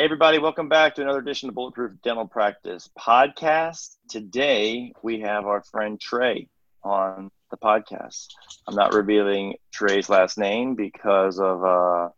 Hey, 0.00 0.04
everybody, 0.04 0.38
welcome 0.38 0.70
back 0.70 0.94
to 0.94 1.02
another 1.02 1.18
edition 1.18 1.50
of 1.50 1.54
Bulletproof 1.54 1.92
Dental 2.02 2.26
Practice 2.26 2.88
Podcast. 2.98 3.96
Today, 4.08 4.94
we 5.02 5.20
have 5.20 5.44
our 5.44 5.62
friend 5.62 6.00
Trey 6.00 6.48
on 6.82 7.30
the 7.50 7.58
podcast. 7.58 8.28
I'm 8.66 8.74
not 8.74 8.94
revealing 8.94 9.56
Trey's 9.74 10.08
last 10.08 10.38
name 10.38 10.74
because 10.74 11.38
of 11.38 11.62
uh, 11.62 12.08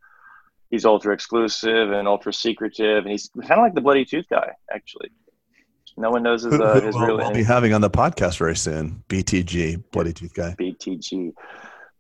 he's 0.71 0.85
ultra 0.85 1.13
exclusive 1.13 1.91
and 1.91 2.07
ultra 2.07 2.33
secretive, 2.33 3.03
and 3.03 3.11
he's 3.11 3.29
kind 3.41 3.51
of 3.51 3.65
like 3.65 3.75
the 3.75 3.81
bloody 3.81 4.05
tooth 4.05 4.27
guy, 4.31 4.53
actually. 4.73 5.11
No 5.97 6.11
one 6.11 6.23
knows 6.23 6.45
his, 6.45 6.55
uh, 6.55 6.81
his 6.81 6.95
real 6.95 7.17
name. 7.17 7.27
We'll 7.27 7.35
be 7.35 7.43
having 7.43 7.75
on 7.75 7.81
the 7.81 7.91
podcast 7.91 8.39
very 8.39 8.55
soon. 8.55 9.03
BTG, 9.09 9.83
bloody 9.91 10.13
tooth 10.13 10.35
guy. 10.35 10.55
BTG. 10.57 11.33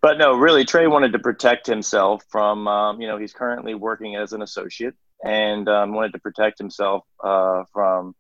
But 0.00 0.16
no, 0.16 0.36
really, 0.36 0.64
Trey 0.64 0.86
wanted 0.86 1.12
to 1.12 1.18
protect 1.18 1.66
himself 1.66 2.22
from, 2.28 2.68
um, 2.68 3.00
you 3.00 3.08
know, 3.08 3.18
he's 3.18 3.32
currently 3.32 3.74
working 3.74 4.14
as 4.14 4.32
an 4.32 4.42
associate 4.42 4.94
and 5.24 5.68
um, 5.68 5.92
wanted 5.92 6.12
to 6.12 6.18
protect 6.18 6.58
himself 6.58 7.04
uh, 7.22 7.64
from 7.72 8.14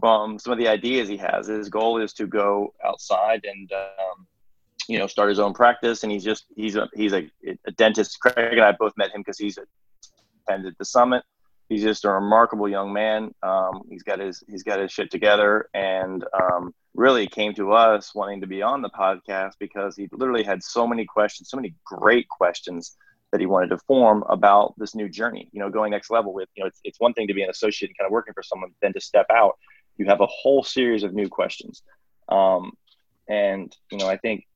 from 0.00 0.38
some 0.38 0.52
of 0.52 0.58
the 0.58 0.68
ideas 0.68 1.08
he 1.08 1.16
has. 1.16 1.48
His 1.48 1.68
goal 1.68 2.00
is 2.00 2.12
to 2.14 2.26
go 2.26 2.72
outside 2.84 3.44
and 3.44 3.70
um, 3.72 4.26
you 4.88 4.98
know 4.98 5.06
start 5.06 5.28
his 5.28 5.38
own 5.38 5.54
practice, 5.54 6.02
and 6.02 6.12
he's 6.12 6.24
just 6.24 6.46
he's 6.56 6.76
a 6.76 6.88
he's 6.94 7.12
a, 7.12 7.28
a 7.66 7.70
dentist. 7.76 8.18
Craig 8.20 8.52
and 8.52 8.60
I 8.60 8.72
both 8.72 8.92
met 8.96 9.10
him 9.10 9.20
because 9.20 9.38
he's 9.38 9.58
attended 10.46 10.74
the 10.78 10.84
summit. 10.84 11.24
He's 11.68 11.82
just 11.82 12.06
a 12.06 12.10
remarkable 12.10 12.68
young 12.68 12.92
man. 12.92 13.34
Um, 13.42 13.82
he's 13.90 14.02
got 14.02 14.18
his 14.20 14.42
he's 14.48 14.62
got 14.62 14.80
his 14.80 14.90
shit 14.90 15.10
together, 15.10 15.68
and 15.74 16.24
um, 16.40 16.74
really 16.94 17.26
came 17.26 17.54
to 17.54 17.72
us 17.72 18.14
wanting 18.14 18.40
to 18.40 18.46
be 18.46 18.62
on 18.62 18.82
the 18.82 18.90
podcast 18.90 19.52
because 19.58 19.96
he 19.96 20.08
literally 20.12 20.42
had 20.42 20.62
so 20.62 20.86
many 20.86 21.04
questions, 21.04 21.50
so 21.50 21.56
many 21.56 21.74
great 21.84 22.28
questions 22.28 22.96
that 23.32 23.40
he 23.40 23.46
wanted 23.46 23.68
to 23.68 23.78
form 23.86 24.24
about 24.28 24.74
this 24.78 24.94
new 24.94 25.08
journey, 25.08 25.48
you 25.52 25.60
know, 25.60 25.68
going 25.70 25.90
next 25.90 26.10
level 26.10 26.32
with, 26.32 26.48
you 26.54 26.62
know, 26.62 26.66
it's, 26.68 26.80
it's 26.84 27.00
one 27.00 27.12
thing 27.12 27.28
to 27.28 27.34
be 27.34 27.42
an 27.42 27.50
associate 27.50 27.90
and 27.90 27.98
kind 27.98 28.06
of 28.06 28.12
working 28.12 28.34
for 28.34 28.42
someone, 28.42 28.70
then 28.80 28.92
to 28.92 29.00
step 29.00 29.26
out, 29.30 29.58
you 29.96 30.06
have 30.06 30.20
a 30.20 30.26
whole 30.26 30.62
series 30.62 31.02
of 31.02 31.12
new 31.12 31.28
questions. 31.28 31.82
Um, 32.28 32.72
and, 33.28 33.74
you 33.90 33.98
know, 33.98 34.08
I 34.08 34.16
think 34.16 34.46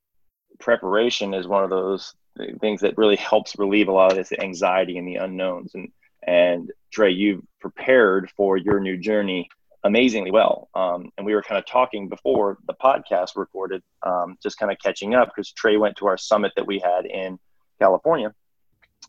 preparation 0.59 1.35
is 1.35 1.47
one 1.47 1.65
of 1.65 1.71
those 1.71 2.15
things 2.61 2.81
that 2.81 2.97
really 2.97 3.17
helps 3.17 3.59
relieve 3.59 3.89
a 3.89 3.93
lot 3.93 4.11
of 4.11 4.17
this 4.17 4.33
anxiety 4.33 4.97
and 4.97 5.07
the 5.07 5.17
unknowns. 5.17 5.75
And, 5.75 5.91
and 6.27 6.73
Trey, 6.91 7.11
you've 7.11 7.43
prepared 7.61 8.31
for 8.37 8.57
your 8.57 8.81
new 8.81 8.97
journey 8.97 9.51
amazingly 9.85 10.31
well. 10.31 10.71
Um, 10.75 11.11
and 11.19 11.27
we 11.27 11.35
were 11.35 11.43
kind 11.43 11.59
of 11.59 11.67
talking 11.67 12.09
before 12.09 12.57
the 12.67 12.75
podcast 12.75 13.37
recorded, 13.37 13.83
um, 14.03 14.37
just 14.43 14.57
kind 14.57 14.73
of 14.73 14.79
catching 14.83 15.15
up 15.15 15.29
because 15.29 15.53
Trey 15.53 15.77
went 15.77 15.97
to 15.97 16.07
our 16.07 16.17
summit 16.17 16.53
that 16.57 16.67
we 16.67 16.79
had 16.79 17.05
in 17.05 17.39
California 17.79 18.33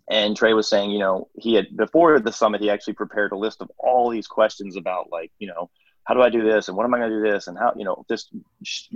and 0.09 0.35
Trey 0.35 0.53
was 0.53 0.69
saying, 0.69 0.91
you 0.91 0.99
know, 0.99 1.29
he 1.35 1.53
had 1.53 1.75
before 1.75 2.19
the 2.19 2.31
summit, 2.31 2.61
he 2.61 2.69
actually 2.69 2.93
prepared 2.93 3.31
a 3.31 3.37
list 3.37 3.61
of 3.61 3.71
all 3.77 4.09
these 4.09 4.27
questions 4.27 4.75
about 4.75 5.11
like, 5.11 5.31
you 5.39 5.47
know, 5.47 5.69
how 6.05 6.13
do 6.13 6.21
I 6.21 6.29
do 6.29 6.43
this 6.43 6.67
and 6.67 6.75
what 6.75 6.85
am 6.85 6.93
I 6.93 6.99
going 6.99 7.11
to 7.11 7.23
do 7.23 7.31
this 7.31 7.47
and 7.47 7.57
how, 7.57 7.73
you 7.75 7.85
know, 7.85 8.05
just 8.09 8.35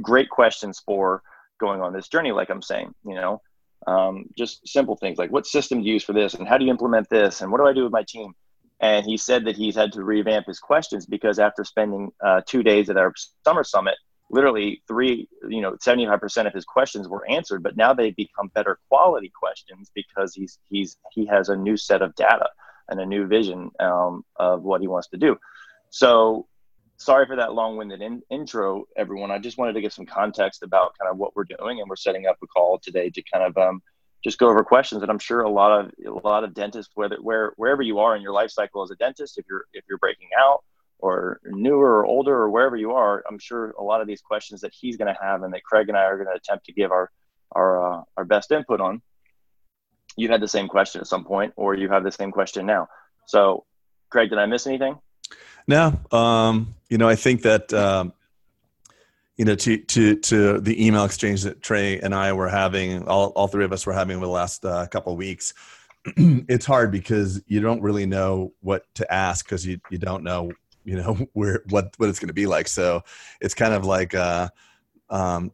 great 0.01 0.29
questions 0.29 0.81
for 0.85 1.23
going 1.59 1.81
on 1.81 1.93
this 1.93 2.09
journey. 2.09 2.31
Like 2.31 2.49
I'm 2.49 2.61
saying, 2.61 2.93
you 3.05 3.15
know, 3.15 3.41
um, 3.85 4.25
just 4.37 4.67
simple 4.67 4.97
things 4.97 5.17
like 5.17 5.31
what 5.31 5.47
system 5.47 5.81
do 5.81 5.87
you 5.87 5.93
use 5.93 6.03
for 6.03 6.13
this 6.13 6.33
and 6.33 6.47
how 6.47 6.57
do 6.57 6.65
you 6.65 6.71
implement 6.71 7.09
this 7.09 7.41
and 7.41 7.51
what 7.51 7.59
do 7.59 7.67
I 7.67 7.73
do 7.73 7.83
with 7.83 7.93
my 7.93 8.03
team? 8.03 8.33
And 8.79 9.05
he 9.05 9.17
said 9.17 9.45
that 9.45 9.55
he's 9.55 9.75
had 9.75 9.93
to 9.93 10.03
revamp 10.03 10.45
his 10.45 10.59
questions 10.59 11.05
because 11.05 11.39
after 11.39 11.63
spending 11.63 12.11
uh, 12.23 12.41
two 12.45 12.63
days 12.63 12.89
at 12.89 12.97
our 12.97 13.13
summer 13.43 13.63
summit, 13.63 13.95
literally 14.29 14.81
three, 14.87 15.27
you 15.47 15.61
know, 15.61 15.73
75% 15.73 16.47
of 16.47 16.53
his 16.53 16.65
questions 16.65 17.07
were 17.07 17.29
answered, 17.29 17.63
but 17.63 17.77
now 17.77 17.93
they 17.93 18.11
become 18.11 18.51
better 18.53 18.79
quality 18.89 19.31
questions 19.37 19.89
because 19.93 20.33
he's, 20.33 20.59
he's, 20.69 20.97
he 21.11 21.25
has 21.25 21.49
a 21.49 21.55
new 21.55 21.77
set 21.77 22.01
of 22.01 22.13
data 22.15 22.49
and 22.89 22.99
a 22.99 23.05
new 23.05 23.27
vision 23.27 23.71
um, 23.79 24.23
of 24.35 24.63
what 24.63 24.81
he 24.81 24.87
wants 24.87 25.07
to 25.09 25.17
do. 25.17 25.37
So 25.89 26.47
sorry 26.97 27.25
for 27.25 27.35
that 27.37 27.53
long-winded 27.53 28.01
in, 28.01 28.21
intro, 28.29 28.85
everyone. 28.95 29.31
I 29.31 29.39
just 29.39 29.57
wanted 29.57 29.73
to 29.73 29.81
give 29.81 29.93
some 29.93 30.05
context 30.05 30.63
about 30.63 30.97
kind 30.99 31.09
of 31.09 31.17
what 31.17 31.35
we're 31.35 31.45
doing, 31.45 31.79
and 31.79 31.89
we're 31.89 31.95
setting 31.95 32.25
up 32.27 32.37
a 32.43 32.47
call 32.47 32.79
today 32.79 33.09
to 33.09 33.23
kind 33.31 33.45
of 33.45 33.57
um, 33.57 33.81
just 34.23 34.39
go 34.39 34.49
over 34.49 34.63
questions. 34.63 35.01
And 35.01 35.11
I'm 35.11 35.19
sure 35.19 35.41
a 35.41 35.49
lot 35.49 35.79
of 35.79 35.91
a 36.05 36.27
lot 36.27 36.43
of 36.43 36.53
dentists, 36.53 36.91
whether 36.95 37.17
where 37.21 37.53
wherever 37.55 37.81
you 37.81 37.99
are 37.99 38.15
in 38.15 38.21
your 38.21 38.33
life 38.33 38.51
cycle 38.51 38.83
as 38.83 38.91
a 38.91 38.95
dentist, 38.95 39.37
if 39.37 39.45
you're 39.49 39.65
if 39.73 39.85
you're 39.87 39.99
breaking 39.99 40.29
out 40.37 40.63
or 40.99 41.39
newer 41.45 41.99
or 41.99 42.05
older 42.05 42.33
or 42.33 42.49
wherever 42.49 42.75
you 42.75 42.91
are, 42.91 43.23
I'm 43.29 43.39
sure 43.39 43.71
a 43.79 43.83
lot 43.83 44.01
of 44.01 44.07
these 44.07 44.21
questions 44.21 44.61
that 44.61 44.73
he's 44.73 44.97
going 44.97 45.13
to 45.13 45.19
have 45.21 45.43
and 45.43 45.53
that 45.53 45.63
Craig 45.63 45.89
and 45.89 45.97
I 45.97 46.03
are 46.03 46.17
going 46.17 46.27
to 46.27 46.35
attempt 46.35 46.65
to 46.65 46.73
give 46.73 46.91
our 46.91 47.11
our 47.53 47.99
uh, 47.99 48.03
our 48.17 48.25
best 48.25 48.51
input 48.51 48.81
on. 48.81 49.01
You 50.15 50.29
had 50.29 50.41
the 50.41 50.47
same 50.47 50.67
question 50.67 51.01
at 51.01 51.07
some 51.07 51.23
point, 51.23 51.53
or 51.55 51.75
you 51.75 51.89
have 51.89 52.03
the 52.03 52.11
same 52.11 52.31
question 52.31 52.65
now. 52.65 52.87
So, 53.27 53.65
Craig, 54.09 54.29
did 54.29 54.39
I 54.39 54.47
miss 54.47 54.65
anything? 54.65 54.97
No, 55.67 55.99
um, 56.11 56.73
you 56.89 56.97
know, 56.97 57.07
I 57.07 57.15
think 57.15 57.43
that 57.43 57.71
um, 57.73 58.13
you 59.37 59.45
know 59.45 59.55
to 59.55 59.77
to 59.77 60.15
to 60.15 60.59
the 60.59 60.85
email 60.85 61.05
exchange 61.05 61.43
that 61.43 61.61
Trey 61.61 61.99
and 61.99 62.15
I 62.15 62.33
were 62.33 62.49
having, 62.49 63.07
all 63.07 63.27
all 63.29 63.47
three 63.47 63.65
of 63.65 63.71
us 63.71 63.85
were 63.85 63.93
having 63.93 64.17
over 64.17 64.25
the 64.25 64.31
last 64.31 64.65
uh, 64.65 64.87
couple 64.87 65.13
of 65.13 65.17
weeks. 65.17 65.53
it's 66.05 66.65
hard 66.65 66.91
because 66.91 67.41
you 67.47 67.59
don't 67.59 67.81
really 67.81 68.05
know 68.05 68.53
what 68.61 68.83
to 68.95 69.13
ask 69.13 69.45
because 69.45 69.65
you 69.65 69.79
you 69.89 69.97
don't 69.97 70.23
know 70.23 70.51
you 70.87 70.95
know 70.95 71.13
where 71.33 71.61
what 71.69 71.93
what 71.97 72.09
it's 72.09 72.19
going 72.19 72.29
to 72.29 72.33
be 72.33 72.47
like. 72.47 72.67
So 72.67 73.03
it's 73.41 73.53
kind 73.53 73.73
of 73.73 73.85
like 73.85 74.15
uh, 74.15 74.49
um, 75.09 75.51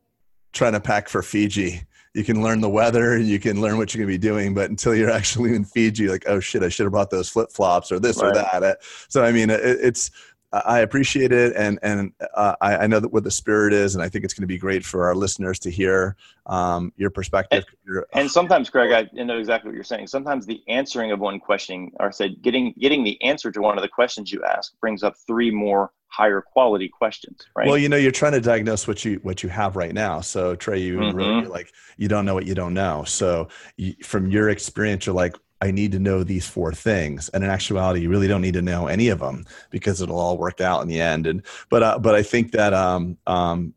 trying 0.54 0.74
to 0.74 0.80
pack 0.80 1.10
for 1.10 1.22
fiji. 1.22 1.82
You 2.16 2.24
can 2.24 2.44
learn 2.44 2.62
the 2.62 2.70
weather 2.70 3.18
you 3.18 3.40
can 3.40 3.60
learn 3.60 3.80
what 3.80 3.92
you're 3.92 4.06
going 4.06 4.14
to 4.14 4.20
be 4.20 4.22
doing 4.22 4.54
but 4.54 4.70
until 4.70 4.94
you're 4.94 5.10
actually 5.20 5.56
in 5.56 5.66
fiji 5.66 6.08
like 6.08 6.26
oh 6.28 6.40
shit 6.40 6.62
i 6.62 6.70
should 6.70 6.84
have 6.84 6.92
brought 6.92 7.10
those 7.10 7.28
flip-flops 7.28 7.92
or 7.92 8.00
this 8.00 8.22
right. 8.22 8.38
or 8.38 8.60
that. 8.60 8.84
So 9.10 9.24
i 9.24 9.32
mean 9.32 9.50
it, 9.50 9.62
it's 9.64 10.12
I 10.54 10.80
appreciate 10.80 11.32
it, 11.32 11.54
and 11.56 11.80
and 11.82 12.12
uh, 12.36 12.56
I, 12.62 12.78
I, 12.78 12.88
know 12.88 13.00
that 13.00 13.10
what 13.10 13.24
the 13.24 13.32
spirit 13.32 13.74
is, 13.74 13.96
and 13.96 14.04
I 14.04 14.10
think 14.10 14.24
it's 14.24 14.36
going 14.36 14.44
to 14.44 14.48
be 14.48 14.60
great 14.60 14.86
for 14.86 15.08
our 15.08 15.16
listeners 15.16 15.58
to 15.60 15.72
hear 15.72 16.16
um, 16.46 16.94
your 16.96 17.10
perspective. 17.10 17.66
And, 17.88 18.04
and, 18.14 18.32
sometimes, 18.32 18.70
Greg, 18.70 18.92
I 18.92 19.24
know 19.24 19.40
exactly 19.40 19.70
what 19.70 19.76
you're 19.76 19.84
saying. 19.84 20.08
Sometimes 20.08 20.46
the 20.46 20.62
answering 20.68 21.12
of 21.12 21.20
one 21.20 21.40
question, 21.40 21.92
or 22.00 22.12
said 22.12 22.42
getting 22.44 22.74
getting 22.80 23.04
the 23.04 23.20
answer 23.24 23.52
to 23.52 23.62
one 23.62 23.80
of 23.80 23.82
the 23.82 23.90
questions 23.90 24.32
you 24.32 24.44
ask, 24.44 24.80
brings 24.80 25.02
up 25.02 25.16
three 25.26 25.50
more 25.50 25.92
higher 26.14 26.42
quality 26.42 26.88
questions. 26.88 27.48
Right. 27.56 27.68
Well, 27.68 27.78
you 27.78 27.90
know, 27.90 27.98
you're 27.98 28.12
trying 28.12 28.34
to 28.34 28.42
diagnose 28.42 28.88
what 28.88 29.04
you 29.04 29.20
what 29.24 29.42
you 29.42 29.50
have 29.50 29.76
right 29.76 29.94
now. 29.94 30.22
So 30.22 30.56
Trey, 30.56 30.80
you 30.80 30.98
mm-hmm. 30.98 31.18
really 31.18 31.46
like 31.48 31.74
you 31.98 32.08
don't 32.08 32.26
know 32.26 32.36
what 32.36 32.46
you 32.46 32.54
don't 32.54 32.76
know. 32.76 33.04
So 33.06 33.48
you, 33.78 33.96
from 34.04 34.30
your 34.30 34.50
experience, 34.50 35.08
you're 35.08 35.16
like, 35.16 35.36
I 35.64 35.72
need 35.72 35.94
to 35.94 36.00
know 36.00 36.26
these 36.26 36.46
four 36.46 36.74
things. 36.74 37.30
And 37.30 37.42
in 37.42 37.50
actuality, 37.50 38.02
you 38.02 38.10
really 38.10 38.28
don't 38.28 38.42
need 38.42 38.56
to 38.56 38.62
know 38.62 38.88
any 38.88 39.08
of 39.08 39.20
them 39.20 39.46
because 39.70 40.02
it'll 40.02 40.20
all 40.20 40.38
work 40.38 40.60
out 40.60 40.82
in 40.82 40.90
the 40.90 41.00
end. 41.00 41.26
And 41.26 41.42
but 41.70 41.82
uh, 41.82 42.00
but 42.00 42.16
I 42.16 42.22
think 42.22 42.52
that 42.52 42.74
um, 42.74 43.18
um, 43.28 43.74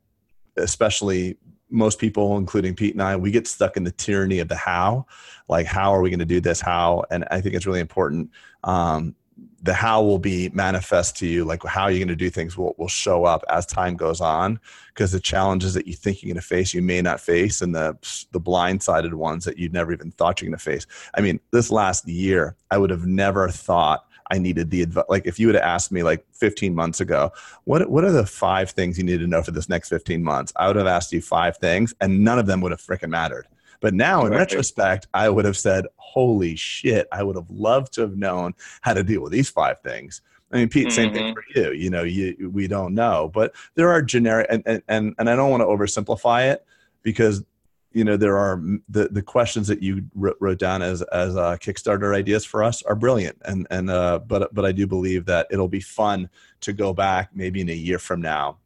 especially 0.57 1.37
most 1.71 2.01
people, 2.01 2.39
including 2.39 2.75
Pete 2.75 2.95
and 2.95 3.03
I, 3.03 3.15
we 3.15 3.31
get 3.31 3.47
stuck 3.47 3.77
in 3.77 3.85
the 3.85 3.93
tyranny 3.93 4.41
of 4.41 4.49
the 4.49 4.57
how. 4.57 5.07
Like, 5.49 5.67
how 5.67 5.95
are 5.95 6.03
we 6.03 6.11
going 6.11 6.19
to 6.19 6.25
do 6.25 6.41
this? 6.41 6.61
How? 6.61 7.05
And 7.13 7.25
I 7.31 7.41
think 7.41 7.55
it's 7.55 7.67
really 7.67 7.81
important 7.81 8.31
um, 8.65 9.15
the 9.63 9.75
how 9.75 10.03
will 10.03 10.19
be 10.19 10.49
manifest 10.51 11.17
to 11.17 11.27
you 11.27 11.45
like 11.45 11.63
how 11.65 11.89
you're 11.89 11.99
going 11.99 12.09
to 12.09 12.17
do 12.17 12.31
things 12.31 12.57
will, 12.57 12.75
will 12.79 12.89
show 12.89 13.25
up 13.25 13.45
as 13.51 13.67
time 13.67 13.97
goes 13.97 14.21
on 14.21 14.59
because 14.89 15.13
the 15.13 15.21
challenges 15.21 15.75
that 15.75 15.87
you 15.87 15.93
think 15.93 16.23
you're 16.23 16.33
going 16.33 16.41
to 16.41 16.47
face 16.47 16.73
you 16.73 16.81
may 16.81 17.03
not 17.03 17.21
face 17.21 17.61
and 17.61 17.75
the 17.75 17.97
the 18.33 18.41
blindsided 18.41 19.13
ones 19.13 19.45
that 19.45 19.59
you 19.59 19.69
never 19.69 19.93
even 19.93 20.11
thought 20.13 20.41
you're 20.41 20.49
going 20.49 20.59
to 20.59 20.65
face 20.65 20.87
i 21.15 21.21
mean 21.21 21.39
this 21.51 21.71
last 21.71 22.07
year 22.09 22.57
i 22.71 22.79
would 22.79 22.91
have 22.91 23.07
never 23.07 23.49
thought 23.49 24.07
I 24.31 24.39
needed 24.39 24.71
the 24.71 24.83
advice. 24.83 25.05
Like 25.09 25.27
if 25.27 25.39
you 25.39 25.47
would 25.47 25.55
have 25.55 25.65
asked 25.65 25.93
me 25.93 26.03
like 26.03 26.25
15 26.33 26.75
months 26.75 27.01
ago, 27.01 27.33
what 27.65 27.89
what 27.89 28.05
are 28.05 28.11
the 28.11 28.27
five 28.27 28.71
things 28.71 28.99
you 28.99 29.05
need 29.05 29.21
to 29.21 29.27
know 29.27 29.43
for 29.43 29.53
this 29.53 29.69
next 29.69 29.89
15 29.89 30.23
months? 30.23 30.53
I 30.57 30.67
would 30.67 30.77
have 30.77 30.87
asked 30.87 31.13
you 31.13 31.23
five 31.23 31.57
things, 31.59 31.95
and 32.01 32.25
none 32.25 32.39
of 32.39 32.47
them 32.47 32.61
would 32.63 32.73
have 32.73 32.81
freaking 32.81 33.11
mattered. 33.11 33.47
But 33.81 33.95
now, 33.95 34.27
in 34.27 34.33
right. 34.33 34.39
retrospect, 34.39 35.07
I 35.15 35.29
would 35.29 35.45
have 35.45 35.57
said, 35.57 35.87
"Holy 35.97 36.57
shit! 36.57 37.09
I 37.13 37.23
would 37.23 37.37
have 37.37 37.51
loved 37.51 37.93
to 37.95 38.03
have 38.03 38.17
known 38.17 38.55
how 38.81 38.95
to 38.95 39.03
deal 39.03 39.23
with 39.23 39.33
these 39.33 39.51
five 39.51 39.81
things." 39.81 40.23
I 40.53 40.59
mean, 40.59 40.69
Pete, 40.69 40.93
same 40.93 41.09
mm-hmm. 41.09 41.17
thing 41.17 41.35
for 41.35 41.45
you. 41.55 41.73
You 41.73 41.91
know, 41.91 42.03
you 42.03 42.51
we 42.53 42.69
don't 42.69 42.95
know, 42.95 43.31
but 43.33 43.55
there 43.75 43.91
are 43.91 44.03
generic, 44.03 44.47
and 44.51 44.63
and 44.67 44.83
and, 44.89 45.15
and 45.19 45.31
I 45.31 45.37
don't 45.37 45.51
want 45.51 45.63
to 45.63 45.67
oversimplify 45.67 46.53
it 46.53 46.65
because 47.03 47.45
you 47.93 48.05
know 48.05 48.17
there 48.17 48.37
are 48.37 48.63
the 48.89 49.09
the 49.09 49.23
questions 49.23 49.67
that 49.69 49.83
you 49.83 50.05
wrote 50.15 50.59
down 50.59 50.83
as 50.83 51.03
as 51.03 51.37
uh, 51.37 51.57
Kickstarter 51.57 52.15
ideas 52.15 52.45
for 52.45 52.63
us 52.63 52.83
are 52.83 52.95
brilliant, 52.95 53.39
and 53.45 53.67
and 53.71 53.91
uh, 53.91 54.21
but 54.21 54.55
but 54.55 54.65
I 54.65 54.73
do 54.73 54.87
believe 54.87 55.27
that 55.27 55.49
it'll 55.51 55.69
be 55.69 55.81
fun 55.81 56.29
to 56.61 56.73
go 56.73 56.93
back 56.93 57.31
maybe 57.35 57.61
in 57.61 57.69
a 57.69 57.75
year 57.75 57.99
from 57.99 58.21
now 58.21 58.59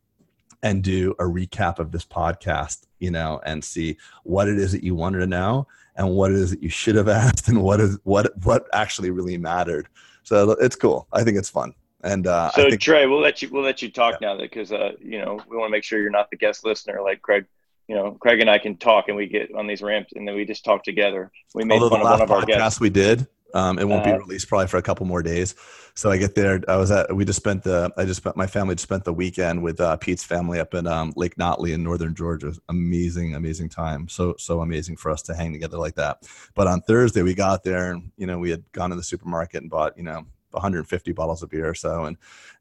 and 0.62 0.82
do 0.82 1.12
a 1.18 1.24
recap 1.24 1.78
of 1.78 1.90
this 1.92 2.04
podcast, 2.04 2.86
you 2.98 3.10
know, 3.10 3.40
and 3.44 3.64
see 3.64 3.96
what 4.24 4.48
it 4.48 4.58
is 4.58 4.72
that 4.72 4.84
you 4.84 4.94
wanted 4.94 5.18
to 5.18 5.26
know 5.26 5.66
and 5.96 6.08
what 6.10 6.30
it 6.30 6.36
is 6.36 6.50
that 6.50 6.62
you 6.62 6.68
should 6.68 6.94
have 6.94 7.08
asked 7.22 7.48
and 7.48 7.62
what 7.62 7.80
is 7.80 7.98
what 8.04 8.32
what 8.44 8.66
actually 8.72 9.10
really 9.10 9.36
mattered. 9.36 9.88
So 10.22 10.50
it's 10.52 10.76
cool. 10.76 11.06
I 11.12 11.24
think 11.24 11.38
it's 11.38 11.50
fun. 11.50 11.74
And 12.02 12.26
uh, 12.26 12.50
so 12.52 12.68
think, 12.68 12.80
Trey, 12.80 13.06
we'll 13.06 13.20
let 13.20 13.42
you 13.42 13.48
we'll 13.50 13.62
let 13.62 13.82
you 13.82 13.90
talk 13.90 14.18
yeah. 14.20 14.28
now 14.28 14.38
because 14.38 14.72
uh, 14.72 14.92
you 15.00 15.18
know 15.18 15.40
we 15.48 15.56
want 15.56 15.68
to 15.68 15.72
make 15.72 15.84
sure 15.84 16.00
you're 16.00 16.10
not 16.10 16.30
the 16.30 16.36
guest 16.36 16.64
listener 16.64 17.00
like 17.02 17.22
Craig. 17.22 17.46
You 17.88 17.96
know, 17.96 18.12
Craig 18.12 18.38
and 18.38 18.48
I 18.48 18.58
can 18.58 18.76
talk 18.76 19.08
and 19.08 19.16
we 19.16 19.26
get 19.26 19.52
on 19.52 19.66
these 19.66 19.82
ramps 19.82 20.12
and 20.14 20.26
then 20.26 20.36
we 20.36 20.44
just 20.44 20.64
talk 20.64 20.84
together. 20.84 21.32
We 21.56 21.64
made 21.64 21.82
Although 21.82 21.96
fun 21.96 22.00
of 22.02 22.10
one 22.10 22.22
of 22.22 22.30
our 22.30 22.44
guests. 22.46 22.78
We 22.78 22.88
did. 22.88 23.26
Um, 23.54 23.78
it 23.78 23.86
won't 23.86 24.06
uh, 24.06 24.12
be 24.12 24.18
released 24.18 24.48
probably 24.48 24.66
for 24.66 24.76
a 24.76 24.82
couple 24.82 25.06
more 25.06 25.22
days. 25.22 25.54
So 25.94 26.10
I 26.10 26.16
get 26.16 26.34
there. 26.34 26.60
I 26.68 26.76
was 26.76 26.90
at. 26.90 27.14
We 27.14 27.24
just 27.24 27.38
spent 27.38 27.62
the. 27.62 27.92
I 27.96 28.04
just 28.04 28.18
spent 28.18 28.36
my 28.36 28.46
family 28.46 28.74
just 28.74 28.84
spent 28.84 29.04
the 29.04 29.12
weekend 29.12 29.62
with 29.62 29.80
uh, 29.80 29.96
Pete's 29.96 30.24
family 30.24 30.60
up 30.60 30.74
in 30.74 30.86
um, 30.86 31.12
Lake 31.16 31.36
Nottely 31.36 31.72
in 31.72 31.82
northern 31.82 32.14
Georgia. 32.14 32.52
Amazing, 32.68 33.34
amazing 33.34 33.68
time. 33.68 34.08
So 34.08 34.34
so 34.38 34.60
amazing 34.60 34.96
for 34.96 35.10
us 35.10 35.22
to 35.22 35.34
hang 35.34 35.52
together 35.52 35.78
like 35.78 35.96
that. 35.96 36.28
But 36.54 36.68
on 36.68 36.80
Thursday 36.82 37.22
we 37.22 37.34
got 37.34 37.64
there 37.64 37.92
and 37.92 38.12
you 38.16 38.26
know 38.26 38.38
we 38.38 38.50
had 38.50 38.64
gone 38.72 38.90
to 38.90 38.96
the 38.96 39.02
supermarket 39.02 39.62
and 39.62 39.70
bought 39.70 39.96
you 39.96 40.04
know 40.04 40.26
150 40.52 41.12
bottles 41.12 41.42
of 41.42 41.50
beer 41.50 41.68
or 41.68 41.74
so 41.74 42.04
and 42.04 42.16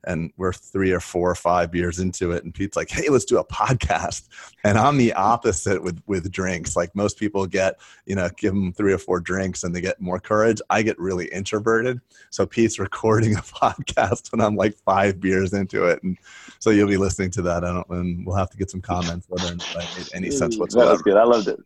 and 0.06 0.32
we're 0.38 0.54
three 0.54 0.92
or 0.92 1.00
four 1.00 1.30
or 1.30 1.36
five 1.36 1.72
beers 1.72 2.00
into 2.00 2.32
it 2.32 2.44
and 2.44 2.54
pete's 2.54 2.78
like 2.78 2.90
hey 2.90 3.10
let's 3.10 3.26
do 3.26 3.38
a 3.38 3.46
podcast. 3.46 4.28
And 4.64 4.78
i'm 4.78 4.98
the 4.98 5.14
opposite 5.14 5.82
with 5.82 6.02
with 6.08 6.32
drinks. 6.32 6.76
Like 6.76 6.96
most 6.96 7.18
people 7.18 7.46
get 7.46 7.80
you 8.06 8.16
know 8.16 8.30
give 8.38 8.54
them 8.54 8.74
three 8.74 8.94
or 8.94 8.98
four 8.98 9.20
drinks 9.20 9.64
and 9.64 9.76
they 9.76 9.82
get 9.82 10.00
more 10.02 10.20
courage. 10.20 10.62
I 10.70 10.82
get 10.82 11.00
really 11.00 11.28
introverted. 11.28 12.02
So 12.30 12.46
pete's 12.46 12.80
recording 12.88 13.36
a 13.36 13.42
podcast 13.42 14.32
when 14.32 14.42
i'm 14.42 14.56
like 14.56 14.76
five 14.76 15.20
beers 15.20 15.54
into 15.54 15.86
it 15.86 16.02
and 16.04 16.18
so 16.60 16.70
you'll 16.70 16.88
be 16.88 16.98
listening 16.98 17.32
to 17.32 17.42
that. 17.44 17.64
I 17.64 17.74
don't 17.74 17.90
and 17.90 18.26
we'll 18.26 18.36
have 18.36 18.50
to 18.52 18.58
get 18.58 18.70
some 18.70 18.82
comments 18.82 19.28
whether 19.30 19.54
it 19.54 19.64
made 19.76 20.10
any 20.14 20.32
sense 20.32 20.58
whatsoever 20.58 20.88
that 20.88 20.94
was 20.94 21.02
good. 21.02 21.18
I 21.18 21.24
loved 21.24 21.48
it. 21.48 21.60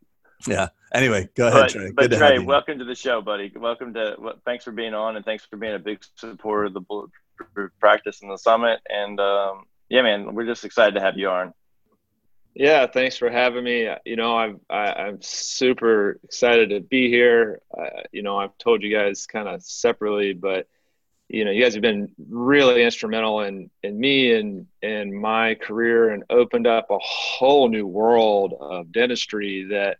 Yeah. 0.48 0.70
Anyway, 0.94 1.28
go 1.34 1.48
ahead, 1.48 1.62
but, 1.62 1.72
Trey. 1.72 1.92
But 1.92 2.10
Good 2.12 2.18
Trey, 2.19 2.38
to 2.38 2.44
welcome 2.44 2.78
to 2.78 2.86
the 2.86 2.94
show, 2.94 3.19
buddy. 3.19 3.51
Welcome 3.56 3.95
to. 3.95 4.16
Well, 4.19 4.36
thanks 4.45 4.63
for 4.63 4.72
being 4.72 4.94
on, 4.94 5.16
and 5.16 5.25
thanks 5.25 5.44
for 5.45 5.57
being 5.57 5.74
a 5.74 5.80
big 5.80 6.04
supporter 6.16 6.66
of 6.66 6.74
the 6.74 6.81
bulletproof 6.81 7.72
practice 7.80 8.22
and 8.22 8.30
the 8.30 8.38
summit. 8.38 8.80
And 8.88 9.19
um, 9.19 9.66
yeah, 9.90 10.04
man, 10.04 10.36
we're 10.36 10.45
just 10.45 10.66
excited 10.66 10.94
to 10.95 11.01
have 11.01 11.18
you 11.18 11.30
on. 11.30 11.54
Yeah, 12.54 12.86
thanks 12.86 13.18
for 13.18 13.31
having 13.31 13.63
me. 13.63 13.90
You 14.06 14.16
know, 14.16 14.38
I'm 14.38 14.60
I, 14.69 14.90
am 14.90 14.94
i 14.98 15.07
am 15.07 15.22
super 15.22 16.19
excited 16.24 16.69
to 16.69 16.81
be 16.81 17.10
here. 17.10 17.62
Uh, 17.75 18.01
you 18.12 18.22
know, 18.22 18.38
I've 18.38 18.56
told 18.60 18.84
you 18.84 18.96
guys 18.96 19.25
kind 19.25 19.48
of 19.48 19.63
separately, 19.63 20.34
but 20.34 20.68
you 21.28 21.44
know, 21.44 21.50
you 21.50 21.63
guys 21.63 21.74
have 21.74 21.81
been 21.81 22.12
really 22.30 22.84
instrumental 22.84 23.39
in 23.39 23.72
in 23.81 24.00
me 24.00 24.34
and 24.34 24.68
in 24.84 25.19
my 25.19 25.56
career, 25.56 26.12
and 26.12 26.24
opened 26.30 26.68
up 26.68 26.92
a 26.92 27.00
whole 27.00 27.68
new 27.68 27.88
world 27.88 28.54
of 28.60 28.92
dentistry 28.92 29.63
that 29.72 29.98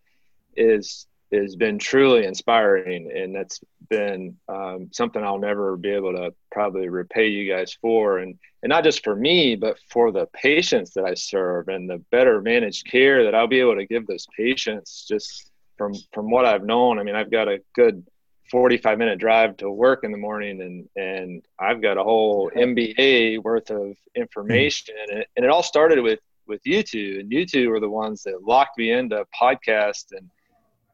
is 0.56 1.08
has 1.34 1.56
been 1.56 1.80
truly 1.80 2.26
inspiring, 2.26 3.12
and 3.12 3.36
that's 3.36 3.60
been 3.90 4.38
um, 4.48 4.90
something 4.92 5.24
I'll 5.24 5.40
never 5.40 5.76
be 5.76 5.90
able 5.90 6.14
to 6.14 6.34
probably 6.52 6.90
repay 6.90 7.28
you 7.28 7.52
guys 7.52 7.76
for, 7.82 8.20
and 8.20 8.38
and 8.62 8.70
not 8.70 8.84
just 8.84 9.04
for 9.04 9.16
me, 9.16 9.56
but 9.56 9.78
for 9.90 10.12
the 10.12 10.28
patients 10.34 10.94
that 10.94 11.06
I 11.06 11.16
serve 11.16 11.68
and 11.68 11.90
the 11.90 11.98
better 12.12 12.42
managed 12.42 12.90
care 12.90 13.24
that 13.26 13.36
I'll 13.36 13.48
be 13.48 13.60
able 13.60 13.76
to 13.76 13.86
give 13.86 14.08
those 14.08 14.28
patients. 14.38 15.06
Just 15.08 15.52
from 15.78 15.94
from 16.14 16.30
what 16.30 16.46
I've 16.46 16.64
known, 16.64 17.00
I 17.00 17.04
mean, 17.04 17.16
I've 17.16 17.32
got 17.32 17.48
a 17.48 17.62
good 17.76 18.06
45 18.52 18.98
minute 18.98 19.20
drive 19.20 19.58
to 19.58 19.70
work 19.70 20.04
in 20.04 20.12
the 20.12 20.18
morning 20.18 20.62
and 20.62 20.88
and 20.96 21.44
I've 21.60 21.82
got 21.82 21.98
a 21.98 22.04
whole 22.04 22.52
MBA 22.56 23.42
worth 23.42 23.72
of 23.72 23.96
information 24.16 24.96
and 25.02 25.20
it, 25.20 25.28
and 25.36 25.46
it 25.46 25.50
all 25.50 25.64
started 25.64 26.02
with 26.04 26.20
with 26.46 26.62
you 26.66 26.84
two 26.84 27.18
and 27.20 27.32
you 27.32 27.46
two 27.46 27.70
were 27.70 27.80
the 27.80 27.90
ones 27.90 28.24
that 28.24 28.44
locked 28.44 28.78
me 28.78 28.92
into 28.92 29.26
podcast 29.40 30.12
and 30.12 30.30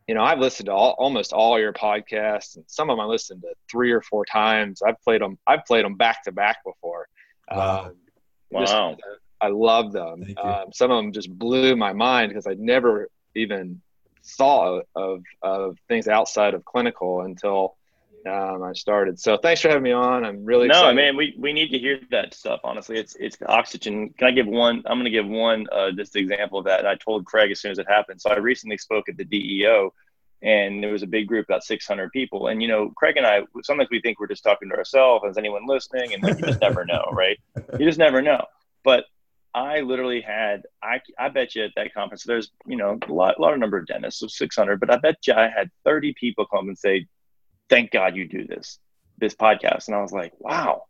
you 0.09 0.15
know, 0.15 0.23
I've 0.23 0.39
listened 0.39 0.65
to 0.65 0.71
all, 0.71 0.95
almost 0.97 1.33
all 1.33 1.59
your 1.59 1.71
podcasts, 1.71 2.56
and 2.56 2.65
some 2.65 2.89
of 2.89 2.97
them 2.97 3.00
I 3.00 3.06
listened 3.06 3.44
to 3.44 3.53
three 3.69 3.91
or 3.91 4.01
four 4.01 4.25
times. 4.25 4.81
I've 4.81 5.00
played 5.03 5.21
them. 5.21 5.38
I've 5.45 5.63
played 5.65 5.85
them 5.85 5.97
back 5.97 6.23
to 6.23 6.31
back 6.31 6.63
before. 6.65 7.07
Wow! 7.51 7.85
Um, 7.85 7.95
wow! 8.50 8.91
Just, 8.94 9.03
I 9.39 9.50
love 9.50 9.91
them. 9.91 10.25
Um, 10.44 10.73
some 10.73 10.89
of 10.89 10.97
them 10.97 11.13
just 11.13 11.29
blew 11.38 11.75
my 11.75 11.94
mind 11.94 12.29
because 12.29 12.47
I'd 12.47 12.57
never 12.57 13.07
even 13.35 13.79
thought 14.25 14.88
of 14.95 15.21
of 15.44 15.77
things 15.88 16.07
outside 16.07 16.56
of 16.56 16.65
clinical 16.65 17.21
until 17.21 17.75
um, 18.25 18.63
I 18.63 18.74
started. 18.74 19.19
So 19.19 19.38
thanks 19.38 19.62
for 19.62 19.69
having 19.69 19.83
me 19.83 19.92
on. 19.92 20.25
I'm 20.25 20.44
really 20.44 20.68
no 20.68 20.74
excited. 20.74 20.95
man. 20.95 21.16
We 21.16 21.36
we 21.38 21.54
need 21.54 21.69
to 21.69 21.80
hear 21.80 22.00
that 22.12 22.33
stuff. 22.33 22.60
Honestly, 22.63 22.98
it's 22.98 23.16
it's 23.16 23.38
oxygen. 23.45 24.10
Can 24.18 24.27
I 24.27 24.31
give 24.31 24.48
one? 24.48 24.83
I'm 24.86 24.98
going 24.98 25.06
to 25.06 25.10
give 25.10 25.27
one 25.27 25.68
uh, 25.71 25.92
just 25.92 26.16
example 26.16 26.60
of 26.60 26.66
that. 26.66 26.80
And 26.80 26.88
I 26.88 26.95
told 26.95 27.25
Craig 27.25 27.51
as 27.51 27.62
soon 27.62 27.71
as 27.71 27.80
it 27.80 27.88
happened. 27.88 28.21
So 28.21 28.30
I 28.30 28.38
recently 28.38 28.77
spoke 28.77 29.07
at 29.07 29.18
the 29.18 29.24
DEO, 29.24 29.94
and 30.42 30.83
there 30.83 30.92
was 30.92 31.04
a 31.04 31.07
big 31.07 31.27
group, 31.27 31.45
about 31.48 31.63
600 31.63 32.12
people. 32.12 32.48
And 32.48 32.62
you 32.62 32.68
know, 32.68 32.92
Craig 32.95 33.18
and 33.18 33.25
I 33.25 33.42
sometimes 33.63 33.89
we 33.89 34.01
think 34.01 34.19
we're 34.19 34.27
just 34.27 34.44
talking 34.44 34.69
to 34.69 34.75
ourselves. 34.75 35.25
Is 35.30 35.38
anyone 35.38 35.66
listening? 35.66 36.13
And 36.13 36.24
you 36.24 36.45
just 36.45 36.62
never 36.62 36.86
know, 36.86 37.10
right? 37.13 37.39
You 37.80 37.86
just 37.86 38.00
never 38.00 38.21
know. 38.21 38.45
But 38.83 39.06
I 39.54 39.80
literally 39.80 40.21
had 40.21 40.63
I 40.83 41.00
I 41.18 41.30
bet 41.30 41.56
you 41.56 41.63
at 41.63 41.71
that 41.75 41.94
conference 41.94 42.24
there's 42.24 42.51
you 42.66 42.75
know 42.75 43.00
a 43.07 43.13
lot, 43.13 43.38
a 43.38 43.42
lot 43.42 43.54
of 43.54 43.60
number 43.60 43.77
of 43.77 43.88
dentists, 43.88 44.19
so 44.19 44.27
600. 44.27 44.80
But 44.80 44.92
I 44.92 44.98
bet 44.98 45.16
you 45.25 45.33
I 45.33 45.50
had 45.50 45.71
30 45.86 46.13
people 46.19 46.45
come 46.45 46.68
and 46.68 46.77
say 46.77 47.07
thank 47.69 47.92
God 47.92 48.16
you 48.16 48.27
do 48.27 48.45
this, 48.45 48.80
this 49.18 49.36
podcast. 49.36 49.88
And 49.88 49.95
I 49.95 50.01
was 50.01 50.12
like, 50.12 50.33
wow, 50.39 50.83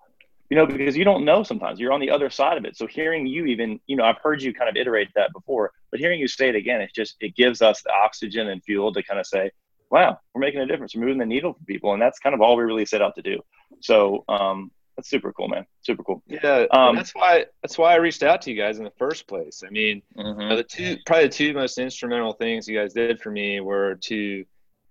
you 0.50 0.58
know, 0.58 0.66
because 0.66 0.98
you 0.98 1.04
don't 1.04 1.26
know 1.26 1.44
sometimes 1.44 1.80
you're 1.80 1.92
on 1.92 2.00
the 2.00 2.12
other 2.12 2.30
side 2.30 2.58
of 2.58 2.66
it. 2.66 2.78
So 2.78 2.88
hearing 2.88 3.28
you 3.28 3.46
even, 3.46 3.80
you 3.88 3.96
know, 3.96 4.04
I've 4.04 4.18
heard 4.24 4.42
you 4.42 4.54
kind 4.54 4.70
of 4.70 4.76
iterate 4.76 5.10
that 5.16 5.32
before, 5.34 5.72
but 5.92 6.00
hearing 6.00 6.20
you 6.20 6.28
say 6.28 6.50
it 6.50 6.56
again, 6.56 6.82
it 6.82 6.92
just, 6.96 7.16
it 7.20 7.36
gives 7.36 7.62
us 7.62 7.82
the 7.84 7.92
oxygen 7.92 8.48
and 8.48 8.64
fuel 8.64 8.94
to 8.94 9.04
kind 9.04 9.20
of 9.20 9.28
say, 9.28 9.52
wow, 9.90 10.20
we're 10.34 10.42
making 10.42 10.62
a 10.62 10.66
difference. 10.66 10.96
We're 10.96 11.02
moving 11.02 11.18
the 11.18 11.26
needle 11.26 11.54
for 11.54 11.64
people. 11.66 11.94
And 11.94 12.02
that's 12.02 12.20
kind 12.20 12.34
of 12.34 12.42
all 12.42 12.56
we 12.56 12.64
really 12.64 12.86
set 12.86 13.02
out 13.02 13.16
to 13.16 13.22
do. 13.22 13.42
So, 13.82 14.24
um, 14.28 14.72
that's 15.00 15.10
super 15.10 15.32
cool, 15.32 15.48
man. 15.48 15.66
Super 15.82 16.04
cool. 16.04 16.22
Yeah, 16.28 16.66
um, 16.72 16.94
that's 16.94 17.16
why 17.16 17.46
that's 17.62 17.78
why 17.78 17.94
I 17.94 17.96
reached 17.96 18.22
out 18.22 18.42
to 18.42 18.52
you 18.52 18.58
guys 18.58 18.80
in 18.80 18.84
the 18.84 18.92
first 18.98 19.28
place. 19.28 19.64
I 19.66 19.70
mean, 19.70 20.02
mm-hmm. 20.18 20.58
the 20.58 20.64
two 20.64 20.98
probably 21.06 21.28
the 21.28 21.34
two 21.34 21.54
most 21.54 21.78
instrumental 21.78 22.34
things 22.34 22.68
you 22.68 22.78
guys 22.78 22.92
did 22.94 23.22
for 23.22 23.32
me 23.32 23.62
were 23.62 23.96
to 23.96 24.44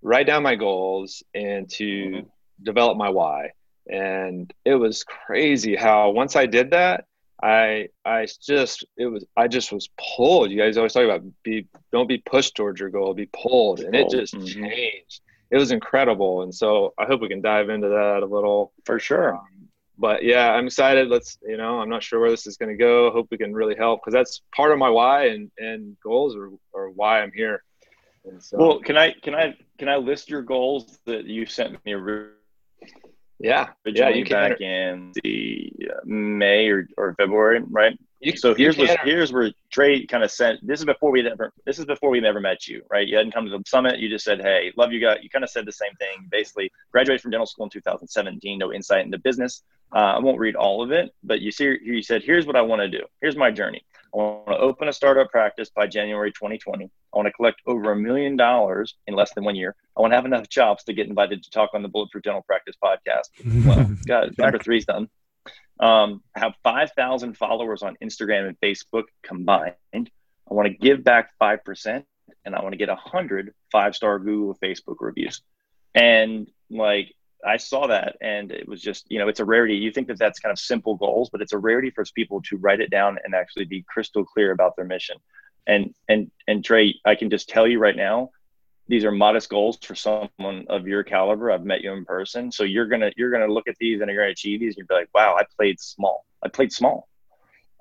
write 0.03 0.27
down 0.27 0.43
my 0.43 0.55
goals 0.55 1.23
and 1.35 1.69
to 1.71 1.85
mm-hmm. 1.85 2.27
develop 2.62 2.97
my 2.97 3.09
why. 3.09 3.53
And 3.91 4.53
it 4.65 4.75
was 4.75 5.05
crazy 5.05 5.75
how 5.75 6.11
once 6.11 6.37
I 6.37 6.47
did 6.47 6.71
that, 6.73 7.06
I 7.43 7.89
I 8.05 8.27
just 8.43 8.85
it 8.97 9.06
was 9.06 9.25
I 9.37 9.49
just 9.49 9.73
was 9.73 9.88
pulled. 10.17 10.50
You 10.50 10.59
guys 10.59 10.76
always 10.76 10.93
talk 10.93 11.05
about 11.05 11.23
be 11.45 11.67
don't 11.93 12.09
be 12.09 12.19
pushed 12.19 12.57
towards 12.57 12.81
your 12.81 12.90
goal, 12.90 13.14
be 13.14 13.31
pulled, 13.33 13.81
and 13.81 13.95
it 13.95 14.11
just 14.11 14.35
mm-hmm. 14.35 14.64
changed. 14.64 15.21
It 15.50 15.57
was 15.57 15.71
incredible, 15.71 16.43
and 16.43 16.55
so 16.55 16.93
I 16.99 17.07
hope 17.07 17.21
we 17.21 17.28
can 17.28 17.40
dive 17.40 17.71
into 17.71 17.88
that 17.88 18.23
a 18.23 18.26
little 18.26 18.73
for 18.85 18.99
sure. 18.99 19.37
Um, 19.37 19.69
but 19.97 20.23
yeah, 20.23 20.52
I'm 20.52 20.67
excited. 20.67 21.09
Let's 21.09 21.38
you 21.47 21.57
know 21.57 21.81
I'm 21.81 21.88
not 21.88 22.02
sure 22.02 22.21
where 22.21 22.31
this 22.31 22.47
is 22.47 22.57
going 22.57 22.71
to 22.71 22.76
go. 22.76 23.11
Hope 23.12 23.28
we 23.31 23.38
can 23.38 23.55
really 23.55 23.76
help 23.76 24.00
because 24.00 24.14
that's 24.14 24.43
part 24.55 24.73
of 24.73 24.78
my 24.78 24.90
why 24.90 25.28
and 25.28 25.50
and 25.59 25.97
goals 26.02 26.37
or 26.37 26.50
or 26.73 26.90
why 26.90 27.23
I'm 27.23 27.33
here. 27.33 27.62
So, 28.40 28.58
well, 28.58 28.78
can 28.80 28.97
I 28.97 29.12
can 29.12 29.35
I 29.35 29.56
can 29.78 29.88
I 29.88 29.97
list 29.97 30.28
your 30.28 30.42
goals 30.42 30.99
that 31.06 31.25
you 31.25 31.47
sent 31.47 31.85
me? 31.85 31.94
Yeah, 33.40 33.68
yeah, 33.87 34.08
you 34.08 34.25
back 34.25 34.61
in 34.61 35.12
the 35.23 35.73
uh, 35.88 36.00
May 36.04 36.68
or, 36.68 36.88
or 36.97 37.14
February, 37.14 37.62
right? 37.70 37.97
You, 38.20 38.37
so 38.37 38.52
here's 38.52 38.76
what, 38.76 38.99
here's 39.04 39.32
where 39.32 39.52
Trey 39.70 40.04
kind 40.04 40.25
of 40.25 40.32
sent. 40.32 40.66
This 40.66 40.80
is 40.80 40.85
before 40.85 41.12
we 41.12 41.28
ever. 41.28 41.52
This 41.64 41.78
is 41.78 41.85
before 41.85 42.11
we 42.11 42.20
never 42.20 42.40
met 42.40 42.66
you, 42.66 42.82
right? 42.90 43.06
You 43.06 43.16
hadn't 43.16 43.32
come 43.32 43.44
to 43.44 43.50
the 43.50 43.62
summit. 43.64 44.00
You 44.00 44.08
just 44.08 44.25
said, 44.25 44.40
"Hey, 44.40 44.73
love 44.76 44.92
you 44.92 45.00
guys." 45.00 45.18
You 45.23 45.30
kind 45.30 45.44
of 45.44 45.50
said 45.50 45.66
the 45.66 45.73
same 45.73 45.94
thing. 46.00 46.26
Basically, 46.28 46.73
graduated 46.90 47.20
from 47.20 47.30
dental 47.30 47.47
school 47.47 47.66
in 47.66 47.70
2017. 47.70 48.58
No 48.58 48.73
insight 48.73 49.04
into 49.04 49.18
business. 49.18 49.62
Uh, 49.94 49.99
I 49.99 50.18
won't 50.18 50.40
read 50.40 50.56
all 50.56 50.82
of 50.82 50.90
it, 50.90 51.14
but 51.23 51.40
you 51.40 51.52
see, 51.52 51.64
here 51.64 51.75
you 51.75 52.02
said, 52.02 52.25
"Here's 52.25 52.44
what 52.44 52.56
I 52.56 52.62
want 52.62 52.80
to 52.80 52.88
do. 52.88 53.04
Here's 53.20 53.37
my 53.37 53.52
journey. 53.52 53.85
I 54.12 54.16
want 54.16 54.49
to 54.49 54.58
open 54.58 54.88
a 54.88 54.92
startup 54.92 55.30
practice 55.30 55.70
by 55.70 55.87
January 55.87 56.32
2020. 56.32 56.90
I 57.12 57.17
want 57.17 57.27
to 57.27 57.33
collect 57.33 57.61
over 57.67 57.93
a 57.93 57.97
million 57.97 58.37
dollars 58.37 58.95
in 59.07 59.15
less 59.15 59.33
than 59.35 59.45
one 59.45 59.57
year. 59.57 59.75
I 59.97 60.00
want 60.00 60.12
to 60.12 60.17
have 60.17 60.27
enough 60.27 60.49
chops 60.49 60.85
to 60.85 60.93
get 60.93 61.09
invited 61.09 61.43
to 61.43 61.50
talk 61.50 61.71
on 61.75 61.83
the 61.83 61.88
Bulletproof 61.88 62.25
Dental 62.25 62.43
Practice 62.43 62.77
podcast. 62.83 63.67
Well, 63.67 63.97
got 64.07 64.37
number 64.37 64.59
three's 64.59 64.85
done. 64.85 65.09
Um, 65.81 66.23
I 66.35 66.41
have 66.41 66.55
5,000 66.62 67.37
followers 67.37 67.83
on 67.83 67.97
Instagram 68.03 68.49
and 68.49 68.61
Facebook 68.61 69.05
combined. 69.23 69.75
I 69.95 70.55
want 70.55 70.69
to 70.69 70.75
give 70.75 71.05
back 71.05 71.31
5% 71.41 72.05
and 72.45 72.55
I 72.55 72.62
want 72.62 72.73
to 72.73 72.77
get 72.79 72.88
100 72.88 73.55
five 73.71 73.95
star 73.95 74.19
Google 74.19 74.57
Facebook 74.62 74.97
reviews. 75.00 75.43
And 75.95 76.49
like, 76.71 77.15
I 77.47 77.57
saw 77.59 77.87
that 77.87 78.17
and 78.21 78.50
it 78.50 78.69
was 78.69 78.83
just, 78.83 79.07
you 79.09 79.19
know, 79.19 79.29
it's 79.29 79.41
a 79.41 79.45
rarity. 79.45 79.77
You 79.77 79.93
think 79.93 80.09
that 80.09 80.19
that's 80.19 80.41
kind 80.41 80.53
of 80.53 80.59
simple 80.59 80.97
goals, 80.97 81.31
but 81.31 81.41
it's 81.41 81.53
a 81.53 81.59
rarity 81.59 81.91
for 81.91 82.05
people 82.15 82.43
to 82.49 82.57
write 82.57 82.81
it 82.81 82.91
down 82.91 83.19
and 83.23 83.35
actually 83.35 83.65
be 83.65 83.85
crystal 83.88 84.25
clear 84.25 84.50
about 84.50 84.75
their 84.75 84.85
mission. 84.85 85.17
And, 85.68 85.94
and, 86.08 86.30
and 86.48 86.64
Trey, 86.64 86.96
I 87.04 87.14
can 87.14 87.30
just 87.30 87.48
tell 87.48 87.68
you 87.68 87.78
right 87.78 87.96
now, 87.96 88.30
these 88.88 89.04
are 89.04 89.12
modest 89.12 89.50
goals 89.50 89.78
for 89.82 89.94
someone 89.94 90.64
of 90.68 90.88
your 90.88 91.04
caliber. 91.04 91.52
I've 91.52 91.64
met 91.64 91.82
you 91.82 91.92
in 91.92 92.04
person. 92.06 92.50
So 92.50 92.64
you're 92.64 92.87
to, 93.02 93.12
you're 93.16 93.30
to 93.46 93.52
look 93.52 93.68
at 93.68 93.76
these 93.78 94.00
and 94.00 94.10
you're 94.10 94.25
to 94.25 94.32
achieve 94.32 94.60
these 94.60 94.76
and 94.76 94.78
you're 94.78 94.87
be 94.87 94.94
like, 94.94 95.10
wow, 95.14 95.37
I 95.38 95.44
played 95.56 95.78
small. 95.78 96.25
I 96.42 96.48
played 96.48 96.72
small. 96.72 97.06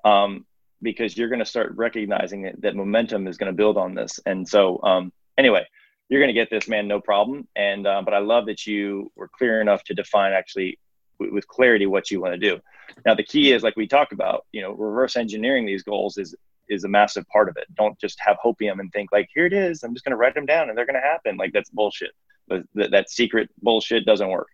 Um, 0.04 0.44
because 0.82 1.16
you're 1.16 1.28
to 1.40 1.46
start 1.46 1.72
recognizing 1.76 2.42
that, 2.42 2.60
that 2.62 2.76
momentum 2.76 3.26
is 3.26 3.38
to 3.50 3.56
build 3.56 3.76
on 3.76 3.94
this. 3.94 4.20
And 4.26 4.46
so, 4.46 4.80
um, 4.82 5.12
anyway, 5.36 5.66
you're 6.08 6.20
to 6.28 6.40
get 6.40 6.50
this, 6.50 6.68
man, 6.68 6.88
no 6.88 7.00
problem. 7.00 7.48
And 7.56 7.86
uh, 7.86 8.02
but 8.04 8.14
I 8.14 8.18
love 8.18 8.46
that 8.46 8.66
you 8.66 9.10
were 9.16 9.28
clear 9.28 9.60
enough 9.60 9.82
to 9.84 9.94
define 9.94 10.32
actually 10.32 10.78
w- 11.18 11.34
with 11.34 11.46
clarity 11.48 11.86
what 11.86 12.10
you 12.10 12.20
want 12.20 12.34
to 12.34 12.38
do. 12.38 12.60
Now, 13.04 13.14
the 13.14 13.24
key 13.24 13.52
is 13.52 13.62
like 13.62 13.76
we 13.76 13.86
talked 13.86 14.12
about, 14.12 14.46
you 14.52 14.62
know, 14.62 14.72
reverse 14.72 15.16
engineering 15.16 15.66
these 15.66 15.82
goals 15.82 16.16
is 16.16 16.34
is 16.68 16.84
a 16.84 16.88
massive 16.88 17.26
part 17.28 17.48
of 17.48 17.56
it. 17.56 17.66
Don't 17.74 17.98
just 17.98 18.18
have 18.20 18.36
hopium 18.44 18.80
and 18.80 18.92
think 18.92 19.10
like, 19.12 19.28
here 19.34 19.46
it 19.46 19.52
is. 19.52 19.82
I'm 19.82 19.94
just 19.94 20.04
going 20.04 20.12
to 20.12 20.16
write 20.16 20.34
them 20.34 20.46
down 20.46 20.68
and 20.68 20.76
they're 20.76 20.86
going 20.86 20.94
to 20.94 21.00
happen. 21.00 21.36
Like 21.36 21.52
that's 21.52 21.70
bullshit. 21.70 22.10
That, 22.48 22.90
that 22.90 23.10
secret 23.10 23.50
bullshit 23.62 24.06
doesn't 24.06 24.28
work. 24.28 24.48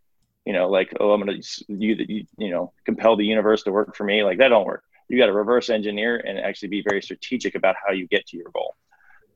You 0.44 0.52
know, 0.52 0.68
like 0.68 0.92
oh, 1.00 1.12
I'm 1.12 1.24
going 1.24 1.40
to 1.40 1.64
you, 1.68 1.96
you 2.06 2.24
you 2.36 2.50
know 2.50 2.72
compel 2.84 3.16
the 3.16 3.24
universe 3.24 3.62
to 3.62 3.72
work 3.72 3.96
for 3.96 4.04
me. 4.04 4.22
Like 4.22 4.38
that 4.38 4.48
don't 4.48 4.66
work. 4.66 4.84
You 5.08 5.18
got 5.18 5.26
to 5.26 5.32
reverse 5.32 5.70
engineer 5.70 6.16
and 6.16 6.38
actually 6.38 6.68
be 6.68 6.82
very 6.82 7.00
strategic 7.00 7.54
about 7.54 7.76
how 7.84 7.92
you 7.92 8.06
get 8.08 8.26
to 8.26 8.36
your 8.36 8.50
goal. 8.52 8.74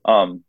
Um, 0.05 0.45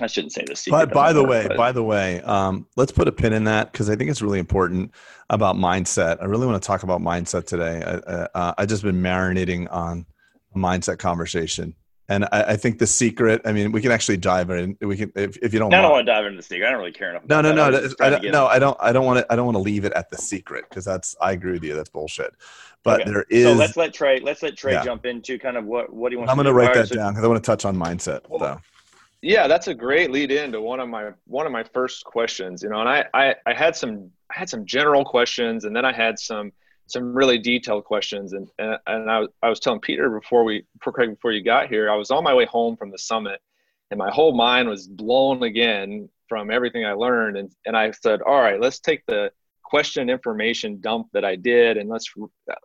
I 0.00 0.06
shouldn't 0.06 0.32
say 0.32 0.44
this. 0.46 0.66
By, 0.66 0.84
by 0.84 1.12
the 1.12 1.24
way, 1.24 1.48
but. 1.48 1.56
by 1.56 1.72
the 1.72 1.82
way, 1.82 2.20
um, 2.22 2.66
let's 2.76 2.92
put 2.92 3.08
a 3.08 3.12
pin 3.12 3.32
in 3.32 3.44
that 3.44 3.72
because 3.72 3.90
I 3.90 3.96
think 3.96 4.10
it's 4.10 4.22
really 4.22 4.38
important 4.38 4.92
about 5.28 5.56
mindset. 5.56 6.18
I 6.22 6.26
really 6.26 6.46
want 6.46 6.62
to 6.62 6.66
talk 6.66 6.82
about 6.82 7.00
mindset 7.00 7.46
today. 7.46 7.82
I, 7.82 8.12
uh, 8.38 8.54
I 8.58 8.66
just 8.66 8.82
been 8.82 9.02
marinating 9.02 9.70
on 9.72 10.06
mindset 10.54 10.98
conversation, 10.98 11.74
and 12.08 12.24
I, 12.26 12.42
I, 12.48 12.56
think 12.56 12.78
the 12.78 12.86
secret. 12.86 13.42
I 13.44 13.52
mean, 13.52 13.70
we 13.70 13.82
can 13.82 13.92
actually 13.92 14.16
dive 14.16 14.50
in. 14.50 14.76
We 14.80 14.96
can 14.96 15.12
if, 15.14 15.36
if 15.38 15.52
you 15.52 15.58
don't. 15.58 15.70
No, 15.70 15.78
I 15.78 15.82
don't 15.82 15.90
want 15.90 16.06
to 16.06 16.12
dive 16.12 16.24
into 16.24 16.36
the 16.38 16.42
secret. 16.42 16.66
I 16.66 16.70
don't 16.70 16.80
really 16.80 16.92
care 16.92 17.10
enough. 17.10 17.24
No, 17.28 17.40
no, 17.40 17.52
no. 17.52 17.90
I, 18.00 18.06
I 18.06 18.18
no, 18.20 18.46
I 18.46 18.58
don't. 18.58 18.76
I 18.80 18.92
don't 18.92 19.04
want 19.04 19.18
to. 19.20 19.32
I 19.32 19.36
don't 19.36 19.44
want 19.44 19.56
to 19.56 19.62
leave 19.62 19.84
it 19.84 19.92
at 19.92 20.10
the 20.10 20.16
secret 20.16 20.64
because 20.68 20.84
that's. 20.84 21.14
I 21.20 21.32
agree 21.32 21.52
with 21.52 21.64
you. 21.64 21.74
That's 21.74 21.90
bullshit. 21.90 22.34
But 22.82 23.02
okay. 23.02 23.10
there 23.10 23.26
is. 23.28 23.44
So 23.44 23.52
let's 23.52 23.76
let 23.76 23.92
Trey. 23.92 24.20
Let's 24.20 24.42
let 24.42 24.56
Trey 24.56 24.72
yeah. 24.72 24.84
jump 24.84 25.04
into 25.04 25.38
kind 25.38 25.56
of 25.56 25.64
what 25.64 25.92
what 25.92 26.08
do 26.08 26.14
you 26.14 26.18
want. 26.18 26.30
I'm 26.30 26.36
going 26.36 26.46
to 26.46 26.54
write 26.54 26.74
that 26.74 26.88
so, 26.88 26.94
down 26.94 27.12
because 27.12 27.24
I 27.24 27.28
want 27.28 27.42
to 27.42 27.46
touch 27.46 27.64
on 27.64 27.76
mindset 27.76 28.22
though. 28.38 28.60
Yeah, 29.20 29.48
that's 29.48 29.66
a 29.66 29.74
great 29.74 30.12
lead 30.12 30.30
into 30.30 30.60
one 30.60 30.80
of 30.80 30.88
my 30.88 31.10
one 31.26 31.44
of 31.44 31.52
my 31.52 31.64
first 31.64 32.04
questions. 32.04 32.62
You 32.62 32.70
know, 32.70 32.80
and 32.80 32.88
I 32.88 33.04
I, 33.12 33.34
I 33.44 33.52
had 33.52 33.76
some 33.76 34.10
I 34.30 34.38
had 34.38 34.48
some 34.48 34.64
general 34.64 35.04
questions, 35.04 35.64
and 35.64 35.76
then 35.76 35.84
I 35.84 35.92
had 35.92 36.18
some 36.18 36.52
some 36.88 37.14
really 37.14 37.38
detailed 37.38 37.84
questions. 37.84 38.32
And 38.32 38.48
and, 38.58 38.78
and 38.86 39.10
I, 39.10 39.24
I 39.42 39.48
was 39.48 39.60
telling 39.60 39.80
Peter 39.80 40.10
before 40.10 40.44
we 40.44 40.64
before 40.78 40.92
Craig 40.92 41.10
before 41.10 41.32
you 41.32 41.42
got 41.42 41.68
here, 41.68 41.90
I 41.90 41.96
was 41.96 42.10
on 42.10 42.24
my 42.24 42.34
way 42.34 42.46
home 42.46 42.76
from 42.76 42.90
the 42.90 42.98
summit, 42.98 43.40
and 43.90 43.98
my 43.98 44.10
whole 44.10 44.34
mind 44.36 44.68
was 44.68 44.86
blown 44.86 45.42
again 45.42 46.08
from 46.28 46.50
everything 46.50 46.84
I 46.84 46.92
learned. 46.92 47.36
And 47.36 47.52
and 47.66 47.76
I 47.76 47.90
said, 47.92 48.22
all 48.22 48.40
right, 48.40 48.60
let's 48.60 48.80
take 48.80 49.04
the 49.06 49.30
question 49.62 50.08
information 50.08 50.80
dump 50.80 51.08
that 51.12 51.24
I 51.24 51.36
did, 51.36 51.76
and 51.76 51.88
let's 51.88 52.12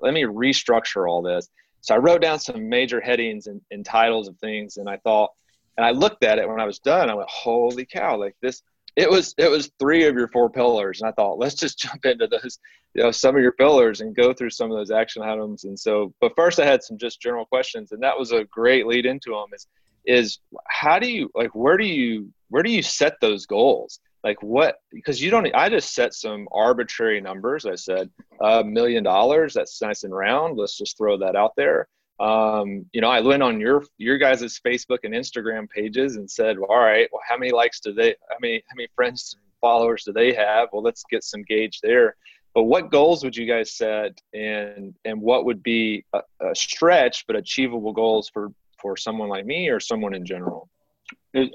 let 0.02 0.14
me 0.14 0.24
restructure 0.24 1.10
all 1.10 1.22
this. 1.22 1.50
So 1.82 1.96
I 1.96 1.98
wrote 1.98 2.22
down 2.22 2.40
some 2.40 2.70
major 2.70 3.02
headings 3.02 3.48
and, 3.48 3.60
and 3.72 3.86
titles 3.86 4.30
of 4.30 4.38
things, 4.38 4.78
and 4.78 4.90
I 4.90 4.98
thought 4.98 5.32
and 5.78 5.86
I 5.86 5.92
looked 5.92 6.24
at 6.24 6.38
it 6.38 6.48
when 6.48 6.60
I 6.60 6.66
was 6.66 6.80
done. 6.80 7.10
I 7.10 7.16
went, 7.16 7.30
holy 7.30 7.86
cow, 7.86 8.18
like 8.18 8.36
this, 8.42 8.62
it 8.96 9.10
was, 9.10 9.34
it 9.38 9.50
was 9.50 9.72
three 9.80 10.06
of 10.06 10.16
your 10.16 10.28
four 10.30 10.50
pillars. 10.50 11.02
And 11.02 11.10
I 11.10 11.14
thought, 11.14 11.40
let's 11.40 11.56
just 11.56 11.80
jump 11.80 12.06
into 12.06 12.28
those, 12.28 12.60
you 12.94 13.04
know, 13.04 13.12
some 13.12 13.36
of 13.36 13.42
your 13.42 13.54
pillars 13.54 14.02
and 14.02 14.16
go 14.16 14.34
through 14.34 14.52
some 14.52 14.72
of 14.72 14.78
those 14.78 14.92
action 14.92 15.24
items. 15.24 15.64
And 15.64 15.80
so, 15.80 16.14
but 16.22 16.34
first 16.36 16.60
I 16.60 16.66
had 16.66 16.84
some 16.84 16.98
just 16.98 17.22
general 17.22 17.46
questions 17.46 17.92
and 17.92 18.04
that 18.04 18.18
was 18.18 18.32
a 18.32 18.46
great 18.46 18.86
lead 18.86 19.06
into 19.06 19.32
them 19.32 19.48
is, 19.54 19.68
is 20.06 20.40
how 20.68 21.00
do 21.00 21.10
you, 21.10 21.30
like, 21.34 21.56
where 21.56 21.78
do 21.78 21.86
you, 21.86 22.32
where 22.50 22.64
do 22.64 22.72
you 22.72 22.82
set 22.82 23.14
those 23.22 23.46
goals? 23.46 24.00
Like 24.24 24.42
what, 24.42 24.76
because 24.92 25.22
you 25.22 25.32
don't, 25.32 25.54
I 25.54 25.70
just 25.70 25.94
set 25.94 26.14
some 26.14 26.48
arbitrary 26.52 27.20
numbers. 27.20 27.66
I 27.66 27.76
said 27.76 28.10
uh, 28.42 28.62
a 28.62 28.64
million 28.64 29.04
dollars, 29.04 29.54
that's 29.54 29.82
nice 29.82 30.04
and 30.04 30.16
round. 30.16 30.58
Let's 30.58 30.78
just 30.78 30.98
throw 30.98 31.18
that 31.18 31.36
out 31.36 31.54
there 31.58 31.88
um, 32.20 32.86
you 32.94 33.02
know, 33.02 33.10
I 33.10 33.22
went 33.22 33.44
on 33.44 33.60
your 33.60 33.84
your 33.98 34.18
guys' 34.18 34.60
Facebook 34.66 35.00
and 35.04 35.14
Instagram 35.14 35.70
pages 35.70 36.16
and 36.16 36.30
said, 36.30 36.60
well, 36.60 36.70
all 36.70 36.80
right, 36.80 37.10
well, 37.12 37.22
how 37.28 37.38
many 37.38 37.52
likes 37.52 37.80
do 37.80 37.94
they? 37.94 38.16
How 38.30 38.38
many 38.40 38.64
how 38.70 38.76
many 38.76 38.88
friends 38.96 39.36
and 39.36 39.44
followers 39.62 40.04
do 40.04 40.14
they 40.14 40.34
have? 40.34 40.70
Well, 40.72 40.84
let's 40.84 41.04
get 41.10 41.24
some 41.24 41.44
gauge 41.44 41.80
there. 41.82 42.16
But 42.54 42.64
what 42.64 42.92
goals 42.92 43.24
would 43.24 43.36
you 43.36 43.48
guys 43.48 43.72
set, 43.72 44.22
and 44.34 44.94
and 45.06 45.22
what 45.22 45.46
would 45.46 45.64
be 45.64 46.06
a, 46.14 46.22
a 46.40 46.56
stretch 46.56 47.26
but 47.26 47.36
achievable 47.36 47.94
goals 47.94 48.30
for 48.30 48.52
for 48.80 48.96
someone 48.96 49.30
like 49.30 49.46
me 49.46 49.70
or 49.70 49.80
someone 49.80 50.14
in 50.14 50.26
general? 50.26 50.70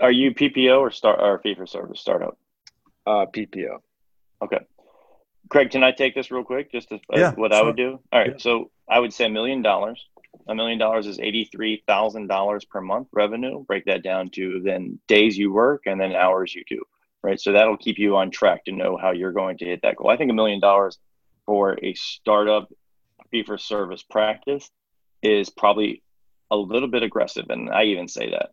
Are 0.00 0.10
you 0.10 0.34
PPO 0.34 0.80
or 0.80 0.90
start 0.90 1.20
or 1.20 1.38
fee 1.38 1.54
for 1.54 1.66
service 1.66 2.00
startup? 2.00 2.36
Uh, 3.06 3.26
PPO. 3.26 3.78
Okay. 4.42 4.58
Craig, 5.48 5.70
can 5.70 5.84
I 5.84 5.92
take 5.92 6.14
this 6.14 6.30
real 6.30 6.44
quick? 6.44 6.72
Just 6.72 6.88
to, 6.88 6.96
uh, 6.96 6.98
yeah, 7.16 7.32
what 7.32 7.52
sure. 7.52 7.62
I 7.62 7.64
would 7.64 7.76
do. 7.76 8.00
All 8.12 8.20
right. 8.20 8.32
Yeah. 8.32 8.38
So 8.38 8.70
I 8.88 8.98
would 8.98 9.12
say 9.12 9.26
a 9.26 9.30
million 9.30 9.62
dollars 9.62 10.04
a 10.48 10.54
million 10.54 10.78
dollars 10.78 11.06
is 11.06 11.18
$83,000 11.18 12.68
per 12.68 12.80
month 12.80 13.08
revenue. 13.12 13.64
Break 13.64 13.84
that 13.84 14.02
down 14.02 14.30
to 14.30 14.60
then 14.64 14.98
days 15.06 15.36
you 15.36 15.52
work 15.52 15.82
and 15.86 16.00
then 16.00 16.14
hours 16.14 16.54
you 16.54 16.64
do, 16.68 16.82
right? 17.22 17.40
So 17.40 17.52
that'll 17.52 17.76
keep 17.76 17.98
you 17.98 18.16
on 18.16 18.30
track 18.30 18.64
to 18.64 18.72
know 18.72 18.96
how 18.96 19.12
you're 19.12 19.32
going 19.32 19.58
to 19.58 19.66
hit 19.66 19.80
that 19.82 19.96
goal. 19.96 20.10
I 20.10 20.16
think 20.16 20.30
a 20.30 20.34
million 20.34 20.60
dollars 20.60 20.98
for 21.44 21.78
a 21.82 21.94
startup 21.94 22.68
fee 23.30 23.42
for 23.42 23.58
service 23.58 24.02
practice 24.02 24.70
is 25.22 25.50
probably 25.50 26.02
a 26.50 26.56
little 26.56 26.88
bit 26.88 27.02
aggressive. 27.02 27.46
And 27.50 27.68
I 27.68 27.84
even 27.84 28.08
say 28.08 28.30
that, 28.30 28.50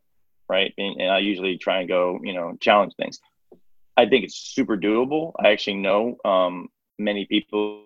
right? 0.50 0.74
And, 0.78 1.00
and 1.00 1.10
I 1.10 1.20
usually 1.20 1.58
try 1.58 1.80
and 1.80 1.88
go, 1.88 2.20
you 2.24 2.34
know, 2.34 2.58
challenge 2.60 2.94
things. 2.96 3.20
I 3.98 4.06
think 4.08 4.26
it's 4.26 4.36
super 4.36 4.76
doable. 4.76 5.32
I 5.40 5.52
actually 5.52 5.78
know 5.78 6.18
um, 6.26 6.68
many 7.00 7.26
people 7.26 7.84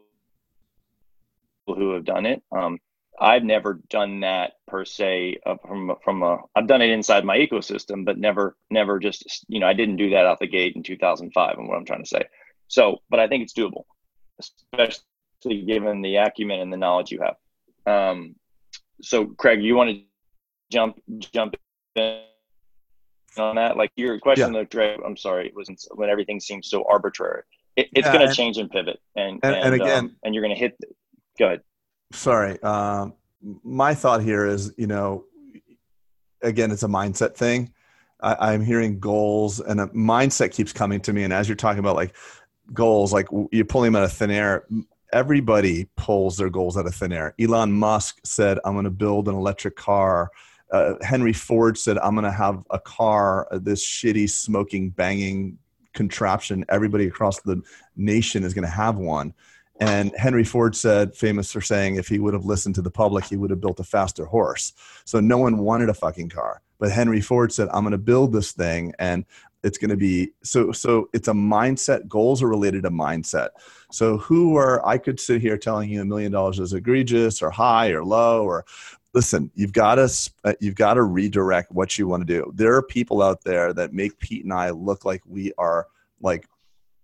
who 1.67 1.93
have 1.93 2.05
done 2.05 2.25
it. 2.25 2.41
Um, 2.51 2.79
I've 3.19 3.43
never 3.43 3.81
done 3.89 4.21
that 4.21 4.53
per 4.67 4.85
se 4.85 5.39
uh, 5.45 5.55
from 5.65 5.93
from 6.03 6.23
a 6.23 6.37
I've 6.55 6.67
done 6.67 6.81
it 6.81 6.89
inside 6.89 7.25
my 7.25 7.37
ecosystem, 7.37 8.05
but 8.05 8.17
never 8.17 8.55
never 8.69 8.99
just 8.99 9.45
you 9.47 9.59
know 9.59 9.67
I 9.67 9.73
didn't 9.73 9.97
do 9.97 10.09
that 10.11 10.25
out 10.25 10.39
the 10.39 10.47
gate 10.47 10.75
in 10.75 10.83
2005. 10.83 11.57
And 11.57 11.67
what 11.67 11.77
I'm 11.77 11.85
trying 11.85 12.03
to 12.03 12.09
say. 12.09 12.23
So, 12.67 13.01
but 13.09 13.19
I 13.19 13.27
think 13.27 13.43
it's 13.43 13.53
doable, 13.53 13.83
especially 14.39 15.63
given 15.65 16.01
the 16.01 16.17
acumen 16.17 16.61
and 16.61 16.71
the 16.71 16.77
knowledge 16.77 17.11
you 17.11 17.21
have. 17.21 17.35
Um, 17.85 18.35
so, 19.01 19.25
Craig, 19.25 19.61
you 19.61 19.75
want 19.75 19.89
to 19.89 20.01
jump 20.71 21.01
jump 21.33 21.55
in 21.95 22.21
on 23.37 23.55
that? 23.55 23.75
Like 23.75 23.91
your 23.95 24.19
question, 24.19 24.53
yeah. 24.53 24.63
though, 24.71 24.97
I'm 25.05 25.17
sorry, 25.17 25.47
it 25.47 25.55
wasn't 25.55 25.83
when 25.95 26.09
everything 26.09 26.39
seems 26.39 26.69
so 26.69 26.85
arbitrary. 26.89 27.43
It, 27.75 27.89
it's 27.93 28.05
yeah, 28.05 28.13
going 28.13 28.27
to 28.27 28.33
change 28.33 28.57
and 28.57 28.69
pivot, 28.69 28.99
and 29.15 29.39
and, 29.43 29.55
and, 29.55 29.65
and 29.65 29.73
again, 29.75 30.05
um, 30.05 30.15
and 30.23 30.33
you're 30.33 30.43
going 30.43 30.55
to 30.55 30.59
hit. 30.59 30.77
Go 31.37 31.47
ahead 31.47 31.61
sorry. 32.11 32.61
Um, 32.61 33.13
my 33.63 33.93
thought 33.93 34.21
here 34.21 34.45
is, 34.45 34.73
you 34.77 34.87
know, 34.87 35.25
again, 36.41 36.71
it's 36.71 36.83
a 36.83 36.87
mindset 36.87 37.35
thing. 37.35 37.73
I, 38.21 38.53
am 38.53 38.63
hearing 38.63 38.99
goals, 38.99 39.61
and 39.61 39.79
a 39.79 39.87
mindset 39.87 40.51
keeps 40.51 40.73
coming 40.73 40.99
to 41.01 41.13
me. 41.13 41.23
And 41.23 41.31
as 41.31 41.47
you're 41.47 41.55
talking 41.55 41.79
about 41.79 41.95
like 41.95 42.15
goals, 42.73 43.13
like 43.13 43.27
you're 43.51 43.65
pulling 43.65 43.93
them 43.93 44.01
out 44.01 44.05
of 44.05 44.13
thin 44.13 44.31
air. 44.31 44.67
Everybody 45.13 45.87
pulls 45.95 46.37
their 46.37 46.49
goals 46.49 46.77
out 46.77 46.85
of 46.85 46.93
thin 46.93 47.13
air. 47.13 47.33
Elon 47.39 47.71
Musk 47.71 48.19
said, 48.25 48.59
"I'm 48.65 48.73
going 48.73 48.83
to 48.83 48.91
build 48.91 49.29
an 49.29 49.35
electric 49.35 49.77
car." 49.77 50.31
Uh, 50.71 50.95
Henry 51.01 51.33
Ford 51.33 51.77
said, 51.77 51.97
"I'm 51.99 52.13
going 52.13 52.25
to 52.25 52.31
have 52.31 52.63
a 52.71 52.79
car, 52.79 53.47
uh, 53.51 53.59
this 53.59 53.85
shitty, 53.85 54.29
smoking, 54.29 54.89
banging 54.89 55.57
contraption. 55.93 56.65
Everybody 56.67 57.07
across 57.07 57.39
the 57.41 57.61
nation 57.95 58.43
is 58.43 58.53
going 58.53 58.65
to 58.65 58.71
have 58.71 58.97
one." 58.97 59.33
And 59.79 60.13
Henry 60.17 60.43
Ford 60.43 60.75
said, 60.75 61.15
famous 61.15 61.51
for 61.51 61.61
saying, 61.61 61.95
if 61.95 62.07
he 62.07 62.19
would 62.19 62.33
have 62.33 62.45
listened 62.45 62.75
to 62.75 62.81
the 62.81 62.91
public, 62.91 63.25
he 63.25 63.37
would 63.37 63.49
have 63.49 63.61
built 63.61 63.79
a 63.79 63.83
faster 63.83 64.25
horse. 64.25 64.73
So 65.05 65.19
no 65.19 65.37
one 65.37 65.59
wanted 65.59 65.89
a 65.89 65.93
fucking 65.93 66.29
car. 66.29 66.61
But 66.79 66.91
Henry 66.91 67.21
Ford 67.21 67.53
said, 67.53 67.69
I'm 67.71 67.83
going 67.83 67.91
to 67.91 67.97
build 67.97 68.33
this 68.33 68.51
thing 68.51 68.93
and 68.99 69.25
it's 69.63 69.77
going 69.77 69.89
to 69.89 69.97
be 69.97 70.31
so 70.43 70.71
so 70.71 71.09
it's 71.13 71.27
a 71.27 71.33
mindset 71.33 72.07
goals 72.07 72.41
are 72.41 72.47
related 72.47 72.83
to 72.83 72.89
mindset 72.89 73.49
so 73.91 74.17
who 74.17 74.55
are 74.55 74.85
i 74.87 74.97
could 74.97 75.19
sit 75.19 75.41
here 75.41 75.57
telling 75.57 75.89
you 75.89 76.01
a 76.01 76.05
million 76.05 76.31
dollars 76.31 76.59
is 76.59 76.73
egregious 76.73 77.41
or 77.41 77.49
high 77.49 77.89
or 77.89 78.03
low 78.03 78.45
or 78.45 78.65
listen 79.13 79.51
you've 79.55 79.73
got 79.73 79.95
to 79.95 80.31
uh, 80.45 80.53
you've 80.59 80.75
got 80.75 80.93
to 80.93 81.03
redirect 81.03 81.71
what 81.71 81.97
you 81.97 82.07
want 82.07 82.25
to 82.25 82.33
do 82.33 82.51
there 82.55 82.73
are 82.73 82.81
people 82.81 83.21
out 83.21 83.43
there 83.43 83.73
that 83.73 83.93
make 83.93 84.17
pete 84.19 84.43
and 84.43 84.53
i 84.53 84.69
look 84.69 85.03
like 85.05 85.21
we 85.25 85.51
are 85.57 85.87
like 86.21 86.47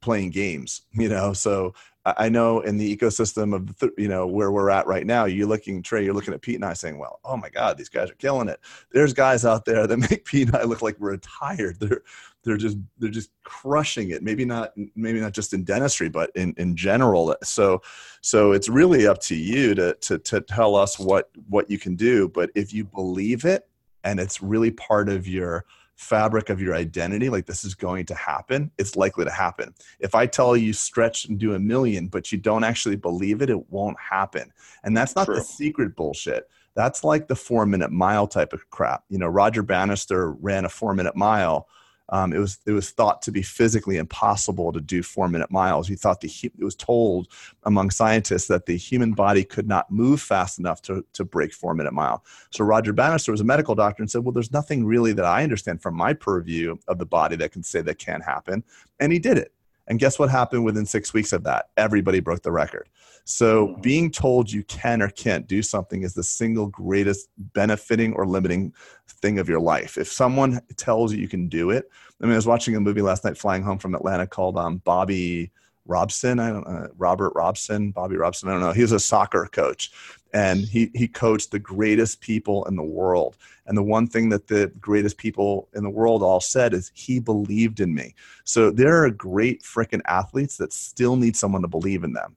playing 0.01 0.29
games 0.29 0.84
you 0.94 1.10
know 1.10 1.34
so 1.34 1.74
I 2.05 2.29
know 2.29 2.59
in 2.59 2.77
the 2.77 2.95
ecosystem 2.95 3.55
of 3.55 3.91
you 3.97 4.07
know 4.07 4.27
where 4.27 4.51
we're 4.51 4.69
at 4.69 4.85
right 4.85 5.05
now, 5.05 5.25
you're 5.25 5.47
looking 5.47 5.81
Trey, 5.81 6.05
you're 6.05 6.13
looking 6.13 6.35
at 6.35 6.41
Pete 6.41 6.55
and 6.55 6.65
I 6.65 6.74
saying, 6.74 7.00
"Well, 7.00 7.19
oh 7.24 7.35
my 7.35 7.50
God, 7.50 7.77
these 7.77 7.89
guys 7.89 8.12
are 8.12 8.15
killing 8.15 8.47
it." 8.47 8.59
There's 8.91 9.12
guys 9.12 9.43
out 9.43 9.65
there 9.65 9.88
that 9.88 9.97
make 10.12 10.25
Pete 10.25 10.47
and 10.47 10.55
I 10.55 10.63
look 10.63 10.81
like 10.81 11.00
we're 11.00 11.12
retired. 11.12 11.79
They're 11.79 12.01
they're 12.43 12.57
just 12.57 12.77
they're 13.00 13.09
just 13.09 13.31
crushing 13.43 14.12
it. 14.12 14.21
Maybe 14.21 14.45
not 14.45 14.74
maybe 14.95 15.19
not 15.19 15.33
just 15.33 15.53
in 15.53 15.63
dentistry, 15.63 16.09
but 16.09 16.29
in 16.35 16.53
in 16.57 16.75
general. 16.75 17.35
So 17.43 17.81
so 18.21 18.51
it's 18.51 18.69
really 18.69 19.07
up 19.07 19.19
to 19.21 19.35
you 19.35 19.74
to 19.74 19.95
to 19.95 20.19
to 20.19 20.41
tell 20.41 20.75
us 20.75 21.00
what 21.00 21.31
what 21.50 21.71
you 21.71 21.79
can 21.79 21.95
do. 21.95 22.29
But 22.29 22.51
if 22.53 22.71
you 22.71 22.85
believe 22.85 23.45
it 23.45 23.67
and 24.03 24.19
it's 24.19 24.41
really 24.41 24.71
part 24.71 25.09
of 25.09 25.27
your 25.27 25.65
fabric 25.95 26.49
of 26.49 26.61
your 26.61 26.75
identity, 26.75 27.29
like 27.29 27.45
this 27.45 27.63
is 27.63 27.73
going 27.73 28.05
to 28.05 28.15
happen, 28.15 28.71
it's 28.77 28.95
likely 28.95 29.25
to 29.25 29.31
happen. 29.31 29.73
If 29.99 30.13
I 30.15 30.27
tell 30.27 30.55
you 30.55 30.73
stretch 30.73 31.25
and 31.25 31.39
do 31.39 31.53
a 31.53 31.59
million, 31.59 32.07
but 32.07 32.31
you 32.31 32.37
don't 32.37 32.63
actually 32.63 32.97
believe 32.97 33.41
it, 33.41 33.49
it 33.49 33.69
won't 33.71 33.97
happen. 33.99 34.51
And 34.83 34.95
that's 34.95 35.15
not 35.15 35.25
True. 35.25 35.35
the 35.35 35.41
secret 35.41 35.95
bullshit. 35.95 36.49
That's 36.75 37.03
like 37.03 37.27
the 37.27 37.35
four 37.35 37.65
minute 37.65 37.91
mile 37.91 38.27
type 38.27 38.51
of 38.51 38.69
crap. 38.69 39.03
You 39.09 39.17
know, 39.17 39.27
Roger 39.27 39.63
Bannister 39.63 40.31
ran 40.31 40.65
a 40.65 40.69
four 40.69 40.93
minute 40.93 41.15
mile. 41.15 41.67
Um, 42.09 42.33
it 42.33 42.38
was 42.38 42.59
it 42.65 42.71
was 42.71 42.91
thought 42.91 43.21
to 43.24 43.31
be 43.31 43.41
physically 43.41 43.97
impossible 43.97 44.71
to 44.71 44.81
do 44.81 45.01
four 45.01 45.27
minute 45.27 45.50
miles. 45.51 45.89
We 45.89 45.95
thought 45.95 46.21
the 46.21 46.31
it 46.43 46.63
was 46.63 46.75
told 46.75 47.27
among 47.63 47.89
scientists 47.89 48.47
that 48.47 48.65
the 48.65 48.77
human 48.77 49.13
body 49.13 49.43
could 49.43 49.67
not 49.67 49.89
move 49.89 50.21
fast 50.21 50.59
enough 50.59 50.81
to 50.83 51.03
to 51.13 51.25
break 51.25 51.53
four 51.53 51.74
minute 51.74 51.93
mile. 51.93 52.24
So 52.51 52.63
Roger 52.63 52.93
Bannister 52.93 53.31
was 53.31 53.41
a 53.41 53.45
medical 53.45 53.75
doctor 53.75 54.03
and 54.03 54.12
said, 54.12 54.24
"Well, 54.24 54.33
there's 54.33 54.53
nothing 54.53 54.85
really 54.85 55.13
that 55.13 55.25
I 55.25 55.43
understand 55.43 55.81
from 55.81 55.95
my 55.95 56.13
purview 56.13 56.77
of 56.88 57.00
the 57.00 57.05
body 57.05 57.35
that 57.38 57.51
can 57.51 57.63
say 57.63 57.81
that 57.81 57.97
can 57.97 58.21
happen," 58.21 58.63
and 59.00 59.12
he 59.12 59.19
did 59.19 59.38
it. 59.38 59.51
And 59.88 60.00
guess 60.00 60.17
what 60.17 60.29
happened 60.29 60.65
within 60.65 60.85
six 60.85 61.13
weeks 61.13 61.33
of 61.33 61.43
that? 61.43 61.69
Everybody 61.77 62.19
broke 62.19 62.41
the 62.41 62.51
record. 62.51 62.89
So 63.25 63.67
mm-hmm. 63.67 63.82
being 63.82 64.12
told 64.12 64.51
you 64.51 64.63
can 64.63 65.01
or 65.01 65.10
can't 65.10 65.48
do 65.48 65.62
something 65.62 66.03
is 66.03 66.13
the 66.13 66.24
single 66.24 66.67
greatest 66.67 67.29
benefiting 67.38 68.13
or 68.13 68.25
limiting 68.25 68.74
thing 69.08 69.39
of 69.39 69.50
your 69.50 69.60
life. 69.60 69.98
If 69.98 70.12
someone 70.12 70.62
tells 70.77 71.12
you 71.12 71.20
you 71.20 71.27
can 71.27 71.50
do 71.50 71.72
it, 71.72 71.89
I 72.22 72.25
mean, 72.25 72.34
I 72.34 72.38
was 72.38 72.48
watching 72.48 72.75
a 72.75 72.79
movie 72.79 73.01
last 73.01 73.25
night 73.25 73.38
flying 73.38 73.63
home 73.63 73.79
from 73.79 73.96
Atlanta 73.96 74.25
called 74.25 74.58
um, 74.58 74.77
Bobby 74.77 75.51
Robson. 75.88 76.39
I 76.39 76.50
don't 76.50 76.67
know, 76.67 76.88
Robert 76.98 77.34
Robson, 77.36 77.91
Bobby 77.91 78.15
Robson. 78.15 78.48
I 78.48 78.53
don't 78.53 78.62
know. 78.62 78.72
He 78.72 78.82
was 78.82 78.91
a 78.91 79.00
soccer 79.00 79.48
coach 79.51 79.91
and 80.34 80.60
he, 80.60 80.91
he 80.94 81.08
coached 81.08 81.51
the 81.51 81.60
greatest 81.60 82.22
people 82.22 82.65
in 82.65 82.75
the 82.75 82.84
world. 82.84 83.38
And 83.65 83.75
the 83.75 83.84
one 83.84 84.05
thing 84.05 84.29
that 84.29 84.48
the 84.48 84.72
greatest 84.79 85.17
people 85.17 85.67
in 85.74 85.84
the 85.84 85.89
world 85.89 86.22
all 86.22 86.41
said 86.41 86.74
is 86.74 86.91
he 86.94 87.20
believed 87.20 87.79
in 87.79 87.94
me. 87.94 88.13
So 88.44 88.70
there 88.70 89.03
are 89.03 89.10
great 89.10 89.63
freaking 89.63 90.01
athletes 90.05 90.58
that 90.58 90.74
still 90.74 91.15
need 91.15 91.36
someone 91.36 91.63
to 91.63 91.67
believe 91.67 92.03
in 92.03 92.13
them 92.13 92.36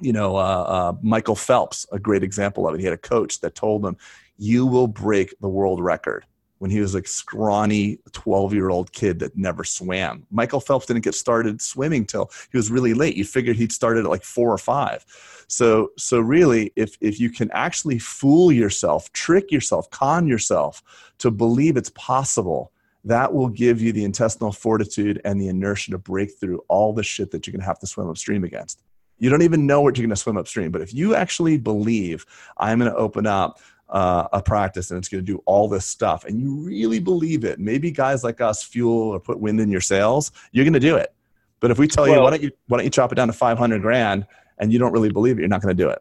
you 0.00 0.12
know, 0.12 0.36
uh, 0.36 0.40
uh, 0.40 0.92
Michael 1.02 1.34
Phelps, 1.34 1.86
a 1.92 1.98
great 1.98 2.22
example 2.22 2.68
of 2.68 2.74
it. 2.74 2.80
He 2.80 2.84
had 2.84 2.94
a 2.94 2.98
coach 2.98 3.40
that 3.40 3.54
told 3.54 3.84
him, 3.84 3.96
"You 4.36 4.66
will 4.66 4.88
break 4.88 5.34
the 5.40 5.48
world 5.48 5.82
record." 5.82 6.24
When 6.58 6.72
he 6.72 6.80
was 6.80 6.96
a 6.96 7.04
scrawny 7.04 8.00
12 8.10 8.52
year 8.52 8.68
old 8.68 8.92
kid 8.92 9.20
that 9.20 9.36
never 9.36 9.62
swam. 9.62 10.26
Michael 10.32 10.58
Phelps 10.58 10.86
didn't 10.86 11.04
get 11.04 11.14
started 11.14 11.62
swimming 11.62 12.04
till 12.04 12.32
he 12.50 12.56
was 12.56 12.68
really 12.68 12.94
late. 12.94 13.14
You 13.14 13.24
figured 13.24 13.54
he'd 13.54 13.70
started 13.70 14.04
at 14.04 14.10
like 14.10 14.24
four 14.24 14.52
or 14.52 14.58
five. 14.58 15.04
So, 15.46 15.92
so 15.96 16.18
really, 16.18 16.72
if, 16.74 16.98
if 17.00 17.20
you 17.20 17.30
can 17.30 17.48
actually 17.52 18.00
fool 18.00 18.50
yourself, 18.50 19.12
trick 19.12 19.52
yourself, 19.52 19.88
con 19.90 20.26
yourself 20.26 20.82
to 21.18 21.30
believe 21.30 21.76
it's 21.76 21.90
possible, 21.90 22.72
that 23.04 23.32
will 23.32 23.48
give 23.48 23.80
you 23.80 23.92
the 23.92 24.04
intestinal 24.04 24.52
fortitude 24.52 25.20
and 25.24 25.40
the 25.40 25.48
inertia 25.48 25.92
to 25.92 25.98
break 25.98 26.38
through 26.38 26.62
all 26.68 26.92
the 26.92 27.02
shit 27.02 27.30
that 27.30 27.46
you're 27.46 27.52
going 27.52 27.60
to 27.60 27.66
have 27.66 27.78
to 27.78 27.86
swim 27.86 28.08
upstream 28.08 28.44
against. 28.44 28.82
You 29.18 29.30
don't 29.30 29.42
even 29.42 29.66
know 29.66 29.80
what 29.80 29.96
you're 29.96 30.04
going 30.04 30.14
to 30.14 30.16
swim 30.16 30.36
upstream. 30.36 30.70
But 30.70 30.80
if 30.80 30.94
you 30.94 31.14
actually 31.14 31.58
believe 31.58 32.24
I'm 32.56 32.78
going 32.78 32.90
to 32.90 32.96
open 32.96 33.26
up 33.26 33.60
uh, 33.88 34.28
a 34.32 34.42
practice 34.42 34.90
and 34.90 34.98
it's 34.98 35.08
going 35.08 35.24
to 35.24 35.32
do 35.32 35.42
all 35.46 35.68
this 35.68 35.84
stuff, 35.84 36.24
and 36.24 36.40
you 36.40 36.54
really 36.54 37.00
believe 37.00 37.44
it, 37.44 37.58
maybe 37.58 37.90
guys 37.90 38.22
like 38.22 38.40
us 38.40 38.62
fuel 38.62 39.10
or 39.10 39.20
put 39.20 39.40
wind 39.40 39.60
in 39.60 39.70
your 39.70 39.80
sails, 39.80 40.30
you're 40.52 40.64
going 40.64 40.72
to 40.72 40.80
do 40.80 40.96
it. 40.96 41.14
But 41.60 41.70
if 41.70 41.78
we 41.78 41.88
tell 41.88 42.04
well, 42.04 42.14
you 42.14 42.20
why 42.22 42.30
don't 42.30 42.42
you 42.42 42.50
why 42.68 42.78
don't 42.78 42.84
you 42.84 42.90
chop 42.90 43.12
it 43.12 43.16
down 43.16 43.26
to 43.26 43.32
500 43.32 43.82
grand 43.82 44.26
and 44.58 44.72
you 44.72 44.78
don't 44.78 44.92
really 44.92 45.10
believe 45.10 45.38
it, 45.38 45.40
you're 45.40 45.48
not 45.48 45.62
going 45.62 45.76
to 45.76 45.82
do 45.82 45.88
it. 45.90 46.00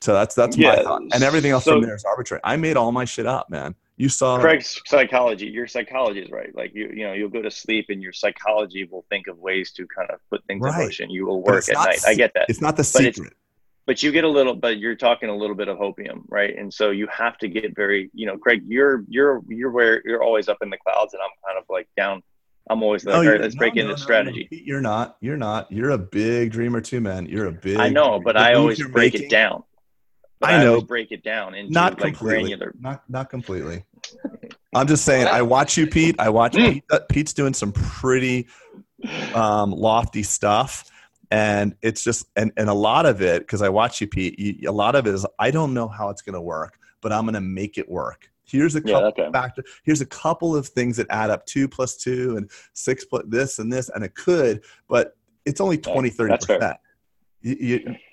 So 0.00 0.12
that's 0.12 0.34
that's 0.34 0.56
yeah, 0.56 0.76
my 0.76 0.82
thought. 0.82 1.02
And 1.12 1.22
everything 1.22 1.50
else 1.50 1.64
so, 1.64 1.72
from 1.72 1.82
there 1.82 1.94
is 1.94 2.04
arbitrary. 2.04 2.40
I 2.44 2.56
made 2.56 2.76
all 2.76 2.92
my 2.92 3.04
shit 3.04 3.26
up, 3.26 3.50
man. 3.50 3.74
You 3.98 4.10
saw 4.10 4.38
Craig's 4.38 4.80
psychology. 4.86 5.46
Your 5.46 5.66
psychology 5.66 6.20
is 6.20 6.30
right. 6.30 6.54
Like 6.54 6.74
you, 6.74 6.90
you 6.94 7.06
know, 7.06 7.14
you'll 7.14 7.30
go 7.30 7.40
to 7.40 7.50
sleep 7.50 7.86
and 7.88 8.02
your 8.02 8.12
psychology 8.12 8.84
will 8.84 9.06
think 9.08 9.26
of 9.26 9.38
ways 9.38 9.72
to 9.72 9.86
kind 9.86 10.10
of 10.10 10.20
put 10.30 10.44
things 10.44 10.62
right. 10.62 10.78
in 10.78 10.84
motion. 10.84 11.10
You 11.10 11.26
will 11.26 11.42
work 11.42 11.68
at 11.68 11.74
night. 11.74 12.00
I 12.06 12.14
get 12.14 12.32
that. 12.34 12.46
It's 12.48 12.60
not 12.60 12.76
the 12.76 12.84
secret. 12.84 13.32
But 13.86 14.02
you 14.02 14.10
get 14.10 14.24
a 14.24 14.28
little, 14.28 14.54
but 14.54 14.78
you're 14.78 14.96
talking 14.96 15.28
a 15.28 15.36
little 15.36 15.54
bit 15.54 15.68
of 15.68 15.78
hopium, 15.78 16.24
right? 16.28 16.58
And 16.58 16.74
so 16.74 16.90
you 16.90 17.06
have 17.06 17.38
to 17.38 17.48
get 17.48 17.74
very, 17.74 18.10
you 18.12 18.26
know, 18.26 18.36
Craig, 18.36 18.62
you're 18.66 19.04
you're 19.08 19.42
you're 19.48 19.70
where 19.70 20.02
you're 20.04 20.22
always 20.22 20.48
up 20.48 20.58
in 20.60 20.70
the 20.70 20.76
clouds, 20.76 21.14
and 21.14 21.22
I'm 21.22 21.30
kind 21.46 21.56
of 21.56 21.64
like 21.70 21.88
down. 21.96 22.22
I'm 22.68 22.82
always 22.82 23.04
like, 23.04 23.12
no, 23.12 23.20
all 23.20 23.32
right, 23.32 23.40
let's 23.40 23.54
no, 23.54 23.60
break 23.60 23.76
no, 23.76 23.82
into 23.82 23.96
strategy. 23.96 24.48
You're 24.50 24.80
not. 24.80 25.16
You're 25.20 25.36
not. 25.36 25.70
You're 25.70 25.90
a 25.90 25.98
big 25.98 26.50
dreamer 26.50 26.80
too, 26.80 27.00
man. 27.00 27.26
You're 27.26 27.46
a 27.46 27.52
big. 27.52 27.76
I 27.76 27.88
know, 27.88 28.20
but 28.20 28.36
I 28.36 28.54
always 28.54 28.82
break 28.88 29.14
making, 29.14 29.28
it 29.28 29.30
down. 29.30 29.62
But 30.38 30.50
I 30.50 30.62
know. 30.62 30.78
I 30.78 30.80
break 30.80 31.12
it 31.12 31.22
down 31.22 31.54
into 31.54 31.72
not 31.72 32.00
like 32.00 32.14
completely. 32.14 32.42
granular. 32.42 32.74
Not 32.78 33.02
not 33.08 33.30
completely. 33.30 33.84
I'm 34.74 34.86
just 34.86 35.04
saying. 35.04 35.26
I 35.26 35.42
watch 35.42 35.76
you, 35.76 35.86
Pete. 35.86 36.16
I 36.18 36.28
watch 36.28 36.52
mm. 36.52 36.74
Pete. 36.74 36.84
Pete's 37.08 37.32
doing 37.32 37.54
some 37.54 37.72
pretty 37.72 38.46
um, 39.34 39.70
lofty 39.70 40.22
stuff, 40.22 40.90
and 41.30 41.74
it's 41.80 42.04
just 42.04 42.26
and 42.36 42.52
and 42.56 42.68
a 42.68 42.74
lot 42.74 43.06
of 43.06 43.22
it 43.22 43.42
because 43.42 43.62
I 43.62 43.70
watch 43.70 44.00
you, 44.00 44.06
Pete. 44.06 44.38
You, 44.38 44.70
a 44.70 44.72
lot 44.72 44.94
of 44.94 45.06
it 45.06 45.14
is 45.14 45.26
I 45.38 45.50
don't 45.50 45.72
know 45.72 45.88
how 45.88 46.10
it's 46.10 46.22
going 46.22 46.34
to 46.34 46.40
work, 46.40 46.78
but 47.00 47.12
I'm 47.12 47.24
going 47.24 47.34
to 47.34 47.40
make 47.40 47.78
it 47.78 47.88
work. 47.88 48.30
Here's 48.44 48.76
a 48.76 48.80
couple 48.80 49.00
yeah, 49.00 49.06
okay. 49.06 49.28
factor. 49.32 49.64
Here's 49.82 50.02
a 50.02 50.06
couple 50.06 50.54
of 50.54 50.68
things 50.68 50.98
that 50.98 51.06
add 51.10 51.30
up: 51.30 51.46
two 51.46 51.66
plus 51.68 51.96
two 51.96 52.36
and 52.36 52.50
six 52.74 53.04
plus 53.04 53.24
this 53.26 53.58
and 53.58 53.72
this, 53.72 53.88
and 53.88 54.04
it 54.04 54.14
could, 54.14 54.62
but 54.88 55.16
it's 55.46 55.60
only 55.60 55.78
20, 55.78 56.10
30 56.10 56.36
percent. 56.36 56.76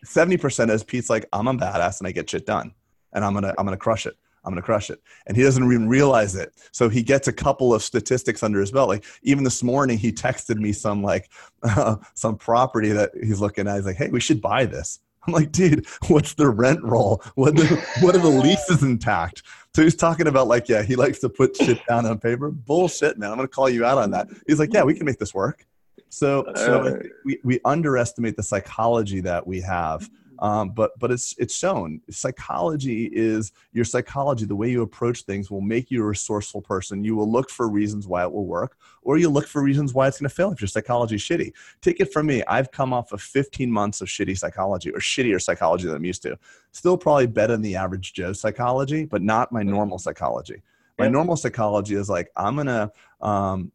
Seventy 0.03 0.37
percent 0.37 0.71
is 0.71 0.83
Pete's 0.83 1.09
like 1.09 1.25
I'm 1.33 1.47
a 1.47 1.53
badass 1.53 1.99
and 1.99 2.07
I 2.07 2.11
get 2.11 2.29
shit 2.29 2.45
done, 2.45 2.73
and 3.13 3.25
I'm 3.25 3.33
gonna 3.33 3.53
I'm 3.57 3.65
gonna 3.65 3.77
crush 3.77 4.05
it. 4.05 4.15
I'm 4.45 4.55
to 4.55 4.61
crush 4.61 4.89
it. 4.89 5.01
And 5.27 5.37
he 5.37 5.43
doesn't 5.43 5.63
even 5.63 5.87
realize 5.87 6.35
it. 6.35 6.53
So 6.71 6.89
he 6.89 7.01
gets 7.01 7.27
a 7.27 7.33
couple 7.33 7.73
of 7.73 7.81
statistics 7.81 8.43
under 8.43 8.59
his 8.59 8.71
belt. 8.71 8.89
Like 8.89 9.05
even 9.23 9.43
this 9.43 9.63
morning, 9.63 9.97
he 9.97 10.11
texted 10.11 10.57
me 10.57 10.73
some 10.73 11.01
like 11.01 11.29
uh, 11.63 11.97
some 12.13 12.37
property 12.37 12.89
that 12.89 13.11
he's 13.13 13.39
looking 13.39 13.67
at. 13.67 13.75
He's 13.75 13.85
like, 13.85 13.95
"Hey, 13.95 14.09
we 14.09 14.19
should 14.19 14.41
buy 14.41 14.65
this." 14.65 14.99
I'm 15.25 15.33
like, 15.33 15.51
"Dude, 15.51 15.87
what's 16.07 16.33
the 16.33 16.49
rent 16.49 16.83
roll? 16.83 17.23
What 17.35 17.55
the, 17.55 17.65
what 18.01 18.15
are 18.15 18.19
the 18.19 18.27
leases 18.27 18.83
intact?" 18.83 19.43
So 19.75 19.81
he's 19.81 19.95
talking 19.95 20.27
about 20.27 20.47
like, 20.47 20.69
yeah, 20.69 20.83
he 20.83 20.95
likes 20.95 21.19
to 21.19 21.29
put 21.29 21.55
shit 21.55 21.79
down 21.87 22.05
on 22.05 22.19
paper. 22.19 22.51
Bullshit, 22.51 23.17
man. 23.17 23.31
I'm 23.31 23.37
to 23.39 23.47
call 23.47 23.69
you 23.69 23.85
out 23.85 23.97
on 23.97 24.11
that. 24.11 24.27
He's 24.45 24.59
like, 24.59 24.73
"Yeah, 24.73 24.83
we 24.83 24.93
can 24.93 25.05
make 25.05 25.19
this 25.19 25.33
work." 25.33 25.65
So, 26.13 26.45
so 26.55 27.01
we, 27.25 27.39
we 27.43 27.59
underestimate 27.65 28.35
the 28.35 28.43
psychology 28.43 29.19
that 29.21 29.45
we 29.45 29.61
have 29.61 30.09
um, 30.43 30.71
but 30.71 30.91
but 30.99 31.09
it's 31.09 31.33
it's 31.37 31.55
shown. 31.55 32.01
Psychology 32.09 33.05
is 33.13 33.53
your 33.71 33.85
psychology 33.85 34.45
the 34.45 34.55
way 34.55 34.69
you 34.69 34.81
approach 34.81 35.21
things 35.21 35.49
will 35.49 35.61
make 35.61 35.89
you 35.89 36.03
a 36.03 36.05
resourceful 36.05 36.61
person. 36.61 37.03
You 37.03 37.15
will 37.15 37.31
look 37.31 37.49
for 37.49 37.69
reasons 37.69 38.07
why 38.07 38.23
it 38.23 38.31
will 38.31 38.45
work 38.45 38.77
or 39.03 39.17
you 39.17 39.29
look 39.29 39.47
for 39.47 39.63
reasons 39.63 39.93
why 39.93 40.07
it's 40.07 40.19
going 40.19 40.29
to 40.29 40.35
fail 40.35 40.51
if 40.51 40.59
your 40.59 40.67
psychology 40.67 41.15
is 41.15 41.21
shitty. 41.21 41.53
Take 41.81 42.01
it 42.01 42.11
from 42.11 42.25
me 42.25 42.43
i've 42.47 42.71
come 42.71 42.91
off 42.93 43.11
of 43.13 43.21
15 43.21 43.71
months 43.71 44.01
of 44.01 44.07
shitty 44.09 44.37
psychology 44.37 44.89
or 44.89 44.99
shittier 44.99 45.41
psychology 45.41 45.87
than 45.87 45.95
i'm 45.95 46.05
used 46.05 46.23
to. 46.23 46.37
Still 46.71 46.97
probably 46.97 47.27
better 47.27 47.53
than 47.53 47.61
the 47.61 47.75
average 47.77 48.13
joe 48.13 48.33
psychology 48.33 49.05
but 49.05 49.21
not 49.21 49.51
my 49.51 49.63
normal 49.63 49.97
psychology. 49.97 50.61
My 50.99 51.07
normal 51.07 51.37
psychology 51.37 51.95
is 51.95 52.09
like 52.09 52.29
i'm 52.35 52.57
gonna 52.57 52.91
um, 53.21 53.71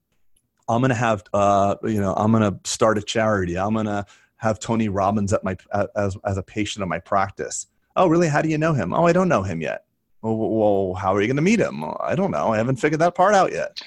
i'm 0.69 0.81
gonna 0.81 0.95
have 0.95 1.25
uh, 1.33 1.75
you 1.85 2.01
know 2.01 2.15
i'm 2.15 2.33
gonna 2.33 2.59
start 2.65 2.99
a 2.99 3.03
charity 3.03 3.59
i'm 3.59 3.75
gonna 3.75 4.05
have 4.39 4.59
Tony 4.59 4.89
Robbins 4.89 5.33
at 5.33 5.45
my 5.45 5.57
as 5.95 6.17
as 6.25 6.39
a 6.39 6.43
patient 6.43 6.83
of 6.83 6.89
my 6.89 6.99
practice. 6.99 7.67
Oh, 7.97 8.07
really? 8.07 8.29
How 8.29 8.41
do 8.41 8.49
you 8.49 8.59
know 8.59 8.73
him? 8.73 8.95
Oh, 8.95 9.05
I 9.05 9.13
don't 9.13 9.29
know 9.29 9.43
him 9.43 9.61
yet. 9.61 9.85
Well, 10.23 10.37
well 10.37 10.95
how 10.95 11.15
are 11.15 11.21
you 11.21 11.27
going 11.27 11.37
to 11.37 11.43
meet 11.43 11.61
him? 11.61 11.85
I 12.01 12.15
don't 12.15 12.31
know. 12.31 12.53
I 12.53 12.57
haven't 12.57 12.77
figured 12.77 13.01
that 13.01 13.15
part 13.15 13.35
out 13.35 13.53
yet. 13.53 13.81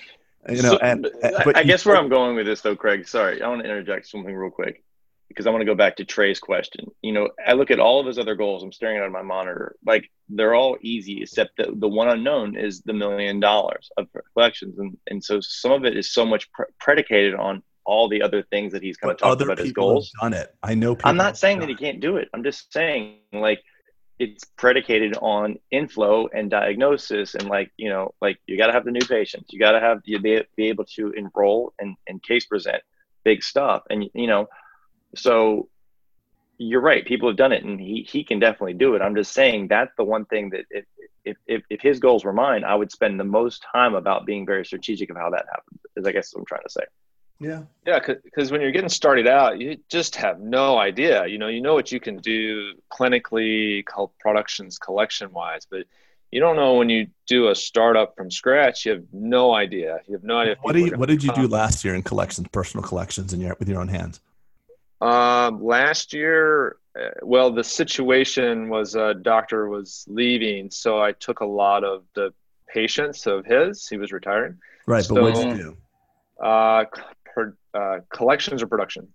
You 0.50 0.62
know, 0.62 0.72
so, 0.72 0.78
and 0.80 1.08
but 1.22 1.56
I 1.56 1.64
guess 1.64 1.86
where 1.86 1.96
I'm 1.96 2.10
going 2.10 2.36
with 2.36 2.48
this 2.48 2.62
though, 2.62 2.76
Craig. 2.76 3.08
Sorry, 3.08 3.42
I 3.42 3.48
want 3.48 3.62
to 3.62 3.70
interject 3.70 4.08
something 4.08 4.36
real 4.36 4.52
quick 4.52 4.84
because 5.32 5.48
I 5.48 5.50
want 5.50 5.62
to 5.62 5.66
go 5.66 5.76
back 5.76 5.96
to 5.98 6.06
Trey's 6.06 6.40
question. 6.40 6.86
You 7.02 7.14
know, 7.14 7.30
I 7.46 7.54
look 7.54 7.72
at 7.72 7.80
all 7.80 8.00
of 8.00 8.06
his 8.06 8.20
other 8.20 8.36
goals. 8.36 8.64
I'm 8.64 8.72
staring 8.72 9.02
at 9.02 9.12
my 9.12 9.22
monitor. 9.22 9.76
Like 9.86 10.10
they're 10.30 10.54
all 10.54 10.78
easy, 10.82 11.22
except 11.22 11.58
the 11.58 11.74
the 11.76 11.88
one 11.88 12.10
unknown 12.10 12.58
is 12.58 12.82
the 12.82 12.94
million 12.94 13.40
dollars 13.40 13.90
of 13.98 14.08
collections, 14.34 14.78
and 14.78 14.98
and 15.08 15.24
so 15.24 15.40
some 15.42 15.72
of 15.72 15.86
it 15.86 15.98
is 15.98 16.12
so 16.14 16.26
much 16.26 16.52
pre- 16.52 16.66
predicated 16.80 17.36
on 17.36 17.64
all 17.86 18.08
the 18.08 18.22
other 18.22 18.44
things 18.44 18.74
that 18.74 18.84
he's 18.84 18.98
kind 18.98 19.12
of 19.12 19.18
talked 19.18 19.42
about 19.42 19.58
his 19.58 19.72
goals. 19.72 20.12
done 20.22 20.34
it. 20.34 20.56
I 20.62 20.76
know. 20.76 20.98
I'm 21.04 21.18
not 21.18 21.38
saying 21.38 21.60
that 21.60 21.70
he 21.70 21.76
can't 21.76 22.00
do 22.00 22.18
it. 22.18 22.30
I'm 22.34 22.44
just 22.44 22.72
saying 22.72 23.18
like 23.34 23.62
it's 24.20 24.44
predicated 24.56 25.18
on 25.20 25.58
inflow 25.72 26.28
and 26.28 26.52
diagnosis 26.52 27.34
and 27.34 27.50
like 27.50 27.72
you 27.78 27.90
know 27.90 28.14
like 28.22 28.38
you 28.46 28.58
got 28.58 28.68
to 28.68 28.74
have 28.74 28.86
the 28.86 28.92
new 28.92 29.06
patients. 29.06 29.52
You 29.52 29.60
got 29.60 29.72
to 29.72 29.80
have 29.80 30.02
you 30.06 30.20
be, 30.20 30.42
be 30.56 30.68
able 30.68 30.86
to 30.96 31.12
enroll 31.12 31.74
and, 31.80 31.96
and 32.08 32.22
case 32.22 32.46
present 32.46 32.84
big 33.24 33.44
stuff 33.44 33.84
and 33.90 34.06
you 34.14 34.28
know 34.28 34.48
so 35.16 35.68
you're 36.58 36.82
right 36.82 37.06
people 37.06 37.28
have 37.28 37.38
done 37.38 37.52
it 37.52 37.64
and 37.64 37.80
he, 37.80 38.08
he 38.10 38.24
can 38.24 38.40
definitely 38.40 38.74
do 38.74 38.96
it 38.96 39.02
i'm 39.02 39.16
just 39.16 39.32
saying 39.32 39.68
that's 39.68 39.92
the 39.98 40.04
one 40.04 40.26
thing 40.26 40.50
that 40.50 40.66
if, 40.70 40.86
if, 41.26 41.38
if, 41.48 41.64
if 41.70 41.82
his 41.82 42.00
goals 42.00 42.24
were 42.24 42.34
mine 42.34 42.64
i 42.64 42.76
would 42.76 42.92
spend 42.92 43.20
the 43.20 43.24
most 43.24 43.66
time 43.72 43.96
about 43.96 44.26
being 44.26 44.46
very 44.46 44.66
strategic 44.66 45.10
of 45.10 45.18
how 45.18 45.30
that 45.30 45.46
happens 45.50 45.80
is 45.96 46.06
i 46.06 46.12
guess 46.12 46.34
what 46.34 46.42
i'm 46.42 46.46
trying 46.46 46.64
to 46.64 46.70
say 46.70 46.84
yeah. 47.42 47.64
Yeah, 47.88 48.00
because 48.24 48.52
when 48.52 48.62
you're 48.62 48.72
getting 48.72 48.88
started 48.88 49.28
out, 49.28 49.60
you 49.60 49.78
just 49.90 50.16
have 50.16 50.40
no 50.40 50.78
idea. 50.78 51.26
You 51.26 51.40
know, 51.40 51.48
you 51.48 51.60
know 51.60 51.74
what 51.74 51.92
you 51.92 52.00
can 52.00 52.18
do 52.18 52.74
clinically, 52.94 53.84
productions, 54.20 54.78
collection 54.78 55.32
wise, 55.32 55.66
but 55.70 55.86
you 56.30 56.40
don't 56.40 56.56
know 56.56 56.76
when 56.76 56.88
you 56.90 57.08
do 57.26 57.50
a 57.50 57.56
startup 57.56 58.16
from 58.16 58.30
scratch. 58.30 58.86
You 58.86 58.94
have 58.94 59.04
no 59.12 59.56
idea. 59.56 60.00
You 60.08 60.14
have 60.14 60.24
no 60.24 60.38
idea. 60.38 60.56
What, 60.62 60.76
you, 60.76 60.92
what 60.92 61.10
did 61.10 61.24
you 61.24 61.34
do 61.34 61.48
last 61.48 61.84
year 61.84 61.96
in 61.96 62.04
collections, 62.04 62.48
personal 62.52 62.84
collections, 62.84 63.34
in 63.34 63.42
your 63.42 63.56
with 63.58 63.68
your 63.68 63.82
own 63.82 63.88
hands? 63.88 64.22
Um, 65.02 65.64
last 65.64 66.14
year, 66.14 66.78
uh, 67.00 67.10
well, 67.24 67.52
the 67.52 67.64
situation 67.64 68.70
was 68.70 68.96
a 68.96 69.14
doctor 69.16 69.68
was 69.68 70.06
leaving, 70.08 70.70
so 70.70 71.02
I 71.02 71.12
took 71.14 71.40
a 71.40 71.46
lot 71.46 71.84
of 71.84 72.04
the 72.14 72.34
patients 72.68 73.26
of 73.26 73.46
his. 73.46 73.88
He 73.88 73.98
was 73.98 74.12
retiring. 74.12 74.58
Right, 74.86 75.04
So- 75.04 75.16
but 75.16 75.24
what 75.24 75.36
did 75.36 75.58
you 75.58 75.64
do? 75.64 75.78
Uh, 76.46 76.86
per, 77.26 77.56
uh, 77.74 78.00
collections 78.14 78.62
or 78.62 78.68
production. 78.68 79.08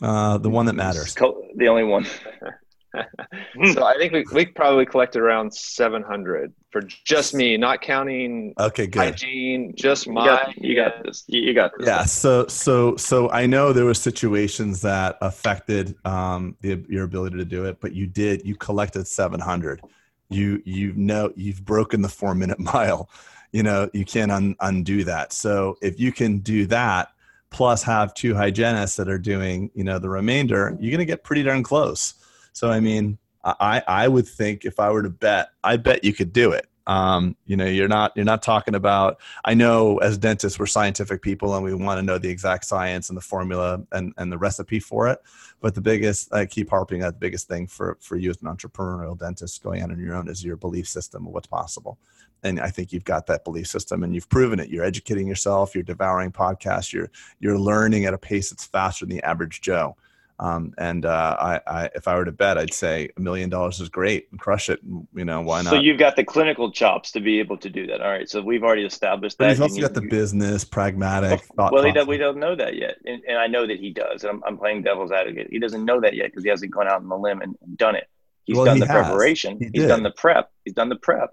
Uh, 0.00 0.38
the 0.38 0.50
one 0.50 0.66
that 0.66 0.74
matters. 0.74 1.14
Co- 1.14 1.44
the 1.56 1.68
only 1.68 1.84
one. 1.84 2.06
so 3.72 3.84
I 3.84 3.96
think 3.98 4.12
we, 4.12 4.24
we 4.32 4.46
probably 4.46 4.86
collected 4.86 5.20
around 5.20 5.52
700 5.52 6.52
for 6.70 6.82
just 6.82 7.34
me, 7.34 7.56
not 7.56 7.80
counting 7.82 8.54
Okay, 8.58 8.86
good. 8.86 8.98
hygiene, 9.00 9.74
just 9.76 10.06
You 10.06 10.12
my. 10.12 10.24
got, 10.26 10.56
you 10.62 10.74
got 10.74 11.04
this. 11.04 11.24
You 11.26 11.40
you 11.42 11.54
got 11.54 11.72
this. 11.78 11.86
Yeah. 11.86 12.04
So 12.04 12.46
so 12.46 12.96
so 12.96 13.30
I 13.30 13.46
know 13.46 13.72
there 13.72 13.84
were 13.84 13.94
situations 13.94 14.80
that 14.82 15.16
affected 15.20 15.96
um, 16.04 16.56
the, 16.60 16.84
your 16.88 17.04
ability 17.04 17.36
to 17.38 17.44
do 17.44 17.64
it, 17.66 17.80
but 17.80 17.92
you 17.94 18.06
did. 18.06 18.44
You 18.44 18.54
collected 18.56 19.06
700. 19.06 19.82
You 20.30 20.62
you 20.64 20.92
know 20.94 21.32
you've 21.36 21.64
broken 21.64 22.02
the 22.02 22.08
four 22.08 22.34
minute 22.34 22.58
mile. 22.74 23.08
You 23.52 23.62
know 23.62 23.88
you 23.92 24.04
can't 24.04 24.30
un, 24.30 24.56
undo 24.60 25.04
that. 25.04 25.32
So 25.32 25.76
if 25.80 25.98
you 25.98 26.12
can 26.12 26.38
do 26.38 26.66
that, 26.66 27.08
plus 27.50 27.82
have 27.84 28.12
two 28.12 28.34
hygienists 28.34 28.96
that 28.96 29.08
are 29.08 29.18
doing 29.18 29.70
you 29.74 29.84
know 29.84 29.98
the 29.98 30.10
remainder, 30.10 30.76
you're 30.80 30.90
gonna 30.92 31.06
get 31.06 31.24
pretty 31.24 31.42
darn 31.42 31.62
close. 31.62 32.14
So 32.58 32.70
I 32.70 32.80
mean, 32.80 33.18
I 33.44 33.82
I 33.86 34.08
would 34.08 34.26
think 34.26 34.64
if 34.64 34.80
I 34.80 34.90
were 34.90 35.04
to 35.04 35.10
bet, 35.10 35.50
I 35.62 35.76
bet 35.76 36.02
you 36.02 36.12
could 36.12 36.32
do 36.32 36.50
it. 36.50 36.66
Um, 36.88 37.36
you 37.44 37.56
know, 37.56 37.66
you're 37.66 37.86
not 37.86 38.10
you're 38.16 38.24
not 38.24 38.42
talking 38.42 38.74
about 38.74 39.20
I 39.44 39.54
know 39.54 39.98
as 39.98 40.18
dentists, 40.18 40.58
we're 40.58 40.66
scientific 40.66 41.22
people 41.22 41.54
and 41.54 41.62
we 41.62 41.72
want 41.72 41.98
to 41.98 42.02
know 42.02 42.18
the 42.18 42.30
exact 42.30 42.64
science 42.64 43.10
and 43.10 43.16
the 43.16 43.22
formula 43.22 43.84
and, 43.92 44.12
and 44.16 44.32
the 44.32 44.38
recipe 44.38 44.80
for 44.80 45.06
it. 45.06 45.20
But 45.60 45.76
the 45.76 45.80
biggest, 45.80 46.34
I 46.34 46.46
keep 46.46 46.68
harping 46.68 47.02
at 47.02 47.14
the 47.14 47.20
biggest 47.20 47.46
thing 47.46 47.68
for, 47.68 47.96
for 48.00 48.16
you 48.16 48.30
as 48.30 48.42
an 48.42 48.48
entrepreneurial 48.48 49.16
dentist 49.16 49.62
going 49.62 49.82
out 49.82 49.92
on 49.92 50.00
your 50.00 50.16
own 50.16 50.28
is 50.28 50.44
your 50.44 50.56
belief 50.56 50.88
system 50.88 51.26
of 51.26 51.32
what's 51.32 51.46
possible. 51.46 51.98
And 52.42 52.58
I 52.58 52.70
think 52.70 52.92
you've 52.92 53.04
got 53.04 53.26
that 53.26 53.44
belief 53.44 53.68
system 53.68 54.02
and 54.02 54.14
you've 54.14 54.28
proven 54.28 54.58
it. 54.58 54.68
You're 54.68 54.84
educating 54.84 55.28
yourself, 55.28 55.74
you're 55.74 55.84
devouring 55.84 56.32
podcasts, 56.32 56.92
you're, 56.92 57.10
you're 57.38 57.58
learning 57.58 58.04
at 58.06 58.14
a 58.14 58.18
pace 58.18 58.50
that's 58.50 58.66
faster 58.66 59.04
than 59.04 59.16
the 59.16 59.22
average 59.22 59.60
Joe. 59.60 59.96
Um, 60.40 60.72
and 60.78 61.04
uh, 61.04 61.36
I, 61.40 61.60
I, 61.66 61.90
if 61.96 62.06
I 62.06 62.14
were 62.14 62.24
to 62.24 62.30
bet, 62.32 62.58
I'd 62.58 62.72
say 62.72 63.08
a 63.16 63.20
million 63.20 63.50
dollars 63.50 63.80
is 63.80 63.88
great 63.88 64.28
and 64.30 64.38
crush 64.38 64.68
it. 64.68 64.78
You 65.14 65.24
know, 65.24 65.40
why 65.40 65.62
not? 65.62 65.70
So 65.70 65.76
you've 65.76 65.98
got 65.98 66.14
the 66.14 66.22
clinical 66.24 66.70
chops 66.70 67.10
to 67.12 67.20
be 67.20 67.40
able 67.40 67.56
to 67.58 67.68
do 67.68 67.88
that. 67.88 68.00
All 68.00 68.08
right. 68.10 68.28
So 68.28 68.40
we've 68.40 68.62
already 68.62 68.84
established 68.84 69.38
that. 69.38 69.44
but 69.44 69.48
he's 69.50 69.58
You 69.58 69.64
also 69.64 69.80
got 69.80 69.94
the 69.94 70.08
business, 70.08 70.64
pragmatic. 70.64 71.40
thought 71.56 71.72
well, 71.72 71.84
he 71.84 71.90
does, 71.92 72.06
we 72.06 72.18
don't 72.18 72.38
know 72.38 72.54
that 72.54 72.76
yet, 72.76 72.96
and, 73.04 73.22
and 73.28 73.36
I 73.36 73.48
know 73.48 73.66
that 73.66 73.80
he 73.80 73.90
does. 73.92 74.22
And 74.22 74.30
I'm, 74.30 74.44
I'm 74.44 74.58
playing 74.58 74.82
devil's 74.82 75.10
advocate. 75.10 75.48
He 75.50 75.58
doesn't 75.58 75.84
know 75.84 76.00
that 76.00 76.14
yet 76.14 76.26
because 76.26 76.44
he 76.44 76.50
hasn't 76.50 76.70
gone 76.72 76.86
out 76.86 77.02
on 77.02 77.08
the 77.08 77.18
limb 77.18 77.40
and 77.42 77.56
done 77.76 77.96
it. 77.96 78.06
He's 78.44 78.56
Well, 78.56 78.64
done 78.66 78.76
he 78.76 78.80
the 78.80 78.86
has. 78.86 79.06
preparation. 79.06 79.58
He 79.60 79.70
He's 79.74 79.88
done 79.88 80.02
the 80.04 80.10
prep. 80.12 80.50
He's 80.64 80.74
done 80.74 80.88
the 80.88 80.96
prep. 80.96 81.30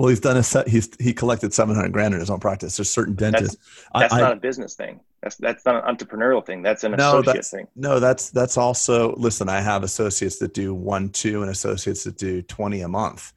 Well, 0.00 0.08
he's 0.08 0.20
done 0.20 0.38
a 0.38 0.42
set. 0.42 0.66
He's 0.66 0.88
he 0.98 1.12
collected 1.12 1.52
seven 1.52 1.74
hundred 1.74 1.92
grand 1.92 2.14
in 2.14 2.20
his 2.20 2.30
own 2.30 2.40
practice. 2.40 2.74
There's 2.74 2.88
certain 2.88 3.14
dentists. 3.16 3.58
That's 3.92 4.14
I, 4.14 4.16
I- 4.16 4.20
not 4.22 4.32
a 4.32 4.36
business 4.36 4.74
thing. 4.74 5.00
That's 5.22 5.36
that's 5.36 5.66
not 5.66 5.86
an 5.86 5.94
entrepreneurial 5.94 6.44
thing. 6.44 6.62
That's 6.62 6.84
an 6.84 6.92
no, 6.92 7.18
associate 7.18 7.34
that's 7.34 7.50
thing. 7.50 7.66
no, 7.76 8.00
that's 8.00 8.30
that's 8.30 8.56
also. 8.56 9.14
Listen, 9.16 9.50
I 9.50 9.60
have 9.60 9.82
associates 9.82 10.38
that 10.38 10.54
do 10.54 10.72
one, 10.72 11.10
two, 11.10 11.42
and 11.42 11.50
associates 11.50 12.04
that 12.04 12.16
do 12.16 12.40
twenty 12.40 12.80
a 12.80 12.88
month. 12.88 13.34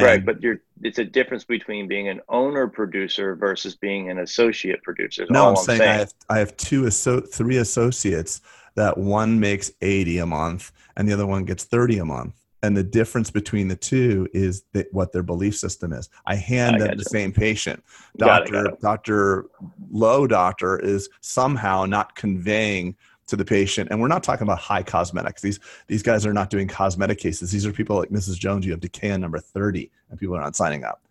Right, 0.00 0.24
but 0.24 0.42
you're 0.42 0.62
it's 0.80 0.98
a 0.98 1.04
difference 1.04 1.44
between 1.44 1.86
being 1.86 2.08
an 2.08 2.22
owner 2.30 2.66
producer 2.66 3.36
versus 3.36 3.74
being 3.74 4.08
an 4.10 4.20
associate 4.20 4.82
producer. 4.82 5.26
no, 5.28 5.42
all 5.42 5.50
I'm 5.50 5.56
saying, 5.56 5.82
I 5.82 5.92
have 5.92 6.14
I 6.30 6.38
have 6.38 6.56
two 6.56 6.86
asso- 6.86 7.20
three 7.20 7.58
associates 7.58 8.40
that 8.74 8.96
one 8.96 9.38
makes 9.38 9.70
eighty 9.82 10.16
a 10.16 10.24
month 10.24 10.72
and 10.96 11.06
the 11.06 11.12
other 11.12 11.26
one 11.26 11.44
gets 11.44 11.64
thirty 11.64 11.98
a 11.98 12.06
month. 12.06 12.45
And 12.62 12.76
the 12.76 12.82
difference 12.82 13.30
between 13.30 13.68
the 13.68 13.76
two 13.76 14.28
is 14.32 14.64
that 14.72 14.92
what 14.92 15.12
their 15.12 15.22
belief 15.22 15.56
system 15.56 15.92
is. 15.92 16.08
I 16.24 16.36
hand 16.36 16.76
I 16.76 16.78
them 16.80 16.96
the 16.96 17.04
same 17.04 17.32
patient. 17.32 17.84
Got 18.18 18.48
it, 18.48 18.52
Doctor 18.52 18.52
got 18.52 18.72
it. 18.72 18.80
Doctor 18.80 19.46
Low 19.90 20.26
Doctor 20.26 20.78
is 20.78 21.08
somehow 21.20 21.84
not 21.84 22.16
conveying 22.16 22.96
to 23.26 23.36
the 23.36 23.44
patient, 23.44 23.90
and 23.90 24.00
we're 24.00 24.08
not 24.08 24.22
talking 24.22 24.46
about 24.46 24.58
high 24.58 24.82
cosmetics. 24.82 25.42
These 25.42 25.60
these 25.86 26.02
guys 26.02 26.24
are 26.24 26.32
not 26.32 26.48
doing 26.48 26.68
cosmetic 26.68 27.18
cases. 27.18 27.50
These 27.50 27.66
are 27.66 27.72
people 27.72 27.96
like 27.96 28.08
Mrs. 28.08 28.38
Jones. 28.38 28.64
You 28.64 28.72
have 28.72 28.80
decay 28.80 29.10
on 29.10 29.20
number 29.20 29.38
thirty, 29.38 29.90
and 30.10 30.18
people 30.18 30.36
are 30.36 30.40
not 30.40 30.56
signing 30.56 30.84
up. 30.84 31.02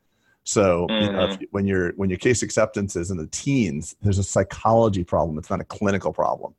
So 0.45 0.85
you 0.89 1.11
know, 1.11 1.25
if, 1.25 1.39
mm. 1.39 1.47
when 1.51 1.67
your 1.67 1.91
when 1.93 2.09
your 2.09 2.19
case 2.19 2.43
acceptance 2.43 2.95
is 2.95 3.11
in 3.11 3.17
the 3.17 3.27
teens, 3.27 3.95
there's 4.01 4.19
a 4.19 4.23
psychology 4.23 5.03
problem. 5.03 5.37
It's 5.37 5.49
not 5.49 5.59
a 5.59 5.65
clinical 5.65 6.13
problem. 6.13 6.55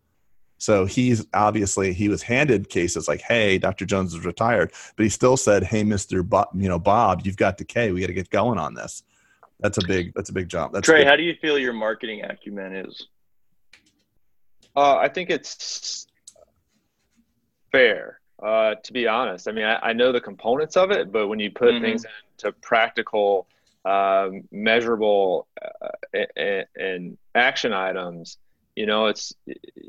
So 0.58 0.86
he's 0.86 1.26
obviously 1.34 1.92
he 1.92 2.08
was 2.08 2.22
handed 2.22 2.68
cases 2.68 3.08
like, 3.08 3.20
"Hey, 3.20 3.58
Dr. 3.58 3.84
Jones 3.84 4.14
is 4.14 4.24
retired," 4.24 4.72
but 4.96 5.02
he 5.02 5.08
still 5.10 5.36
said, 5.36 5.64
"Hey, 5.64 5.84
Mister, 5.84 6.22
Bob, 6.22 6.48
you 6.54 6.68
know, 6.68 6.78
Bob, 6.78 7.22
you've 7.24 7.36
got 7.36 7.58
decay. 7.58 7.92
We 7.92 8.00
got 8.00 8.06
to 8.06 8.14
get 8.14 8.30
going 8.30 8.58
on 8.58 8.74
this." 8.74 9.02
That's 9.60 9.78
a 9.78 9.86
big 9.86 10.12
that's 10.14 10.30
a 10.30 10.32
big 10.32 10.48
job. 10.48 10.72
That's 10.72 10.86
Trey, 10.86 10.98
good. 11.00 11.06
how 11.08 11.16
do 11.16 11.22
you 11.22 11.34
feel 11.40 11.58
your 11.58 11.72
marketing 11.72 12.22
acumen 12.24 12.74
is? 12.74 13.06
Uh, 14.74 14.96
I 14.96 15.08
think 15.08 15.30
it's 15.30 16.06
fair, 17.72 18.20
uh, 18.42 18.74
to 18.82 18.92
be 18.92 19.06
honest. 19.06 19.48
I 19.48 19.52
mean, 19.52 19.64
I, 19.64 19.76
I 19.76 19.92
know 19.92 20.12
the 20.12 20.20
components 20.20 20.76
of 20.76 20.90
it, 20.90 21.10
but 21.10 21.28
when 21.28 21.38
you 21.38 21.50
put 21.50 21.74
Mhm. 21.74 21.80
things 21.80 22.04
into 22.32 22.52
practical, 22.60 23.46
um, 23.86 24.42
measurable, 24.52 25.48
uh, 25.62 26.20
and, 26.36 26.66
and 26.76 27.18
action 27.34 27.72
items, 27.72 28.38
you 28.76 28.86
know, 28.86 29.06
it's 29.06 29.32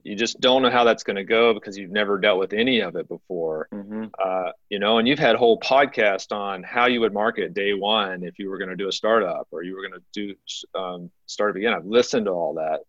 you 0.04 0.15
just 0.15 0.39
don't 0.39 0.62
know 0.62 0.69
how 0.69 0.84
that's 0.86 1.04
going 1.04 1.17
to 1.17 1.23
go 1.23 1.54
because 1.54 1.78
you've 1.78 1.91
never 1.91 2.17
dealt 2.17 2.39
with 2.39 2.54
any 2.54 2.80
of 2.80 2.95
it 2.95 3.08
before. 3.08 3.67
Mm-hmm. 3.73 4.06
Uh, 4.17 4.52
you 4.69 4.80
know, 4.80 4.97
and 4.97 5.08
you've 5.08 5.19
had 5.19 5.36
whole 5.36 5.60
podcast 5.60 6.32
on 6.32 6.63
how 6.63 6.88
you 6.88 7.02
would 7.02 7.13
market 7.13 7.54
day 7.54 7.73
one 7.73 8.23
if 8.23 8.39
you 8.39 8.50
were 8.50 8.58
going 8.58 8.69
to 8.69 8.76
do 8.76 8.88
a 8.88 8.91
startup 8.91 9.47
or 9.52 9.62
you 9.62 9.76
were 9.76 9.88
going 9.88 10.02
to 10.02 10.04
do 10.13 10.80
um, 10.80 11.12
startup 11.26 11.58
again. 11.58 11.73
I've 11.73 11.86
listened 11.86 12.26
to 12.26 12.32
all 12.32 12.56
that 12.56 12.80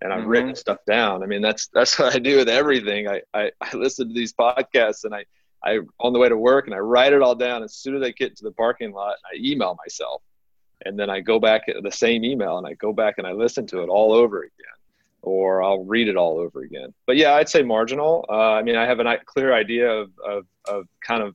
and 0.00 0.12
I've 0.12 0.26
written 0.26 0.54
stuff 0.54 0.78
down. 0.86 1.22
I 1.22 1.26
mean, 1.26 1.42
that's 1.42 1.68
that's 1.68 1.98
what 1.98 2.14
I 2.14 2.18
do 2.18 2.36
with 2.36 2.48
everything. 2.48 3.08
I, 3.08 3.22
I 3.34 3.50
I 3.60 3.76
listen 3.76 4.08
to 4.08 4.14
these 4.14 4.32
podcasts 4.32 5.04
and 5.04 5.14
I 5.14 5.24
I 5.64 5.80
on 5.98 6.12
the 6.12 6.18
way 6.18 6.28
to 6.28 6.36
work 6.36 6.66
and 6.66 6.74
I 6.74 6.78
write 6.78 7.12
it 7.12 7.22
all 7.22 7.34
down. 7.34 7.62
As 7.62 7.74
soon 7.74 7.96
as 7.96 8.02
I 8.02 8.10
get 8.12 8.36
to 8.36 8.44
the 8.44 8.52
parking 8.52 8.92
lot, 8.92 9.16
I 9.24 9.36
email 9.36 9.76
myself, 9.84 10.22
and 10.84 10.98
then 10.98 11.10
I 11.10 11.20
go 11.20 11.40
back 11.40 11.62
the 11.66 11.90
same 11.90 12.24
email 12.24 12.58
and 12.58 12.66
I 12.66 12.74
go 12.74 12.92
back 12.92 13.16
and 13.18 13.26
I 13.26 13.32
listen 13.32 13.66
to 13.68 13.82
it 13.82 13.88
all 13.88 14.12
over 14.12 14.38
again, 14.38 14.77
or 15.22 15.62
I'll 15.62 15.84
read 15.84 16.08
it 16.08 16.16
all 16.16 16.38
over 16.38 16.62
again. 16.62 16.94
But 17.06 17.16
yeah, 17.16 17.34
I'd 17.34 17.48
say 17.48 17.62
marginal. 17.62 18.24
Uh, 18.28 18.52
I 18.52 18.62
mean, 18.62 18.76
I 18.76 18.86
have 18.86 19.00
a 19.00 19.16
clear 19.26 19.52
idea 19.52 19.90
of 19.90 20.10
of 20.24 20.46
of 20.66 20.86
kind 21.00 21.22
of 21.22 21.34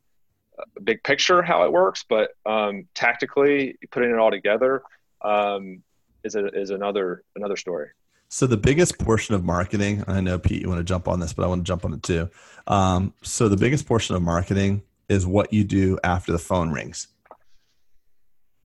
big 0.83 1.03
picture 1.03 1.41
how 1.41 1.63
it 1.63 1.71
works, 1.71 2.05
but 2.07 2.31
um, 2.45 2.87
tactically 2.93 3.77
putting 3.91 4.11
it 4.11 4.17
all 4.17 4.31
together 4.31 4.83
um, 5.21 5.83
is 6.23 6.35
a, 6.35 6.47
is 6.47 6.69
another 6.69 7.23
another 7.35 7.57
story. 7.57 7.89
So 8.29 8.47
the 8.47 8.57
biggest 8.57 8.97
portion 8.97 9.35
of 9.35 9.43
marketing, 9.43 10.03
I 10.07 10.19
know 10.19 10.39
Pete, 10.39 10.61
you 10.61 10.67
want 10.67 10.79
to 10.79 10.83
jump 10.83 11.07
on 11.07 11.19
this, 11.19 11.33
but 11.33 11.43
I 11.43 11.47
want 11.47 11.61
to 11.61 11.67
jump 11.67 11.85
on 11.85 11.93
it 11.93 12.01
too. 12.01 12.29
Um, 12.65 13.13
so 13.21 13.47
the 13.47 13.57
biggest 13.57 13.85
portion 13.85 14.15
of 14.15 14.23
marketing 14.23 14.81
is 15.07 15.27
what 15.27 15.53
you 15.53 15.63
do 15.63 15.99
after 16.03 16.31
the 16.31 16.39
phone 16.39 16.71
rings. 16.71 17.09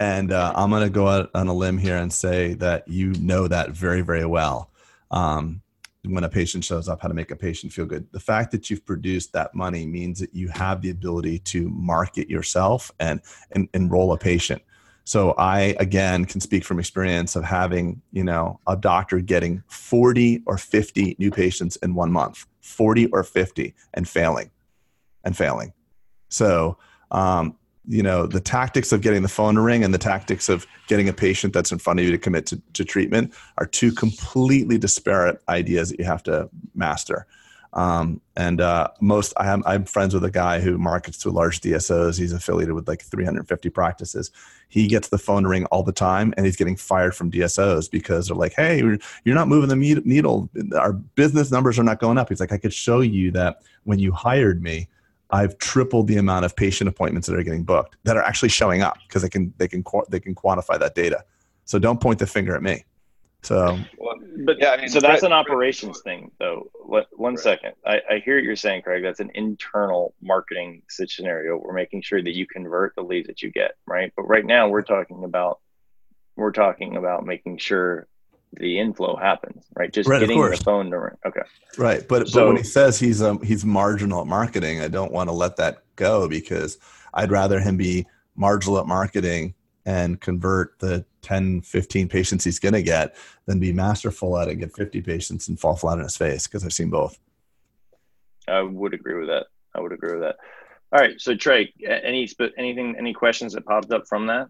And 0.01 0.33
uh, 0.33 0.53
I'm 0.57 0.71
going 0.71 0.85
to 0.85 0.91
go 0.91 1.09
out 1.09 1.31
on 1.35 1.49
a 1.49 1.53
limb 1.53 1.77
here 1.77 1.97
and 1.97 2.11
say 2.11 2.55
that 2.55 2.89
you 2.89 3.13
know 3.15 3.47
that 3.49 3.73
very, 3.73 4.01
very 4.01 4.25
well. 4.25 4.71
Um, 5.11 5.63
when 6.05 6.25
a 6.25 6.29
patient 6.29 6.65
shows 6.65 6.89
up, 6.89 7.03
how 7.03 7.09
to 7.09 7.15
make 7.15 7.31
a 7.31 7.37
patient 7.37 7.73
feel 7.73 7.85
good. 7.85 8.07
The 8.13 8.21
fact 8.21 8.53
that 8.53 8.71
you've 8.71 8.87
produced 8.87 9.33
that 9.33 9.55
money 9.55 9.85
means 9.85 10.21
that 10.21 10.35
you 10.35 10.49
have 10.49 10.81
the 10.81 10.91
ability 10.91 11.41
to 11.41 11.69
market 11.69 12.31
yourself 12.31 12.91
and, 13.01 13.21
and 13.51 13.69
enroll 13.75 14.13
a 14.13 14.19
patient. 14.19 14.63
So 15.05 15.35
I 15.39 15.75
again 15.81 16.25
can 16.27 16.41
speak 16.41 16.65
from 16.65 16.79
experience 16.79 17.35
of 17.35 17.43
having, 17.43 18.03
you 18.13 18.25
know, 18.25 18.61
a 18.67 18.77
doctor 18.77 19.21
getting 19.21 19.63
40 19.69 20.43
or 20.47 20.59
50 20.59 21.17
new 21.19 21.31
patients 21.31 21.77
in 21.77 21.95
one 21.95 22.13
month, 22.13 22.47
40 22.61 23.07
or 23.07 23.25
50 23.25 23.75
and 23.95 24.09
failing 24.09 24.51
and 25.25 25.37
failing. 25.37 25.73
So, 26.29 26.77
um, 27.11 27.57
you 27.89 28.03
know, 28.03 28.27
the 28.27 28.41
tactics 28.41 28.93
of 28.93 29.01
getting 29.01 29.23
the 29.23 29.29
phone 29.29 29.55
to 29.55 29.63
ring 29.63 29.83
and 29.83 29.95
the 29.95 29.99
tactics 29.99 30.49
of 30.49 30.67
getting 30.89 31.09
a 31.09 31.13
patient 31.13 31.55
that's 31.55 31.73
in 31.73 31.79
front 31.79 31.99
of 31.99 32.05
you 32.05 32.13
to 32.13 32.19
commit 32.19 32.45
to, 32.47 32.61
to 32.75 32.85
treatment 32.85 33.33
are 33.57 33.67
two 33.67 33.93
completely 33.93 34.77
disparate 34.77 35.41
ideas 35.49 35.89
that 35.89 35.99
you 35.99 36.05
have 36.05 36.23
to 36.23 36.51
master. 36.75 37.27
Um, 37.73 38.21
and 38.37 38.61
uh, 38.61 38.89
most, 39.01 39.33
I 39.37 39.49
am, 39.49 39.63
I'm 39.67 39.85
friends 39.85 40.15
with 40.15 40.25
a 40.25 40.31
guy 40.31 40.61
who 40.61 40.79
markets 40.79 41.19
to 41.19 41.31
large 41.31 41.61
DSOs. 41.61 42.19
He's 42.19 42.33
affiliated 42.33 42.75
with 42.75 42.89
like 42.89 43.03
350 43.03 43.69
practices. 43.71 44.31
He 44.69 44.87
gets 44.87 45.09
the 45.09 45.19
phone 45.19 45.43
to 45.43 45.49
ring 45.49 45.65
all 45.67 45.83
the 45.83 45.93
time, 45.93 46.33
and 46.37 46.47
he's 46.47 46.57
getting 46.57 46.77
fired 46.77 47.15
from 47.15 47.31
DSOs 47.31 47.91
because 47.91 48.29
they're 48.29 48.37
like, 48.37 48.55
"Hey, 48.55 48.79
you're 48.79 48.99
you're 49.25 49.35
not 49.35 49.49
moving 49.49 49.69
the 49.69 50.03
needle. 50.05 50.51
Our 50.77 50.93
business 50.93 51.51
numbers 51.51 51.79
are 51.79 51.85
not 51.85 52.01
going 52.01 52.19
up." 52.19 52.31
He's 52.31 52.41
like, 52.41 52.53
"I 52.53 52.59
could 52.59 52.73
show 52.73 53.01
you 53.01 53.31
that 53.33 53.63
when 53.85 53.99
you 53.99 54.13
hired 54.13 54.63
me, 54.63 54.89
I've 55.31 55.59
tripled 55.59 56.09
the 56.09 56.17
amount 56.17 56.45
of 56.45 56.57
patient 56.57 56.89
appointments 56.89 57.29
that 57.29 57.37
are 57.37 57.43
getting 57.43 57.65
booked 57.65 57.97
that 58.05 58.17
are 58.17 58.23
actually 58.23 58.49
showing 58.49 58.83
up 58.83 58.99
because 59.07 59.23
they 59.23 59.29
can 59.29 59.53
they 59.59 59.69
can 59.69 59.85
they 60.09 60.21
can 60.21 60.35
quantify 60.35 60.79
that 60.79 60.95
data. 60.95 61.25
So 61.65 61.79
don't 61.79 62.01
point 62.01 62.19
the 62.19 62.27
finger 62.27 62.55
at 62.55 62.63
me." 62.63 62.85
So, 63.43 63.79
but 64.45 64.57
yeah, 64.59 64.71
I 64.71 64.77
mean, 64.79 64.89
so 64.89 65.01
that's 65.01 65.23
an 65.23 65.33
operations 65.33 66.01
thing, 66.01 66.31
though. 66.41 66.71
Let, 66.87 67.07
one 67.13 67.35
right. 67.35 67.43
second. 67.43 67.75
I, 67.87 68.01
I 68.11 68.19
hear 68.25 68.37
what 68.37 68.45
you're 68.45 68.57
saying, 68.57 68.83
Craig. 68.83 69.03
That's 69.03 69.21
an 69.21 69.31
internal 69.35 70.15
marketing 70.21 70.83
scenario. 70.89 71.57
We're 71.57 71.73
making 71.73 72.03
sure 72.03 72.21
that 72.23 72.35
you 72.35 72.47
convert 72.47 72.95
the 72.97 73.03
leads 73.03 73.29
that 73.29 73.43
you 73.43 73.51
get, 73.51 73.73
right? 73.87 74.13
But 74.17 74.25
right 74.25 74.45
now, 74.45 74.69
we're 74.69 74.83
talking 74.83 75.23
about 75.25 75.61
we're 76.37 76.53
talking 76.53 76.97
about 76.97 77.25
making 77.25 77.59
sure 77.59 78.09
the 78.55 78.79
inflow 78.79 79.17
happens, 79.17 79.65
right? 79.77 79.93
Just 79.93 80.09
right, 80.09 80.21
getting 80.21 80.41
the 80.41 80.57
phone 80.59 80.91
to 80.91 80.99
ring. 80.99 81.17
Okay. 81.27 81.43
Right, 81.77 82.07
but 82.09 82.29
so, 82.29 82.41
but 82.41 82.47
when 82.49 82.57
he 82.57 82.63
says 82.63 82.99
he's 82.99 83.23
um 83.23 83.43
he's 83.43 83.65
marginal 83.65 84.21
at 84.21 84.27
marketing, 84.27 84.81
I 84.81 84.89
don't 84.89 85.13
want 85.13 85.29
to 85.29 85.35
let 85.35 85.57
that 85.57 85.83
go 85.97 86.29
because 86.29 86.79
I'd 87.15 87.31
rather 87.31 87.61
him 87.61 87.77
be 87.77 88.07
marginal 88.35 88.79
at 88.79 88.87
marketing 88.87 89.55
and 89.85 90.21
convert 90.21 90.79
the 90.81 91.05
10, 91.23 91.63
15 91.63 92.09
patients 92.09 92.45
he's 92.45 92.59
going 92.59 92.75
to 92.75 92.83
get 92.83 93.17
than 93.47 93.59
be 93.59 93.73
masterful 93.73 94.39
at 94.39 94.49
it, 94.49 94.53
and 94.53 94.61
get 94.61 94.75
50 94.75 95.01
patients 95.03 95.49
and 95.49 95.59
fall 95.59 95.77
flat 95.77 95.99
on 95.99 96.05
his 96.05 96.17
face 96.17 96.47
because 96.47 96.65
I've 96.65 96.73
seen 96.73 96.91
both. 96.91 97.19
I 98.47 98.63
would 98.63 98.95
agree 98.95 99.19
with 99.19 99.29
that. 99.29 99.47
I 99.75 99.81
would 99.81 99.93
agree 99.93 100.13
with 100.13 100.21
that. 100.21 100.37
All 100.93 101.01
right. 101.01 101.21
So 101.21 101.35
Trey, 101.35 101.73
any, 101.87 102.29
anything, 102.57 102.97
any 102.99 103.13
questions 103.13 103.53
that 103.55 103.67
popped 103.67 103.93
up 103.93 104.07
from 104.09 104.27
that? 104.27 104.49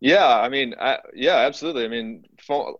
Yeah, 0.00 0.26
I 0.26 0.48
mean, 0.48 0.74
I, 0.80 0.98
yeah, 1.14 1.38
absolutely. 1.38 1.84
I 1.84 1.88
mean, 1.88 2.24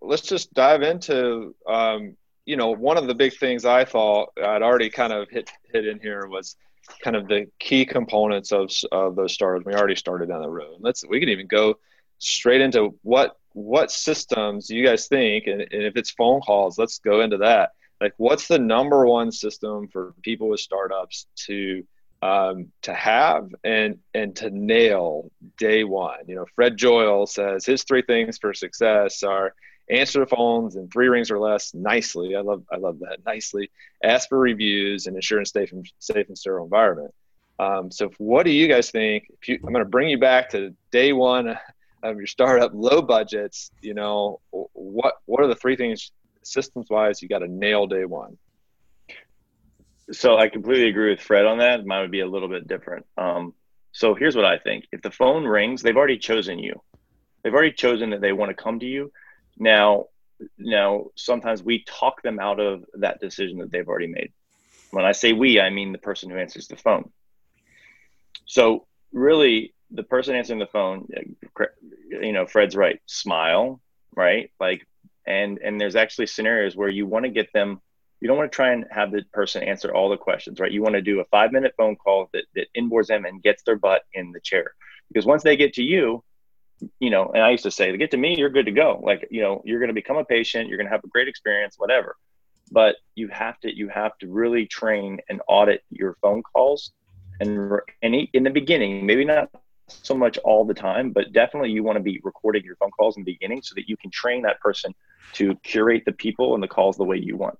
let's 0.00 0.22
just 0.22 0.54
dive 0.54 0.82
into, 0.82 1.54
um, 1.66 2.16
you 2.46 2.56
know, 2.56 2.70
one 2.70 2.96
of 2.96 3.06
the 3.06 3.14
big 3.14 3.34
things 3.36 3.64
I 3.64 3.84
thought 3.84 4.30
I'd 4.38 4.62
already 4.62 4.88
kind 4.90 5.12
of 5.12 5.28
hit 5.28 5.50
hit 5.72 5.86
in 5.86 5.98
here 6.00 6.26
was 6.28 6.56
kind 7.02 7.16
of 7.16 7.26
the 7.28 7.46
key 7.58 7.84
components 7.84 8.52
of 8.52 8.70
of 8.92 9.16
those 9.16 9.32
starters. 9.34 9.64
We 9.66 9.74
already 9.74 9.96
started 9.96 10.28
down 10.28 10.42
the 10.42 10.48
road. 10.48 10.76
Let's 10.80 11.04
we 11.06 11.20
can 11.20 11.28
even 11.28 11.46
go 11.48 11.78
straight 12.18 12.60
into 12.60 12.96
what 13.02 13.36
what 13.52 13.90
systems 13.90 14.70
you 14.70 14.84
guys 14.84 15.08
think, 15.08 15.46
and, 15.46 15.60
and 15.60 15.82
if 15.82 15.96
it's 15.96 16.10
phone 16.12 16.40
calls, 16.40 16.78
let's 16.78 17.00
go 17.00 17.20
into 17.20 17.38
that. 17.38 17.72
Like, 18.00 18.14
what's 18.16 18.46
the 18.46 18.58
number 18.58 19.04
one 19.06 19.32
system 19.32 19.88
for 19.88 20.14
people 20.22 20.48
with 20.48 20.60
startups 20.60 21.26
to 21.46 21.84
um, 22.22 22.72
to 22.82 22.94
have 22.94 23.48
and 23.64 23.98
and 24.14 24.34
to 24.36 24.50
nail 24.50 25.30
day 25.56 25.84
one. 25.84 26.20
You 26.26 26.36
know, 26.36 26.46
Fred 26.54 26.76
Joyal 26.76 27.26
says 27.26 27.64
his 27.64 27.84
three 27.84 28.02
things 28.02 28.38
for 28.38 28.52
success 28.54 29.22
are 29.22 29.54
answer 29.90 30.20
the 30.20 30.26
phones 30.26 30.76
in 30.76 30.88
three 30.88 31.08
rings 31.08 31.30
or 31.30 31.38
less 31.38 31.74
nicely. 31.74 32.36
I 32.36 32.40
love 32.40 32.64
I 32.72 32.76
love 32.76 32.98
that 33.00 33.18
nicely. 33.24 33.70
Ask 34.02 34.28
for 34.28 34.38
reviews 34.38 35.06
and 35.06 35.16
ensure 35.16 35.40
a 35.40 35.46
safe 35.46 35.72
and 35.72 35.90
safe 35.98 36.28
and 36.28 36.36
sterile 36.36 36.64
environment. 36.64 37.14
Um, 37.58 37.90
so, 37.90 38.10
what 38.18 38.44
do 38.44 38.50
you 38.50 38.68
guys 38.68 38.90
think? 38.90 39.30
You, 39.46 39.58
I'm 39.64 39.72
going 39.72 39.84
to 39.84 39.90
bring 39.90 40.08
you 40.08 40.18
back 40.18 40.50
to 40.50 40.74
day 40.90 41.12
one 41.12 41.58
of 42.02 42.16
your 42.16 42.26
startup, 42.26 42.72
low 42.74 43.02
budgets. 43.02 43.70
You 43.80 43.94
know, 43.94 44.40
what 44.50 45.14
what 45.26 45.42
are 45.42 45.48
the 45.48 45.56
three 45.56 45.76
things 45.76 46.12
systems 46.42 46.88
wise 46.88 47.20
you 47.20 47.28
got 47.28 47.40
to 47.40 47.48
nail 47.48 47.86
day 47.86 48.04
one? 48.04 48.38
So 50.12 50.36
I 50.36 50.48
completely 50.48 50.88
agree 50.88 51.10
with 51.10 51.20
Fred 51.20 51.44
on 51.44 51.58
that. 51.58 51.84
Mine 51.84 52.02
would 52.02 52.10
be 52.10 52.20
a 52.20 52.26
little 52.26 52.48
bit 52.48 52.66
different. 52.66 53.06
Um, 53.16 53.54
so 53.92 54.14
here's 54.14 54.36
what 54.36 54.44
I 54.44 54.58
think: 54.58 54.86
if 54.92 55.02
the 55.02 55.10
phone 55.10 55.44
rings, 55.44 55.82
they've 55.82 55.96
already 55.96 56.18
chosen 56.18 56.58
you. 56.58 56.80
They've 57.42 57.52
already 57.52 57.72
chosen 57.72 58.10
that 58.10 58.20
they 58.20 58.32
want 58.32 58.50
to 58.50 58.62
come 58.62 58.80
to 58.80 58.86
you. 58.86 59.12
Now, 59.58 60.06
now 60.56 61.06
sometimes 61.16 61.62
we 61.62 61.84
talk 61.84 62.22
them 62.22 62.38
out 62.38 62.60
of 62.60 62.84
that 62.94 63.20
decision 63.20 63.58
that 63.58 63.70
they've 63.70 63.88
already 63.88 64.06
made. 64.06 64.32
When 64.90 65.04
I 65.04 65.12
say 65.12 65.32
we, 65.32 65.60
I 65.60 65.70
mean 65.70 65.92
the 65.92 65.98
person 65.98 66.30
who 66.30 66.38
answers 66.38 66.68
the 66.68 66.76
phone. 66.76 67.10
So 68.46 68.86
really, 69.12 69.74
the 69.90 70.02
person 70.02 70.34
answering 70.34 70.58
the 70.58 70.66
phone, 70.66 71.08
you 72.10 72.32
know, 72.32 72.46
Fred's 72.46 72.76
right. 72.76 73.00
Smile, 73.06 73.80
right? 74.14 74.50
Like, 74.58 74.86
and 75.26 75.58
and 75.58 75.80
there's 75.80 75.96
actually 75.96 76.26
scenarios 76.26 76.74
where 76.74 76.88
you 76.88 77.06
want 77.06 77.24
to 77.24 77.30
get 77.30 77.52
them 77.52 77.80
you 78.20 78.28
don't 78.28 78.36
want 78.36 78.50
to 78.50 78.56
try 78.56 78.72
and 78.72 78.84
have 78.90 79.12
the 79.12 79.22
person 79.32 79.62
answer 79.62 79.94
all 79.94 80.08
the 80.08 80.16
questions, 80.16 80.58
right? 80.58 80.72
You 80.72 80.82
want 80.82 80.94
to 80.94 81.02
do 81.02 81.20
a 81.20 81.24
five 81.26 81.52
minute 81.52 81.74
phone 81.76 81.96
call 81.96 82.28
that, 82.32 82.44
that 82.54 82.66
inboards 82.76 83.06
them 83.06 83.24
and 83.24 83.42
gets 83.42 83.62
their 83.62 83.76
butt 83.76 84.02
in 84.12 84.32
the 84.32 84.40
chair. 84.40 84.74
Because 85.08 85.24
once 85.24 85.42
they 85.42 85.56
get 85.56 85.74
to 85.74 85.82
you, 85.82 86.24
you 87.00 87.10
know, 87.10 87.30
and 87.32 87.42
I 87.42 87.50
used 87.50 87.64
to 87.64 87.70
say, 87.70 87.90
to 87.90 87.98
get 87.98 88.10
to 88.12 88.16
me, 88.16 88.36
you're 88.36 88.50
good 88.50 88.66
to 88.66 88.72
go. 88.72 89.00
Like, 89.02 89.26
you 89.30 89.40
know, 89.40 89.62
you're 89.64 89.78
going 89.78 89.88
to 89.88 89.94
become 89.94 90.16
a 90.16 90.24
patient, 90.24 90.68
you're 90.68 90.78
going 90.78 90.86
to 90.86 90.92
have 90.92 91.04
a 91.04 91.08
great 91.08 91.28
experience, 91.28 91.76
whatever. 91.78 92.16
But 92.70 92.96
you 93.14 93.28
have 93.28 93.58
to, 93.60 93.74
you 93.74 93.88
have 93.88 94.16
to 94.18 94.28
really 94.28 94.66
train 94.66 95.18
and 95.28 95.40
audit 95.48 95.82
your 95.90 96.16
phone 96.20 96.42
calls. 96.42 96.92
And, 97.40 97.72
and 98.02 98.14
in 98.32 98.42
the 98.42 98.50
beginning, 98.50 99.06
maybe 99.06 99.24
not 99.24 99.48
so 99.88 100.14
much 100.14 100.38
all 100.38 100.64
the 100.64 100.74
time, 100.74 101.12
but 101.12 101.32
definitely 101.32 101.70
you 101.70 101.82
want 101.82 101.96
to 101.96 102.02
be 102.02 102.20
recording 102.22 102.64
your 102.64 102.76
phone 102.76 102.90
calls 102.90 103.16
in 103.16 103.24
the 103.24 103.32
beginning 103.32 103.62
so 103.62 103.74
that 103.76 103.88
you 103.88 103.96
can 103.96 104.10
train 104.10 104.42
that 104.42 104.60
person 104.60 104.94
to 105.34 105.54
curate 105.62 106.02
the 106.04 106.12
people 106.12 106.54
and 106.54 106.62
the 106.62 106.68
calls 106.68 106.96
the 106.96 107.04
way 107.04 107.16
you 107.16 107.36
want 107.36 107.58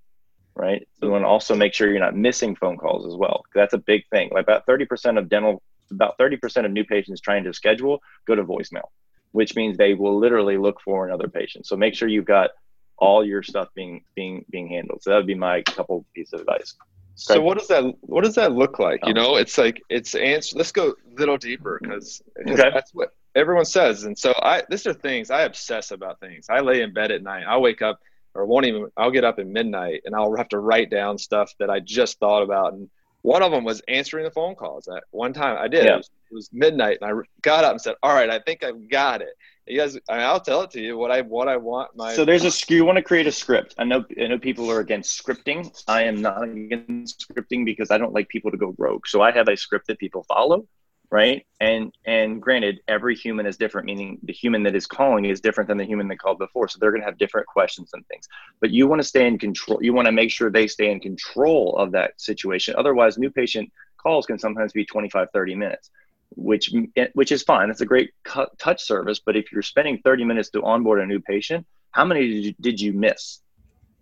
right? 0.59 0.87
So 0.99 1.07
you 1.07 1.12
want 1.12 1.23
to 1.23 1.29
also 1.29 1.55
make 1.55 1.73
sure 1.73 1.88
you're 1.88 2.01
not 2.01 2.16
missing 2.16 2.57
phone 2.57 2.77
calls 2.77 3.07
as 3.07 3.14
well. 3.16 3.44
That's 3.55 3.75
a 3.75 3.79
big 3.79 4.07
thing. 4.09 4.31
Like 4.33 4.42
about 4.42 4.66
30% 4.66 5.18
of 5.18 5.29
dental, 5.29 5.62
about 5.90 6.18
30% 6.18 6.66
of 6.66 6.73
new 6.73 6.85
patients 6.85 7.21
trying 7.21 7.44
to 7.44 7.55
schedule 7.55 8.03
go 8.27 8.35
to 8.35 8.44
voicemail, 8.44 8.88
which 9.33 9.55
means 9.55 9.79
they 9.79 9.94
will 9.94 10.18
literally 10.18 10.59
look 10.59 10.81
for 10.81 11.07
another 11.07 11.29
patient. 11.29 11.66
So 11.66 11.77
make 11.77 11.94
sure 11.94 12.09
you've 12.09 12.25
got 12.25 12.51
all 12.99 13.25
your 13.25 13.44
stuff 13.44 13.68
being 13.75 14.03
being 14.16 14.44
being 14.51 14.68
handled. 14.68 15.03
So 15.03 15.11
that 15.11 15.16
would 15.16 15.27
be 15.27 15.35
my 15.35 15.62
couple 15.62 16.05
piece 16.14 16.33
of 16.33 16.40
advice. 16.40 16.75
So 17.14 17.40
what 17.40 17.59
does 17.59 17.68
that 17.68 17.85
what 18.01 18.25
does 18.25 18.35
that 18.35 18.53
look 18.53 18.79
like? 18.79 19.01
You 19.07 19.14
know, 19.14 19.37
it's 19.37 19.59
like 19.59 19.81
it's 19.88 20.14
answer. 20.14 20.57
Let's 20.57 20.73
go 20.73 20.90
a 20.90 20.94
little 21.18 21.37
deeper 21.37 21.79
because 21.81 22.23
okay. 22.40 22.71
that's 22.73 22.92
what 22.92 23.14
everyone 23.35 23.64
says. 23.64 24.05
And 24.05 24.18
so 24.18 24.35
I, 24.40 24.62
these 24.68 24.87
are 24.87 24.94
things 24.94 25.31
I 25.31 25.42
obsess 25.42 25.90
about. 25.90 26.21
Things 26.21 26.47
I 26.49 26.61
lay 26.61 26.83
in 26.83 26.92
bed 26.92 27.11
at 27.11 27.23
night. 27.23 27.44
I 27.44 27.59
wake 27.59 27.83
up 27.83 28.01
or 28.38 28.46
won't 28.46 28.66
even 28.66 28.87
I'll 28.96 29.11
get 29.11 29.24
up 29.24 29.38
at 29.38 29.46
midnight 29.46 30.03
and 30.05 30.14
I'll 30.14 30.35
have 30.37 30.48
to 30.51 30.59
write 30.59 30.90
down 30.90 31.18
stuff 31.18 31.53
that 31.59 31.70
I 31.70 31.81
just 31.81 32.18
thought 32.20 32.42
about 32.42 32.72
and 32.72 32.88
one 33.22 33.42
of 33.42 33.51
them 33.51 33.64
was 33.64 33.83
answering 33.88 34.24
the 34.24 34.31
phone 34.31 34.55
calls. 34.55 34.87
At 34.87 35.03
one 35.11 35.33
time 35.33 35.59
I 35.59 35.66
did. 35.66 35.85
Yeah. 35.85 35.94
It, 35.94 35.96
was, 35.96 36.11
it, 36.31 36.35
was, 36.35 36.51
midnight 36.53 36.98
and 37.01 37.11
I 37.11 37.22
got 37.42 37.64
up 37.64 37.72
and 37.72 37.81
said, 37.81 37.96
"All 38.03 38.14
right, 38.14 38.31
I 38.31 38.38
think 38.38 38.62
I've 38.62 38.88
got 38.88 39.22
it." 39.22 39.31
You 39.66 39.79
guys, 39.81 39.98
I 40.09 40.18
mean, 40.18 40.22
I'll 40.24 40.40
tell 40.40 40.62
it 40.62 40.70
to 40.70 40.81
you 40.81 40.96
what 40.96 41.11
I 41.11 41.22
what 41.22 41.48
I 41.48 41.57
want. 41.57 41.96
My 41.96 42.14
so 42.14 42.24
there's 42.24 42.44
a 42.44 42.72
you 42.72 42.85
want 42.85 42.96
to 42.96 43.03
create 43.03 43.27
a 43.27 43.33
script. 43.33 43.74
I 43.77 43.85
know 43.85 44.05
I 44.22 44.29
know 44.29 44.38
people 44.38 44.70
are 44.70 44.79
against 44.79 45.22
scripting. 45.22 45.70
I 45.88 46.05
am 46.05 46.22
not 46.22 46.44
against 46.44 47.29
scripting 47.29 47.64
because 47.64 47.90
I 47.90 47.98
don't 47.98 48.14
like 48.14 48.29
people 48.29 48.53
to 48.53 48.57
go 48.57 48.74
rogue. 48.79 49.07
So 49.09 49.20
I 49.20 49.33
have 49.33 49.48
a 49.48 49.57
script 49.57 49.88
that 49.88 49.98
people 49.98 50.22
follow 50.22 50.66
right? 51.11 51.47
And 51.61 51.92
and 52.05 52.40
granted 52.40 52.81
every 52.88 53.14
human 53.14 53.47
is 53.47 53.57
different 53.57 53.87
meaning 53.87 54.18
the 54.23 54.33
human 54.33 54.62
that 54.64 54.75
is 54.75 54.87
calling 54.87 55.25
is 55.25 55.40
different 55.40 55.68
than 55.68 55.79
the 55.79 55.85
human 55.85 56.09
that 56.09 56.18
called 56.18 56.38
before. 56.38 56.68
So 56.68 56.79
they're 56.79 56.90
going 56.90 57.03
to 57.03 57.07
have 57.07 57.18
different 57.18 57.47
questions 57.47 57.90
and 57.94 58.07
things. 58.09 58.29
But 58.61 58.71
you 58.71 58.87
want 58.87 59.01
to 59.01 59.09
stay 59.09 59.27
in 59.27 59.38
control 59.38 59.83
you 59.83 59.92
want 59.92 60.07
to 60.07 60.12
make 60.12 60.31
sure 60.31 60.51
they 60.51 60.66
stay 60.66 60.90
in 60.90 61.01
control 61.01 61.77
of 61.77 61.92
that 61.92 62.21
situation. 62.21 62.75
Otherwise 62.77 63.18
new 63.18 63.31
patient 63.31 63.73
calls 63.97 64.27
can 64.27 64.38
sometimes 64.38 64.73
be 64.73 64.85
25 64.85 65.29
30 65.33 65.55
minutes 65.55 65.90
which 66.37 66.73
eh, 66.97 67.09
which 67.14 67.33
is 67.33 67.42
fine. 67.42 67.71
It's 67.71 67.81
a 67.81 67.87
great 67.87 68.11
touch 68.59 68.83
service. 68.83 69.18
But 69.18 69.37
if 69.37 69.51
you're 69.51 69.62
spending 69.62 70.01
30 70.05 70.25
minutes 70.25 70.51
to 70.51 70.62
onboard 70.62 71.01
a 71.01 71.07
new 71.07 71.21
patient 71.21 71.66
how 71.92 72.05
many 72.05 72.29
did 72.29 72.44
you, 72.44 72.55
did 72.61 72.81
you 72.81 72.92
miss 72.92 73.40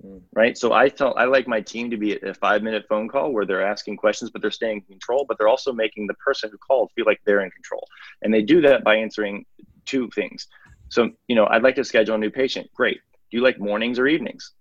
Mm-hmm. 0.04 0.18
right? 0.34 0.58
So 0.58 0.72
I 0.72 0.88
tell 0.88 1.16
I 1.16 1.24
like 1.24 1.48
my 1.48 1.60
team 1.60 1.90
to 1.90 1.96
be 1.96 2.18
a 2.18 2.34
five 2.34 2.62
minute 2.62 2.84
phone 2.88 3.08
call 3.08 3.32
where 3.32 3.46
they're 3.46 3.66
asking 3.66 3.96
questions, 3.96 4.30
but 4.30 4.42
they're 4.42 4.50
staying 4.50 4.78
in 4.78 4.82
control, 4.82 5.24
but 5.26 5.38
they're 5.38 5.48
also 5.48 5.72
making 5.72 6.06
the 6.06 6.14
person 6.14 6.50
who 6.50 6.58
called 6.58 6.90
feel 6.94 7.06
like 7.06 7.20
they're 7.24 7.40
in 7.40 7.50
control, 7.50 7.86
and 8.22 8.32
they 8.32 8.42
do 8.42 8.60
that 8.60 8.84
by 8.84 8.96
answering 8.96 9.46
two 9.86 10.10
things. 10.10 10.48
So 10.90 11.10
you 11.28 11.34
know, 11.34 11.46
I'd 11.46 11.62
like 11.62 11.76
to 11.76 11.84
schedule 11.84 12.14
a 12.14 12.18
new 12.18 12.30
patient. 12.30 12.70
Great. 12.74 13.00
Do 13.30 13.38
you 13.38 13.42
like 13.42 13.58
mornings 13.58 13.98
or 13.98 14.06
evenings? 14.06 14.52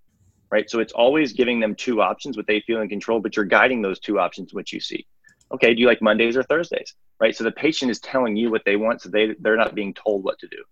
Right. 0.51 0.69
So 0.69 0.79
it's 0.79 0.93
always 0.93 1.33
giving 1.33 1.59
them 1.59 1.75
two 1.75 2.01
options, 2.01 2.37
what 2.37 2.47
they 2.47 2.61
feel 2.61 2.79
in 2.79 2.87
control, 2.87 3.19
but 3.19 3.35
you're 3.35 3.45
guiding 3.45 3.81
those 3.81 3.99
two 3.99 4.19
options, 4.19 4.53
what 4.53 4.71
you 4.71 4.79
see. 4.79 5.05
Okay. 5.51 5.73
Do 5.73 5.81
you 5.81 5.87
like 5.87 6.01
Mondays 6.01 6.37
or 6.37 6.43
Thursdays? 6.43 6.93
Right. 7.19 7.35
So 7.35 7.43
the 7.43 7.51
patient 7.51 7.91
is 7.91 7.99
telling 7.99 8.37
you 8.37 8.51
what 8.51 8.63
they 8.65 8.77
want, 8.77 9.01
so 9.01 9.09
they 9.09 9.35
they're 9.39 9.57
not 9.57 9.75
being 9.75 9.93
told 9.93 10.23
what 10.23 10.39
to 10.39 10.47
do 10.47 10.63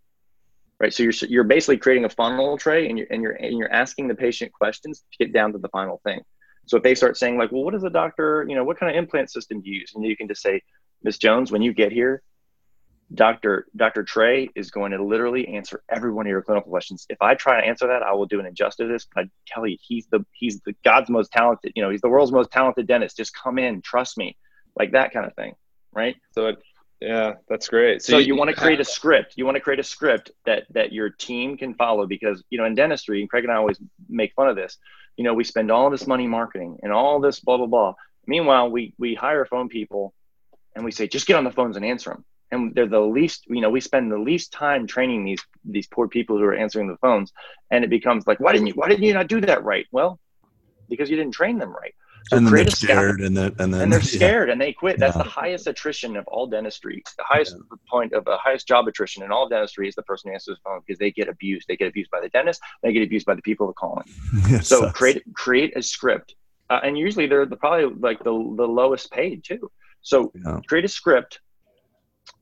right? 0.79 0.93
So 0.93 1.03
you're 1.03 1.13
you're 1.27 1.43
basically 1.43 1.77
creating 1.77 2.05
a 2.05 2.09
funnel 2.09 2.57
Trey, 2.57 2.89
and 2.89 2.97
you're 2.97 3.07
and 3.09 3.21
you're 3.21 3.33
and 3.33 3.57
you're 3.57 3.71
asking 3.71 4.07
the 4.07 4.15
patient 4.15 4.51
questions 4.51 5.03
to 5.11 5.25
get 5.25 5.33
down 5.33 5.51
to 5.53 5.57
the 5.57 5.69
final 5.69 6.01
thing. 6.03 6.21
So 6.65 6.77
if 6.77 6.83
they 6.83 6.95
start 6.95 7.17
saying 7.17 7.37
like, 7.37 7.51
well, 7.51 7.63
what 7.63 7.73
does 7.73 7.81
the 7.81 7.89
doctor, 7.89 8.45
you 8.47 8.55
know, 8.55 8.63
what 8.63 8.79
kind 8.79 8.89
of 8.89 8.97
implant 8.97 9.31
system 9.31 9.61
do 9.61 9.69
you 9.69 9.81
use? 9.81 9.91
And 9.95 10.05
you 10.05 10.15
can 10.15 10.27
just 10.27 10.41
say, 10.41 10.61
Miss 11.03 11.17
Jones, 11.17 11.51
when 11.51 11.61
you 11.61 11.73
get 11.73 11.91
here, 11.91 12.21
Dr. 13.13 13.67
Dr. 13.75 14.03
Trey 14.03 14.49
is 14.55 14.71
going 14.71 14.91
to 14.91 15.03
literally 15.03 15.47
answer 15.47 15.83
every 15.89 16.11
one 16.11 16.25
of 16.25 16.29
your 16.29 16.41
clinical 16.41 16.71
questions. 16.71 17.05
If 17.09 17.21
I 17.21 17.35
try 17.35 17.59
to 17.59 17.67
answer 17.67 17.87
that, 17.87 18.01
I 18.01 18.13
will 18.13 18.25
do 18.25 18.39
an 18.39 18.45
injustice. 18.45 18.87
This, 18.87 19.07
but 19.13 19.25
I 19.25 19.29
tell 19.45 19.67
you, 19.67 19.77
he's 19.81 20.07
the 20.07 20.25
he's 20.31 20.61
the 20.61 20.73
God's 20.83 21.09
most 21.09 21.31
talented. 21.31 21.73
You 21.75 21.83
know, 21.83 21.89
he's 21.89 22.01
the 22.01 22.09
world's 22.09 22.31
most 22.31 22.51
talented 22.51 22.87
dentist. 22.87 23.17
Just 23.17 23.33
come 23.35 23.59
in, 23.59 23.81
trust 23.81 24.17
me, 24.17 24.37
like 24.77 24.93
that 24.93 25.11
kind 25.11 25.25
of 25.25 25.35
thing, 25.35 25.53
right? 25.91 26.15
So 26.31 26.55
yeah, 27.03 27.33
that's 27.49 27.67
great. 27.67 28.01
So, 28.01 28.13
so 28.13 28.17
you, 28.17 28.27
you, 28.27 28.35
want 28.35 28.49
to 28.49 28.55
create 28.61 28.79
a 28.79 28.85
script. 28.85 29.33
You 29.35 29.45
want 29.45 29.55
to 29.55 29.61
create 29.61 29.79
a 29.79 29.83
script 29.83 30.31
that 30.45 30.65
that 30.71 30.93
your 30.93 31.09
team 31.09 31.57
can 31.57 31.73
follow 31.73 32.05
because 32.07 32.43
you 32.49 32.57
know 32.57 32.65
in 32.65 32.75
dentistry, 32.75 33.21
and 33.21 33.29
Craig 33.29 33.43
and 33.43 33.51
I 33.51 33.57
always 33.57 33.79
make 34.09 34.33
fun 34.33 34.47
of 34.47 34.55
this. 34.55 34.77
You 35.17 35.23
know, 35.23 35.33
we 35.33 35.43
spend 35.43 35.69
all 35.69 35.89
this 35.89 36.07
money 36.07 36.27
marketing 36.27 36.79
and 36.81 36.91
all 36.91 37.19
this 37.19 37.39
blah 37.39 37.57
blah 37.57 37.67
blah. 37.67 37.93
Meanwhile, 38.25 38.71
we 38.71 38.93
we 38.97 39.15
hire 39.15 39.45
phone 39.45 39.69
people 39.69 40.13
and 40.75 40.85
we 40.85 40.91
say 40.91 41.07
just 41.07 41.27
get 41.27 41.35
on 41.35 41.43
the 41.43 41.51
phones 41.51 41.75
and 41.75 41.85
answer 41.85 42.11
them. 42.11 42.25
and 42.51 42.75
they're 42.75 42.87
the 42.87 42.99
least 42.99 43.45
you 43.47 43.61
know 43.61 43.69
we 43.69 43.81
spend 43.81 44.11
the 44.11 44.17
least 44.17 44.51
time 44.51 44.87
training 44.87 45.25
these 45.25 45.43
these 45.65 45.87
poor 45.87 46.07
people 46.07 46.37
who 46.37 46.43
are 46.43 46.55
answering 46.55 46.87
the 46.87 46.97
phones 46.97 47.31
and 47.71 47.83
it 47.83 47.89
becomes 47.89 48.25
like 48.27 48.39
why 48.39 48.51
didn't 48.51 48.67
you 48.67 48.73
why 48.73 48.87
didn't 48.89 49.03
you 49.03 49.13
not 49.13 49.27
do 49.27 49.41
that 49.41 49.63
right 49.63 49.85
well 49.91 50.19
because 50.89 51.09
you 51.09 51.15
didn't 51.15 51.33
train 51.33 51.57
them 51.57 51.73
right 51.73 51.95
so 52.27 52.37
and 52.37 52.47
they're 52.47 52.67
scared 52.69 53.21
and, 53.21 53.35
the, 53.35 53.53
and, 53.59 53.73
then, 53.73 53.81
and 53.81 53.93
they're 53.93 54.01
scared 54.19 54.47
yeah. 54.47 54.53
and 54.53 54.61
they 54.61 54.73
quit 54.73 54.97
that's 54.99 55.15
yeah. 55.15 55.23
the 55.23 55.29
highest 55.29 55.67
attrition 55.67 56.15
of 56.15 56.27
all 56.27 56.47
dentistry 56.47 57.03
the 57.17 57.23
highest 57.23 57.55
yeah. 57.55 57.77
point 57.89 58.13
of 58.13 58.23
the 58.25 58.37
highest 58.37 58.67
job 58.67 58.87
attrition 58.87 59.23
in 59.23 59.31
all 59.31 59.47
dentistry 59.47 59.87
is 59.87 59.95
the 59.95 60.03
person 60.03 60.29
who 60.29 60.33
answers 60.33 60.57
the 60.57 60.69
phone 60.69 60.79
because 60.85 60.99
they 60.99 61.11
get 61.11 61.27
abused 61.27 61.67
they 61.67 61.75
get 61.75 61.87
abused 61.87 62.11
by 62.11 62.21
the 62.21 62.29
dentist 62.29 62.61
they 62.81 62.93
get 62.93 63.03
abused 63.03 63.25
by 63.25 63.35
the 63.35 63.41
people 63.41 63.65
who 63.65 63.71
are 63.71 63.73
calling 63.73 64.05
so 64.61 64.81
sucks. 64.81 64.97
create 64.97 65.23
create 65.33 65.75
a 65.75 65.83
script 65.83 66.35
uh, 66.69 66.79
and 66.83 66.97
usually 66.97 67.27
they're 67.27 67.45
the, 67.45 67.57
probably 67.57 67.93
like 67.99 68.19
the, 68.19 68.31
the 68.31 68.67
lowest 68.67 69.11
paid 69.11 69.43
too 69.43 69.69
so 70.01 70.31
create 70.67 70.85
a 70.85 70.89
script 70.89 71.39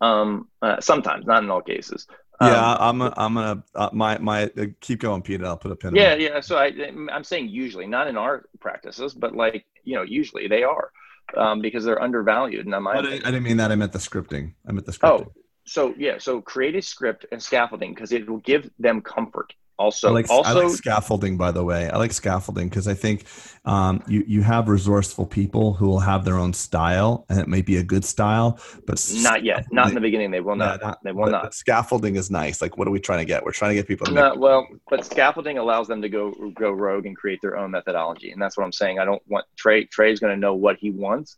um, 0.02 0.48
uh, 0.62 0.80
sometimes, 0.80 1.26
not 1.26 1.44
in 1.44 1.50
all 1.50 1.62
cases. 1.62 2.08
Um, 2.42 2.48
yeah, 2.48 2.76
I'm. 2.80 3.02
A, 3.02 3.14
I'm 3.18 3.34
gonna. 3.36 3.64
Uh, 3.76 3.90
my 3.94 4.18
my. 4.18 4.46
Uh, 4.58 4.66
keep 4.80 5.00
going, 5.00 5.22
Pete. 5.22 5.44
I'll 5.44 5.58
put 5.58 5.72
a 5.72 5.76
pin. 5.76 5.96
Yeah, 5.96 6.16
yeah. 6.16 6.40
So 6.40 6.58
I, 6.58 6.74
I'm 7.12 7.24
saying 7.24 7.50
usually, 7.50 7.86
not 7.86 8.08
in 8.08 8.18
our 8.18 8.46
practices, 8.60 9.14
but 9.14 9.36
like 9.36 9.64
you 9.84 9.96
know, 9.96 10.02
usually 10.02 10.48
they 10.48 10.64
are, 10.64 10.92
um, 11.38 11.62
because 11.62 11.86
they're 11.86 12.02
undervalued. 12.02 12.66
And 12.66 12.74
I'm. 12.74 12.88
I, 12.88 12.98
I 12.98 13.02
didn't 13.02 13.44
mean 13.44 13.58
that. 13.58 13.72
I 13.72 13.76
meant 13.76 13.92
the 13.92 14.00
scripting. 14.00 14.54
I 14.68 14.72
meant 14.72 14.88
the 14.88 14.92
scripting. 14.92 15.28
Oh, 15.28 15.34
so 15.66 15.94
yeah. 16.00 16.18
So 16.18 16.42
create 16.42 16.76
a 16.76 16.82
script 16.82 17.28
and 17.32 17.42
scaffolding 17.42 17.94
because 17.94 18.12
it 18.12 18.28
will 18.28 18.40
give 18.40 18.72
them 18.80 19.02
comfort 19.02 19.54
also 19.82 20.10
I 20.10 20.12
like, 20.12 20.30
also 20.30 20.50
I 20.50 20.64
like 20.64 20.76
scaffolding 20.76 21.38
by 21.38 21.52
the 21.52 21.64
way. 21.64 21.90
I 21.90 21.98
like 21.98 22.14
scaffolding 22.14 22.70
because 22.70 22.88
i 22.88 22.94
think 22.94 23.26
um, 23.66 24.04
you 24.08 24.24
you 24.28 24.42
have 24.42 24.70
resourceful 24.70 25.26
people 25.26 25.74
who 25.74 25.88
will 25.88 26.00
have 26.00 26.26
their 26.26 26.38
own 26.38 26.54
style 26.54 27.26
and 27.30 27.40
it 27.40 27.48
may 27.48 27.62
be 27.62 27.78
a 27.78 27.84
good 27.84 28.06
style 28.06 28.60
but 28.88 28.98
not 29.18 29.44
yet. 29.44 29.66
Not 29.72 29.90
in 29.90 29.96
the 29.96 30.02
beginning. 30.02 30.32
They 30.32 30.40
will 30.40 30.56
not, 30.56 30.82
not 30.82 31.00
they 31.04 31.12
will 31.12 31.26
but, 31.26 31.32
not. 31.32 31.44
but 31.44 31.54
scaffolding 31.54 32.16
is 32.16 32.32
nice. 32.32 32.62
Like 32.62 32.78
what 32.78 32.88
are 32.88 32.92
we 32.92 33.00
trying 33.00 33.20
to 33.20 33.26
get? 33.26 33.44
We're 33.44 33.52
trying 33.52 33.72
to 33.72 33.76
get 33.76 33.88
people 33.88 34.08
to 34.08 34.14
no, 34.14 34.36
well 34.36 34.68
but 34.90 35.06
scaffolding 35.06 35.58
allows 35.58 35.88
them 35.88 36.02
to 36.02 36.10
go 36.10 36.32
go 36.56 36.72
rogue 36.72 37.06
and 37.06 37.16
create 37.16 37.40
their 37.42 37.58
own 37.58 37.72
methodology 37.72 38.32
and 38.32 38.42
that's 38.42 38.58
what 38.58 38.64
i'm 38.64 38.72
saying. 38.72 39.00
I 39.00 39.06
don't 39.06 39.22
want 39.28 39.46
trey 39.58 39.86
trey's 39.86 40.20
going 40.20 40.34
to 40.34 40.40
know 40.40 40.54
what 40.54 40.78
he 40.78 40.92
wants. 40.92 41.38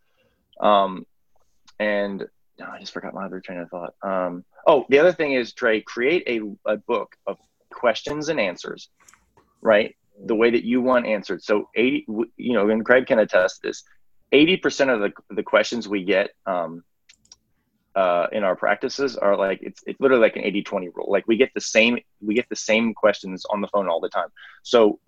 Um 0.60 1.06
and 1.79 2.25
no, 2.60 2.65
I 2.65 2.79
just 2.79 2.93
forgot 2.93 3.13
my 3.13 3.25
other 3.25 3.39
train 3.39 3.60
of 3.60 3.69
thought. 3.69 3.95
Um, 4.03 4.45
oh, 4.67 4.86
the 4.89 4.99
other 4.99 5.12
thing 5.12 5.34
is, 5.34 5.53
Trey, 5.53 5.82
create 5.82 6.23
a, 6.27 6.41
a 6.69 6.77
book 6.77 7.15
of 7.25 7.38
questions 7.73 8.29
and 8.29 8.39
answers, 8.39 8.89
right? 9.62 9.95
The 10.25 10.36
way 10.36 10.51
that 10.51 10.63
you 10.63 10.81
want 10.81 11.05
answered. 11.05 11.43
So 11.43 11.69
80, 11.75 12.05
you 12.38 12.53
know, 12.53 12.69
and 12.69 12.86
Craig 12.86 13.07
can 13.07 13.19
attest 13.19 13.62
this. 13.62 13.83
80% 14.33 14.93
of 14.93 14.99
the, 14.99 15.36
the 15.36 15.43
questions 15.43 15.88
we 15.88 16.03
get 16.03 16.31
um, 16.45 16.83
uh, 17.95 18.27
in 18.31 18.43
our 18.43 18.55
practices 18.55 19.15
are 19.15 19.38
like, 19.38 19.59
it's, 19.62 19.81
it's 19.86 19.99
literally 19.99 20.21
like 20.21 20.36
an 20.36 20.43
80, 20.43 20.63
20 20.63 20.89
rule. 20.89 21.12
Like 21.12 21.27
we 21.27 21.38
get 21.38 21.51
the 21.53 21.62
same, 21.62 21.99
we 22.21 22.33
get 22.33 22.49
the 22.49 22.55
same 22.55 22.93
questions 22.93 23.45
on 23.49 23.62
the 23.62 23.67
phone 23.67 23.88
all 23.88 23.99
the 23.99 24.09
time. 24.09 24.29
So 24.63 24.99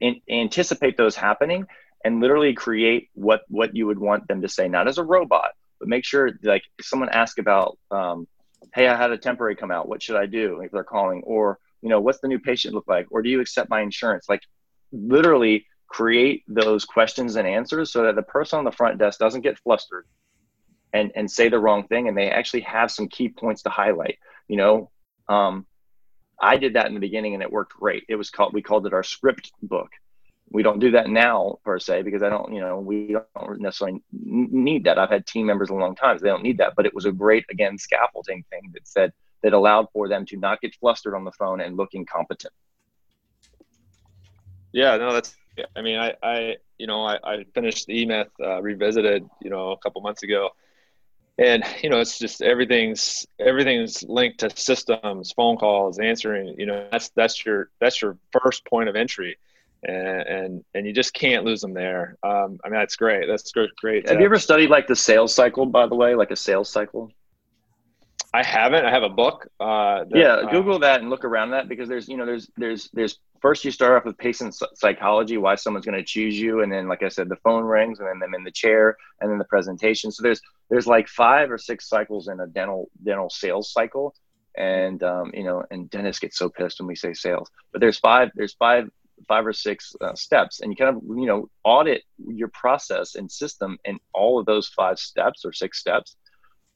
in, 0.00 0.20
anticipate 0.28 0.96
those 0.96 1.16
happening 1.16 1.66
and 2.04 2.20
literally 2.20 2.54
create 2.54 3.08
what, 3.14 3.42
what 3.48 3.74
you 3.74 3.86
would 3.86 3.98
want 3.98 4.28
them 4.28 4.42
to 4.42 4.48
say, 4.48 4.68
not 4.68 4.86
as 4.86 4.98
a 4.98 5.04
robot, 5.04 5.52
but 5.80 5.88
make 5.88 6.04
sure 6.04 6.30
like 6.42 6.62
if 6.78 6.86
someone 6.86 7.08
asks 7.08 7.38
about, 7.38 7.78
um, 7.90 8.28
Hey, 8.74 8.88
I 8.88 8.96
had 8.96 9.10
a 9.10 9.18
temporary 9.18 9.56
come 9.56 9.70
out. 9.70 9.88
What 9.88 10.02
should 10.02 10.16
I 10.16 10.26
do 10.26 10.60
if 10.60 10.70
they're 10.70 10.84
calling? 10.84 11.22
Or 11.24 11.58
you 11.82 11.88
know 11.88 12.00
what's 12.00 12.20
the 12.20 12.28
new 12.28 12.38
patient 12.38 12.74
look 12.74 12.88
like? 12.88 13.06
Or 13.10 13.22
do 13.22 13.28
you 13.28 13.40
accept 13.40 13.70
my 13.70 13.80
insurance? 13.80 14.26
Like 14.28 14.42
literally 14.92 15.66
create 15.88 16.42
those 16.48 16.84
questions 16.84 17.36
and 17.36 17.46
answers 17.46 17.92
so 17.92 18.02
that 18.04 18.16
the 18.16 18.22
person 18.22 18.58
on 18.58 18.64
the 18.64 18.72
front 18.72 18.98
desk 18.98 19.18
doesn't 19.18 19.42
get 19.42 19.58
flustered 19.58 20.06
and 20.92 21.12
and 21.14 21.30
say 21.30 21.48
the 21.48 21.58
wrong 21.58 21.86
thing 21.86 22.08
and 22.08 22.16
they 22.16 22.30
actually 22.30 22.60
have 22.62 22.90
some 22.90 23.08
key 23.08 23.28
points 23.28 23.62
to 23.62 23.70
highlight 23.70 24.18
you 24.48 24.56
know? 24.56 24.90
Um, 25.28 25.66
i 26.40 26.56
did 26.56 26.74
that 26.74 26.86
in 26.86 26.94
the 26.94 27.00
beginning 27.00 27.34
and 27.34 27.42
it 27.42 27.50
worked 27.50 27.72
great. 27.72 28.04
It 28.08 28.16
was 28.16 28.30
called 28.30 28.52
we 28.52 28.62
called 28.62 28.86
it 28.86 28.92
our 28.92 29.02
script 29.02 29.50
book. 29.62 29.88
We 30.50 30.62
don't 30.62 30.78
do 30.78 30.92
that 30.92 31.08
now 31.08 31.58
per 31.64 31.78
se 31.78 32.02
because 32.02 32.22
i 32.22 32.28
don't 32.28 32.52
you 32.52 32.60
know 32.60 32.78
we 32.78 33.16
don't 33.34 33.60
necessarily 33.60 34.02
need 34.12 34.84
that. 34.84 34.98
I've 34.98 35.10
had 35.10 35.26
team 35.26 35.46
members 35.46 35.70
a 35.70 35.74
long 35.74 35.96
time 35.96 36.18
so 36.18 36.22
they 36.22 36.30
don't 36.30 36.42
need 36.42 36.58
that. 36.58 36.74
But 36.76 36.86
it 36.86 36.94
was 36.94 37.06
a 37.06 37.12
great 37.12 37.44
again 37.50 37.78
scaffolding 37.78 38.44
thing 38.50 38.70
that 38.74 38.86
said 38.86 39.12
that 39.46 39.52
allowed 39.52 39.86
for 39.92 40.08
them 40.08 40.26
to 40.26 40.36
not 40.36 40.60
get 40.60 40.74
flustered 40.74 41.14
on 41.14 41.22
the 41.22 41.30
phone 41.30 41.60
and 41.60 41.76
look 41.76 41.90
incompetent. 41.92 42.52
Yeah, 44.72 44.96
no, 44.96 45.12
that's. 45.12 45.36
I 45.76 45.82
mean, 45.82 46.00
I, 46.00 46.14
I, 46.20 46.56
you 46.78 46.88
know, 46.88 47.04
I, 47.04 47.16
I 47.24 47.44
finished 47.54 47.86
the 47.86 48.04
eMyth 48.04 48.26
uh, 48.44 48.60
revisited, 48.60 49.24
you 49.40 49.48
know, 49.48 49.70
a 49.70 49.76
couple 49.78 50.00
months 50.00 50.24
ago, 50.24 50.50
and 51.38 51.62
you 51.80 51.90
know, 51.90 52.00
it's 52.00 52.18
just 52.18 52.42
everything's 52.42 53.24
everything's 53.38 54.02
linked 54.02 54.40
to 54.40 54.50
systems, 54.56 55.30
phone 55.30 55.56
calls, 55.58 56.00
answering. 56.00 56.56
You 56.58 56.66
know, 56.66 56.88
that's 56.90 57.10
that's 57.10 57.46
your 57.46 57.70
that's 57.80 58.02
your 58.02 58.18
first 58.32 58.64
point 58.66 58.88
of 58.88 58.96
entry, 58.96 59.38
and 59.84 60.22
and, 60.22 60.64
and 60.74 60.86
you 60.88 60.92
just 60.92 61.14
can't 61.14 61.44
lose 61.44 61.60
them 61.60 61.72
there. 61.72 62.16
Um, 62.24 62.58
I 62.64 62.68
mean, 62.68 62.80
that's 62.80 62.96
great. 62.96 63.28
That's 63.28 63.52
great. 63.52 64.08
Have 64.08 64.18
you 64.18 64.26
ever 64.26 64.40
studied 64.40 64.70
like 64.70 64.88
the 64.88 64.96
sales 64.96 65.32
cycle, 65.32 65.66
by 65.66 65.86
the 65.86 65.94
way, 65.94 66.16
like 66.16 66.32
a 66.32 66.36
sales 66.36 66.68
cycle? 66.68 67.12
I 68.36 68.42
haven't. 68.42 68.84
I 68.84 68.90
have 68.90 69.02
a 69.02 69.08
book. 69.08 69.48
Uh, 69.58 70.04
that, 70.04 70.14
yeah, 70.14 70.34
uh, 70.34 70.50
Google 70.50 70.74
uh, 70.74 70.78
that 70.80 71.00
and 71.00 71.08
look 71.08 71.24
around 71.24 71.52
that 71.52 71.70
because 71.70 71.88
there's 71.88 72.06
you 72.06 72.18
know 72.18 72.26
there's 72.26 72.50
there's 72.58 72.90
there's 72.92 73.18
first 73.40 73.64
you 73.64 73.70
start 73.70 73.96
off 73.96 74.04
with 74.04 74.18
patient 74.18 74.54
psychology, 74.74 75.38
why 75.38 75.54
someone's 75.54 75.86
going 75.86 75.96
to 75.96 76.04
choose 76.04 76.38
you, 76.38 76.60
and 76.60 76.70
then 76.70 76.86
like 76.86 77.02
I 77.02 77.08
said, 77.08 77.30
the 77.30 77.36
phone 77.36 77.64
rings, 77.64 77.98
and 77.98 78.06
then 78.06 78.18
them 78.18 78.34
in 78.34 78.44
the 78.44 78.50
chair, 78.50 78.94
and 79.22 79.30
then 79.30 79.38
the 79.38 79.46
presentation. 79.46 80.12
So 80.12 80.22
there's 80.22 80.42
there's 80.68 80.86
like 80.86 81.08
five 81.08 81.50
or 81.50 81.56
six 81.56 81.88
cycles 81.88 82.28
in 82.28 82.40
a 82.40 82.46
dental 82.46 82.90
dental 83.02 83.30
sales 83.30 83.72
cycle, 83.72 84.14
and 84.54 85.02
um, 85.02 85.30
you 85.32 85.44
know, 85.44 85.64
and 85.70 85.88
dentists 85.88 86.20
get 86.20 86.34
so 86.34 86.50
pissed 86.50 86.78
when 86.78 86.88
we 86.88 86.94
say 86.94 87.14
sales, 87.14 87.50
but 87.72 87.80
there's 87.80 87.98
five 87.98 88.30
there's 88.34 88.52
five 88.52 88.90
five 89.26 89.46
or 89.46 89.54
six 89.54 89.96
uh, 90.02 90.14
steps, 90.14 90.60
and 90.60 90.70
you 90.70 90.76
kind 90.76 90.94
of 90.94 91.02
you 91.18 91.24
know 91.24 91.48
audit 91.64 92.02
your 92.18 92.48
process 92.48 93.14
and 93.14 93.32
system 93.32 93.78
in 93.86 93.98
all 94.12 94.38
of 94.38 94.44
those 94.44 94.68
five 94.68 94.98
steps 94.98 95.42
or 95.46 95.54
six 95.54 95.80
steps 95.80 96.16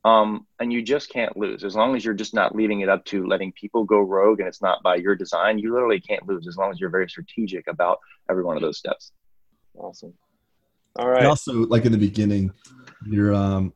um, 0.05 0.47
and 0.59 0.73
you 0.73 0.83
just 0.83 1.11
can't 1.11 1.37
lose 1.37 1.63
as 1.63 1.77
long 1.77 1.95
as 1.95 2.05
you're 2.05 2.15
just 2.15 2.35
not 2.35 2.55
leaving 2.55 2.81
it 2.81 2.89
up 2.89 3.05
to 3.07 3.27
letting 3.27 3.53
people 3.53 3.85
go 3.85 4.01
rogue 4.01 4.41
and 4.41 4.49
it's 4.49 4.63
not 4.63 4.83
by 4.83 4.97
your 4.97 5.15
design. 5.15 5.59
You 5.59 5.73
literally 5.73 6.01
can't 6.01 6.27
lose 6.27 6.47
as 6.49 6.57
long 6.57 6.71
as 6.71 6.81
you're 6.81 6.91
very 6.91 7.09
strategic 7.09 7.67
about 7.67 7.99
every 8.31 8.43
one 8.43 8.57
of 8.57 8.63
those 8.63 8.79
steps. 8.79 9.13
Awesome. 9.77 10.15
All 10.97 11.09
right. 11.09 11.19
And 11.19 11.27
also, 11.27 11.67
like 11.67 11.85
in 11.85 11.93
the 11.93 11.99
beginning, 11.99 12.51
you're 13.07 13.35
um, 13.35 13.73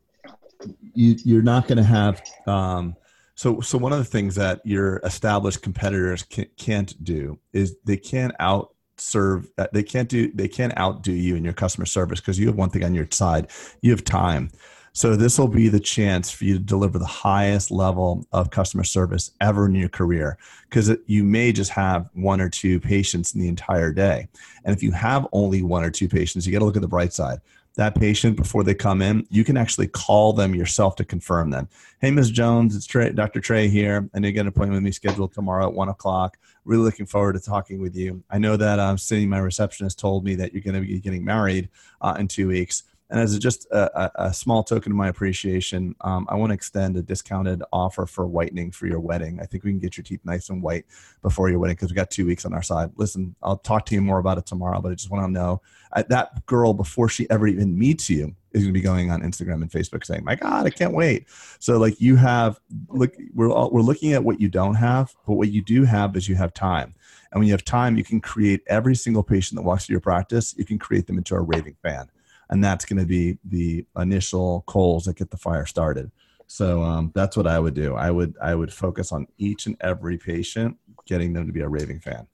you 0.95 1.17
you're 1.25 1.43
not 1.43 1.69
going 1.69 1.79
to 1.79 1.85
have 1.85 2.23
um, 2.47 2.97
so 3.35 3.61
so 3.61 3.79
one 3.79 3.93
of 3.93 3.99
the 3.99 4.05
things 4.05 4.35
that 4.37 4.61
your 4.65 4.99
established 5.05 5.63
competitors 5.63 6.23
can, 6.23 6.47
can't 6.57 7.03
do 7.05 7.39
is 7.53 7.77
they 7.85 7.97
can't 7.97 8.33
out 8.41 8.75
serve 8.97 9.51
uh, 9.59 9.67
they 9.73 9.83
can't 9.83 10.09
do 10.09 10.31
they 10.33 10.49
can't 10.49 10.77
outdo 10.79 11.13
you 11.13 11.35
in 11.35 11.45
your 11.45 11.53
customer 11.53 11.87
service 11.87 12.21
because 12.21 12.39
you 12.39 12.47
have 12.47 12.55
one 12.55 12.71
thing 12.71 12.85
on 12.85 12.95
your 12.95 13.09
side 13.11 13.51
you 13.83 13.91
have 13.91 14.05
time 14.05 14.49
so 14.97 15.17
this 15.17 15.41
will 15.41 15.49
be 15.49 15.69
the 15.69 15.81
chance 15.81 16.31
for 16.31 16.45
you 16.45 16.55
to 16.55 16.61
deliver 16.61 17.01
the 17.01 17.05
highest 17.05 17.73
level 17.73 18.25
of 18.31 18.51
customer 18.51 18.85
service 18.85 19.33
ever 19.41 19.67
in 19.67 19.75
your 19.75 19.89
career 19.89 20.39
because 20.71 20.89
you 21.07 21.25
may 21.25 21.51
just 21.51 21.73
have 21.73 22.09
one 22.15 22.41
or 22.41 22.49
two 22.49 22.79
patients 22.79 23.35
in 23.35 23.41
the 23.41 23.49
entire 23.49 23.93
day. 23.93 24.29
And 24.65 24.75
if 24.75 24.85
you 24.85 24.93
have 24.93 25.27
only 25.33 25.63
one 25.63 25.83
or 25.83 25.91
two 25.91 26.09
patients, 26.09 26.47
you 26.47 26.53
got 26.53 26.61
to 26.61 26.65
look 26.65 26.77
at 26.77 26.83
the 26.83 26.87
bright 26.87 27.13
side. 27.13 27.41
That 27.75 27.97
patient 27.97 28.37
before 28.37 28.63
they 28.63 28.73
come 28.73 29.03
in, 29.03 29.27
you 29.31 29.43
can 29.43 29.57
actually 29.57 29.89
call 29.89 30.33
them 30.33 30.55
yourself 30.55 30.95
to 30.97 31.05
confirm 31.05 31.51
them. 31.51 31.69
Hey, 32.01 32.13
Ms. 32.13 32.31
Jones, 32.31 32.77
it's 32.77 32.87
Trey, 32.87 33.11
Dr. 33.11 33.41
Trey 33.41 33.67
here, 33.67 34.09
and 34.15 34.25
you 34.25 34.31
get 34.31 34.43
an 34.43 34.47
appointment 34.47 34.77
with 34.77 34.85
me 34.85 34.93
scheduled 34.93 35.33
tomorrow 35.33 35.67
at 35.67 35.75
one 35.75 35.89
o'clock. 35.89 36.39
Really 36.65 36.85
looking 36.85 37.07
forward 37.07 37.33
to 37.33 37.41
talking 37.41 37.81
with 37.81 37.97
you. 37.97 38.23
I 38.31 38.39
know 38.39 38.57
that 38.57 38.79
um, 38.79 38.97
Cindy, 38.97 39.27
my 39.27 39.39
receptionist, 39.39 39.99
told 39.99 40.25
me 40.25 40.37
that 40.37 40.53
you're 40.53 40.63
going 40.63 40.81
to 40.81 40.87
be 40.87 41.01
getting 41.01 41.25
married 41.25 41.69
uh, 42.01 42.15
in 42.17 42.29
two 42.29 42.47
weeks. 42.47 42.85
And 43.15 43.23
as 43.23 43.39
just 43.39 43.67
a, 43.71 44.11
a, 44.25 44.35
small 44.35 44.65
token 44.65 44.91
of 44.91 44.99
my 44.99 45.07
appreciation, 45.07 45.95
um, 46.01 46.27
I 46.29 46.35
want 46.35 46.51
to 46.51 46.55
extend 46.55 46.97
a 46.97 47.03
discounted 47.03 47.63
offer 47.73 48.07
for 48.07 48.27
whitening 48.27 48.73
for 48.73 48.89
your 48.89 48.99
wedding. 48.99 49.39
I 49.41 49.47
think 49.47 49.63
we 49.63 49.71
can 49.71 49.79
get 49.79 49.97
your 49.97 50.03
teeth 50.03 50.19
nice 50.25 50.51
and 50.51 50.61
white 50.61 50.85
before 51.23 51.49
your 51.49 51.61
wedding 51.61 51.77
because 51.77 51.91
we 51.93 51.95
got 51.95 52.11
two 52.11 52.27
weeks 52.27 52.45
on 52.45 52.53
our 52.53 52.63
side. 52.63 52.91
Listen, 52.97 53.37
I'll 53.41 53.59
talk 53.59 53.87
to 53.87 53.95
you 53.95 54.01
more 54.01 54.19
about 54.19 54.39
it 54.39 54.47
tomorrow, 54.47 54.81
but 54.81 54.91
I 54.91 54.97
just 54.97 55.13
want 55.13 55.25
to 55.27 55.31
know 55.31 55.63
uh, 55.93 56.03
that 56.09 56.45
girl 56.47 56.75
before 56.75 57.09
she 57.09 57.31
ever 57.31 57.47
even 57.47 57.79
meets 57.79 58.11
you 58.11 58.35
is 58.51 58.65
going 58.65 58.75
to 58.75 58.81
be 58.81 58.81
going 58.81 59.13
on 59.13 59.23
Instagram 59.23 59.63
and 59.63 59.71
Facebook 59.71 60.05
saying, 60.05 60.25
"My 60.25 60.35
God, 60.35 60.67
I 60.67 60.71
can't 60.71 60.93
wait." 60.93 61.29
So 61.61 61.79
like 61.79 62.01
you 62.01 62.17
have 62.17 62.59
look, 62.89 63.15
we're 63.33 63.49
all, 63.49 63.71
we're 63.71 63.83
looking 63.83 64.13
at 64.15 64.25
what 64.25 64.41
you 64.41 64.49
don't 64.49 64.75
have, 64.75 65.15
but 65.25 65.35
what 65.35 65.53
you 65.53 65.63
do 65.63 65.85
have 65.85 66.17
is 66.17 66.29
you 66.29 66.35
have 66.35 66.53
time. 66.53 66.97
And 67.31 67.39
when 67.39 67.47
you 67.47 67.55
have 67.55 67.65
time, 67.65 67.97
you 67.97 68.03
can 68.03 68.21
create 68.21 68.63
every 68.67 68.97
single 68.97 69.23
patient 69.23 69.57
that 69.57 69.63
walks 69.63 69.87
through 69.87 69.95
your 69.95 70.01
practice. 70.01 70.53
You 70.59 70.65
can 70.65 70.81
create 70.81 71.07
them 71.07 71.17
into 71.17 71.37
a 71.37 71.41
raving 71.41 71.77
fan 71.81 72.09
and 72.51 72.63
that's 72.63 72.85
going 72.85 72.99
to 72.99 73.07
be 73.07 73.39
the 73.45 73.87
initial 73.97 74.65
coals 74.67 75.05
that 75.05 75.17
get 75.17 75.31
the 75.31 75.37
fire 75.37 75.67
started. 75.67 76.11
So 76.47 76.83
um, 76.83 77.11
that's 77.15 77.37
what 77.37 77.47
I 77.47 77.59
would 77.59 77.75
do. 77.75 77.95
I 77.95 78.11
would 78.11 78.35
I 78.41 78.55
would 78.55 78.73
focus 78.73 79.13
on 79.13 79.27
each 79.39 79.67
and 79.67 79.77
every 79.81 80.19
patient, 80.19 80.77
getting 81.07 81.33
them 81.33 81.47
to 81.47 81.53
be 81.53 81.61
a 81.61 81.69
raving 81.69 82.01
fan. 82.01 82.27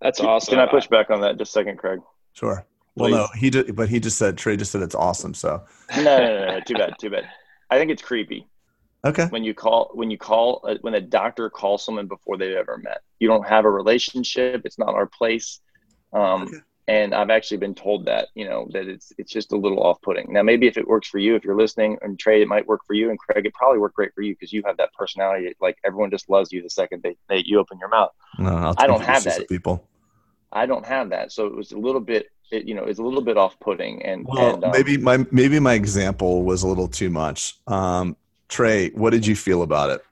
That's 0.00 0.20
awesome. 0.20 0.52
Can 0.52 0.58
I 0.58 0.66
push 0.70 0.88
back 0.88 1.10
on 1.10 1.20
that 1.20 1.38
just 1.38 1.50
a 1.50 1.52
second, 1.52 1.78
Craig? 1.78 2.00
Sure. 2.32 2.66
Well, 2.96 3.08
Please. 3.08 3.16
no, 3.16 3.26
he 3.38 3.50
did, 3.50 3.74
but 3.74 3.88
he 3.88 4.00
just 4.00 4.18
said 4.18 4.36
Trey 4.36 4.56
just 4.56 4.72
said 4.72 4.82
it's 4.82 4.94
awesome. 4.94 5.32
So 5.32 5.62
no, 5.96 6.02
no, 6.02 6.18
no, 6.18 6.46
no, 6.46 6.60
too 6.60 6.74
bad, 6.74 6.94
too 7.00 7.10
bad. 7.10 7.28
I 7.70 7.78
think 7.78 7.90
it's 7.90 8.02
creepy. 8.02 8.46
Okay. 9.04 9.26
When 9.26 9.42
you 9.42 9.54
call, 9.54 9.90
when 9.94 10.10
you 10.10 10.18
call, 10.18 10.60
uh, 10.64 10.76
when 10.82 10.94
a 10.94 11.00
doctor 11.00 11.50
calls 11.50 11.84
someone 11.84 12.06
before 12.06 12.36
they've 12.36 12.54
ever 12.54 12.78
met, 12.78 13.00
you 13.18 13.28
don't 13.28 13.46
have 13.46 13.64
a 13.64 13.70
relationship. 13.70 14.62
It's 14.64 14.78
not 14.78 14.94
our 14.94 15.06
place. 15.06 15.60
Um, 16.12 16.42
okay. 16.42 16.58
And 16.88 17.14
I've 17.14 17.30
actually 17.30 17.58
been 17.58 17.76
told 17.76 18.06
that, 18.06 18.28
you 18.34 18.44
know, 18.44 18.66
that 18.72 18.88
it's 18.88 19.12
it's 19.16 19.30
just 19.30 19.52
a 19.52 19.56
little 19.56 19.80
off-putting. 19.80 20.32
Now, 20.32 20.42
maybe 20.42 20.66
if 20.66 20.76
it 20.76 20.88
works 20.88 21.08
for 21.08 21.18
you, 21.18 21.36
if 21.36 21.44
you're 21.44 21.56
listening, 21.56 21.96
and 22.02 22.18
Trey, 22.18 22.42
it 22.42 22.48
might 22.48 22.66
work 22.66 22.80
for 22.86 22.94
you, 22.94 23.10
and 23.10 23.18
Craig, 23.18 23.46
it 23.46 23.54
probably 23.54 23.78
work 23.78 23.94
great 23.94 24.12
for 24.14 24.22
you 24.22 24.34
because 24.34 24.52
you 24.52 24.64
have 24.66 24.76
that 24.78 24.92
personality. 24.94 25.54
Like 25.60 25.78
everyone 25.84 26.10
just 26.10 26.28
loves 26.28 26.50
you 26.52 26.60
the 26.60 26.70
second 26.70 27.04
they, 27.04 27.16
they 27.28 27.44
you 27.46 27.60
open 27.60 27.78
your 27.78 27.88
mouth. 27.88 28.10
No, 28.36 28.74
I 28.76 28.88
don't 28.88 29.00
have 29.00 29.22
that. 29.24 29.48
People. 29.48 29.86
I 30.50 30.66
don't 30.66 30.84
have 30.84 31.10
that, 31.10 31.30
so 31.30 31.46
it 31.46 31.54
was 31.54 31.72
a 31.72 31.78
little 31.78 32.00
bit, 32.00 32.30
it, 32.50 32.66
you 32.66 32.74
know, 32.74 32.84
it's 32.84 32.98
a 32.98 33.02
little 33.02 33.22
bit 33.22 33.38
off-putting. 33.38 34.02
And, 34.02 34.26
well, 34.26 34.56
and, 34.56 34.64
um, 34.64 34.70
maybe 34.72 34.98
my 34.98 35.24
maybe 35.30 35.60
my 35.60 35.74
example 35.74 36.42
was 36.42 36.62
a 36.62 36.66
little 36.66 36.88
too 36.88 37.10
much. 37.10 37.58
Um, 37.68 38.16
Trey, 38.48 38.90
what 38.90 39.10
did 39.10 39.24
you 39.24 39.36
feel 39.36 39.62
about 39.62 39.90
it? 39.90 40.04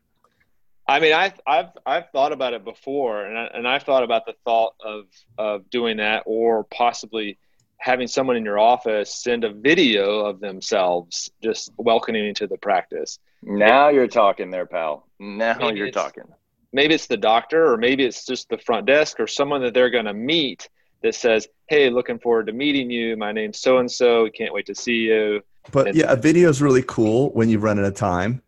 I 0.91 0.99
mean, 0.99 1.13
I, 1.13 1.33
I've 1.47 1.71
I've 1.87 2.11
thought 2.11 2.33
about 2.33 2.53
it 2.53 2.65
before, 2.65 3.25
and 3.25 3.39
I, 3.39 3.45
and 3.55 3.69
I've 3.69 3.85
thought 3.85 4.03
about 4.03 4.27
the 4.27 4.35
thought 4.45 4.75
of 4.85 5.05
of 5.39 5.71
doing 5.71 5.99
that, 5.99 6.25
or 6.27 6.65
possibly 6.65 7.39
having 7.77 8.09
someone 8.09 8.37
in 8.37 8.45
your 8.45 8.59
office 8.59 9.15
send 9.15 9.45
a 9.45 9.53
video 9.53 10.27
of 10.27 10.41
themselves 10.41 11.31
just 11.43 11.71
welcoming 11.77 12.25
you 12.25 12.35
to 12.35 12.49
the 12.49 12.59
practice. 12.59 13.21
Now 13.41 13.89
you're 13.91 14.09
talking 14.09 14.51
there, 14.51 14.67
pal. 14.67 15.07
Now 15.21 15.59
maybe 15.61 15.79
you're 15.79 15.93
talking. 15.93 16.25
Maybe 16.73 16.95
it's 16.95 17.07
the 17.07 17.17
doctor, 17.17 17.73
or 17.73 17.77
maybe 17.77 18.05
it's 18.05 18.27
just 18.27 18.49
the 18.49 18.59
front 18.59 18.87
desk, 18.87 19.21
or 19.21 19.29
someone 19.29 19.63
that 19.63 19.75
they're 19.75 19.91
going 19.91 20.07
to 20.07 20.15
meet 20.15 20.69
that 21.05 21.15
says, 21.15 21.47
"Hey, 21.69 21.89
looking 21.89 22.19
forward 22.19 22.49
to 22.49 22.53
meeting 22.53 22.91
you. 22.91 23.17
My 23.17 23.31
name's 23.31 23.61
so 23.61 23.79
and 23.79 23.91
so. 23.91 24.29
Can't 24.29 24.53
wait 24.53 24.67
to 24.67 24.75
see 24.75 25.03
you." 25.07 25.43
But 25.71 25.87
and, 25.87 25.97
yeah, 25.97 26.11
a 26.11 26.17
video 26.17 26.49
is 26.49 26.61
really 26.61 26.83
cool 26.83 27.31
when 27.31 27.49
you 27.49 27.61
run 27.61 27.79
out 27.79 27.85
of 27.85 27.95
time. 27.95 28.43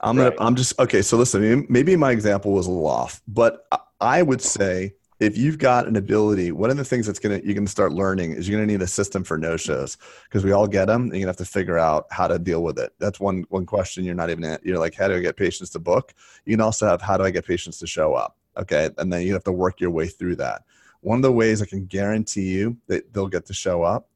I'm 0.00 0.16
gonna. 0.16 0.32
I'm 0.38 0.54
just 0.54 0.78
okay. 0.78 1.02
So 1.02 1.16
listen, 1.16 1.66
maybe 1.68 1.96
my 1.96 2.12
example 2.12 2.52
was 2.52 2.66
a 2.66 2.70
little 2.70 2.86
off, 2.86 3.20
but 3.26 3.66
I 4.00 4.22
would 4.22 4.40
say 4.40 4.94
if 5.20 5.36
you've 5.36 5.58
got 5.58 5.88
an 5.88 5.96
ability, 5.96 6.52
one 6.52 6.70
of 6.70 6.76
the 6.76 6.84
things 6.84 7.06
that's 7.06 7.18
gonna 7.18 7.40
you're 7.42 7.54
gonna 7.54 7.66
start 7.66 7.92
learning 7.92 8.32
is 8.32 8.48
you're 8.48 8.58
gonna 8.58 8.70
need 8.70 8.82
a 8.82 8.86
system 8.86 9.24
for 9.24 9.36
no 9.36 9.56
shows 9.56 9.96
because 10.24 10.44
we 10.44 10.52
all 10.52 10.68
get 10.68 10.86
them. 10.86 11.02
And 11.02 11.12
you're 11.12 11.20
gonna 11.20 11.30
have 11.30 11.36
to 11.38 11.44
figure 11.44 11.78
out 11.78 12.06
how 12.10 12.28
to 12.28 12.38
deal 12.38 12.62
with 12.62 12.78
it. 12.78 12.92
That's 12.98 13.18
one 13.18 13.44
one 13.48 13.66
question. 13.66 14.04
You're 14.04 14.14
not 14.14 14.30
even 14.30 14.44
at, 14.44 14.64
you're 14.64 14.78
like, 14.78 14.94
how 14.94 15.08
do 15.08 15.16
I 15.16 15.20
get 15.20 15.36
patients 15.36 15.70
to 15.70 15.80
book? 15.80 16.14
You 16.44 16.54
can 16.54 16.60
also 16.60 16.86
have 16.86 17.02
how 17.02 17.16
do 17.16 17.24
I 17.24 17.30
get 17.30 17.46
patients 17.46 17.78
to 17.80 17.86
show 17.86 18.14
up? 18.14 18.36
Okay, 18.56 18.90
and 18.98 19.12
then 19.12 19.22
you 19.22 19.32
have 19.32 19.44
to 19.44 19.52
work 19.52 19.80
your 19.80 19.90
way 19.90 20.06
through 20.06 20.36
that. 20.36 20.62
One 21.00 21.16
of 21.16 21.22
the 21.22 21.32
ways 21.32 21.62
I 21.62 21.66
can 21.66 21.86
guarantee 21.86 22.50
you 22.50 22.76
that 22.86 23.12
they'll 23.12 23.28
get 23.28 23.46
to 23.46 23.54
show 23.54 23.82
up 23.82 24.08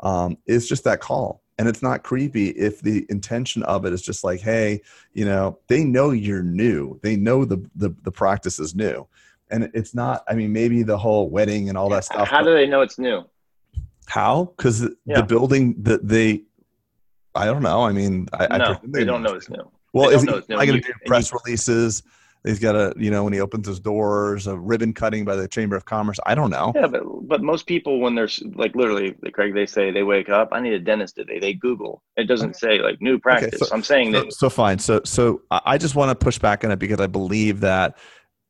um, 0.00 0.38
is 0.46 0.68
just 0.68 0.84
that 0.84 1.00
call 1.00 1.42
and 1.58 1.68
it's 1.68 1.82
not 1.82 2.02
creepy 2.02 2.50
if 2.50 2.80
the 2.80 3.04
intention 3.08 3.62
of 3.64 3.84
it 3.84 3.92
is 3.92 4.02
just 4.02 4.24
like 4.24 4.40
hey 4.40 4.80
you 5.12 5.24
know 5.24 5.58
they 5.66 5.84
know 5.84 6.10
you're 6.10 6.42
new. 6.42 6.98
They 7.02 7.16
know 7.16 7.44
the 7.44 7.58
the, 7.74 7.94
the 8.02 8.12
practice 8.12 8.58
is 8.58 8.74
new. 8.74 9.06
And 9.50 9.70
it's 9.74 9.94
not 9.94 10.24
i 10.28 10.34
mean 10.34 10.52
maybe 10.52 10.82
the 10.82 10.98
whole 10.98 11.30
wedding 11.30 11.68
and 11.68 11.78
all 11.78 11.88
that 11.90 12.04
stuff 12.04 12.28
how 12.28 12.42
do 12.42 12.52
they 12.52 12.66
know 12.66 12.82
it's 12.82 12.98
new? 12.98 13.24
How? 14.06 14.52
Because 14.56 14.82
yeah. 15.04 15.16
the 15.16 15.22
building 15.22 15.74
that 15.82 16.06
they 16.06 16.42
i 17.34 17.44
don't 17.44 17.62
know. 17.62 17.82
I 17.82 17.92
mean 17.92 18.28
i, 18.32 18.58
no, 18.58 18.64
I 18.64 18.78
they, 18.84 19.00
they 19.00 19.04
don't 19.04 19.22
know 19.22 19.34
it's 19.34 19.48
new. 19.48 19.70
well 19.92 20.10
is 20.10 20.22
he, 20.22 20.30
I 20.30 20.66
going 20.66 20.80
to 20.80 20.86
do 20.86 20.92
press 21.06 21.32
releases 21.32 22.02
He's 22.44 22.58
got 22.58 22.76
a, 22.76 22.94
you 22.96 23.10
know, 23.10 23.24
when 23.24 23.32
he 23.32 23.40
opens 23.40 23.66
his 23.66 23.80
doors, 23.80 24.46
a 24.46 24.56
ribbon 24.56 24.92
cutting 24.92 25.24
by 25.24 25.36
the 25.36 25.48
Chamber 25.48 25.76
of 25.76 25.84
Commerce. 25.84 26.18
I 26.24 26.34
don't 26.34 26.50
know. 26.50 26.72
Yeah, 26.74 26.86
but 26.86 27.02
but 27.26 27.42
most 27.42 27.66
people, 27.66 28.00
when 28.00 28.14
they're 28.14 28.28
like 28.54 28.74
literally, 28.74 29.16
Craig, 29.32 29.54
they 29.54 29.66
say 29.66 29.90
they 29.90 30.04
wake 30.04 30.28
up. 30.28 30.50
I 30.52 30.60
need 30.60 30.72
a 30.72 30.78
dentist 30.78 31.16
today. 31.16 31.38
They 31.38 31.54
Google. 31.54 32.02
It 32.16 32.24
doesn't 32.24 32.56
say 32.56 32.78
like 32.78 33.00
new 33.00 33.18
practice. 33.18 33.54
Okay, 33.54 33.66
so, 33.66 33.74
I'm 33.74 33.82
saying 33.82 34.12
so, 34.12 34.20
that. 34.20 34.32
So 34.32 34.50
fine. 34.50 34.78
So 34.78 35.00
so 35.04 35.42
I 35.50 35.78
just 35.78 35.94
want 35.94 36.10
to 36.10 36.24
push 36.24 36.38
back 36.38 36.64
on 36.64 36.70
it 36.70 36.78
because 36.78 37.00
I 37.00 37.06
believe 37.06 37.60
that 37.60 37.98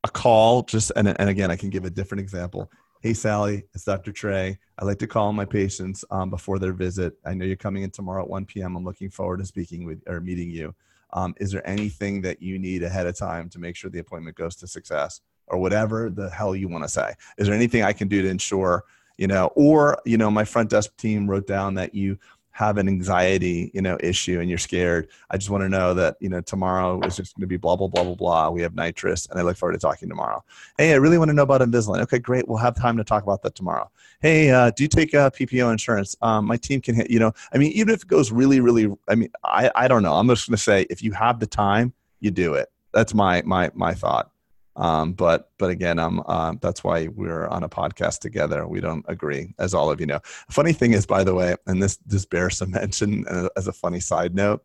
a 0.04 0.08
call 0.08 0.62
just 0.62 0.92
and 0.94 1.08
and 1.08 1.28
again 1.28 1.50
I 1.50 1.56
can 1.56 1.70
give 1.70 1.84
a 1.84 1.90
different 1.90 2.20
example. 2.20 2.70
Hey 3.00 3.14
Sally, 3.14 3.64
it's 3.74 3.84
Dr. 3.84 4.12
Trey. 4.12 4.58
I 4.78 4.84
like 4.84 4.98
to 4.98 5.06
call 5.06 5.32
my 5.32 5.44
patients 5.44 6.04
um, 6.10 6.30
before 6.30 6.58
their 6.58 6.72
visit. 6.72 7.14
I 7.24 7.34
know 7.34 7.44
you're 7.44 7.56
coming 7.56 7.84
in 7.84 7.90
tomorrow 7.90 8.22
at 8.22 8.28
1 8.28 8.44
p.m. 8.46 8.76
I'm 8.76 8.84
looking 8.84 9.10
forward 9.10 9.38
to 9.38 9.46
speaking 9.46 9.84
with 9.84 10.02
or 10.06 10.20
meeting 10.20 10.50
you. 10.50 10.74
Um, 11.12 11.34
is 11.38 11.50
there 11.52 11.66
anything 11.66 12.20
that 12.22 12.42
you 12.42 12.58
need 12.58 12.82
ahead 12.82 13.06
of 13.06 13.16
time 13.16 13.48
to 13.50 13.58
make 13.58 13.76
sure 13.76 13.90
the 13.90 13.98
appointment 13.98 14.36
goes 14.36 14.56
to 14.56 14.66
success 14.66 15.20
or 15.46 15.58
whatever 15.58 16.10
the 16.10 16.30
hell 16.30 16.54
you 16.54 16.68
want 16.68 16.84
to 16.84 16.88
say? 16.88 17.14
Is 17.38 17.46
there 17.46 17.56
anything 17.56 17.82
I 17.82 17.92
can 17.92 18.08
do 18.08 18.22
to 18.22 18.28
ensure, 18.28 18.84
you 19.16 19.26
know, 19.26 19.50
or, 19.54 19.98
you 20.04 20.18
know, 20.18 20.30
my 20.30 20.44
front 20.44 20.70
desk 20.70 20.96
team 20.96 21.28
wrote 21.28 21.46
down 21.46 21.74
that 21.74 21.94
you 21.94 22.18
have 22.58 22.76
an 22.76 22.88
anxiety, 22.88 23.70
you 23.72 23.80
know, 23.80 23.96
issue 24.00 24.40
and 24.40 24.48
you're 24.48 24.58
scared. 24.58 25.08
I 25.30 25.36
just 25.36 25.48
want 25.48 25.62
to 25.62 25.68
know 25.68 25.94
that, 25.94 26.16
you 26.18 26.28
know, 26.28 26.40
tomorrow 26.40 27.00
is 27.02 27.14
just 27.14 27.36
going 27.36 27.42
to 27.42 27.46
be 27.46 27.56
blah, 27.56 27.76
blah, 27.76 27.86
blah, 27.86 28.02
blah, 28.02 28.16
blah. 28.16 28.50
We 28.50 28.62
have 28.62 28.74
nitrous 28.74 29.26
and 29.26 29.38
I 29.38 29.44
look 29.44 29.56
forward 29.56 29.74
to 29.74 29.78
talking 29.78 30.08
tomorrow. 30.08 30.42
Hey, 30.76 30.92
I 30.92 30.96
really 30.96 31.18
want 31.18 31.28
to 31.28 31.34
know 31.34 31.44
about 31.44 31.60
Invisalign. 31.60 32.00
Okay, 32.00 32.18
great. 32.18 32.48
We'll 32.48 32.58
have 32.58 32.74
time 32.74 32.96
to 32.96 33.04
talk 33.04 33.22
about 33.22 33.42
that 33.42 33.54
tomorrow. 33.54 33.88
Hey, 34.20 34.50
uh, 34.50 34.72
do 34.72 34.82
you 34.82 34.88
take 34.88 35.14
uh, 35.14 35.30
PPO 35.30 35.70
insurance? 35.70 36.16
Um, 36.20 36.46
my 36.46 36.56
team 36.56 36.80
can 36.80 36.96
hit, 36.96 37.12
you 37.12 37.20
know, 37.20 37.30
I 37.52 37.58
mean, 37.58 37.70
even 37.70 37.94
if 37.94 38.02
it 38.02 38.08
goes 38.08 38.32
really, 38.32 38.58
really, 38.58 38.92
I 39.06 39.14
mean, 39.14 39.30
I, 39.44 39.70
I 39.76 39.86
don't 39.86 40.02
know. 40.02 40.14
I'm 40.14 40.26
just 40.26 40.48
going 40.48 40.56
to 40.56 40.60
say, 40.60 40.84
if 40.90 41.00
you 41.00 41.12
have 41.12 41.38
the 41.38 41.46
time, 41.46 41.92
you 42.18 42.32
do 42.32 42.54
it. 42.54 42.72
That's 42.92 43.14
my, 43.14 43.40
my, 43.42 43.70
my 43.72 43.94
thought. 43.94 44.32
Um, 44.78 45.12
but 45.12 45.50
but 45.58 45.70
again, 45.70 45.98
um, 45.98 46.22
uh, 46.26 46.54
that's 46.60 46.82
why 46.84 47.08
we're 47.08 47.48
on 47.48 47.64
a 47.64 47.68
podcast 47.68 48.20
together. 48.20 48.66
We 48.66 48.80
don't 48.80 49.04
agree, 49.08 49.52
as 49.58 49.74
all 49.74 49.90
of 49.90 50.00
you 50.00 50.06
know. 50.06 50.20
Funny 50.50 50.72
thing 50.72 50.92
is, 50.92 51.04
by 51.04 51.24
the 51.24 51.34
way, 51.34 51.56
and 51.66 51.82
this 51.82 51.96
this 52.06 52.24
bears 52.24 52.56
some 52.56 52.70
mention 52.82 53.26
uh, 53.26 53.48
as 53.56 53.66
a 53.66 53.72
funny 53.72 54.00
side 54.00 54.34
note. 54.34 54.64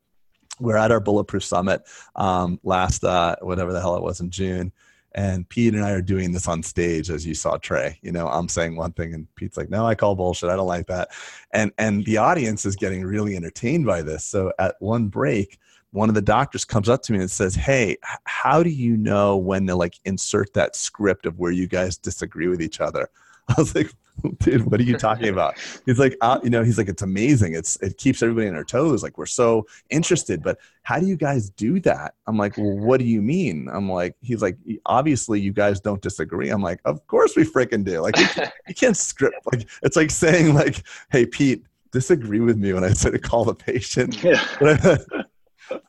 We're 0.60 0.78
at 0.78 0.92
our 0.92 1.00
Bulletproof 1.00 1.44
Summit 1.44 1.82
um, 2.16 2.60
last 2.64 3.04
uh, 3.04 3.36
whatever 3.42 3.74
the 3.74 3.82
hell 3.82 3.98
it 3.98 4.04
was 4.04 4.22
in 4.22 4.30
June, 4.30 4.72
and 5.16 5.50
Pete 5.50 5.74
and 5.74 5.84
I 5.84 5.92
are 5.92 6.02
doing 6.02 6.32
this 6.32 6.48
on 6.48 6.62
stage, 6.62 7.10
as 7.10 7.26
you 7.26 7.34
saw 7.34 7.58
Trey. 7.58 7.98
You 8.04 8.12
know, 8.12 8.28
I'm 8.28 8.48
saying 8.48 8.76
one 8.76 8.94
thing, 8.94 9.16
and 9.16 9.28
Pete's 9.34 9.58
like, 9.58 9.72
"No, 9.72 9.88
I 9.88 9.96
call 9.96 10.14
bullshit. 10.14 10.52
I 10.52 10.56
don't 10.56 10.68
like 10.68 10.86
that." 10.88 11.10
And 11.52 11.72
and 11.80 12.06
the 12.06 12.18
audience 12.18 12.66
is 12.66 12.76
getting 12.76 13.04
really 13.04 13.36
entertained 13.36 13.88
by 13.88 14.04
this. 14.04 14.24
So 14.24 14.54
at 14.60 14.76
one 14.80 15.08
break, 15.08 15.58
one 15.94 16.10
of 16.10 16.16
the 16.16 16.22
doctors 16.22 16.66
comes 16.66 16.90
up 16.90 17.04
to 17.04 17.14
me 17.14 17.20
and 17.20 17.32
says, 17.32 17.56
"Hey, 17.56 17.98
how 18.26 18.64
do 18.64 18.70
you 18.70 18.98
know 18.98 19.38
when 19.38 19.68
to 19.68 19.76
like 19.76 20.00
insert 20.06 20.54
that 20.56 20.76
script 20.76 21.26
of 21.26 21.40
where 21.40 21.52
you 21.52 21.68
guys 21.68 21.98
disagree 21.98 22.48
with 22.48 22.62
each 22.62 22.82
other?" 22.82 23.10
I 23.48 23.54
was 23.58 23.76
like, 23.76 23.92
"Dude, 24.40 24.66
what 24.66 24.80
are 24.80 24.84
you 24.84 24.98
talking 24.98 25.30
about?" 25.30 25.56
He's 25.86 26.00
like, 26.00 26.18
uh, 26.22 26.40
"You 26.44 26.50
know," 26.50 26.64
he's 26.64 26.80
like, 26.80 26.90
"It's 26.90 27.04
amazing. 27.04 27.54
It's 27.54 27.76
it 27.78 27.98
keeps 27.98 28.24
everybody 28.24 28.48
on 28.48 28.56
their 28.56 28.64
toes. 28.64 29.04
Like 29.04 29.20
we're 29.20 29.28
so 29.28 29.68
interested, 29.92 30.42
but 30.42 30.58
how 30.82 31.00
do 31.00 31.06
you 31.06 31.16
guys 31.16 31.52
do 31.52 31.80
that?" 31.82 32.16
I'm 32.26 32.38
like, 32.38 32.58
"Well, 32.58 32.76
what 32.76 33.00
do 33.00 33.06
you 33.06 33.22
mean?" 33.22 33.70
I'm 33.72 33.90
like, 33.90 34.16
"He's 34.22 34.42
like, 34.42 34.58
obviously 34.88 35.40
you 35.40 35.54
guys 35.54 35.80
don't 35.80 36.02
disagree." 36.02 36.50
I'm 36.50 36.64
like, 36.64 36.82
"Of 36.86 37.06
course 37.06 37.36
we 37.36 37.44
freaking 37.44 37.86
do. 37.86 38.02
Like 38.02 38.18
you 38.18 38.74
can't 38.76 38.98
script 38.98 39.46
like 39.52 39.70
it's 39.84 39.96
like 39.96 40.10
saying 40.10 40.56
like, 40.56 40.84
"Hey, 41.12 41.26
Pete." 41.28 41.66
Disagree 41.92 42.40
with 42.40 42.58
me 42.58 42.74
when 42.74 42.84
I 42.84 42.92
say 42.94 43.12
to 43.12 43.20
call 43.20 43.46
the 43.46 43.54
patient. 43.54 44.24
Yeah. 44.24 44.44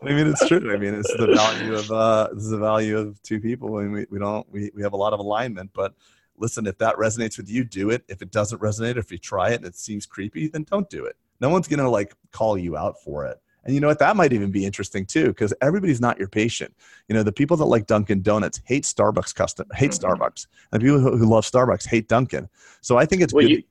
I 0.03 0.05
mean, 0.05 0.27
it's 0.27 0.47
true. 0.47 0.73
I 0.73 0.77
mean, 0.77 0.95
it's 0.95 1.13
the 1.17 1.35
value 1.35 1.75
of 1.75 1.91
uh, 1.91 2.29
this 2.33 2.45
is 2.45 2.51
the 2.51 2.59
value 2.59 2.99
of 2.99 3.23
two 3.23 3.41
people, 3.41 3.79
and 3.79 3.93
we, 3.93 4.07
we 4.11 4.19
don't 4.19 4.51
we, 4.53 4.71
we 4.75 4.83
have 4.83 4.93
a 4.93 4.97
lot 4.97 5.13
of 5.13 5.21
alignment. 5.21 5.71
But 5.73 5.95
listen, 6.37 6.67
if 6.67 6.79
that 6.79 6.97
resonates 6.97 7.37
with 7.37 7.49
you, 7.49 7.65
do 7.65 7.91
it. 7.91 8.05
If 8.09 8.23
it 8.23 8.31
doesn't 8.31 8.61
resonate, 8.61 8.97
if 8.97 9.11
you 9.11 9.19
try 9.19 9.51
it 9.51 9.57
and 9.57 9.67
it 9.67 9.77
seems 9.77 10.07
creepy, 10.07 10.49
then 10.49 10.65
don't 10.65 10.89
do 10.91 11.05
it. 11.05 11.17
No 11.41 11.49
one's 11.49 11.69
gonna 11.69 11.91
like 11.91 12.15
call 12.33 12.57
you 12.57 12.77
out 12.77 13.01
for 13.03 13.27
it. 13.27 13.41
And 13.65 13.75
you 13.75 13.81
know 13.81 13.89
what? 13.89 13.99
That 13.99 14.17
might 14.17 14.33
even 14.33 14.51
be 14.51 14.67
interesting 14.67 15.07
too, 15.07 15.29
because 15.29 15.55
everybody's 15.63 16.01
not 16.01 16.19
your 16.19 16.29
patient. 16.29 16.75
You 17.09 17.15
know, 17.15 17.23
the 17.23 17.33
people 17.33 17.57
that 17.57 17.65
like 17.65 17.87
Dunkin' 17.87 18.23
Donuts 18.23 18.61
hate 18.65 18.85
Starbucks 18.85 19.35
custom, 19.35 19.67
hate 19.75 19.93
mm-hmm. 19.93 20.23
Starbucks, 20.23 20.47
and 20.73 20.83
people 20.83 21.01
who, 21.01 21.17
who, 21.17 21.27
love 21.27 21.45
Starbucks 21.45 21.89
hate 21.89 22.09
Dunkin'. 22.09 22.49
So 22.83 22.99
I 22.99 23.07
think 23.07 23.23
it's 23.23 23.33
well, 23.33 23.43
good. 23.43 23.51
You, 23.51 23.63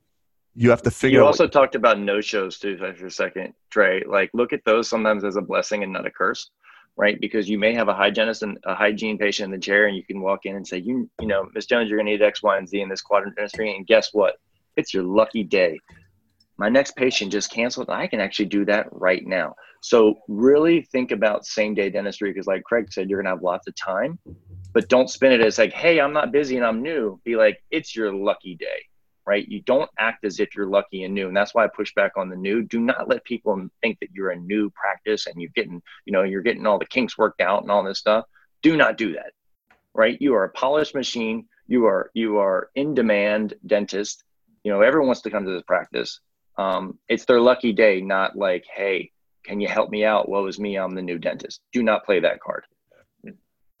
you 0.54 0.70
have 0.70 0.82
to 0.82 0.90
figure. 0.90 1.20
You 1.20 1.26
also 1.26 1.46
talked 1.46 1.74
about 1.74 1.98
no 1.98 2.20
shows 2.20 2.58
too 2.58 2.76
for 2.76 3.06
a 3.06 3.10
second, 3.10 3.54
Trey. 3.70 4.02
Like, 4.06 4.30
look 4.34 4.52
at 4.52 4.64
those 4.64 4.88
sometimes 4.88 5.24
as 5.24 5.36
a 5.36 5.42
blessing 5.42 5.82
and 5.82 5.92
not 5.92 6.06
a 6.06 6.10
curse, 6.10 6.50
right? 6.96 7.20
Because 7.20 7.48
you 7.48 7.58
may 7.58 7.74
have 7.74 7.88
a 7.88 7.94
hygienist 7.94 8.42
and 8.42 8.58
a 8.64 8.74
hygiene 8.74 9.18
patient 9.18 9.46
in 9.46 9.50
the 9.50 9.64
chair, 9.64 9.86
and 9.86 9.96
you 9.96 10.04
can 10.04 10.20
walk 10.20 10.40
in 10.46 10.56
and 10.56 10.66
say, 10.66 10.78
you, 10.78 11.10
you 11.20 11.26
know, 11.26 11.48
Miss 11.54 11.66
Jones, 11.66 11.88
you're 11.88 11.98
going 11.98 12.06
to 12.06 12.12
need 12.12 12.22
X, 12.22 12.42
Y, 12.42 12.56
and 12.56 12.68
Z 12.68 12.80
in 12.80 12.88
this 12.88 13.02
quadrant 13.02 13.36
dentistry, 13.36 13.74
and 13.74 13.86
guess 13.86 14.10
what? 14.12 14.36
It's 14.76 14.94
your 14.94 15.02
lucky 15.02 15.42
day. 15.42 15.78
My 16.56 16.68
next 16.68 16.94
patient 16.94 17.32
just 17.32 17.50
canceled. 17.50 17.90
I 17.90 18.06
can 18.06 18.20
actually 18.20 18.46
do 18.46 18.64
that 18.66 18.86
right 18.92 19.26
now. 19.26 19.56
So 19.82 20.14
really 20.28 20.82
think 20.82 21.10
about 21.10 21.44
same 21.44 21.74
day 21.74 21.90
dentistry 21.90 22.30
because, 22.30 22.46
like 22.46 22.62
Craig 22.62 22.92
said, 22.92 23.10
you're 23.10 23.20
going 23.20 23.26
to 23.26 23.36
have 23.36 23.42
lots 23.42 23.66
of 23.66 23.74
time, 23.74 24.20
but 24.72 24.88
don't 24.88 25.10
spin 25.10 25.32
it 25.32 25.40
as 25.40 25.58
like, 25.58 25.72
hey, 25.72 26.00
I'm 26.00 26.12
not 26.12 26.30
busy 26.30 26.56
and 26.56 26.64
I'm 26.64 26.80
new. 26.80 27.20
Be 27.24 27.34
like, 27.34 27.58
it's 27.72 27.96
your 27.96 28.14
lucky 28.14 28.54
day 28.54 28.86
right? 29.26 29.46
You 29.48 29.60
don't 29.62 29.90
act 29.98 30.24
as 30.24 30.40
if 30.40 30.54
you're 30.54 30.66
lucky 30.66 31.04
and 31.04 31.14
new. 31.14 31.28
And 31.28 31.36
that's 31.36 31.54
why 31.54 31.64
I 31.64 31.68
push 31.68 31.94
back 31.94 32.12
on 32.16 32.28
the 32.28 32.36
new. 32.36 32.62
Do 32.62 32.80
not 32.80 33.08
let 33.08 33.24
people 33.24 33.68
think 33.82 33.98
that 34.00 34.10
you're 34.12 34.30
a 34.30 34.36
new 34.36 34.70
practice 34.70 35.26
and 35.26 35.40
you're 35.40 35.50
getting, 35.54 35.82
you 36.04 36.12
know, 36.12 36.22
you're 36.22 36.42
getting 36.42 36.66
all 36.66 36.78
the 36.78 36.86
kinks 36.86 37.16
worked 37.16 37.40
out 37.40 37.62
and 37.62 37.70
all 37.70 37.82
this 37.82 37.98
stuff. 37.98 38.26
Do 38.62 38.76
not 38.76 38.96
do 38.96 39.14
that. 39.14 39.32
Right? 39.94 40.20
You 40.20 40.34
are 40.34 40.44
a 40.44 40.50
polished 40.50 40.94
machine. 40.94 41.46
You 41.66 41.86
are 41.86 42.10
you 42.14 42.38
are 42.38 42.68
in 42.74 42.94
demand 42.94 43.54
dentist. 43.66 44.22
You 44.64 44.72
know, 44.72 44.82
everyone 44.82 45.08
wants 45.08 45.22
to 45.22 45.30
come 45.30 45.44
to 45.44 45.50
this 45.50 45.62
practice. 45.62 46.20
Um, 46.56 46.98
it's 47.08 47.24
their 47.24 47.40
lucky 47.40 47.72
day, 47.72 48.00
not 48.00 48.36
like, 48.36 48.64
hey, 48.72 49.10
can 49.44 49.60
you 49.60 49.68
help 49.68 49.90
me 49.90 50.04
out? 50.04 50.28
Woe 50.28 50.46
is 50.46 50.58
me, 50.58 50.76
I'm 50.76 50.94
the 50.94 51.02
new 51.02 51.18
dentist. 51.18 51.60
Do 51.72 51.82
not 51.82 52.04
play 52.04 52.20
that 52.20 52.40
card 52.40 52.64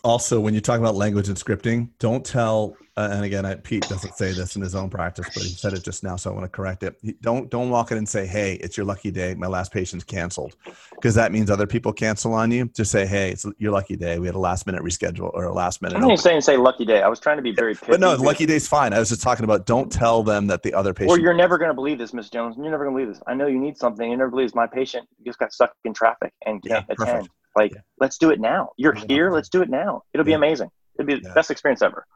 also 0.04 0.38
when 0.38 0.54
you 0.54 0.60
talk 0.60 0.78
about 0.78 0.94
language 0.94 1.28
and 1.28 1.36
scripting 1.36 1.88
don't 1.98 2.24
tell 2.24 2.76
uh, 2.96 3.08
and 3.10 3.24
again 3.24 3.44
I, 3.44 3.54
pete 3.54 3.88
doesn't 3.88 4.14
say 4.14 4.32
this 4.32 4.54
in 4.54 4.62
his 4.62 4.74
own 4.74 4.90
practice 4.90 5.26
but 5.34 5.42
he 5.42 5.48
said 5.48 5.72
it 5.72 5.82
just 5.82 6.04
now 6.04 6.16
so 6.16 6.30
i 6.30 6.34
want 6.34 6.44
to 6.44 6.48
correct 6.48 6.82
it. 6.82 7.00
Don't 7.22 7.50
don't 7.50 7.70
walk 7.70 7.90
in 7.90 7.98
and 7.98 8.08
say 8.08 8.26
hey 8.26 8.54
it's 8.54 8.76
your 8.76 8.86
lucky 8.86 9.10
day 9.10 9.34
my 9.34 9.46
last 9.46 9.72
patient's 9.72 10.04
canceled 10.04 10.56
because 10.94 11.14
that 11.14 11.32
means 11.32 11.50
other 11.50 11.66
people 11.66 11.92
cancel 11.92 12.34
on 12.34 12.50
you. 12.50 12.66
Just 12.66 12.90
say 12.90 13.06
hey 13.06 13.30
it's 13.30 13.46
your 13.58 13.72
lucky 13.72 13.96
day 13.96 14.18
we 14.18 14.26
had 14.26 14.34
a 14.34 14.38
last 14.38 14.66
minute 14.66 14.82
reschedule 14.82 15.30
or 15.32 15.44
a 15.44 15.52
last 15.52 15.80
minute 15.82 15.96
i 15.96 16.00
didn't 16.00 16.18
say 16.18 16.38
say 16.40 16.56
lucky 16.56 16.84
day 16.84 17.02
i 17.02 17.08
was 17.08 17.18
trying 17.18 17.36
to 17.36 17.42
be 17.42 17.52
very 17.52 17.74
but 17.88 17.98
no 17.98 18.14
lucky 18.14 18.46
day's 18.46 18.68
fine 18.68 18.92
i 18.92 18.98
was 18.98 19.08
just 19.08 19.22
talking 19.22 19.44
about 19.44 19.66
don't 19.66 19.90
tell 19.90 20.22
them 20.22 20.46
that 20.46 20.62
the 20.62 20.74
other 20.74 20.92
patient 20.92 21.18
or 21.18 21.20
you're 21.20 21.34
never 21.34 21.56
going 21.56 21.70
to 21.70 21.74
believe 21.74 21.98
this 21.98 22.12
miss 22.12 22.28
jones 22.28 22.56
you're 22.56 22.70
never 22.70 22.84
going 22.84 22.94
to 22.94 23.00
believe 23.00 23.14
this. 23.14 23.22
I 23.26 23.34
know 23.34 23.46
you 23.46 23.58
need 23.58 23.76
something 23.78 24.10
you 24.10 24.16
never 24.16 24.30
believe 24.30 24.48
this. 24.48 24.54
my 24.54 24.66
patient 24.66 25.08
just 25.24 25.38
got 25.38 25.52
stuck 25.52 25.72
in 25.84 25.94
traffic 25.94 26.32
and 26.44 26.62
can't 26.62 26.84
yeah, 26.88 26.94
attend. 26.94 27.28
perfect. 27.28 27.28
Like, 27.56 27.74
yeah. 27.74 27.80
let's 28.00 28.18
do 28.18 28.30
it 28.30 28.40
now. 28.40 28.70
You're 28.76 28.96
yeah. 28.96 29.04
here. 29.08 29.30
Let's 29.30 29.48
do 29.48 29.62
it 29.62 29.70
now. 29.70 30.02
It'll 30.12 30.24
be 30.24 30.32
yeah. 30.32 30.38
amazing. 30.38 30.70
It'll 30.98 31.06
be 31.06 31.20
the 31.20 31.30
best 31.30 31.50
experience 31.50 31.82
ever. 31.82 32.06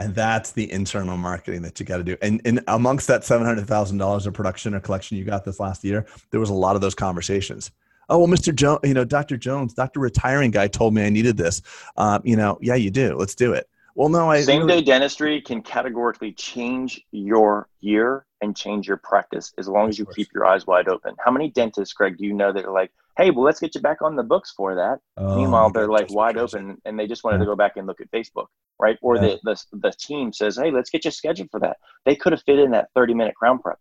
And 0.00 0.14
that's 0.14 0.52
the 0.52 0.70
internal 0.72 1.16
marketing 1.16 1.62
that 1.62 1.78
you 1.78 1.86
got 1.86 1.98
to 1.98 2.04
do. 2.04 2.16
And, 2.20 2.40
and 2.44 2.62
amongst 2.66 3.06
that 3.06 3.22
$700,000 3.22 4.26
of 4.26 4.34
production 4.34 4.74
or 4.74 4.80
collection 4.80 5.16
you 5.16 5.24
got 5.24 5.44
this 5.44 5.60
last 5.60 5.84
year, 5.84 6.06
there 6.30 6.40
was 6.40 6.50
a 6.50 6.54
lot 6.54 6.74
of 6.74 6.82
those 6.82 6.94
conversations. 6.94 7.70
Oh, 8.08 8.18
well, 8.18 8.28
Mr. 8.28 8.54
Jones, 8.54 8.80
you 8.82 8.92
know, 8.92 9.04
Dr. 9.04 9.36
Jones, 9.36 9.72
Dr. 9.72 10.00
Retiring 10.00 10.50
guy 10.50 10.66
told 10.66 10.94
me 10.94 11.04
I 11.04 11.10
needed 11.10 11.36
this. 11.36 11.62
Um, 11.96 12.22
you 12.24 12.36
know, 12.36 12.58
yeah, 12.60 12.74
you 12.74 12.90
do. 12.90 13.16
Let's 13.16 13.34
do 13.34 13.52
it. 13.52 13.68
Well, 13.94 14.08
no, 14.08 14.28
I 14.28 14.40
same 14.40 14.66
day 14.66 14.82
dentistry 14.82 15.40
can 15.40 15.62
categorically 15.62 16.32
change 16.32 17.00
your 17.12 17.68
year 17.80 18.26
and 18.40 18.56
change 18.56 18.88
your 18.88 18.96
practice 18.96 19.54
as 19.56 19.68
long 19.68 19.88
as 19.88 19.98
you 19.98 20.06
keep 20.06 20.28
your 20.34 20.44
eyes 20.44 20.66
wide 20.66 20.88
open. 20.88 21.14
How 21.24 21.30
many 21.30 21.48
dentists, 21.50 21.94
Greg, 21.94 22.18
do 22.18 22.24
you 22.24 22.32
know 22.32 22.52
that 22.52 22.64
are 22.64 22.72
like, 22.72 22.90
hey, 23.16 23.30
well, 23.30 23.44
let's 23.44 23.60
get 23.60 23.74
you 23.74 23.80
back 23.80 24.02
on 24.02 24.16
the 24.16 24.22
books 24.22 24.52
for 24.56 24.74
that? 24.74 24.98
Oh, 25.16 25.36
Meanwhile, 25.36 25.70
they're 25.70 25.88
like 25.88 26.10
wide 26.10 26.36
open 26.36 26.80
and 26.84 26.98
they 26.98 27.06
just 27.06 27.24
wanted 27.24 27.36
yeah. 27.36 27.44
to 27.44 27.46
go 27.46 27.56
back 27.56 27.76
and 27.76 27.86
look 27.86 28.00
at 28.00 28.10
Facebook, 28.10 28.46
right? 28.78 28.98
Or 29.02 29.16
yeah. 29.16 29.36
the, 29.42 29.56
the 29.72 29.78
the 29.78 29.92
team 29.92 30.32
says, 30.32 30.56
hey, 30.56 30.70
let's 30.70 30.90
get 30.90 31.04
you 31.04 31.10
scheduled 31.10 31.50
for 31.50 31.60
that. 31.60 31.76
They 32.04 32.16
could 32.16 32.32
have 32.32 32.42
fit 32.42 32.58
in 32.58 32.70
that 32.72 32.88
thirty 32.94 33.14
minute 33.14 33.34
crown 33.34 33.58
prep. 33.58 33.78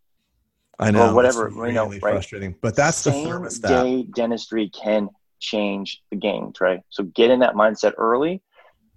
I 0.79 0.91
know, 0.91 1.09
or 1.09 1.13
whatever. 1.13 1.49
Really 1.49 1.69
you 1.69 1.75
know, 1.75 1.89
right? 1.89 2.01
frustrating. 2.01 2.55
But 2.61 2.75
that's 2.75 2.97
Same 2.97 3.23
the 3.23 3.29
thermostat. 3.29 3.67
day 3.67 4.07
dentistry 4.15 4.69
can 4.69 5.09
change 5.39 6.01
the 6.09 6.17
game, 6.17 6.51
Trey. 6.53 6.83
So 6.89 7.03
get 7.03 7.29
in 7.29 7.39
that 7.39 7.53
mindset 7.53 7.93
early 7.97 8.41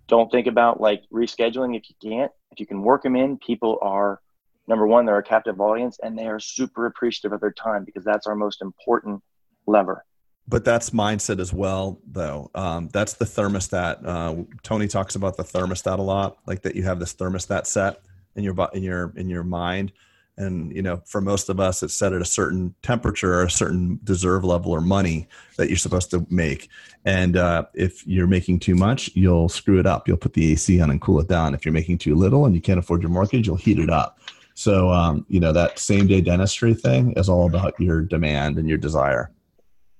don't 0.08 0.30
think 0.30 0.46
about 0.46 0.80
like 0.80 1.02
rescheduling 1.12 1.76
if 1.76 1.84
you 1.88 1.96
can't. 2.02 2.30
If 2.52 2.60
you 2.60 2.66
can 2.66 2.82
work 2.82 3.02
them 3.02 3.16
in, 3.16 3.38
people 3.38 3.78
are 3.82 4.20
number 4.68 4.86
one, 4.86 5.06
they're 5.06 5.18
a 5.18 5.22
captive 5.22 5.60
audience 5.60 5.98
and 6.02 6.18
they 6.18 6.26
are 6.26 6.40
super 6.40 6.86
appreciative 6.86 7.32
of 7.32 7.40
their 7.40 7.52
time 7.52 7.84
because 7.84 8.04
that's 8.04 8.26
our 8.26 8.34
most 8.34 8.62
important 8.62 9.22
lever. 9.66 10.04
But 10.48 10.64
that's 10.64 10.90
mindset 10.90 11.40
as 11.40 11.52
well, 11.52 12.00
though. 12.06 12.50
Um, 12.54 12.88
that's 12.92 13.14
the 13.14 13.24
thermostat. 13.24 14.06
Uh, 14.06 14.44
Tony 14.62 14.86
talks 14.86 15.16
about 15.16 15.36
the 15.36 15.42
thermostat 15.42 15.98
a 15.98 16.02
lot, 16.02 16.38
like 16.46 16.62
that 16.62 16.76
you 16.76 16.84
have 16.84 17.00
this 17.00 17.14
thermostat 17.14 17.66
set 17.66 18.00
in 18.36 18.44
your 18.44 18.68
in 18.72 18.82
your 18.82 19.12
in 19.16 19.28
your 19.28 19.42
mind. 19.42 19.92
And 20.38 20.70
you 20.76 20.82
know 20.82 21.00
for 21.06 21.22
most 21.22 21.48
of 21.48 21.58
us 21.58 21.82
it's 21.82 21.94
set 21.94 22.12
at 22.12 22.20
a 22.20 22.26
certain 22.26 22.74
temperature 22.82 23.40
or 23.40 23.44
a 23.44 23.50
certain 23.50 23.98
deserve 24.04 24.44
level 24.44 24.70
or 24.70 24.82
money 24.82 25.26
that 25.56 25.68
you're 25.68 25.78
supposed 25.78 26.10
to 26.10 26.26
make. 26.28 26.68
And 27.06 27.36
uh, 27.36 27.64
if 27.72 28.06
you're 28.06 28.26
making 28.26 28.60
too 28.60 28.74
much 28.74 29.10
you'll 29.14 29.48
screw 29.48 29.80
it 29.80 29.86
up. 29.86 30.06
You'll 30.06 30.18
put 30.18 30.34
the 30.34 30.52
ac 30.52 30.78
on 30.80 30.90
and 30.90 31.00
cool 31.00 31.20
it 31.20 31.28
down. 31.28 31.54
If 31.54 31.64
you're 31.64 31.72
making 31.72 31.98
too 31.98 32.14
little 32.14 32.44
and 32.44 32.54
you 32.54 32.60
can't 32.60 32.78
afford 32.78 33.02
your 33.02 33.10
mortgage 33.10 33.46
you'll 33.46 33.56
heat 33.56 33.78
it 33.78 33.90
up. 33.90 34.20
So 34.52 34.90
um, 34.90 35.24
you 35.28 35.40
know 35.40 35.52
that 35.52 35.78
same 35.78 36.06
day 36.06 36.20
dentistry 36.20 36.74
thing 36.74 37.12
is 37.12 37.30
all 37.30 37.46
about 37.46 37.80
your 37.80 38.02
demand 38.02 38.58
and 38.58 38.68
your 38.68 38.78
desire 38.78 39.30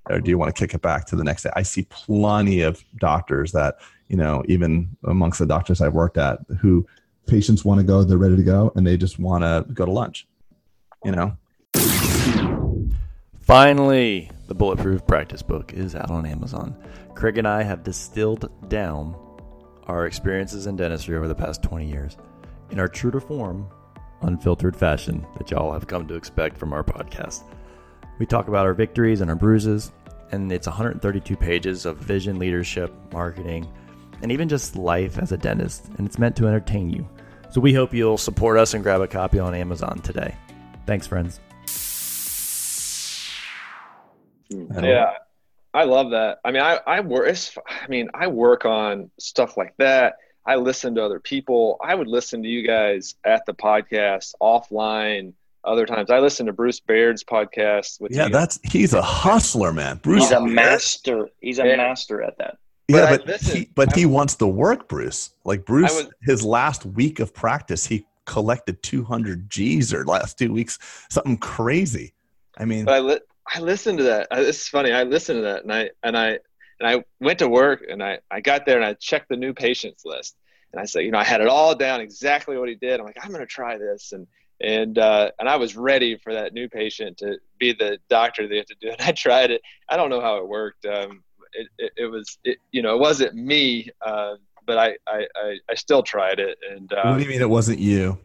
or 0.09 0.19
do 0.19 0.29
you 0.29 0.37
want 0.37 0.53
to 0.53 0.59
kick 0.59 0.73
it 0.73 0.81
back 0.81 1.05
to 1.05 1.15
the 1.15 1.23
next 1.23 1.43
day 1.43 1.49
i 1.55 1.61
see 1.61 1.83
plenty 1.89 2.61
of 2.61 2.83
doctors 2.97 3.51
that 3.51 3.77
you 4.07 4.17
know 4.17 4.43
even 4.47 4.89
amongst 5.05 5.39
the 5.39 5.45
doctors 5.45 5.81
i've 5.81 5.93
worked 5.93 6.17
at 6.17 6.39
who 6.59 6.85
patients 7.27 7.63
want 7.63 7.79
to 7.79 7.85
go, 7.85 8.03
they're 8.03 8.17
ready 8.17 8.37
to 8.37 8.43
go, 8.43 8.71
and 8.75 8.87
they 8.87 8.97
just 8.97 9.19
want 9.19 9.43
to 9.43 9.71
go 9.73 9.85
to 9.85 9.91
lunch. 9.91 10.25
You 11.05 11.11
know. 11.11 11.37
Finally, 13.39 14.31
the 14.47 14.55
Bulletproof 14.55 15.05
Practice 15.05 15.41
Book 15.41 15.73
is 15.73 15.95
out 15.95 16.09
on 16.09 16.25
Amazon. 16.25 16.75
Craig 17.13 17.37
and 17.37 17.47
I 17.47 17.63
have 17.63 17.83
distilled 17.83 18.49
down 18.69 19.15
our 19.85 20.05
experiences 20.05 20.67
in 20.67 20.75
dentistry 20.75 21.15
over 21.15 21.27
the 21.27 21.35
past 21.35 21.63
20 21.63 21.87
years 21.87 22.17
in 22.71 22.79
our 22.79 22.87
true 22.87 23.11
to 23.11 23.21
form, 23.21 23.67
unfiltered 24.21 24.75
fashion 24.75 25.25
that 25.37 25.49
y'all 25.51 25.71
have 25.71 25.87
come 25.87 26.07
to 26.07 26.15
expect 26.15 26.57
from 26.57 26.73
our 26.73 26.83
podcast. 26.83 27.43
We 28.19 28.25
talk 28.25 28.47
about 28.47 28.65
our 28.65 28.73
victories 28.73 29.21
and 29.21 29.29
our 29.29 29.35
bruises, 29.35 29.91
and 30.31 30.51
it's 30.51 30.67
132 30.67 31.35
pages 31.35 31.85
of 31.85 31.97
vision, 31.97 32.39
leadership, 32.39 32.93
marketing, 33.11 33.67
and 34.21 34.31
even 34.31 34.49
just 34.49 34.75
life 34.75 35.17
as 35.19 35.31
a 35.31 35.37
dentist, 35.37 35.85
and 35.97 36.07
it's 36.07 36.17
meant 36.17 36.35
to 36.37 36.47
entertain 36.47 36.89
you. 36.89 37.07
So 37.49 37.61
we 37.61 37.73
hope 37.73 37.93
you'll 37.93 38.17
support 38.17 38.57
us 38.57 38.73
and 38.73 38.83
grab 38.83 39.01
a 39.01 39.07
copy 39.07 39.39
on 39.39 39.53
Amazon 39.53 39.99
today. 39.99 40.35
Thanks, 40.85 41.07
friends. 41.07 41.39
Hmm. 44.51 44.83
Yeah, 44.83 45.13
I 45.73 45.83
love 45.83 46.11
that. 46.11 46.39
I 46.43 46.51
mean, 46.51 46.61
I 46.61 46.79
I 46.87 47.01
work. 47.01 47.35
I 47.67 47.87
mean, 47.87 48.09
I 48.13 48.27
work 48.27 48.65
on 48.65 49.11
stuff 49.19 49.57
like 49.57 49.75
that. 49.77 50.15
I 50.45 50.55
listen 50.55 50.95
to 50.95 51.03
other 51.03 51.19
people. 51.19 51.77
I 51.83 51.93
would 51.93 52.07
listen 52.07 52.41
to 52.43 52.49
you 52.49 52.65
guys 52.65 53.15
at 53.23 53.45
the 53.45 53.53
podcast 53.53 54.33
offline. 54.41 55.33
Other 55.67 55.85
times, 55.85 56.09
I 56.09 56.19
listen 56.19 56.45
to 56.45 56.53
Bruce 56.53 56.79
Baird's 56.79 57.23
podcast. 57.23 57.99
With 57.99 58.13
yeah, 58.13 58.29
that's 58.29 58.59
he's 58.63 58.93
a 58.93 59.01
hustler, 59.01 59.73
man. 59.73 59.97
Bruce, 59.97 60.23
he's 60.23 60.31
a 60.31 60.41
master. 60.41 61.29
He's 61.41 61.59
a 61.59 61.67
yeah. 61.67 61.75
master 61.75 62.21
at 62.21 62.37
that. 62.37 62.57
Yeah, 62.87 63.17
but, 63.17 63.25
but 63.25 63.41
he, 63.41 63.69
but 63.75 63.95
he 63.95 64.05
wants 64.05 64.35
the 64.35 64.47
work, 64.47 64.87
Bruce. 64.87 65.31
Like 65.43 65.65
Bruce, 65.65 65.93
was, 65.93 66.09
his 66.21 66.43
last 66.43 66.85
week 66.85 67.19
of 67.19 67.33
practice, 67.33 67.85
he 67.85 68.05
collected 68.25 68.81
200 68.81 69.49
G's 69.49 69.93
or 69.93 70.05
last 70.05 70.37
two 70.37 70.53
weeks, 70.53 70.79
something 71.09 71.37
crazy. 71.37 72.13
I 72.57 72.65
mean, 72.65 72.87
I 72.87 72.99
li- 72.99 73.19
I 73.53 73.59
listened 73.59 73.97
to 73.97 74.05
that. 74.05 74.27
It's 74.31 74.69
funny. 74.69 74.93
I 74.93 75.03
listened 75.03 75.39
to 75.39 75.43
that, 75.43 75.63
and 75.63 75.73
I 75.73 75.89
and 76.01 76.17
I 76.17 76.39
and 76.79 76.87
I 76.87 77.03
went 77.19 77.39
to 77.39 77.49
work, 77.49 77.83
and 77.89 78.01
I 78.01 78.19
I 78.31 78.39
got 78.39 78.65
there, 78.65 78.77
and 78.77 78.85
I 78.85 78.93
checked 78.93 79.27
the 79.27 79.37
new 79.37 79.53
patients 79.53 80.03
list, 80.05 80.37
and 80.71 80.81
I 80.81 80.85
said, 80.85 81.01
you 81.01 81.11
know, 81.11 81.19
I 81.19 81.23
had 81.23 81.41
it 81.41 81.47
all 81.47 81.75
down 81.75 82.01
exactly 82.01 82.57
what 82.57 82.69
he 82.69 82.75
did. 82.75 82.99
I'm 82.99 83.05
like, 83.05 83.17
I'm 83.21 83.29
going 83.29 83.41
to 83.41 83.45
try 83.45 83.77
this, 83.77 84.13
and 84.13 84.27
and 84.61 84.97
uh, 84.97 85.31
and 85.39 85.47
I 85.47 85.55
was 85.55 85.75
ready 85.75 86.17
for 86.17 86.33
that 86.33 86.53
new 86.53 86.67
patient 86.69 87.17
to 87.19 87.37
be 87.59 87.73
the 87.73 87.99
doctor 88.09 88.47
they 88.47 88.57
had 88.57 88.67
to 88.67 88.75
do. 88.81 88.89
And 88.91 89.01
I 89.01 89.11
tried 89.11 89.51
it. 89.51 89.61
I 89.89 89.97
don't 89.97 90.09
know 90.09 90.21
how 90.21 90.37
it 90.37 90.47
worked. 90.47 90.85
Um, 90.85 91.23
it, 91.53 91.67
it, 91.77 91.91
it 91.97 92.05
was 92.05 92.37
it, 92.43 92.57
you 92.71 92.81
know 92.81 92.95
it 92.95 92.99
wasn't 92.99 93.35
me 93.35 93.89
uh, 94.01 94.35
but 94.65 94.77
I, 94.77 94.95
I, 95.07 95.27
I 95.35 95.57
I 95.69 95.75
still 95.75 96.03
tried 96.03 96.39
it 96.39 96.57
and 96.71 96.91
uh, 96.93 97.03
what 97.03 97.17
do 97.17 97.23
you 97.23 97.29
mean 97.29 97.41
it 97.41 97.49
wasn't 97.49 97.79
you 97.79 98.17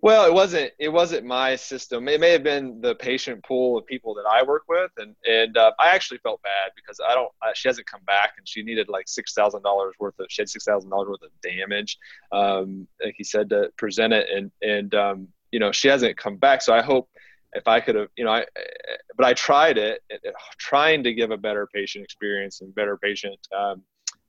well 0.00 0.26
it 0.26 0.32
wasn't 0.32 0.72
it 0.78 0.88
wasn't 0.88 1.26
my 1.26 1.56
system 1.56 2.08
it 2.08 2.20
may 2.20 2.30
have 2.30 2.42
been 2.42 2.80
the 2.80 2.94
patient 2.94 3.44
pool 3.44 3.78
of 3.78 3.86
people 3.86 4.14
that 4.14 4.24
I 4.30 4.42
work 4.42 4.62
with 4.68 4.90
and 4.96 5.14
and 5.26 5.56
uh, 5.56 5.72
I 5.78 5.90
actually 5.90 6.18
felt 6.18 6.42
bad 6.42 6.72
because 6.76 7.00
I 7.06 7.14
don't 7.14 7.32
uh, 7.42 7.50
she 7.54 7.68
hasn't 7.68 7.86
come 7.86 8.02
back 8.06 8.34
and 8.38 8.48
she 8.48 8.62
needed 8.62 8.88
like 8.88 9.08
six 9.08 9.34
thousand 9.34 9.62
dollars 9.62 9.94
worth 9.98 10.18
of 10.18 10.26
she 10.28 10.42
had 10.42 10.48
six 10.48 10.64
thousand 10.64 10.90
dollars 10.90 11.08
worth 11.08 11.22
of 11.22 11.30
damage 11.42 11.98
um, 12.32 12.86
like 13.04 13.14
he 13.16 13.24
said 13.24 13.50
to 13.50 13.70
present 13.76 14.12
it 14.12 14.28
and 14.34 14.50
and 14.62 14.94
um, 14.94 15.28
you 15.52 15.58
know 15.58 15.72
she 15.72 15.88
hasn't 15.88 16.16
come 16.16 16.36
back 16.36 16.62
so 16.62 16.72
I 16.74 16.82
hope 16.82 17.08
if 17.54 17.66
I 17.66 17.80
could 17.80 17.94
have, 17.94 18.08
you 18.16 18.24
know, 18.24 18.30
I, 18.30 18.44
but 19.16 19.26
I 19.26 19.34
tried 19.34 19.78
it, 19.78 20.02
trying 20.58 21.02
to 21.04 21.14
give 21.14 21.30
a 21.30 21.36
better 21.36 21.66
patient 21.72 22.04
experience 22.04 22.60
and 22.60 22.74
better 22.74 22.96
patient 22.96 23.38
um, 23.56 23.82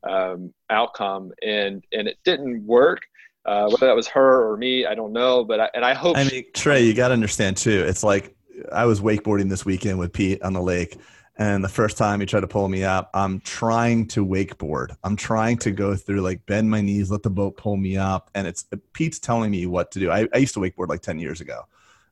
um, 0.10 0.54
outcome, 0.70 1.32
and 1.44 1.84
and 1.92 2.08
it 2.08 2.18
didn't 2.24 2.66
work. 2.66 3.02
Uh, 3.46 3.68
whether 3.70 3.88
that 3.88 3.96
was 3.96 4.08
her 4.08 4.50
or 4.50 4.58
me, 4.58 4.86
I 4.86 4.96
don't 4.96 5.14
know. 5.14 5.44
But 5.44 5.60
I, 5.60 5.70
and 5.74 5.84
I 5.84 5.94
hope. 5.94 6.18
I 6.18 6.24
mean, 6.26 6.46
Trey, 6.54 6.84
you 6.84 6.94
got 6.94 7.10
to 7.10 7.14
understand 7.14 7.58
too. 7.58 7.84
It's 7.88 8.04
like 8.04 8.36
I 8.72 8.86
was 8.86 9.02
wakeboarding 9.02 9.50
this 9.50 9.66
weekend 9.66 10.00
with 10.00 10.14
Pete 10.14 10.42
on 10.42 10.54
the 10.54 10.62
lake, 10.62 10.98
and 11.40 11.64
the 11.64 11.70
first 11.70 11.98
time 11.98 12.20
he 12.20 12.28
tried 12.28 12.42
to 12.42 12.48
pull 12.48 12.70
me 12.70 12.84
up, 12.84 13.10
I'm 13.16 13.40
trying 13.40 14.08
to 14.10 14.24
wakeboard. 14.24 14.96
I'm 15.04 15.16
trying 15.16 15.58
to 15.60 15.72
go 15.72 15.96
through 15.96 16.22
like 16.22 16.46
bend 16.46 16.70
my 16.70 16.82
knees, 16.82 17.10
let 17.10 17.24
the 17.24 17.32
boat 17.32 17.58
pull 17.58 17.78
me 17.78 17.98
up, 17.98 18.30
and 18.36 18.46
it's 18.46 18.68
Pete's 18.94 19.18
telling 19.18 19.50
me 19.50 19.66
what 19.66 19.90
to 19.92 20.00
do. 20.00 20.12
I, 20.12 20.28
I 20.34 20.38
used 20.38 20.54
to 20.54 20.60
wakeboard 20.60 20.90
like 20.90 21.02
ten 21.02 21.18
years 21.18 21.42
ago 21.42 21.66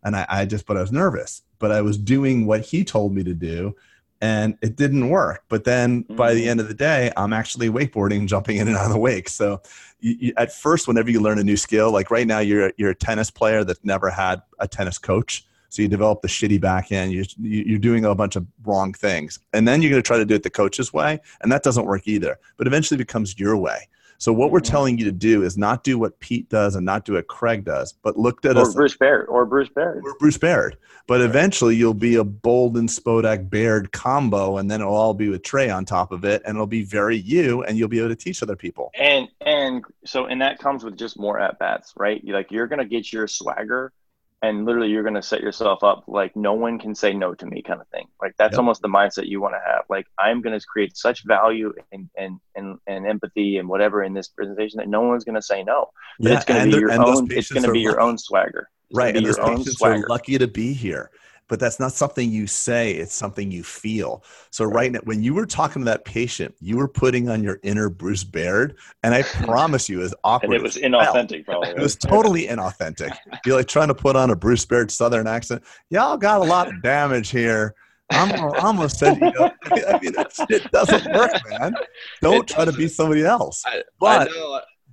and 0.03 0.15
I, 0.15 0.25
I 0.30 0.45
just 0.45 0.65
but 0.65 0.78
I 0.78 0.82
was 0.82 0.91
nervous, 0.91 1.43
but 1.59 1.71
I 1.71 1.82
was 1.82 1.97
doing 1.97 2.45
what 2.45 2.61
he 2.61 2.84
told 2.84 3.13
me 3.13 3.23
to 3.23 3.34
do, 3.34 3.75
and 4.21 4.57
it 4.61 4.75
didn't 4.75 5.09
work. 5.09 5.43
But 5.49 5.65
then 5.65 6.03
mm-hmm. 6.03 6.15
by 6.15 6.34
the 6.34 6.45
mm. 6.45 6.49
end 6.49 6.59
of 6.59 6.67
the 6.67 6.73
day, 6.73 7.11
I'm 7.17 7.34
actually 7.34 7.69
wakeboarding, 7.69 8.28
jumping 8.28 8.57
in 8.57 8.67
and 8.67 8.78
out 8.78 8.86
of 8.86 8.93
the 8.93 8.99
wake. 8.99 9.30
So 9.30 9.61
you, 9.99 10.15
you, 10.19 10.34
at 10.38 10.53
first, 10.53 10.88
whenever 10.88 11.11
you 11.11 11.19
learn 11.19 11.39
a 11.39 11.43
new 11.43 11.57
skill, 11.57 11.91
like 11.91 12.09
right 12.09 12.28
now, 12.28 12.39
you're 12.39 12.71
you're 12.78 12.91
a 12.91 12.95
tennis 12.95 13.30
player 13.30 13.63
that's 13.63 13.84
never 13.84 14.09
had 14.09 14.41
a 14.59 14.67
tennis 14.67 14.97
coach. 14.97 15.45
So 15.70 15.82
you 15.82 15.88
develop 15.88 16.22
the 16.22 16.28
shitty 16.28 16.59
back 16.61 16.91
end. 16.91 17.11
You're, 17.11 17.26
you're 17.39 17.80
doing 17.80 18.05
a 18.05 18.15
bunch 18.15 18.36
of 18.36 18.45
wrong 18.63 18.93
things, 18.93 19.39
and 19.53 19.68
then 19.68 19.82
you're 19.82 19.91
going 19.91 20.01
to 20.01 20.07
try 20.07 20.18
to 20.18 20.26
do 20.26 20.36
it 20.36 20.43
the 20.43 20.49
coach's 20.49 20.93
way, 20.93 21.20
and 21.41 21.51
that 21.51 21.63
doesn't 21.63 21.86
work 21.86 22.07
either. 22.07 22.39
But 22.57 22.68
eventually, 22.68 22.95
it 22.95 23.05
becomes 23.05 23.39
your 23.39 23.57
way. 23.57 23.88
So 24.20 24.34
what 24.34 24.51
we're 24.51 24.59
mm-hmm. 24.59 24.72
telling 24.72 24.97
you 24.97 25.05
to 25.05 25.11
do 25.11 25.43
is 25.43 25.57
not 25.57 25.84
do 25.84 25.99
what 25.99 26.20
Pete 26.20 26.49
does 26.49 26.76
and 26.76 26.86
not 26.86 27.05
do 27.05 27.13
what 27.13 27.28
Craig 27.28 27.63
does, 27.63 27.93
but 27.93 28.18
looked 28.18 28.45
at 28.45 28.57
or 28.57 28.61
us 28.61 28.74
Bruce 28.74 28.97
Baird 28.97 29.28
or 29.28 29.45
Bruce 29.45 29.70
Baird. 29.70 30.03
or 30.03 30.15
Bruce 30.18 30.38
Baird. 30.38 30.78
But 31.05 31.22
eventually 31.22 31.76
you'll 31.76 31.93
be 31.93 32.15
a 32.15 32.24
Bolden 32.24 32.88
Spodak 32.88 33.49
Baird 33.49 33.91
combo, 33.91 34.57
and 34.57 34.70
then 34.70 34.82
it'll 34.82 34.95
all 34.95 35.13
be 35.13 35.30
with 35.30 35.43
Trey 35.43 35.70
on 35.70 35.86
top 35.86 36.11
of 36.11 36.26
it, 36.26 36.41
and 36.45 36.55
it'll 36.55 36.68
be 36.68 36.84
very 36.84 37.18
you, 37.18 37.63
and 37.63 37.78
you'll 37.78 37.88
be 37.88 37.99
able 37.99 38.09
to 38.09 38.15
teach 38.15 38.41
other 38.41 38.55
people. 38.55 38.91
And 38.95 39.28
and 39.41 39.86
so 40.05 40.26
and 40.26 40.41
that 40.41 40.59
comes 40.59 40.84
with 40.84 40.97
just 40.97 41.20
more 41.20 41.39
at 41.39 41.59
bats, 41.59 41.93
right? 41.95 42.24
You 42.24 42.34
like 42.34 42.51
you're 42.51 42.68
gonna 42.68 42.86
get 42.86 43.13
your 43.13 43.28
swagger 43.28 43.93
and 44.41 44.65
literally 44.65 44.89
you're 44.89 45.03
gonna 45.03 45.21
set 45.21 45.41
yourself 45.41 45.83
up 45.83 46.03
like 46.07 46.35
no 46.35 46.53
one 46.53 46.77
can 46.77 46.93
say 46.93 47.13
no 47.13 47.33
to 47.33 47.45
me 47.45 47.61
kind 47.61 47.81
of 47.81 47.88
thing. 47.88 48.07
Like 48.21 48.33
that's 48.38 48.53
Yep. 48.53 48.59
almost 48.59 48.81
the 48.81 48.88
mindset 48.88 49.27
you 49.27 49.41
want 49.41 49.55
to 49.55 49.59
have. 49.71 49.83
Like 49.89 50.05
I'm 50.19 50.41
gonna 50.41 50.59
create 50.61 50.95
such 50.95 51.25
value 51.25 51.73
and 51.91 52.09
and 52.17 52.39
and, 52.55 52.77
and 52.88 53.07
empathy 53.07 53.57
and 53.57 53.67
whatever 53.67 54.03
in 54.03 54.13
this 54.13 54.27
presentation 54.27 54.77
that 54.77 54.89
no 54.89 55.01
one's 55.01 55.23
gonna 55.23 55.41
say 55.41 55.63
no. 55.63 55.89
But 56.19 56.33
it's 56.33 56.45
gonna 56.45 56.61
and 56.61 56.71
be 56.71 56.77
your 56.77 56.91
own 56.91 57.27
it's 57.31 57.51
gonna 57.51 57.67
are 57.67 57.73
be 57.73 57.79
your 57.79 57.99
own 57.99 58.17
swagger. 58.17 58.69
It's 58.89 58.97
right 58.97 59.15
and 59.15 59.25
those 59.25 59.38
your 59.38 59.45
own 59.45 59.57
patients 59.57 59.81
are 59.81 59.89
swagger. 59.89 60.07
lucky 60.07 60.38
to 60.38 60.47
be 60.47 60.73
here 60.73 61.09
but 61.49 61.59
that's 61.59 61.79
not 61.79 61.91
something 61.91 62.29
you 62.31 62.47
say 62.47 62.91
it's 62.91 63.13
something 63.13 63.51
you 63.51 63.63
feel 63.63 64.23
so 64.51 64.65
right 64.65 64.91
now 64.91 64.99
when 65.03 65.23
you 65.23 65.33
were 65.33 65.45
talking 65.45 65.81
to 65.81 65.85
that 65.85 66.05
patient 66.05 66.53
you 66.59 66.77
were 66.77 66.87
putting 66.87 67.29
on 67.29 67.43
your 67.43 67.59
inner 67.63 67.89
bruce 67.89 68.23
baird 68.23 68.77
and 69.03 69.13
i 69.13 69.21
promise 69.45 69.87
you 69.89 69.99
it 69.99 70.03
was 70.03 70.15
awkward 70.23 70.51
And 70.51 70.59
it 70.59 70.63
was 70.63 70.75
inauthentic, 70.77 71.45
probably. 71.45 71.69
it 71.69 71.79
was 71.79 71.95
totally 71.95 72.47
inauthentic 72.47 73.15
you're 73.45 73.57
like 73.57 73.67
trying 73.67 73.87
to 73.89 73.95
put 73.95 74.15
on 74.15 74.29
a 74.29 74.35
bruce 74.35 74.65
baird 74.65 74.91
southern 74.91 75.27
accent 75.27 75.63
y'all 75.89 76.17
got 76.17 76.41
a 76.41 76.43
lot 76.43 76.67
of 76.67 76.81
damage 76.81 77.29
here 77.29 77.73
I'm 78.09 78.29
gonna 78.29 78.89
send 78.89 79.17
you. 79.17 79.31
Know, 79.33 79.51
I 79.65 79.99
mean, 80.01 80.13
shit 80.49 80.71
doesn't 80.71 81.11
work, 81.13 81.31
man. 81.59 81.75
Don't 82.21 82.47
try 82.47 82.63
to 82.65 82.71
be 82.71 82.87
somebody 82.87 83.25
else. 83.25 83.63
But 83.99 84.31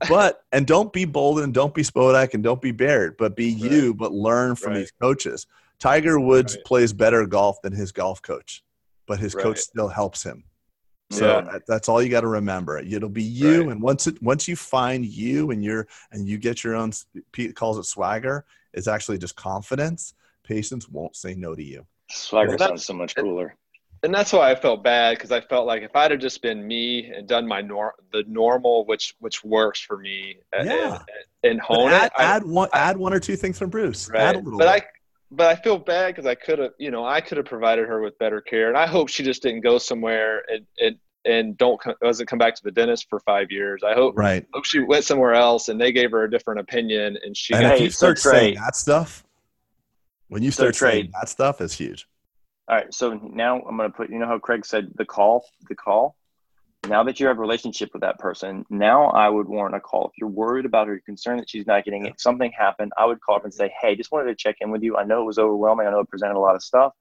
but 0.08 0.42
and 0.52 0.66
don't 0.66 0.92
be 0.92 1.04
Bolden, 1.04 1.52
don't 1.52 1.74
be 1.74 1.82
Spodak, 1.82 2.34
and 2.34 2.42
don't 2.42 2.60
be 2.60 2.72
Baird, 2.72 3.16
but 3.16 3.36
be 3.36 3.46
you, 3.46 3.94
but 3.94 4.12
learn 4.12 4.56
from 4.56 4.72
Right. 4.72 4.80
these 4.80 4.92
coaches. 5.00 5.46
Tiger 5.78 6.18
Woods 6.20 6.56
Right. 6.56 6.64
plays 6.64 6.92
better 6.92 7.26
golf 7.26 7.60
than 7.62 7.72
his 7.72 7.92
golf 7.92 8.22
coach, 8.22 8.64
but 9.06 9.18
his 9.18 9.34
coach 9.34 9.58
still 9.58 9.88
helps 9.88 10.22
him. 10.22 10.44
So 11.10 11.40
Yeah. 11.52 11.58
that's 11.66 11.88
all 11.88 12.02
you 12.02 12.08
got 12.08 12.22
to 12.22 12.28
remember. 12.28 12.78
It'll 12.78 13.08
be 13.10 13.22
you, 13.22 13.62
Right. 13.64 13.72
and 13.72 13.82
once 13.82 14.06
it 14.06 14.20
once 14.22 14.48
you 14.48 14.56
find 14.56 15.04
you 15.04 15.50
and 15.50 15.62
you're 15.62 15.86
and 16.12 16.26
you 16.26 16.38
get 16.38 16.64
your 16.64 16.74
own. 16.74 16.92
Pete 17.32 17.54
calls 17.54 17.78
it 17.78 17.84
swagger. 17.84 18.44
It's 18.72 18.88
actually 18.88 19.18
just 19.18 19.36
confidence. 19.36 20.14
Patients 20.42 20.88
won't 20.88 21.14
say 21.16 21.34
no 21.34 21.54
to 21.54 21.62
you. 21.62 21.86
Swagger 22.10 22.50
Well, 22.56 22.58
sounds 22.58 22.84
so 22.86 22.94
much 22.94 23.14
cooler. 23.16 23.54
and 24.02 24.12
that's 24.14 24.32
why 24.32 24.50
I 24.50 24.54
felt 24.54 24.82
bad 24.82 25.16
because 25.16 25.30
I 25.30 25.40
felt 25.42 25.66
like 25.66 25.82
if 25.82 25.94
I'd 25.94 26.10
have 26.10 26.20
just 26.20 26.42
been 26.42 26.66
me 26.66 27.06
and 27.12 27.26
done 27.28 27.46
my 27.46 27.60
nor 27.60 27.94
the 28.12 28.24
normal, 28.26 28.84
which 28.86 29.14
which 29.20 29.44
works 29.44 29.80
for 29.80 29.98
me, 29.98 30.36
and- 30.52 30.66
Yeah. 30.68 31.02
and, 31.42 31.52
and 31.52 31.60
But 31.68 31.74
hone 31.76 31.90
add, 31.92 32.06
it, 32.06 32.12
I- 32.18 32.24
add 32.36 32.44
one 32.44 32.68
add 32.72 32.96
one 32.96 33.12
or 33.12 33.20
two 33.20 33.36
things 33.36 33.58
from 33.58 33.68
Bruce. 33.70 34.08
right. 34.08 34.20
Add 34.22 34.36
a 34.36 34.38
little 34.40 34.58
but 34.58 34.72
bit. 34.74 34.82
I 34.84 34.86
but 35.30 35.46
I 35.46 35.56
feel 35.60 35.78
bad 35.78 36.08
because 36.14 36.26
I 36.26 36.34
could 36.34 36.58
have, 36.58 36.70
you 36.78 36.90
know, 36.90 37.04
I 37.04 37.20
could 37.20 37.36
have 37.38 37.46
provided 37.46 37.88
her 37.88 38.00
with 38.00 38.18
better 38.18 38.40
care, 38.40 38.68
and 38.68 38.76
I 38.76 38.86
hope 38.86 39.08
she 39.08 39.22
just 39.22 39.42
didn't 39.42 39.60
go 39.62 39.78
somewhere 39.78 40.42
and 40.48 40.66
and 40.78 40.96
and 41.26 41.56
don't 41.56 41.80
co- 41.80 41.94
doesn't 42.02 42.26
come 42.26 42.38
back 42.38 42.54
to 42.54 42.62
the 42.62 42.70
dentist 42.70 43.06
for 43.08 43.18
five 43.20 43.50
years. 43.50 43.82
I 43.82 43.94
hope 43.94 44.12
right. 44.16 44.44
hope 44.52 44.64
she 44.66 44.80
went 44.80 45.04
somewhere 45.04 45.32
else 45.34 45.68
and 45.70 45.80
they 45.80 45.90
gave 45.90 46.10
her 46.10 46.24
a 46.24 46.30
different 46.30 46.60
opinion 46.60 47.16
and 47.24 47.34
she 47.36 47.54
And 47.54 47.62
got 47.62 47.74
if 47.76 47.80
you 47.80 47.90
so 47.90 48.06
start 48.14 48.18
Trey- 48.18 48.32
saying 48.32 48.54
that 48.56 48.76
stuff, 48.76 49.24
when 50.28 50.42
you 50.42 50.50
So 50.50 50.64
start 50.64 50.76
saying 50.76 51.04
Trey- 51.04 51.10
that 51.18 51.28
stuff, 51.30 51.60
is 51.62 51.72
huge. 51.72 52.06
All 52.68 52.76
right, 52.76 52.92
so 52.92 53.14
now 53.14 53.60
I'm 53.62 53.76
going 53.76 53.90
to 53.90 53.96
put, 53.96 54.10
you 54.10 54.18
know 54.18 54.26
how 54.26 54.38
Craig 54.38 54.64
said 54.66 54.90
the 54.96 55.04
call, 55.04 55.46
the 55.68 55.74
call. 55.74 56.16
Now 56.88 57.02
that 57.04 57.18
you 57.20 57.26
have 57.26 57.38
a 57.38 57.40
relationship 57.40 57.90
with 57.92 58.02
that 58.02 58.18
person, 58.18 58.64
now 58.70 59.06
I 59.06 59.28
would 59.28 59.48
warrant 59.48 59.74
a 59.74 59.80
call. 59.80 60.06
If 60.08 60.12
you're 60.18 60.28
worried 60.28 60.66
about 60.66 60.86
her, 60.86 60.94
you're 60.94 61.02
concerned 61.02 61.40
that 61.40 61.48
she's 61.48 61.66
not 61.66 61.84
getting 61.84 62.06
it, 62.06 62.20
something 62.20 62.52
happened, 62.52 62.92
I 62.98 63.06
would 63.06 63.20
call 63.20 63.36
up 63.36 63.44
and 63.44 63.54
say, 63.54 63.72
Hey, 63.80 63.96
just 63.96 64.12
wanted 64.12 64.26
to 64.26 64.34
check 64.34 64.56
in 64.60 64.70
with 64.70 64.82
you. 64.82 64.96
I 64.96 65.04
know 65.04 65.22
it 65.22 65.26
was 65.26 65.38
overwhelming. 65.38 65.86
I 65.86 65.90
know 65.90 66.00
it 66.00 66.08
presented 66.08 66.36
a 66.36 66.40
lot 66.40 66.54
of 66.54 66.62
stuff. 66.62 66.92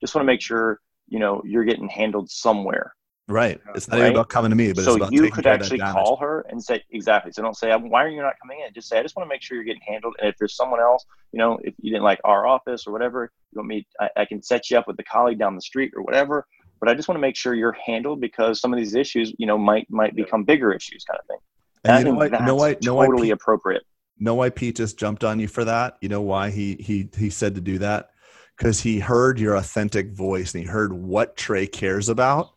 Just 0.00 0.14
want 0.14 0.24
to 0.24 0.26
make 0.26 0.40
sure, 0.40 0.80
you 1.08 1.18
know, 1.18 1.42
you're 1.44 1.64
getting 1.64 1.88
handled 1.88 2.30
somewhere. 2.30 2.94
Right. 3.28 3.60
It's 3.74 3.88
not 3.88 3.98
Right? 3.98 4.06
even 4.06 4.16
about 4.16 4.28
coming 4.28 4.50
to 4.50 4.56
me, 4.56 4.72
but 4.72 4.84
so 4.84 4.90
it's 4.90 4.96
about 4.96 5.12
you 5.12 5.30
could 5.30 5.46
actually 5.46 5.78
call 5.78 6.16
her 6.16 6.44
and 6.50 6.62
say, 6.62 6.82
exactly. 6.90 7.30
So 7.32 7.40
don't 7.40 7.56
say, 7.56 7.72
why 7.74 8.04
are 8.04 8.08
you 8.08 8.20
not 8.20 8.34
coming 8.42 8.60
in? 8.66 8.74
Just 8.74 8.88
say, 8.88 8.98
I 8.98 9.02
just 9.02 9.16
want 9.16 9.28
to 9.28 9.32
make 9.32 9.42
sure 9.42 9.54
you're 9.56 9.64
getting 9.64 9.82
handled. 9.86 10.16
And 10.20 10.28
if 10.28 10.36
there's 10.38 10.56
someone 10.56 10.80
else, 10.80 11.04
you 11.30 11.38
know, 11.38 11.58
if 11.62 11.72
you 11.80 11.92
didn't 11.92 12.02
like 12.02 12.20
our 12.24 12.46
office 12.46 12.86
or 12.86 12.92
whatever, 12.92 13.30
you 13.52 13.58
want 13.58 13.68
me, 13.68 13.86
I, 14.00 14.10
I 14.16 14.24
can 14.24 14.42
set 14.42 14.70
you 14.70 14.76
up 14.76 14.88
with 14.88 14.96
the 14.96 15.04
colleague 15.04 15.38
down 15.38 15.54
the 15.54 15.62
street 15.62 15.92
or 15.96 16.02
whatever. 16.02 16.46
But 16.82 16.90
I 16.90 16.94
just 16.94 17.06
want 17.08 17.16
to 17.16 17.20
make 17.20 17.36
sure 17.36 17.54
you're 17.54 17.76
handled 17.86 18.20
because 18.20 18.60
some 18.60 18.72
of 18.72 18.76
these 18.76 18.96
issues, 18.96 19.32
you 19.38 19.46
know, 19.46 19.56
might 19.56 19.88
might 19.88 20.16
become 20.16 20.42
bigger 20.42 20.72
issues, 20.72 21.04
kind 21.04 21.20
of 21.20 21.26
thing. 21.28 21.38
And 21.84 21.92
I 21.92 21.98
you 22.00 22.04
know 22.06 22.10
think 22.18 22.32
why? 22.32 22.38
You 22.40 22.44
know 22.44 22.56
why? 22.56 22.74
that's 22.74 22.84
Know 22.84 22.94
why? 22.96 23.06
totally 23.06 23.28
Pete, 23.28 23.34
appropriate. 23.34 23.82
know 24.18 24.34
why 24.34 24.50
Pete 24.50 24.74
just 24.74 24.98
jumped 24.98 25.22
on 25.22 25.38
you 25.38 25.46
for 25.46 25.64
that? 25.64 25.96
You 26.00 26.08
know 26.08 26.22
why 26.22 26.50
he 26.50 26.74
he 26.80 27.08
he 27.16 27.30
said 27.30 27.54
to 27.54 27.60
do 27.60 27.78
that? 27.78 28.10
Because 28.56 28.80
he 28.80 28.98
heard 28.98 29.38
your 29.38 29.54
authentic 29.54 30.10
voice 30.10 30.54
and 30.54 30.64
he 30.64 30.68
heard 30.68 30.92
what 30.92 31.36
Trey 31.36 31.68
cares 31.68 32.08
about, 32.08 32.50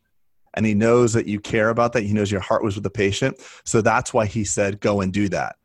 and 0.56 0.66
he 0.66 0.74
knows 0.74 1.14
that 1.14 1.28
you 1.28 1.40
care 1.40 1.70
about 1.70 1.94
that. 1.94 2.02
He 2.02 2.12
knows 2.12 2.32
your 2.32 2.42
heart 2.42 2.64
was 2.64 2.74
with 2.74 2.84
the 2.84 2.90
patient, 2.90 3.40
so 3.64 3.80
that's 3.80 4.12
why 4.12 4.26
he 4.26 4.44
said, 4.44 4.80
"Go 4.80 5.02
and 5.02 5.14
do 5.14 5.30
that." 5.30 5.58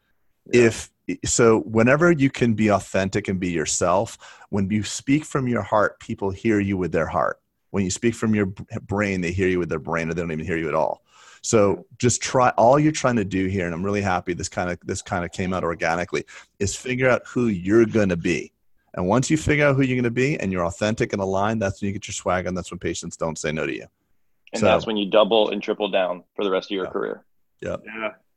Yeah. 0.52 0.66
If 0.66 0.90
so, 1.24 1.60
whenever 1.60 2.12
you 2.12 2.28
can 2.28 2.52
be 2.52 2.68
authentic 2.68 3.26
and 3.26 3.40
be 3.40 3.50
yourself, 3.50 4.18
when 4.50 4.68
you 4.70 4.82
speak 4.82 5.24
from 5.24 5.48
your 5.48 5.62
heart, 5.62 5.98
people 5.98 6.30
hear 6.30 6.60
you 6.60 6.76
with 6.76 6.92
their 6.92 7.06
heart. 7.06 7.39
When 7.70 7.84
you 7.84 7.90
speak 7.90 8.14
from 8.14 8.34
your 8.34 8.46
brain, 8.46 9.20
they 9.20 9.32
hear 9.32 9.48
you 9.48 9.58
with 9.58 9.68
their 9.68 9.78
brain, 9.78 10.10
or 10.10 10.14
they 10.14 10.22
don't 10.22 10.32
even 10.32 10.44
hear 10.44 10.56
you 10.58 10.68
at 10.68 10.74
all. 10.74 11.02
So 11.42 11.86
just 11.98 12.20
try. 12.20 12.50
All 12.50 12.78
you're 12.78 12.92
trying 12.92 13.16
to 13.16 13.24
do 13.24 13.46
here, 13.46 13.64
and 13.64 13.74
I'm 13.74 13.82
really 13.84 14.02
happy 14.02 14.34
this 14.34 14.48
kind 14.48 14.70
of 14.70 14.78
this 14.84 15.00
kind 15.02 15.24
of 15.24 15.32
came 15.32 15.54
out 15.54 15.64
organically, 15.64 16.24
is 16.58 16.76
figure 16.76 17.08
out 17.08 17.22
who 17.26 17.46
you're 17.46 17.86
going 17.86 18.10
to 18.10 18.16
be. 18.16 18.52
And 18.94 19.06
once 19.06 19.30
you 19.30 19.36
figure 19.36 19.66
out 19.66 19.76
who 19.76 19.82
you're 19.82 19.96
going 19.96 20.04
to 20.04 20.10
be, 20.10 20.38
and 20.38 20.50
you're 20.52 20.66
authentic 20.66 21.12
and 21.12 21.22
aligned, 21.22 21.62
that's 21.62 21.80
when 21.80 21.86
you 21.88 21.92
get 21.92 22.08
your 22.08 22.12
swag, 22.12 22.46
and 22.46 22.56
that's 22.56 22.70
when 22.70 22.78
patients 22.78 23.16
don't 23.16 23.38
say 23.38 23.52
no 23.52 23.64
to 23.66 23.72
you. 23.74 23.86
And 24.52 24.60
So- 24.60 24.66
that's 24.66 24.86
when 24.86 24.96
you 24.96 25.08
double 25.08 25.50
and 25.50 25.62
triple 25.62 25.88
down 25.88 26.24
for 26.34 26.44
the 26.44 26.50
rest 26.50 26.70
of 26.70 26.74
your 26.74 26.86
Yeah. 26.86 26.90
career. 26.90 27.24
yeah 27.62 27.76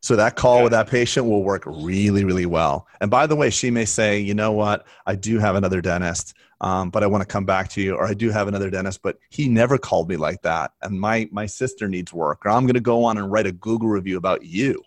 So 0.01 0.15
that 0.17 0.35
call 0.35 0.57
Yeah. 0.57 0.63
with 0.63 0.71
that 0.73 0.87
patient 0.89 1.25
will 1.27 1.43
work 1.43 1.63
really, 1.65 2.23
really 2.25 2.45
well. 2.45 2.87
And 3.01 3.09
by 3.09 3.25
the 3.25 3.35
way, 3.37 3.49
she 3.49 3.71
may 3.71 3.85
say, 3.85 4.19
you 4.19 4.33
know 4.33 4.51
what, 4.51 4.85
I 5.05 5.15
do 5.15 5.39
have 5.39 5.55
another 5.55 5.79
dentist, 5.81 6.33
um, 6.63 6.89
but 6.89 7.03
I 7.03 7.07
want 7.07 7.21
to 7.21 7.27
come 7.27 7.45
back 7.45 7.67
to 7.71 7.81
you, 7.81 7.93
or 7.95 8.05
I 8.05 8.13
do 8.13 8.29
have 8.29 8.47
another 8.47 8.69
dentist, 8.69 9.01
but 9.03 9.17
he 9.29 9.49
never 9.49 9.77
called 9.77 10.07
me 10.07 10.15
like 10.15 10.41
that, 10.43 10.71
and 10.81 10.99
my 10.99 11.27
my 11.29 11.45
sister 11.45 11.89
needs 11.89 12.13
work, 12.13 12.45
or 12.45 12.51
I'm 12.51 12.63
going 12.63 12.75
to 12.75 12.79
go 12.79 13.03
on 13.03 13.17
and 13.17 13.29
write 13.29 13.45
a 13.45 13.51
Google 13.51 13.89
review 13.89 14.15
about 14.17 14.45
you. 14.45 14.81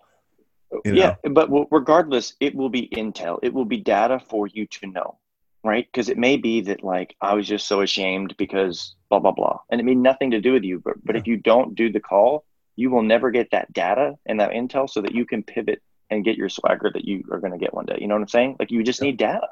You 0.85 0.95
know? 0.95 0.97
yeah, 0.97 1.15
but 1.31 1.51
regardless, 1.71 2.35
it 2.41 2.55
will 2.55 2.71
be 2.71 2.89
intel. 2.89 3.39
It 3.43 3.53
will 3.53 3.67
be 3.67 3.77
data 3.77 4.19
for 4.19 4.47
you 4.47 4.67
to 4.67 4.87
know, 4.87 5.19
right? 5.65 5.87
Because 5.87 6.09
it 6.09 6.17
may 6.17 6.39
be 6.39 6.63
that 6.63 6.83
like 6.83 7.15
I 7.21 7.35
was 7.35 7.47
just 7.47 7.69
so 7.69 7.83
ashamed 7.83 8.35
because 8.39 8.95
blah 9.11 9.19
blah 9.19 9.33
blah, 9.33 9.59
and 9.71 9.79
it 9.79 9.85
may 9.85 9.95
nothing 9.95 10.31
to 10.31 10.41
do 10.41 10.55
with 10.55 10.65
you. 10.65 10.81
But 10.81 10.95
but 11.05 11.15
if 11.15 11.27
you 11.27 11.37
don't 11.37 11.75
do 11.75 11.93
the 11.93 12.01
call, 12.01 12.45
you 12.77 12.91
will 12.91 13.03
never 13.03 13.31
get 13.31 13.51
that 13.51 13.71
data 13.75 14.15
and 14.25 14.41
that 14.41 14.53
intel 14.53 14.89
so 14.89 15.03
that 15.03 15.15
you 15.15 15.27
can 15.27 15.43
pivot 15.43 15.83
and 16.09 16.25
get 16.25 16.39
your 16.39 16.49
swagger 16.49 16.91
that 16.95 17.05
you 17.05 17.23
are 17.31 17.39
going 17.39 17.53
to 17.53 17.59
get 17.59 17.75
one 17.75 17.85
day. 17.85 17.99
You 18.01 18.09
know 18.09 18.15
what 18.15 18.23
I'm 18.23 18.29
saying? 18.29 18.57
Like 18.59 18.71
you 18.71 18.83
just 18.83 19.03
Yeah. 19.03 19.09
need 19.09 19.19
data. 19.19 19.49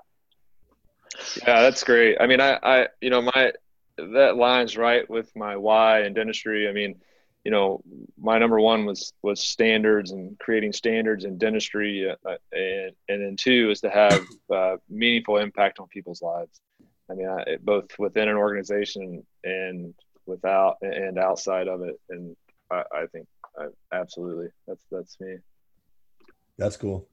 Yeah, 1.46 1.62
that's 1.62 1.84
great. 1.84 2.16
I 2.20 2.26
mean, 2.26 2.40
I, 2.40 2.58
I, 2.62 2.88
you 3.00 3.10
know, 3.10 3.22
my 3.22 3.52
that 3.96 4.36
lines 4.36 4.76
right 4.76 5.08
with 5.08 5.34
my 5.36 5.56
why 5.56 6.02
in 6.04 6.14
dentistry. 6.14 6.68
I 6.68 6.72
mean, 6.72 7.00
you 7.44 7.50
know, 7.50 7.82
my 8.18 8.38
number 8.38 8.58
one 8.58 8.84
was 8.86 9.12
was 9.22 9.40
standards 9.40 10.10
and 10.10 10.38
creating 10.38 10.72
standards 10.72 11.24
in 11.24 11.38
dentistry, 11.38 12.10
uh, 12.10 12.36
and 12.52 12.92
and 13.08 13.22
then 13.22 13.36
two 13.36 13.70
is 13.70 13.80
to 13.82 13.90
have 13.90 14.20
uh, 14.52 14.76
meaningful 14.88 15.36
impact 15.36 15.78
on 15.78 15.86
people's 15.88 16.22
lives. 16.22 16.60
I 17.10 17.14
mean, 17.14 17.28
I, 17.28 17.56
both 17.60 17.98
within 17.98 18.28
an 18.28 18.36
organization 18.36 19.26
and 19.44 19.94
without 20.26 20.78
and 20.80 21.18
outside 21.18 21.68
of 21.68 21.82
it. 21.82 22.00
And 22.08 22.34
I, 22.70 22.82
I 22.92 23.06
think 23.12 23.26
I, 23.58 23.66
absolutely 23.92 24.48
that's 24.66 24.84
that's 24.90 25.20
me. 25.20 25.36
That's 26.56 26.76
cool. 26.76 27.06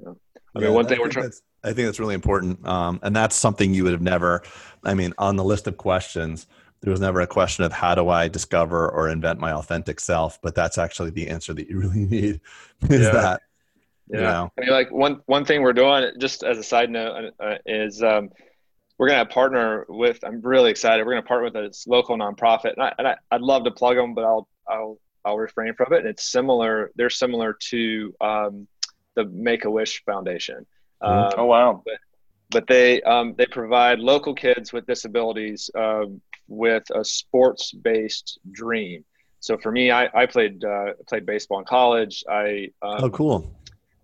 Yeah. 0.00 0.12
I 0.56 0.60
mean, 0.60 0.72
one 0.72 0.86
thing 0.86 0.98
we're 1.00 1.08
trying- 1.08 1.30
I 1.68 1.72
think 1.74 1.86
that's 1.86 2.00
really 2.00 2.14
important, 2.14 2.66
um, 2.66 2.98
and 3.02 3.14
that's 3.14 3.36
something 3.36 3.74
you 3.74 3.84
would 3.84 3.92
have 3.92 4.02
never. 4.02 4.42
I 4.84 4.94
mean, 4.94 5.12
on 5.18 5.36
the 5.36 5.44
list 5.44 5.66
of 5.66 5.76
questions, 5.76 6.46
there 6.80 6.90
was 6.90 7.00
never 7.00 7.20
a 7.20 7.26
question 7.26 7.64
of 7.64 7.72
how 7.72 7.94
do 7.94 8.08
I 8.08 8.28
discover 8.28 8.88
or 8.88 9.08
invent 9.10 9.38
my 9.38 9.52
authentic 9.52 10.00
self, 10.00 10.40
but 10.40 10.54
that's 10.54 10.78
actually 10.78 11.10
the 11.10 11.28
answer 11.28 11.52
that 11.52 11.68
you 11.68 11.78
really 11.78 12.06
need. 12.16 12.40
Is 12.88 13.06
Yeah. 13.06 13.10
that 13.12 13.42
Yeah. 14.08 14.16
you 14.16 14.22
know? 14.22 14.52
I 14.56 14.60
mean, 14.62 14.70
like 14.70 14.90
one 14.90 15.20
one 15.26 15.44
thing 15.44 15.60
we're 15.62 15.72
doing, 15.74 16.10
just 16.18 16.42
as 16.42 16.56
a 16.56 16.62
side 16.62 16.88
note, 16.90 17.34
uh, 17.38 17.56
is 17.66 18.02
um, 18.02 18.30
we're 18.98 19.08
gonna 19.08 19.26
partner 19.26 19.84
with. 19.88 20.24
I'm 20.24 20.40
really 20.40 20.70
excited. 20.70 21.04
We're 21.04 21.12
gonna 21.12 21.26
partner 21.26 21.44
with 21.44 21.56
a 21.56 21.90
local 21.90 22.16
nonprofit, 22.16 22.72
and, 22.74 22.82
I, 22.82 22.94
and 22.98 23.08
I, 23.08 23.16
I'd 23.30 23.42
love 23.42 23.64
to 23.64 23.70
plug 23.70 23.96
them, 23.96 24.14
but 24.14 24.24
I'll 24.24 24.48
I'll 24.66 24.98
I'll 25.24 25.36
refrain 25.36 25.74
from 25.74 25.92
it. 25.92 25.98
And 25.98 26.08
it's 26.08 26.30
similar. 26.30 26.90
They're 26.96 27.10
similar 27.10 27.56
to 27.70 28.14
um, 28.20 28.68
the 29.16 29.24
Make 29.26 29.64
a 29.66 29.70
Wish 29.70 30.02
Foundation. 30.04 30.64
Um, 31.00 31.30
Oh 31.36 31.44
wow. 31.46 31.82
but 32.50 32.66
they 32.66 33.02
um, 33.02 33.34
they 33.36 33.46
provide 33.46 33.98
local 33.98 34.34
kids 34.34 34.72
with 34.72 34.86
disabilities 34.86 35.70
um, 35.74 36.20
with 36.48 36.84
a 36.94 37.04
sports 37.04 37.72
based 37.72 38.38
dream. 38.52 39.04
so 39.40 39.56
for 39.58 39.70
me, 39.70 39.90
I, 39.90 40.08
I 40.14 40.26
played 40.26 40.64
uh, 40.64 40.94
played 41.08 41.26
baseball 41.26 41.58
in 41.60 41.64
college. 41.64 42.24
I 42.28 42.70
um, 42.82 43.04
oh 43.04 43.10
cool 43.10 43.54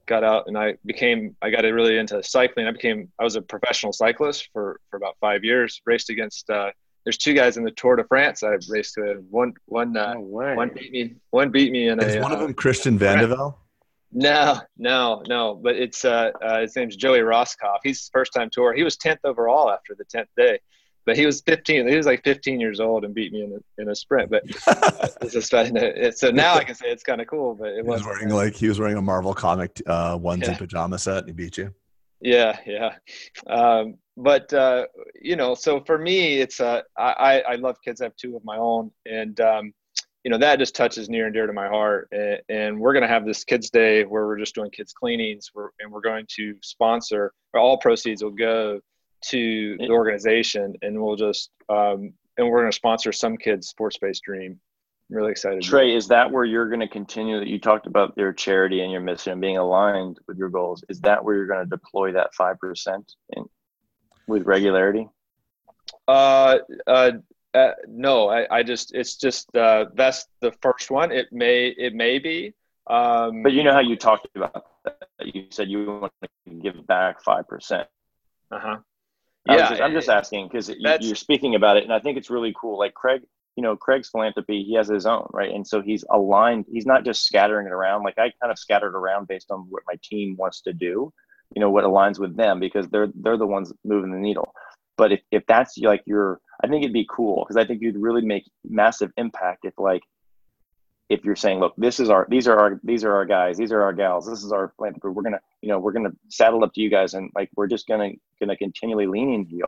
got 0.07 0.25
out 0.25 0.45
and 0.47 0.57
I 0.57 0.75
became 0.85 1.37
I 1.43 1.51
got 1.51 1.65
really 1.65 1.99
into 1.99 2.23
cycling. 2.23 2.67
I 2.67 2.73
became 2.73 3.11
I 3.19 3.25
was 3.25 3.37
a 3.37 3.43
professional 3.43 3.93
cyclist 3.93 4.49
for 4.53 4.81
for 4.91 4.97
about 4.97 5.17
five 5.21 5.45
years. 5.45 5.81
Raced 5.87 6.11
against 6.11 6.51
uh, 6.51 6.71
there's 7.05 7.19
two 7.19 7.35
guys 7.35 7.57
in 7.57 7.65
the 7.65 7.71
Tour 7.73 7.97
de 7.97 8.05
France 8.05 8.43
I 8.43 8.57
raced 8.69 8.97
with. 8.97 9.19
One 9.31 9.55
one 9.67 9.97
uh, 9.97 10.15
no 10.15 10.21
one 10.21 10.71
beat 10.75 10.93
me. 10.93 11.15
One 11.31 11.51
beat 11.51 11.73
me 11.73 11.89
in 11.89 12.01
Is 12.01 12.17
a. 12.17 12.21
one 12.21 12.33
of 12.33 12.39
uh, 12.39 12.43
them 12.43 12.55
Christian 12.55 12.99
Vande 12.99 13.29
Velde? 13.29 13.55
No, 14.15 14.61
no, 14.79 15.23
no. 15.29 15.61
But 15.63 15.77
it's 15.77 16.05
uh, 16.05 16.31
uh, 16.41 16.61
his 16.61 16.77
name's 16.77 16.97
Joey 16.97 17.19
Rosskopf. 17.19 17.79
He's 17.83 18.09
first 18.13 18.33
time 18.33 18.49
tour. 18.51 18.73
He 18.73 18.85
was 18.85 18.97
tenth 18.97 19.21
overall 19.25 19.71
after 19.71 19.95
the 19.95 20.05
tenth 20.05 20.29
day 20.37 20.59
but 21.07 21.17
he 21.17 21.27
was 21.27 21.43
15. 21.43 21.89
He 21.89 21.97
was 21.97 22.07
like 22.07 22.25
15 22.25 22.61
years 22.61 22.81
old 22.81 23.05
and 23.05 23.15
beat 23.15 23.33
me 23.33 23.43
in 23.43 23.53
a, 23.53 23.83
in 23.83 23.89
a 23.91 23.95
sprint. 23.95 24.31
But 24.31 24.43
it's 25.23 25.33
just 25.33 25.51
so 25.51 26.31
now 26.31 26.55
I 26.55 26.65
can 26.65 26.75
say 26.75 26.87
it's 26.89 27.03
kind 27.03 27.21
of 27.21 27.27
cool. 27.27 27.55
But 27.55 27.69
it 27.69 27.85
was 27.85 28.05
wearing 28.05 28.31
like 28.31 28.55
he 28.55 28.69
was 28.69 28.79
wearing 28.79 28.97
a 28.97 29.03
Marvel 29.03 29.35
comic 29.35 29.81
uh, 29.87 30.17
onesie 30.19 30.49
yeah. 30.49 30.57
pajama 30.57 30.99
set. 30.99 31.19
And 31.19 31.29
he 31.29 31.33
beat 31.33 31.59
you. 31.59 31.75
Yeah, 32.21 32.59
yeah. 32.67 32.95
Um, 33.49 33.97
but 34.17 34.53
uh, 34.53 34.87
you 35.21 35.37
know, 35.37 35.55
so 35.55 35.81
for 35.81 35.99
me, 35.99 36.39
it's 36.39 36.61
uh, 36.61 36.83
I 36.97 37.41
I 37.41 37.55
love 37.57 37.77
kids. 37.85 38.01
I 38.01 38.05
have 38.05 38.17
two 38.17 38.37
of 38.37 38.45
my 38.45 38.57
own, 38.57 38.91
and 39.05 39.39
um, 39.41 39.75
you 40.25 40.31
know 40.31 40.39
that 40.39 40.59
just 40.59 40.75
touches 40.75 41.11
near 41.11 41.27
and 41.27 41.35
dear 41.35 41.47
to 41.47 41.53
my 41.53 41.69
heart. 41.69 42.09
And, 42.11 42.41
and 42.49 42.81
we're 42.81 42.95
going 42.95 43.03
to 43.03 43.09
have 43.09 43.27
this 43.27 43.45
kids 43.45 43.71
day 43.71 44.05
where 44.05 44.27
we're 44.27 44.39
just 44.39 44.55
doing 44.55 44.71
kids 44.71 44.93
cleanings. 44.93 45.51
We're, 45.55 45.69
and 45.81 45.93
we're 45.93 46.01
going 46.01 46.27
to 46.37 46.57
sponsor. 46.63 47.33
All 47.55 47.79
proceeds 47.79 48.23
will 48.23 48.31
go 48.31 48.81
to 49.27 49.77
the 49.79 49.91
organization, 49.91 50.75
and 50.83 51.01
we'll 51.01 51.17
just 51.17 51.51
um, 51.69 52.15
and 52.37 52.49
we're 52.49 52.61
going 52.61 52.71
to 52.71 52.77
sponsor 52.77 53.13
some 53.13 53.37
kids' 53.37 53.69
sports 53.69 53.99
based 53.99 54.23
dream. 54.25 54.59
I'm 55.11 55.17
really 55.17 55.33
excited. 55.33 55.63
Trey, 55.63 55.95
is 55.95 56.09
that 56.09 56.31
where 56.31 56.47
you're 56.47 56.69
going 56.69 56.81
to 56.81 56.89
continue? 56.89 57.39
That 57.39 57.49
you 57.49 57.59
talked 57.59 57.87
about 57.87 58.15
your 58.17 58.33
charity 58.33 58.81
and 58.81 58.91
your 58.91 59.03
mission 59.03 59.39
being 59.39 59.59
aligned 59.59 60.19
with 60.27 60.39
your 60.39 60.49
goals. 60.49 60.83
Is 60.89 61.01
that 61.01 61.23
where 61.23 61.37
you're 61.37 61.47
going 61.47 61.65
to 61.65 61.69
deploy 61.69 62.13
that 62.13 62.35
five 62.35 62.59
percent 62.59 63.13
with 64.27 64.45
regularity? 64.47 65.07
Uh, 66.09 66.59
uh, 66.87 67.13
uh, 67.55 67.73
no, 67.89 68.29
I, 68.29 68.59
I 68.59 68.63
just 68.63 68.95
it's 68.95 69.17
just 69.17 69.55
uh, 69.57 69.87
that's 69.95 70.27
the 70.41 70.53
first 70.63 70.91
one. 70.91 71.13
It 71.13 71.33
may 71.33 71.69
it 71.69 71.95
may 71.95 72.19
be. 72.19 72.55
Um, 72.87 73.43
but 73.43 73.53
you 73.53 73.63
know 73.63 73.73
how 73.73 73.81
you 73.81 73.97
talked 73.97 74.29
about 74.35 74.67
that. 74.85 75.09
You 75.23 75.47
said 75.51 75.69
you 75.69 75.87
want 75.87 76.13
to 76.23 76.55
give 76.55 76.87
back 76.87 77.23
five 77.23 77.49
percent. 77.49 77.89
Uh 78.51 78.59
huh 78.59 78.77
yeah, 79.47 79.69
just, 79.69 79.83
I'm 79.83 79.93
just 79.93 80.09
asking 80.09 80.49
because 80.49 80.69
you're 80.69 81.15
speaking 81.15 81.55
about 81.55 81.77
it, 81.77 81.85
and 81.85 81.93
I 81.93 81.99
think 81.99 82.17
it's 82.17 82.31
really 82.31 82.55
cool. 82.59 82.79
Like 82.79 82.95
Craig, 82.95 83.23
you 83.57 83.63
know, 83.63 83.77
Craig's 83.77 84.09
philanthropy, 84.09 84.65
he 84.65 84.75
has 84.75 84.89
his 84.89 85.05
own, 85.07 85.27
right? 85.33 85.53
And 85.53 85.67
so 85.67 85.83
he's 85.83 86.05
aligned. 86.11 86.65
He's 86.71 86.87
not 86.87 87.05
just 87.05 87.27
scattering 87.27 87.67
it 87.67 87.73
around. 87.73 88.05
Like 88.05 88.19
I 88.19 88.33
kind 88.41 88.51
of 88.51 88.59
scattered 88.59 88.95
around 88.95 89.29
based 89.29 89.51
on 89.51 89.67
what 89.69 89.83
my 89.87 89.95
team 90.03 90.37
wants 90.39 90.63
to 90.63 90.73
do, 90.73 91.13
you 91.55 91.61
know, 91.61 91.71
what 91.71 91.85
aligns 91.85 92.19
with 92.19 92.37
them 92.37 92.59
because 92.59 92.89
they're 92.89 93.09
they're 93.15 93.37
the 93.37 93.47
ones 93.47 93.73
moving 93.85 94.11
the 94.11 94.19
needle. 94.19 94.55
But 94.97 95.13
if 95.13 95.21
if 95.31 95.45
that's 95.47 95.77
like 95.79 96.03
your, 96.07 96.41
I 96.63 96.69
think 96.69 96.85
it'd 96.85 96.93
be 96.93 97.07
cool 97.11 97.45
because 97.45 97.57
I 97.57 97.67
think 97.67 97.83
you'd 97.83 97.97
really 97.97 98.23
make 98.23 98.45
massive 98.65 99.11
impact 99.17 99.65
if 99.65 99.75
like 99.79 100.03
if 101.11 101.25
you're 101.25 101.37
saying, 101.37 101.61
look, 101.61 101.75
this 101.77 102.01
is 102.01 102.09
our, 102.09 102.27
these 102.31 102.49
are 102.49 102.59
our, 102.59 102.81
these 102.83 103.05
are 103.05 103.13
our 103.13 103.27
guys, 103.27 103.59
these 103.59 103.73
are 103.73 103.83
our 103.83 103.93
gals, 103.93 104.27
this 104.27 104.43
is 104.43 104.53
our 104.53 104.73
philanthropy. 104.77 105.09
We're 105.09 105.23
gonna, 105.23 105.41
you 105.61 105.69
know, 105.69 105.79
we're 105.79 105.93
gonna 105.93 106.13
saddle 106.29 106.65
up 106.65 106.73
to 106.75 106.81
you 106.81 106.91
guys, 106.91 107.15
and 107.15 107.31
like 107.35 107.51
we're 107.57 107.67
just 107.67 107.87
gonna 107.87 108.11
gonna 108.41 108.57
continually 108.57 109.07
lean 109.07 109.33
into 109.33 109.57
you. 109.57 109.65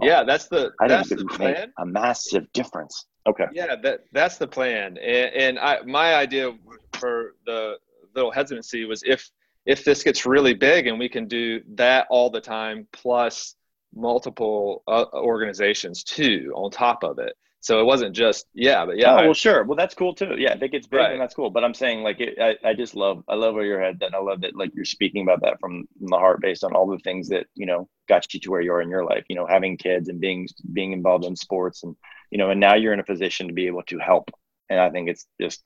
Yeah, 0.00 0.24
that's 0.24 0.48
the 0.48 0.72
I 0.80 0.88
that's 0.88 1.08
think 1.08 1.20
the 1.20 1.26
plan. 1.26 1.72
A 1.78 1.86
massive 1.86 2.50
difference. 2.52 3.06
Okay. 3.28 3.44
Yeah, 3.52 3.76
that 3.82 4.04
that's 4.12 4.38
the 4.38 4.48
plan, 4.48 4.98
and, 4.98 5.34
and 5.34 5.58
I 5.58 5.82
my 5.82 6.14
idea 6.14 6.52
for 6.94 7.34
the 7.46 7.76
little 8.14 8.32
hesitancy 8.32 8.86
was 8.86 9.02
if 9.04 9.30
if 9.66 9.84
this 9.84 10.02
gets 10.02 10.26
really 10.26 10.54
big 10.54 10.86
and 10.86 10.98
we 10.98 11.08
can 11.08 11.28
do 11.28 11.60
that 11.74 12.06
all 12.10 12.30
the 12.30 12.40
time 12.40 12.86
plus 12.92 13.54
multiple 13.94 14.82
uh, 14.86 15.04
organizations 15.12 16.04
too 16.04 16.52
on 16.54 16.70
top 16.70 17.02
of 17.02 17.18
it 17.18 17.34
so 17.62 17.78
it 17.78 17.84
wasn't 17.84 18.16
just 18.16 18.46
yeah, 18.54 18.86
but 18.86 18.96
yeah. 18.96 19.12
Oh, 19.12 19.24
well, 19.26 19.34
sure. 19.34 19.64
Well, 19.64 19.76
that's 19.76 19.94
cool 19.94 20.14
too. 20.14 20.34
Yeah, 20.38 20.54
if 20.54 20.62
it 20.62 20.72
gets 20.72 20.86
big, 20.86 20.98
right. 20.98 21.10
then 21.10 21.18
that's 21.18 21.34
cool. 21.34 21.50
But 21.50 21.62
I'm 21.62 21.74
saying 21.74 22.02
like 22.02 22.18
it, 22.18 22.38
I, 22.40 22.56
I 22.66 22.72
just 22.72 22.94
love 22.94 23.22
I 23.28 23.34
love 23.34 23.54
where 23.54 23.66
your 23.66 23.80
head. 23.80 23.98
That 24.00 24.14
I 24.14 24.18
love 24.18 24.40
that 24.40 24.56
like 24.56 24.70
you're 24.74 24.86
speaking 24.86 25.22
about 25.22 25.42
that 25.42 25.60
from, 25.60 25.86
from 25.98 26.06
the 26.06 26.16
heart, 26.16 26.40
based 26.40 26.64
on 26.64 26.74
all 26.74 26.86
the 26.86 26.98
things 27.00 27.28
that 27.28 27.46
you 27.54 27.66
know 27.66 27.86
got 28.08 28.32
you 28.32 28.40
to 28.40 28.50
where 28.50 28.62
you 28.62 28.72
are 28.72 28.80
in 28.80 28.88
your 28.88 29.04
life. 29.04 29.24
You 29.28 29.36
know, 29.36 29.46
having 29.46 29.76
kids 29.76 30.08
and 30.08 30.18
being 30.18 30.48
being 30.72 30.92
involved 30.92 31.26
in 31.26 31.36
sports, 31.36 31.82
and 31.82 31.94
you 32.30 32.38
know, 32.38 32.50
and 32.50 32.60
now 32.60 32.76
you're 32.76 32.94
in 32.94 33.00
a 33.00 33.04
position 33.04 33.48
to 33.48 33.52
be 33.52 33.66
able 33.66 33.82
to 33.84 33.98
help. 33.98 34.30
And 34.70 34.80
I 34.80 34.88
think 34.88 35.10
it's 35.10 35.26
just 35.38 35.62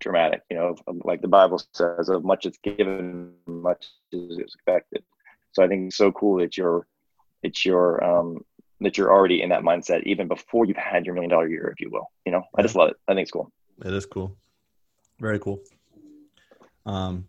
dramatic. 0.00 0.42
You 0.50 0.56
know, 0.56 0.76
like 1.04 1.20
the 1.20 1.28
Bible 1.28 1.62
says, 1.72 2.08
"Of 2.08 2.24
much 2.24 2.46
is 2.46 2.58
given, 2.62 3.32
much 3.46 3.86
is 4.12 4.38
expected." 4.38 5.04
So 5.52 5.62
I 5.62 5.68
think 5.68 5.86
it's 5.88 5.96
so 5.96 6.12
cool 6.12 6.38
that 6.38 6.56
you're 6.56 6.86
it's 7.42 7.64
your 7.64 8.02
um, 8.02 8.44
that 8.80 8.96
you're 8.96 9.12
already 9.12 9.42
in 9.42 9.50
that 9.50 9.62
mindset 9.62 10.02
even 10.04 10.28
before 10.28 10.64
you've 10.64 10.76
had 10.76 11.04
your 11.04 11.14
million 11.14 11.30
dollar 11.30 11.48
year, 11.48 11.68
if 11.68 11.80
you 11.80 11.90
will. 11.90 12.06
You 12.24 12.32
know, 12.32 12.42
I 12.56 12.62
just 12.62 12.76
love 12.76 12.90
it. 12.90 12.96
I 13.06 13.14
think 13.14 13.24
it's 13.24 13.30
cool. 13.30 13.50
It 13.84 13.92
is 13.92 14.06
cool. 14.06 14.36
Very 15.20 15.38
cool. 15.38 15.60
Um, 16.86 17.28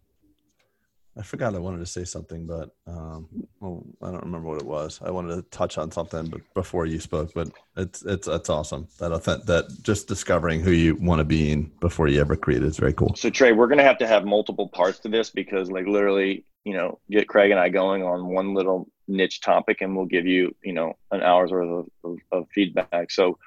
I 1.19 1.21
forgot 1.21 1.53
I 1.53 1.59
wanted 1.59 1.79
to 1.79 1.85
say 1.85 2.05
something, 2.05 2.45
but 2.45 2.69
um, 2.87 3.27
well, 3.59 3.83
I 4.01 4.11
don't 4.11 4.23
remember 4.23 4.47
what 4.47 4.61
it 4.61 4.65
was. 4.65 5.01
I 5.03 5.11
wanted 5.11 5.35
to 5.35 5.41
touch 5.49 5.77
on 5.77 5.91
something, 5.91 6.27
but 6.27 6.41
before 6.53 6.85
you 6.85 6.99
spoke, 6.99 7.33
but 7.33 7.49
it's 7.75 8.03
it's 8.03 8.27
it's 8.27 8.49
awesome 8.49 8.87
that 8.99 9.11
that 9.45 9.77
just 9.81 10.07
discovering 10.07 10.61
who 10.61 10.71
you 10.71 10.95
want 10.95 11.19
to 11.19 11.25
be 11.25 11.51
in 11.51 11.71
before 11.81 12.07
you 12.07 12.21
ever 12.21 12.37
create 12.37 12.63
it 12.63 12.67
is 12.67 12.77
very 12.77 12.93
cool. 12.93 13.15
So 13.15 13.29
Trey, 13.29 13.51
we're 13.51 13.67
gonna 13.67 13.83
have 13.83 13.97
to 13.97 14.07
have 14.07 14.23
multiple 14.23 14.69
parts 14.69 14.99
to 14.99 15.09
this 15.09 15.29
because, 15.29 15.69
like, 15.69 15.87
literally, 15.87 16.45
you 16.63 16.73
know, 16.73 16.99
get 17.11 17.27
Craig 17.27 17.51
and 17.51 17.59
I 17.59 17.67
going 17.67 18.01
on 18.03 18.27
one 18.27 18.53
little 18.53 18.89
niche 19.09 19.41
topic 19.41 19.81
and 19.81 19.95
we'll 19.95 20.05
give 20.05 20.25
you 20.25 20.55
you 20.63 20.71
know 20.71 20.93
an 21.11 21.21
hour's 21.21 21.51
worth 21.51 21.85
of, 22.03 22.11
of, 22.11 22.17
of 22.31 22.47
feedback 22.53 23.11
so 23.11 23.37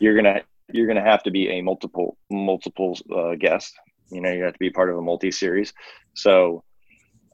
you're 0.00 0.16
gonna 0.16 0.40
you're 0.72 0.86
gonna 0.86 1.02
have 1.02 1.22
to 1.22 1.30
be 1.30 1.50
a 1.50 1.60
multiple 1.60 2.16
multiple 2.30 2.98
uh, 3.14 3.34
guest 3.34 3.74
you 4.10 4.20
know 4.20 4.32
you 4.32 4.42
have 4.42 4.54
to 4.54 4.58
be 4.58 4.70
part 4.70 4.88
of 4.88 4.96
a 4.96 5.02
multi-series 5.02 5.74
so 6.14 6.64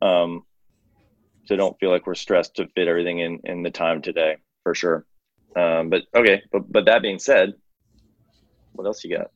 um 0.02 0.44
so 1.44 1.56
don't 1.56 1.78
feel 1.78 1.90
like 1.90 2.06
we're 2.06 2.14
stressed 2.14 2.56
to 2.56 2.68
fit 2.74 2.88
everything 2.88 3.18
in 3.18 3.40
in 3.44 3.62
the 3.62 3.70
time 3.70 4.02
today 4.02 4.36
for 4.62 4.74
sure. 4.74 5.04
Um 5.56 5.90
but 5.90 6.02
okay 6.14 6.42
but 6.52 6.70
but 6.70 6.84
that 6.86 7.02
being 7.02 7.18
said 7.18 7.54
what 8.72 8.86
else 8.86 9.04
you 9.04 9.16
got? 9.16 9.30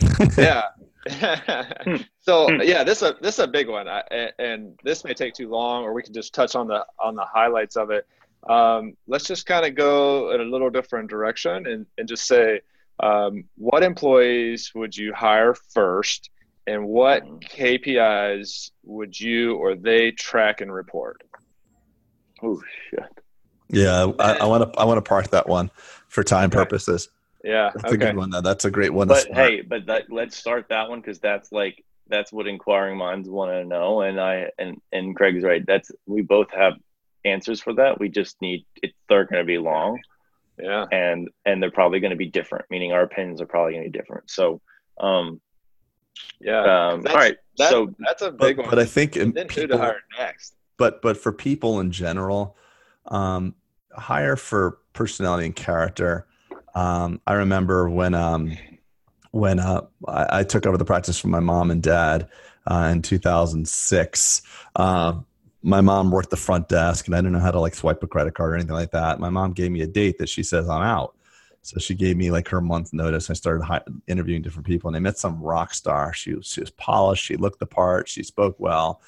Yeah. 0.38 0.62
So 2.20 2.50
yeah, 2.50 2.84
this 2.84 3.00
is 3.00 3.08
a 3.08 3.16
this 3.22 3.36
is 3.36 3.44
a 3.44 3.46
big 3.46 3.70
one, 3.70 3.88
I, 3.88 4.02
and 4.38 4.78
this 4.84 5.02
may 5.02 5.14
take 5.14 5.32
too 5.32 5.48
long, 5.48 5.84
or 5.84 5.94
we 5.94 6.02
can 6.02 6.12
just 6.12 6.34
touch 6.34 6.54
on 6.54 6.68
the 6.68 6.84
on 6.98 7.14
the 7.14 7.24
highlights 7.24 7.74
of 7.76 7.90
it. 7.90 8.06
Um, 8.46 8.98
let's 9.06 9.24
just 9.24 9.46
kind 9.46 9.64
of 9.64 9.74
go 9.74 10.32
in 10.32 10.42
a 10.42 10.44
little 10.44 10.68
different 10.68 11.08
direction 11.08 11.66
and, 11.66 11.86
and 11.96 12.06
just 12.06 12.26
say, 12.26 12.60
um, 13.00 13.44
what 13.56 13.82
employees 13.82 14.72
would 14.74 14.94
you 14.94 15.14
hire 15.14 15.54
first, 15.54 16.28
and 16.68 16.86
what 16.86 17.24
hmm. 17.24 17.36
KPIs 17.36 18.70
would 18.84 19.18
you 19.18 19.56
or 19.56 19.74
they 19.74 20.10
track 20.10 20.60
and 20.60 20.72
report? 20.72 21.22
Oh 22.42 22.62
shit. 22.90 23.00
Yeah, 23.70 24.12
I 24.18 24.46
want 24.46 24.72
to 24.72 24.78
I 24.78 24.84
want 24.84 24.98
to 24.98 25.02
park 25.02 25.28
that 25.30 25.48
one 25.48 25.70
for 26.08 26.22
time 26.22 26.50
purposes. 26.50 27.10
Yeah, 27.44 27.70
that's 27.74 27.92
okay. 27.92 27.94
a 27.94 27.98
good 27.98 28.16
one. 28.16 28.30
Though. 28.30 28.40
That's 28.40 28.64
a 28.64 28.70
great 28.70 28.92
one. 28.92 29.08
But 29.08 29.28
hey, 29.30 29.60
but 29.60 29.86
that, 29.86 30.10
let's 30.10 30.36
start 30.36 30.68
that 30.70 30.88
one 30.88 31.00
because 31.00 31.18
that's 31.20 31.52
like 31.52 31.84
that's 32.08 32.32
what 32.32 32.46
inquiring 32.46 32.96
minds 32.96 33.28
want 33.28 33.50
to 33.50 33.64
know. 33.64 34.00
And 34.00 34.20
I 34.20 34.50
and 34.58 34.80
and 34.90 35.14
Craig's 35.14 35.44
right. 35.44 35.64
That's 35.66 35.90
we 36.06 36.22
both 36.22 36.50
have 36.52 36.74
answers 37.24 37.60
for 37.60 37.74
that. 37.74 38.00
We 38.00 38.08
just 38.08 38.40
need 38.40 38.64
it. 38.82 38.92
They're 39.08 39.24
going 39.24 39.42
to 39.42 39.46
be 39.46 39.58
long. 39.58 40.00
Yeah, 40.58 40.86
and 40.90 41.28
and 41.44 41.62
they're 41.62 41.70
probably 41.70 42.00
going 42.00 42.10
to 42.10 42.16
be 42.16 42.30
different. 42.30 42.66
Meaning 42.70 42.92
our 42.92 43.02
opinions 43.02 43.40
are 43.40 43.46
probably 43.46 43.74
going 43.74 43.84
to 43.84 43.90
be 43.90 43.98
different. 43.98 44.30
So, 44.30 44.60
um, 44.98 45.40
yeah. 46.40 46.60
Um, 46.60 47.06
all 47.08 47.14
right. 47.14 47.36
That, 47.56 47.70
so 47.70 47.94
that's 47.98 48.22
a 48.22 48.30
big 48.30 48.56
but, 48.56 48.64
one. 48.64 48.70
But 48.70 48.78
I 48.78 48.84
think 48.84 49.14
then 49.14 49.32
people, 49.32 49.62
who 49.62 49.66
to 49.68 49.78
hire 49.78 50.00
next. 50.18 50.54
But 50.76 51.02
but 51.02 51.16
for 51.16 51.32
people 51.32 51.80
in 51.80 51.90
general, 51.90 52.56
um, 53.06 53.54
hire 53.92 54.36
for 54.36 54.78
personality 54.92 55.46
and 55.46 55.56
character 55.56 56.26
um, 56.78 57.20
I 57.26 57.34
remember 57.34 57.88
when 57.90 58.14
um, 58.14 58.56
when 59.32 59.58
uh, 59.58 59.82
I, 60.06 60.40
I, 60.40 60.42
took 60.44 60.64
over 60.64 60.76
the 60.76 60.84
practice 60.84 61.18
from 61.18 61.30
my 61.30 61.40
mom 61.40 61.72
and 61.72 61.82
dad 61.82 62.28
uh, 62.70 62.90
in 62.92 63.02
2006. 63.02 64.42
Uh, 64.76 65.14
my 65.62 65.80
mom 65.80 66.12
worked 66.12 66.30
the 66.30 66.36
front 66.36 66.68
desk, 66.68 67.06
and 67.06 67.16
I 67.16 67.18
didn't 67.18 67.32
know 67.32 67.40
how 67.40 67.50
to 67.50 67.60
like 67.60 67.74
swipe 67.74 68.02
a 68.04 68.06
credit 68.06 68.34
card 68.34 68.52
or 68.52 68.54
anything 68.54 68.74
like 68.74 68.92
that. 68.92 69.18
My 69.18 69.28
mom 69.28 69.52
gave 69.52 69.72
me 69.72 69.82
a 69.82 69.88
date 69.88 70.18
that 70.18 70.28
she 70.28 70.44
says 70.44 70.68
I'm 70.68 70.82
out. 70.82 71.16
So 71.62 71.78
she 71.78 71.94
gave 71.94 72.16
me 72.16 72.30
like 72.30 72.48
her 72.48 72.60
month 72.60 72.92
notice. 72.92 73.30
I 73.30 73.34
started 73.34 73.64
hi- 73.64 73.82
interviewing 74.06 74.42
different 74.42 74.66
people, 74.66 74.88
and 74.88 74.96
I 74.96 75.00
met 75.00 75.18
some 75.18 75.40
rock 75.40 75.74
star. 75.74 76.14
She 76.14 76.34
was, 76.34 76.46
she 76.46 76.60
was 76.60 76.70
polished. 76.70 77.24
She 77.24 77.36
looked 77.36 77.58
the 77.58 77.66
part. 77.66 78.08
She 78.08 78.22
spoke 78.22 78.56
well, 78.58 79.02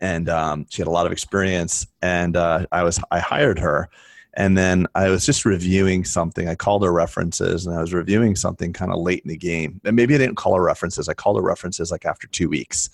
and 0.00 0.28
um, 0.28 0.66
she 0.68 0.80
had 0.80 0.86
a 0.88 0.92
lot 0.92 1.06
of 1.06 1.12
experience. 1.12 1.86
And 2.02 2.36
uh, 2.36 2.66
I 2.70 2.82
was 2.82 3.00
I 3.10 3.18
hired 3.18 3.58
her, 3.58 3.88
And 4.36 4.58
then 4.58 4.86
I 4.94 5.08
was 5.10 5.24
just 5.24 5.44
reviewing 5.44 6.04
something. 6.04 6.48
I 6.48 6.54
called 6.56 6.82
her 6.84 6.92
references 6.92 7.66
and 7.66 7.76
I 7.76 7.80
was 7.80 7.94
reviewing 7.94 8.34
something 8.34 8.72
kind 8.72 8.92
of 8.92 8.98
late 8.98 9.22
in 9.24 9.28
the 9.28 9.36
game. 9.36 9.80
And 9.84 9.94
maybe 9.94 10.14
I 10.14 10.18
didn't 10.18 10.36
call 10.36 10.56
her 10.56 10.62
references. 10.62 11.08
I 11.08 11.14
called 11.14 11.36
her 11.36 11.42
references 11.42 11.90
like 11.92 12.04
after 12.04 12.26
two 12.26 12.48
weeks 12.48 12.90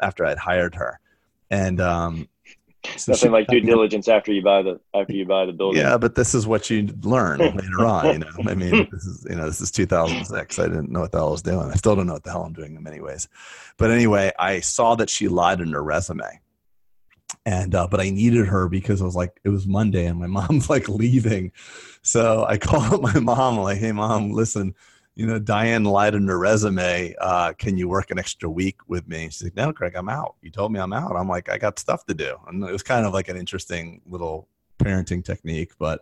after 0.00 0.24
I'd 0.24 0.38
hired 0.38 0.74
her. 0.76 1.00
And 1.50 1.80
um, 1.80 2.28
Nothing 3.08 3.32
like 3.32 3.46
due 3.48 3.60
diligence 3.60 4.08
after 4.08 4.32
you 4.32 4.42
buy 4.42 4.62
the 4.62 4.80
after 4.94 5.14
you 5.14 5.24
buy 5.24 5.46
the 5.46 5.52
building. 5.52 5.80
Yeah, 5.80 5.96
but 5.96 6.14
this 6.14 6.34
is 6.34 6.46
what 6.46 6.68
you 6.70 6.88
learn 7.02 7.38
later 7.56 7.86
on. 7.86 8.12
You 8.12 8.18
know, 8.18 8.50
I 8.50 8.54
mean, 8.54 8.88
this 8.90 9.04
is 9.04 9.26
you 9.28 9.36
know 9.36 9.46
this 9.46 9.60
is 9.60 9.70
2006. 9.70 10.58
I 10.58 10.68
didn't 10.68 10.90
know 10.90 11.00
what 11.00 11.12
the 11.12 11.18
hell 11.18 11.28
I 11.28 11.32
was 11.32 11.42
doing. 11.42 11.70
I 11.70 11.74
still 11.74 11.96
don't 11.96 12.06
know 12.06 12.14
what 12.14 12.24
the 12.24 12.30
hell 12.30 12.44
I'm 12.44 12.52
doing 12.52 12.76
in 12.76 12.82
many 12.82 13.00
ways. 13.00 13.28
But 13.78 13.90
anyway, 13.90 14.32
I 14.38 14.60
saw 14.60 14.94
that 14.96 15.10
she 15.10 15.28
lied 15.28 15.60
in 15.60 15.72
her 15.72 15.82
resume, 15.82 16.40
and 17.46 17.74
uh, 17.74 17.88
but 17.90 18.00
I 18.00 18.10
needed 18.10 18.46
her 18.46 18.68
because 18.68 19.00
I 19.00 19.04
was 19.04 19.16
like 19.16 19.40
it 19.44 19.48
was 19.48 19.66
Monday 19.66 20.06
and 20.06 20.18
my 20.18 20.26
mom's 20.48 20.68
like 20.68 20.88
leaving, 20.88 21.52
so 22.02 22.44
I 22.46 22.58
called 22.58 22.92
up 22.92 23.00
my 23.00 23.18
mom 23.18 23.58
like, 23.58 23.78
hey 23.78 23.92
mom, 23.92 24.30
listen 24.32 24.74
you 25.14 25.26
know, 25.26 25.38
Diane 25.38 25.84
lied 25.84 26.14
in 26.14 26.26
her 26.26 26.38
resume. 26.38 27.14
Uh, 27.20 27.52
can 27.52 27.76
you 27.76 27.88
work 27.88 28.10
an 28.10 28.18
extra 28.18 28.50
week 28.50 28.78
with 28.88 29.06
me? 29.06 29.26
She's 29.26 29.44
like, 29.44 29.56
no, 29.56 29.72
Craig, 29.72 29.94
I'm 29.94 30.08
out. 30.08 30.34
You 30.42 30.50
told 30.50 30.72
me 30.72 30.80
I'm 30.80 30.92
out. 30.92 31.14
I'm 31.14 31.28
like, 31.28 31.48
I 31.48 31.56
got 31.56 31.78
stuff 31.78 32.04
to 32.06 32.14
do. 32.14 32.36
And 32.48 32.62
it 32.64 32.72
was 32.72 32.82
kind 32.82 33.06
of 33.06 33.12
like 33.12 33.28
an 33.28 33.36
interesting 33.36 34.00
little 34.06 34.48
parenting 34.78 35.24
technique. 35.24 35.72
But 35.78 36.00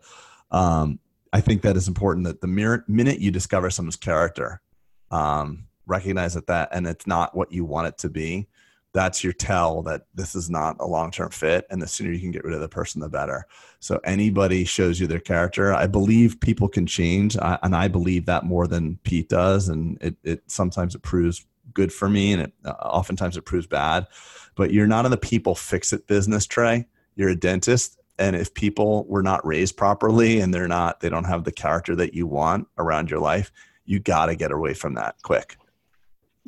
um, 0.51 0.99
I 1.33 1.41
think 1.43 1.63
that 1.63 1.77
is 1.77 1.89
important 1.89 2.27
that 2.27 2.41
the 2.41 2.83
minute 2.89 3.21
you 3.21 3.31
discover 3.31 3.69
someone's 3.71 3.97
character, 3.97 4.63
um, 5.11 5.67
recognize 5.87 6.33
that 6.35 6.47
that, 6.47 6.71
and 6.73 6.87
it's 6.87 7.07
not 7.07 7.37
what 7.37 7.53
you 7.53 7.67
want 7.67 7.89
it 7.89 7.99
to 7.99 8.09
be, 8.09 8.49
that's 8.95 9.25
your 9.25 9.33
tell 9.33 9.83
that 9.83 10.03
this 10.15 10.35
is 10.35 10.51
not 10.51 10.77
a 10.81 10.87
long-term 10.87 11.31
fit 11.31 11.67
and 11.71 11.81
the 11.81 11.87
sooner 11.87 12.11
you 12.11 12.21
can 12.21 12.31
get 12.31 12.45
rid 12.45 12.55
of 12.55 12.61
the 12.61 12.69
person 12.69 13.01
the 13.01 13.09
better. 13.09 13.47
So 13.81 14.01
anybody 14.05 14.65
shows 14.65 15.01
you 15.01 15.07
their 15.07 15.21
character 15.21 15.73
i 15.75 15.87
believe 15.87 16.41
people 16.41 16.69
can 16.69 16.87
change 16.87 17.37
and 17.41 17.75
i 17.75 17.89
believe 17.89 18.27
that 18.27 18.45
more 18.45 18.67
than 18.67 18.99
pete 19.03 19.29
does 19.29 19.69
and 19.69 19.99
it, 20.01 20.17
it 20.23 20.43
sometimes 20.47 20.95
it 20.95 21.03
proves 21.03 21.47
good 21.75 21.93
for 21.93 22.09
me 22.09 22.33
and 22.33 22.43
it 22.43 22.53
uh, 22.65 22.71
oftentimes 22.71 23.37
it 23.37 23.43
proves 23.43 23.67
bad. 23.67 24.07
But 24.55 24.73
you're 24.73 24.87
not 24.87 25.05
in 25.05 25.11
the 25.11 25.17
people 25.17 25.55
fix 25.55 25.93
it 25.93 26.07
business 26.07 26.47
trey. 26.47 26.87
You're 27.17 27.31
a 27.31 27.37
dentist 27.37 27.99
and 28.19 28.37
if 28.37 28.53
people 28.55 29.05
were 29.07 29.23
not 29.23 29.45
raised 29.47 29.77
properly 29.77 30.41
and 30.41 30.53
they're 30.53 30.69
not 30.69 31.01
they 31.01 31.09
don't 31.09 31.25
have 31.25 31.45
the 31.45 31.53
character 31.53 31.97
that 31.97 32.15
you 32.15 32.27
want 32.27 32.69
around 32.79 33.11
your 33.11 33.21
life 33.21 33.51
you 33.85 33.99
got 33.99 34.27
to 34.27 34.37
get 34.37 34.53
away 34.53 34.75
from 34.75 34.95
that 34.95 35.17
quick. 35.23 35.57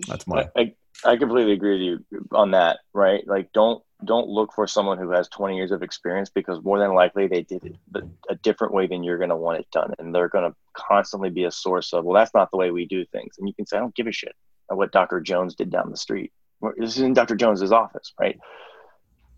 That's 0.09 0.27
my 0.27 0.49
I, 0.57 0.61
I 0.61 0.75
completely 1.03 1.53
agree 1.53 1.73
with 1.73 2.05
you 2.11 2.29
on 2.33 2.53
that, 2.53 2.79
right? 2.93 3.27
Like 3.27 3.53
don't 3.53 3.83
don't 4.05 4.29
look 4.29 4.53
for 4.53 4.67
someone 4.67 4.99
who 4.99 5.11
has 5.11 5.29
20 5.29 5.57
years 5.57 5.71
of 5.71 5.83
experience 5.83 6.29
because 6.29 6.63
more 6.63 6.79
than 6.79 6.95
likely 6.95 7.27
they 7.27 7.43
did 7.43 7.65
it 7.65 8.05
a 8.29 8.35
different 8.37 8.75
way 8.75 8.87
than 8.87 9.03
you're 9.03 9.19
going 9.19 9.31
to 9.31 9.37
want 9.37 9.59
it 9.59 9.67
done 9.73 9.95
and 9.99 10.15
they're 10.15 10.29
going 10.29 10.51
to 10.51 10.57
constantly 10.75 11.31
be 11.31 11.45
a 11.45 11.51
source 11.51 11.93
of 11.93 12.05
well 12.05 12.15
that's 12.15 12.35
not 12.35 12.51
the 12.51 12.57
way 12.57 12.71
we 12.71 12.87
do 12.87 13.05
things. 13.07 13.37
And 13.39 13.49
you 13.49 13.55
can 13.55 13.67
say 13.67 13.77
i 13.77 13.81
don't 13.81 13.95
give 13.95 14.07
a 14.07 14.13
shit 14.13 14.35
what 14.69 14.93
dr 14.93 15.21
jones 15.21 15.55
did 15.55 15.71
down 15.71 15.91
the 15.91 15.97
street. 15.97 16.33
This 16.77 16.97
is 16.97 17.03
in 17.03 17.15
dr 17.15 17.35
jones's 17.37 17.73
office 17.73 18.13
right? 18.21 18.39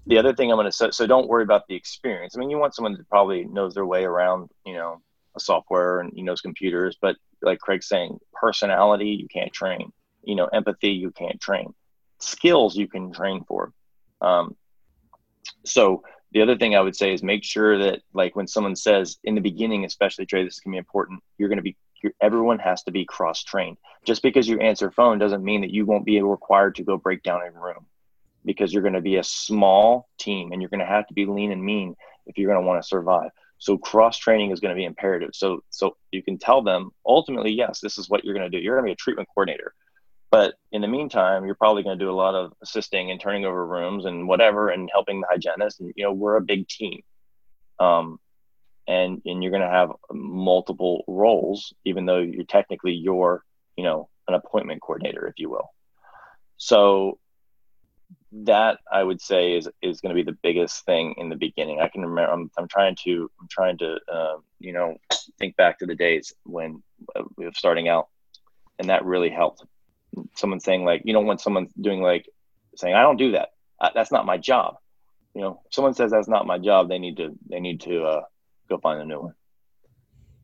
The 0.07 0.18
other 0.18 0.34
thing 0.34 0.50
i'm 0.50 0.57
going 0.57 0.66
to 0.66 0.72
say 0.72 0.90
so 0.90 1.07
don't 1.07 1.28
worry 1.28 1.42
about 1.42 1.66
the 1.68 1.74
experience. 1.74 2.36
I 2.36 2.40
mean 2.40 2.50
you 2.50 2.59
want 2.59 2.74
someone 2.74 2.94
that 2.94 3.09
probably 3.09 3.44
knows 3.44 3.74
their 3.74 3.86
way 3.86 4.04
around 4.04 4.50
you 4.64 4.74
know 4.74 5.00
a 5.36 5.40
software 5.40 6.00
and 6.00 6.12
he 6.14 6.22
knows 6.22 6.40
computers 6.40 6.96
but 7.00 7.16
like 7.42 7.59
craig's 7.59 7.88
saying 7.88 8.18
personality 8.32 9.11
you 9.11 9.28
can't 9.28 9.52
train 9.52 9.92
you 10.26 10.34
know 10.34 10.46
empathy 10.46 10.90
you 10.90 11.10
can't 11.10 11.40
train 11.40 11.72
skills 12.20 12.76
you 12.76 12.88
can 12.88 13.12
train 13.12 13.44
for. 13.46 13.72
Um, 14.20 14.56
so 15.64 16.02
the 16.32 16.42
other 16.42 16.56
thing 16.56 16.74
i 16.74 16.80
would 16.80 16.96
say 16.96 17.12
is 17.12 17.22
make 17.22 17.44
sure 17.44 17.78
that 17.78 18.02
like 18.12 18.34
when 18.34 18.48
someone 18.48 18.74
says 18.74 19.18
in 19.24 19.34
the 19.34 19.40
beginning 19.40 19.84
especially 19.84 20.26
trey 20.26 20.44
this 20.44 20.60
can 20.60 20.72
be 20.72 20.78
important. 20.78 21.22
You're 21.38 21.48
going 21.48 21.58
to 21.58 21.62
be 21.62 21.76
everyone 22.20 22.58
has 22.58 22.82
to 22.84 22.92
be 22.92 23.04
cross 23.04 23.42
trained 23.42 23.76
just 24.04 24.22
because 24.22 24.46
you 24.46 24.60
answer 24.60 24.90
phone 24.90 25.18
doesn't 25.18 25.44
mean 25.44 25.62
that 25.62 25.70
you 25.70 25.86
won't 25.86 26.04
be 26.04 26.20
required 26.22 26.76
to 26.76 26.84
go 26.84 26.96
break 26.96 27.22
down 27.22 27.40
a 27.42 27.50
room 27.50 27.86
because 28.44 28.72
you're 28.72 28.82
going 28.82 28.94
to 28.94 29.00
be 29.00 29.16
a 29.16 29.24
small 29.24 30.08
team 30.18 30.52
and 30.52 30.60
you're 30.60 30.68
going 30.68 30.80
to 30.80 30.86
have 30.86 31.06
to 31.08 31.14
be 31.14 31.26
lean 31.26 31.52
and 31.52 31.64
mean 31.64 31.96
if 32.26 32.38
you're 32.38 32.50
going 32.50 32.62
to 32.62 32.66
want 32.66 32.80
to 32.80 32.86
survive. 32.86 33.30
So 33.58 33.78
cross 33.78 34.18
training 34.18 34.50
is 34.50 34.60
going 34.60 34.74
to 34.74 34.78
be 34.78 34.84
imperative. 34.84 35.30
So 35.32 35.62
so 35.70 35.96
you 36.12 36.22
can 36.22 36.38
tell 36.38 36.62
them 36.62 36.90
ultimately 37.04 37.52
yes 37.52 37.80
this 37.80 37.98
is 37.98 38.08
what 38.08 38.24
you're 38.24 38.34
going 38.34 38.50
to 38.50 38.56
do. 38.56 38.62
You're 38.62 38.76
going 38.76 38.84
to 38.84 38.88
be 38.88 38.92
a 38.92 38.96
treatment 38.96 39.28
coordinator 39.34 39.74
but 40.30 40.54
in 40.72 40.82
the 40.82 40.88
meantime, 40.88 41.46
you're 41.46 41.54
probably 41.54 41.82
going 41.82 41.98
to 41.98 42.04
do 42.04 42.10
a 42.10 42.14
lot 42.14 42.34
of 42.34 42.52
assisting 42.62 43.10
and 43.10 43.20
turning 43.20 43.44
over 43.44 43.66
rooms 43.66 44.04
and 44.04 44.26
whatever, 44.26 44.68
and 44.68 44.90
helping 44.92 45.20
the 45.20 45.26
hygienist. 45.30 45.80
And 45.80 45.92
you 45.96 46.04
know, 46.04 46.12
we're 46.12 46.36
a 46.36 46.42
big 46.42 46.68
team, 46.68 47.02
um, 47.78 48.18
and 48.88 49.22
and 49.24 49.42
you're 49.42 49.52
going 49.52 49.62
to 49.62 49.68
have 49.68 49.92
multiple 50.12 51.04
roles, 51.06 51.72
even 51.84 52.06
though 52.06 52.18
you're 52.18 52.44
technically 52.44 52.92
you're 52.92 53.44
you 53.76 53.84
know 53.84 54.08
an 54.28 54.34
appointment 54.34 54.82
coordinator, 54.82 55.26
if 55.26 55.34
you 55.38 55.48
will. 55.48 55.70
So 56.56 57.18
that 58.32 58.80
I 58.90 59.02
would 59.02 59.20
say 59.20 59.56
is 59.56 59.68
is 59.80 60.00
going 60.00 60.14
to 60.14 60.22
be 60.22 60.28
the 60.28 60.38
biggest 60.42 60.84
thing 60.84 61.14
in 61.18 61.28
the 61.28 61.36
beginning. 61.36 61.80
I 61.80 61.88
can 61.88 62.02
remember. 62.02 62.32
I'm, 62.32 62.50
I'm 62.58 62.68
trying 62.68 62.96
to 63.04 63.30
I'm 63.40 63.48
trying 63.48 63.78
to 63.78 63.98
uh, 64.12 64.36
you 64.58 64.72
know 64.72 64.96
think 65.38 65.56
back 65.56 65.78
to 65.78 65.86
the 65.86 65.94
days 65.94 66.34
when 66.44 66.82
uh, 67.14 67.22
we 67.36 67.44
were 67.44 67.52
starting 67.52 67.88
out, 67.88 68.08
and 68.80 68.88
that 68.88 69.04
really 69.04 69.30
helped 69.30 69.64
someone 70.34 70.61
saying 70.61 70.84
like 70.84 71.02
you 71.04 71.12
don't 71.12 71.26
want 71.26 71.40
someone 71.40 71.68
doing 71.80 72.00
like 72.00 72.28
saying 72.76 72.94
I 72.94 73.02
don't 73.02 73.16
do 73.16 73.32
that. 73.32 73.50
Uh, 73.80 73.90
that's 73.94 74.12
not 74.12 74.26
my 74.26 74.38
job. 74.38 74.76
You 75.34 75.42
know, 75.42 75.61
if 75.66 75.74
someone 75.74 75.94
says 75.94 76.11
that's 76.11 76.28
not 76.28 76.46
my 76.46 76.59
job, 76.59 76.88
they 76.88 76.98
need 76.98 77.18
to 77.18 77.36
they 77.48 77.61
need 77.61 77.80
to 77.82 78.04
uh, 78.04 78.22
go 78.68 78.78
find 78.78 79.00
a 79.00 79.04
new 79.04 79.20
one. 79.20 79.34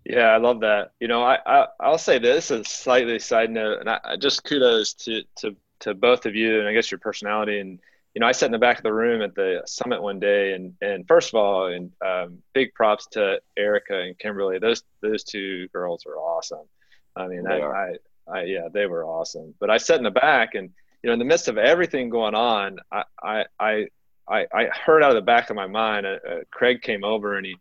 Yeah, 0.04 0.26
I 0.26 0.38
love 0.38 0.60
that. 0.60 0.92
You 1.00 1.08
know, 1.08 1.22
I, 1.22 1.38
I 1.46 1.66
I'll 1.80 1.98
say 1.98 2.18
this 2.18 2.50
as 2.50 2.68
slightly 2.68 3.18
side 3.18 3.50
note, 3.50 3.80
and 3.80 3.88
I, 3.88 4.00
I 4.04 4.16
just 4.16 4.44
kudos 4.44 4.94
to 4.94 5.22
to 5.38 5.56
to 5.80 5.94
both 5.94 6.26
of 6.26 6.34
you, 6.34 6.58
and 6.58 6.68
I 6.68 6.72
guess 6.72 6.90
your 6.90 6.98
personality. 6.98 7.60
And 7.60 7.78
you 8.14 8.20
know, 8.20 8.26
I 8.26 8.32
sat 8.32 8.46
in 8.46 8.52
the 8.52 8.58
back 8.58 8.78
of 8.78 8.82
the 8.82 8.92
room 8.92 9.22
at 9.22 9.34
the 9.34 9.62
summit 9.66 10.02
one 10.02 10.18
day, 10.18 10.52
and 10.52 10.74
and 10.80 11.06
first 11.06 11.30
of 11.30 11.36
all, 11.36 11.66
and 11.66 11.92
um, 12.04 12.38
big 12.52 12.74
props 12.74 13.06
to 13.12 13.40
Erica 13.56 13.98
and 14.00 14.18
Kimberly. 14.18 14.58
Those 14.58 14.82
those 15.00 15.24
two 15.24 15.68
girls 15.68 16.04
are 16.06 16.16
awesome. 16.16 16.66
I 17.14 17.28
mean, 17.28 17.46
I, 17.46 17.60
I 17.60 17.94
I, 18.32 18.44
yeah, 18.44 18.68
they 18.72 18.86
were 18.86 19.04
awesome. 19.04 19.54
But 19.60 19.70
I 19.70 19.76
sat 19.76 19.98
in 19.98 20.04
the 20.04 20.10
back, 20.10 20.54
and 20.54 20.70
you 21.02 21.08
know, 21.08 21.12
in 21.12 21.18
the 21.18 21.24
midst 21.24 21.48
of 21.48 21.58
everything 21.58 22.08
going 22.08 22.34
on, 22.34 22.78
I, 22.90 23.04
I, 23.22 23.86
I, 24.28 24.46
I 24.54 24.66
heard 24.66 25.02
out 25.02 25.10
of 25.10 25.16
the 25.16 25.22
back 25.22 25.50
of 25.50 25.56
my 25.56 25.66
mind, 25.66 26.06
uh, 26.06 26.18
uh, 26.28 26.40
Craig 26.50 26.80
came 26.82 27.04
over 27.04 27.36
and 27.36 27.44
he, 27.44 27.56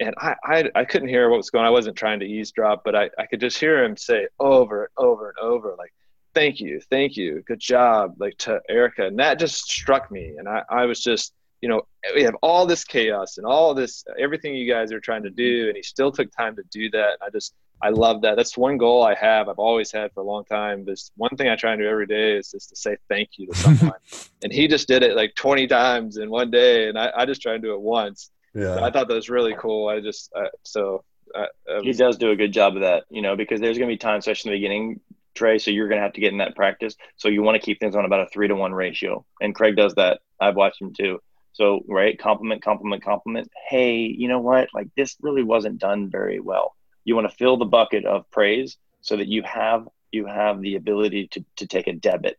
and 0.00 0.14
I, 0.18 0.34
I, 0.44 0.70
I 0.74 0.84
couldn't 0.84 1.08
hear 1.08 1.28
what 1.28 1.36
was 1.36 1.50
going. 1.50 1.64
on. 1.64 1.68
I 1.68 1.72
wasn't 1.72 1.96
trying 1.96 2.20
to 2.20 2.26
eavesdrop, 2.26 2.82
but 2.84 2.94
I, 2.94 3.10
I 3.18 3.26
could 3.26 3.40
just 3.40 3.58
hear 3.58 3.82
him 3.84 3.96
say 3.96 4.28
over 4.38 4.84
and 4.84 4.92
over 4.96 5.28
and 5.28 5.38
over, 5.38 5.74
like, 5.78 5.92
"Thank 6.34 6.60
you, 6.60 6.80
thank 6.90 7.16
you, 7.16 7.42
good 7.46 7.60
job," 7.60 8.14
like 8.18 8.36
to 8.38 8.60
Erica, 8.68 9.06
and 9.06 9.18
that 9.18 9.38
just 9.38 9.68
struck 9.68 10.10
me, 10.10 10.34
and 10.38 10.48
I, 10.48 10.62
I 10.68 10.84
was 10.86 11.02
just, 11.02 11.32
you 11.60 11.68
know, 11.68 11.82
we 12.14 12.22
have 12.22 12.36
all 12.42 12.66
this 12.66 12.84
chaos 12.84 13.38
and 13.38 13.46
all 13.46 13.72
this, 13.74 14.04
everything 14.18 14.54
you 14.54 14.70
guys 14.72 14.92
are 14.92 15.00
trying 15.00 15.22
to 15.22 15.30
do, 15.30 15.68
and 15.68 15.76
he 15.76 15.82
still 15.82 16.10
took 16.10 16.30
time 16.32 16.56
to 16.56 16.62
do 16.70 16.90
that. 16.90 17.18
I 17.22 17.30
just, 17.30 17.54
I 17.82 17.90
love 17.90 18.22
that. 18.22 18.36
That's 18.36 18.56
one 18.56 18.78
goal 18.78 19.02
I 19.02 19.14
have. 19.14 19.48
I've 19.48 19.58
always 19.58 19.92
had 19.92 20.12
for 20.12 20.20
a 20.20 20.24
long 20.24 20.44
time. 20.44 20.84
This 20.84 21.10
one 21.16 21.36
thing 21.36 21.48
I 21.48 21.56
try 21.56 21.72
and 21.72 21.80
do 21.80 21.88
every 21.88 22.06
day 22.06 22.36
is 22.36 22.50
just 22.50 22.70
to 22.70 22.76
say 22.76 22.96
thank 23.08 23.30
you 23.36 23.46
to 23.48 23.54
someone. 23.54 23.92
and 24.42 24.52
he 24.52 24.68
just 24.68 24.88
did 24.88 25.02
it 25.02 25.16
like 25.16 25.34
20 25.34 25.66
times 25.66 26.16
in 26.16 26.30
one 26.30 26.50
day, 26.50 26.88
and 26.88 26.98
I, 26.98 27.10
I 27.14 27.26
just 27.26 27.42
try 27.42 27.54
and 27.54 27.62
do 27.62 27.74
it 27.74 27.80
once. 27.80 28.30
Yeah. 28.54 28.76
So 28.76 28.84
I 28.84 28.90
thought 28.90 29.08
that 29.08 29.14
was 29.14 29.28
really 29.28 29.54
cool. 29.58 29.88
I 29.88 30.00
just 30.00 30.32
uh, 30.34 30.48
so 30.62 31.04
uh, 31.34 31.46
he 31.82 31.92
does 31.92 32.16
do 32.16 32.30
a 32.30 32.36
good 32.36 32.52
job 32.52 32.76
of 32.76 32.82
that, 32.82 33.04
you 33.10 33.20
know, 33.20 33.36
because 33.36 33.60
there's 33.60 33.76
going 33.76 33.88
to 33.88 33.92
be 33.92 33.98
times, 33.98 34.22
especially 34.22 34.50
in 34.50 34.54
the 34.54 34.58
beginning, 34.60 35.00
Trey. 35.34 35.58
So 35.58 35.70
you're 35.70 35.88
going 35.88 35.98
to 35.98 36.04
have 36.04 36.12
to 36.14 36.20
get 36.20 36.32
in 36.32 36.38
that 36.38 36.54
practice. 36.54 36.94
So 37.16 37.28
you 37.28 37.42
want 37.42 37.56
to 37.56 37.64
keep 37.64 37.80
things 37.80 37.96
on 37.96 38.04
about 38.04 38.20
a 38.20 38.28
three 38.28 38.48
to 38.48 38.54
one 38.54 38.72
ratio, 38.72 39.24
and 39.40 39.54
Craig 39.54 39.76
does 39.76 39.94
that. 39.96 40.20
I've 40.40 40.56
watched 40.56 40.80
him 40.80 40.94
too. 40.94 41.20
So 41.52 41.84
right, 41.88 42.18
compliment, 42.18 42.62
compliment, 42.62 43.02
compliment. 43.02 43.50
Hey, 43.68 43.98
you 44.02 44.28
know 44.28 44.40
what? 44.40 44.68
Like 44.72 44.88
this 44.96 45.16
really 45.20 45.42
wasn't 45.42 45.78
done 45.78 46.08
very 46.10 46.40
well 46.40 46.74
you 47.04 47.14
want 47.14 47.28
to 47.28 47.36
fill 47.36 47.56
the 47.56 47.64
bucket 47.64 48.04
of 48.04 48.30
praise 48.30 48.76
so 49.00 49.16
that 49.16 49.28
you 49.28 49.42
have 49.42 49.88
you 50.12 50.26
have 50.26 50.60
the 50.62 50.76
ability 50.76 51.28
to, 51.28 51.44
to 51.56 51.66
take 51.66 51.86
a 51.88 51.92
debit 51.92 52.38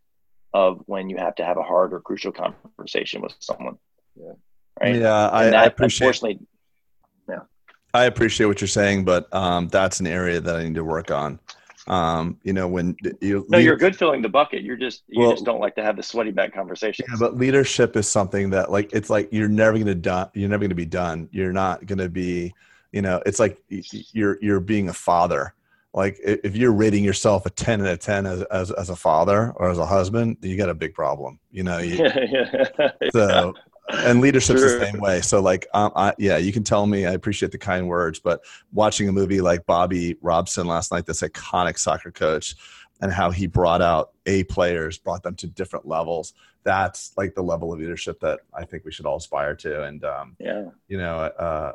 of 0.53 0.81
when 0.85 1.09
you 1.09 1.17
have 1.17 1.35
to 1.35 1.43
have 1.43 1.57
a 1.57 1.63
hard 1.63 1.93
or 1.93 1.99
crucial 1.99 2.31
conversation 2.31 3.21
with 3.21 3.33
someone. 3.39 3.77
Yeah. 4.15 4.31
Right. 4.81 4.95
Yeah. 4.95 5.29
I, 5.29 5.45
that, 5.45 5.55
I, 5.55 5.65
appreciate, 5.65 6.39
yeah. 7.27 7.39
I 7.93 8.05
appreciate 8.05 8.47
what 8.47 8.61
you're 8.61 8.67
saying, 8.69 9.03
but 9.03 9.33
um, 9.33 9.67
that's 9.67 9.99
an 9.99 10.07
area 10.07 10.39
that 10.39 10.55
I 10.55 10.63
need 10.63 10.75
to 10.75 10.85
work 10.85 11.11
on. 11.11 11.39
Um, 11.87 12.39
you 12.43 12.53
know, 12.53 12.67
when 12.67 12.95
you 13.21 13.45
no, 13.47 13.59
you're 13.59 13.75
good 13.75 13.95
filling 13.95 14.23
the 14.23 14.29
bucket. 14.29 14.63
You're 14.63 14.75
just 14.75 15.03
you 15.07 15.21
well, 15.21 15.31
just 15.31 15.45
don't 15.45 15.59
like 15.59 15.75
to 15.75 15.83
have 15.83 15.95
the 15.95 16.01
sweaty 16.01 16.31
back 16.31 16.51
conversation. 16.51 17.05
Yeah, 17.07 17.17
but 17.19 17.37
leadership 17.37 17.95
is 17.95 18.07
something 18.07 18.49
that 18.49 18.71
like 18.71 18.91
it's 18.91 19.11
like 19.11 19.29
you're 19.31 19.47
never 19.47 19.73
going 19.73 19.85
to 19.85 19.93
done. 19.93 20.29
You're 20.33 20.49
never 20.49 20.61
going 20.61 20.69
to 20.69 20.75
be 20.75 20.85
done. 20.85 21.29
You're 21.31 21.53
not 21.53 21.85
going 21.85 21.99
to 21.99 22.09
be 22.09 22.55
you 22.95 23.01
know 23.01 23.21
it's 23.25 23.39
like 23.39 23.61
you're 23.69 24.39
you're 24.41 24.59
being 24.59 24.89
a 24.89 24.93
father 24.93 25.53
like 25.93 26.17
if 26.23 26.55
you're 26.55 26.73
rating 26.73 27.03
yourself 27.03 27.45
a 27.45 27.49
10 27.49 27.81
out 27.81 27.87
of 27.87 27.99
10 27.99 28.25
as, 28.25 28.41
as, 28.43 28.71
as 28.71 28.89
a 28.89 28.95
father 28.95 29.53
or 29.57 29.69
as 29.69 29.77
a 29.77 29.85
husband 29.85 30.37
you 30.41 30.57
got 30.57 30.69
a 30.69 30.73
big 30.73 30.93
problem 30.93 31.37
you 31.51 31.61
know 31.61 31.77
you, 31.77 31.95
yeah, 31.97 32.91
so 33.11 33.53
and 33.89 34.19
leadership's 34.19 34.61
the 34.61 34.79
same 34.79 34.99
way. 34.99 35.21
So 35.21 35.41
like, 35.41 35.67
um, 35.73 35.91
I, 35.95 36.13
yeah, 36.17 36.37
you 36.37 36.51
can 36.51 36.63
tell 36.63 36.87
me 36.87 37.05
I 37.05 37.11
appreciate 37.11 37.51
the 37.51 37.57
kind 37.59 37.87
words, 37.87 38.19
but 38.19 38.43
watching 38.73 39.07
a 39.07 39.11
movie 39.11 39.41
like 39.41 39.65
Bobby 39.65 40.17
Robson 40.21 40.65
last 40.65 40.91
night, 40.91 41.05
this 41.05 41.21
iconic 41.21 41.77
soccer 41.77 42.11
coach, 42.11 42.55
and 43.01 43.11
how 43.11 43.29
he 43.29 43.45
brought 43.45 43.81
out 43.81 44.11
A 44.25 44.43
players, 44.45 44.97
brought 44.97 45.21
them 45.21 45.35
to 45.35 45.47
different 45.47 45.87
levels. 45.87 46.33
That's 46.63 47.13
like 47.15 47.35
the 47.35 47.43
level 47.43 47.73
of 47.73 47.79
leadership 47.79 48.19
that 48.21 48.39
I 48.53 48.65
think 48.65 48.85
we 48.85 48.91
should 48.91 49.05
all 49.05 49.17
aspire 49.17 49.55
to. 49.57 49.83
And 49.83 50.03
um, 50.03 50.35
yeah, 50.39 50.65
you 50.87 50.97
know, 50.97 51.17
uh, 51.17 51.73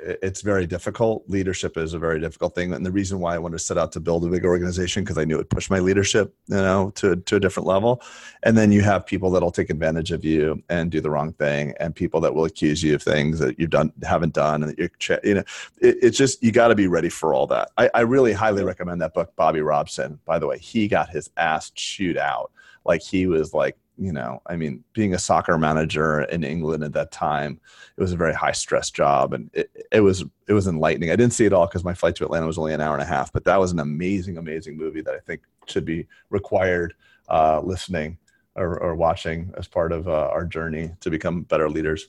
it's 0.00 0.42
very 0.42 0.66
difficult. 0.66 1.24
Leadership 1.28 1.76
is 1.76 1.94
a 1.94 1.98
very 1.98 2.20
difficult 2.20 2.54
thing, 2.54 2.72
and 2.72 2.84
the 2.84 2.90
reason 2.90 3.18
why 3.20 3.34
I 3.34 3.38
wanted 3.38 3.58
to 3.58 3.64
set 3.64 3.78
out 3.78 3.92
to 3.92 4.00
build 4.00 4.24
a 4.24 4.28
big 4.28 4.44
organization 4.44 5.02
because 5.02 5.18
I 5.18 5.24
knew 5.24 5.34
it 5.34 5.38
would 5.38 5.50
push 5.50 5.70
my 5.70 5.80
leadership, 5.80 6.34
you 6.46 6.56
know, 6.56 6.90
to 6.96 7.16
to 7.16 7.36
a 7.36 7.40
different 7.40 7.66
level. 7.66 8.02
And 8.42 8.56
then 8.56 8.72
you 8.72 8.82
have 8.82 9.06
people 9.06 9.30
that'll 9.30 9.50
take 9.50 9.70
advantage 9.70 10.12
of 10.12 10.24
you 10.24 10.62
and 10.68 10.90
do 10.90 11.00
the 11.00 11.10
wrong 11.10 11.32
thing, 11.32 11.74
and 11.80 11.94
people 11.94 12.20
that 12.20 12.34
will 12.34 12.44
accuse 12.44 12.82
you 12.82 12.94
of 12.94 13.02
things 13.02 13.38
that 13.40 13.58
you've 13.58 13.70
done 13.70 13.92
haven't 14.02 14.34
done, 14.34 14.62
and 14.62 14.72
that 14.72 14.78
you're, 14.78 15.20
you 15.24 15.34
know, 15.34 15.44
it, 15.80 15.96
it's 16.02 16.16
just 16.16 16.42
you 16.42 16.52
got 16.52 16.68
to 16.68 16.74
be 16.74 16.86
ready 16.86 17.08
for 17.08 17.34
all 17.34 17.46
that. 17.48 17.70
I, 17.76 17.90
I 17.94 18.00
really 18.00 18.32
highly 18.32 18.64
recommend 18.64 19.00
that 19.02 19.14
book, 19.14 19.34
Bobby 19.36 19.60
Robson. 19.60 20.18
By 20.24 20.38
the 20.38 20.46
way, 20.46 20.58
he 20.58 20.88
got 20.88 21.10
his 21.10 21.30
ass 21.36 21.70
chewed 21.70 22.18
out, 22.18 22.50
like 22.84 23.02
he 23.02 23.26
was 23.26 23.52
like 23.52 23.76
you 23.98 24.12
know, 24.12 24.40
I 24.46 24.56
mean, 24.56 24.84
being 24.92 25.12
a 25.12 25.18
soccer 25.18 25.58
manager 25.58 26.22
in 26.22 26.44
England 26.44 26.84
at 26.84 26.92
that 26.92 27.10
time, 27.10 27.60
it 27.96 28.00
was 28.00 28.12
a 28.12 28.16
very 28.16 28.32
high 28.32 28.52
stress 28.52 28.90
job, 28.90 29.34
and 29.34 29.50
it, 29.52 29.70
it 29.90 30.00
was 30.00 30.24
it 30.46 30.52
was 30.52 30.68
enlightening. 30.68 31.10
I 31.10 31.16
didn't 31.16 31.32
see 31.32 31.46
it 31.46 31.52
all 31.52 31.66
because 31.66 31.84
my 31.84 31.94
flight 31.94 32.14
to 32.16 32.24
Atlanta 32.24 32.46
was 32.46 32.58
only 32.58 32.72
an 32.72 32.80
hour 32.80 32.94
and 32.94 33.02
a 33.02 33.06
half, 33.06 33.32
but 33.32 33.44
that 33.44 33.58
was 33.58 33.72
an 33.72 33.80
amazing, 33.80 34.38
amazing 34.38 34.76
movie 34.76 35.00
that 35.02 35.14
I 35.14 35.18
think 35.18 35.42
should 35.66 35.84
be 35.84 36.06
required 36.30 36.94
uh, 37.28 37.60
listening 37.60 38.18
or, 38.54 38.78
or, 38.78 38.94
watching 38.94 39.52
as 39.58 39.68
part 39.68 39.92
of 39.92 40.08
uh, 40.08 40.28
our 40.32 40.46
journey 40.46 40.90
to 41.00 41.10
become 41.10 41.42
better 41.42 41.68
leaders. 41.68 42.08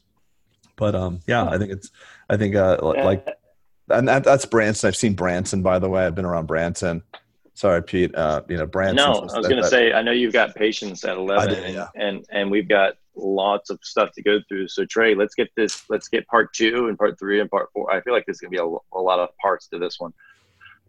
But 0.77 0.95
um, 0.95 1.19
yeah, 1.27 1.45
I 1.45 1.57
think 1.57 1.71
it's 1.71 1.91
I 2.29 2.37
think 2.37 2.55
uh, 2.55 2.77
like, 2.81 3.27
and 3.89 4.07
that, 4.07 4.23
that's 4.23 4.45
Branson. 4.45 4.87
I've 4.87 4.95
seen 4.95 5.15
Branson 5.15 5.63
by 5.63 5.79
the 5.79 5.89
way. 5.89 6.05
I've 6.05 6.15
been 6.15 6.25
around 6.25 6.45
Branson 6.45 7.03
sorry, 7.60 7.84
Pete. 7.84 8.16
Uh, 8.16 8.41
you 8.47 8.57
know, 8.57 8.66
Branson. 8.66 8.95
No, 8.95 9.28
I 9.34 9.38
was 9.38 9.47
going 9.47 9.62
to 9.62 9.68
say, 9.68 9.93
I 9.93 10.01
know 10.01 10.12
you've 10.12 10.34
got 10.34 10.55
patients 10.55 11.03
at 11.03 11.18
eleven, 11.18 11.55
did, 11.55 11.74
yeah. 11.74 11.88
and 11.95 12.26
and 12.32 12.49
we've 12.49 12.68
got 12.68 12.93
lots 13.16 13.70
of 13.70 13.80
stuff 13.84 14.12
to 14.14 14.22
go 14.22 14.39
through. 14.47 14.70
So 14.70 14.86
Trey, 14.86 15.14
let's 15.14 15.36
get 15.36 15.49
this. 15.55 15.84
Let's 15.89 16.07
get 16.07 16.26
part 16.28 16.53
two 16.53 16.88
and 16.88 16.97
part 16.97 17.20
three 17.20 17.41
and 17.41 17.49
part 17.49 17.70
four. 17.74 17.93
I 17.93 18.01
feel 18.01 18.14
like 18.14 18.26
there's 18.26 18.39
going 18.39 18.51
to 18.51 18.57
be 18.57 18.62
a, 18.62 18.97
a, 18.97 19.01
lot 19.01 19.20
of 19.20 19.30
parts 19.38 19.68
to 19.68 19.80
this 19.80 19.99
one. 19.99 20.14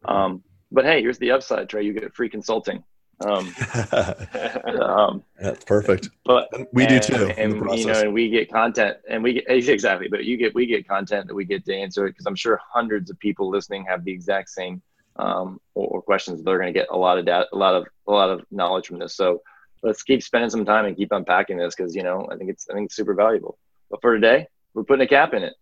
Um, 0.05 0.43
but 0.71 0.85
hey, 0.85 1.03
here's 1.03 1.19
the 1.19 1.33
upside, 1.33 1.69
Trey. 1.69 1.83
You 1.83 1.93
get 1.93 2.15
free 2.15 2.29
consulting. 2.29 2.85
Um, 3.23 3.55
um, 4.81 5.23
That's 5.39 5.65
perfect. 5.65 6.09
But 6.25 6.49
we 6.73 6.87
do 6.87 7.01
too. 7.01 7.33
And, 7.37 7.55
you 7.79 7.87
know, 7.87 8.01
and 8.01 8.15
we 8.15 8.31
get 8.31 8.51
content, 8.51 8.97
and 9.09 9.23
we 9.23 9.35
get 9.35 9.45
exactly. 9.49 10.09
But 10.09 10.25
you 10.25 10.37
get 10.37 10.55
we 10.55 10.67
get 10.67 10.87
content 10.87 11.27
that 11.27 11.35
we 11.35 11.45
get 11.45 11.65
to 11.67 11.75
answer 11.75 12.07
it 12.07 12.13
because 12.13 12.27
I'm 12.27 12.37
sure 12.37 12.61
hundreds 12.73 13.11
of 13.11 13.19
people 13.19 13.51
listening 13.51 13.85
have 13.87 14.05
the 14.05 14.13
exact 14.13 14.51
same 14.51 14.81
um, 15.21 15.61
or, 15.75 15.87
or, 15.89 16.03
questions, 16.03 16.43
they're 16.43 16.59
going 16.59 16.73
to 16.73 16.79
get 16.79 16.89
a 16.91 16.97
lot 16.97 17.19
of 17.19 17.27
data, 17.27 17.47
a 17.53 17.57
lot 17.57 17.75
of 17.75 17.87
a 18.07 18.11
lot 18.11 18.31
of 18.31 18.43
knowledge 18.51 18.87
from 18.87 18.99
this. 18.99 19.15
So 19.15 19.43
let's 19.83 20.03
keep 20.03 20.23
spending 20.23 20.51
some 20.51 20.65
time 20.65 20.87
and 20.87 20.97
keep 20.97 21.13
unpacking 21.13 21.59
this 21.59 21.75
because 21.75 21.95
you 21.95 22.03
know 22.03 22.27
I 22.33 22.37
think 22.37 22.51
it's 22.51 22.67
I 22.71 22.75
think 22.75 22.87
it's 22.87 22.97
super 22.97 23.15
valuable. 23.15 23.59
But 23.91 24.01
for 24.01 24.15
today, 24.15 24.47
we're 24.75 24.85
putting 24.85 25.05
a 25.05 25.09
cap 25.09 25.35
in 25.35 25.43
it. 25.43 25.55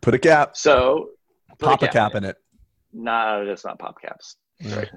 Put 0.00 0.14
a 0.14 0.18
cap. 0.18 0.56
So 0.56 1.10
pop 1.58 1.82
a 1.82 1.86
cap, 1.86 1.90
a 1.90 1.92
cap 1.92 2.14
in, 2.14 2.24
it. 2.24 2.30
it. 2.30 2.36
No, 2.92 3.44
that's 3.46 3.64
not 3.64 3.78
pop 3.78 4.00
caps. 4.00 4.36
Right. 4.64 4.90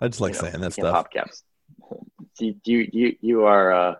I 0.00 0.08
just 0.08 0.20
like 0.20 0.34
you 0.34 0.40
saying 0.40 0.54
know, 0.54 0.58
that 0.60 0.72
stuff. 0.72 0.94
Pop 0.94 1.12
caps. 1.12 1.42
You 2.38 2.56
you 2.64 2.88
you, 2.92 3.16
you 3.20 3.44
are 3.44 3.72
uh, 3.72 3.94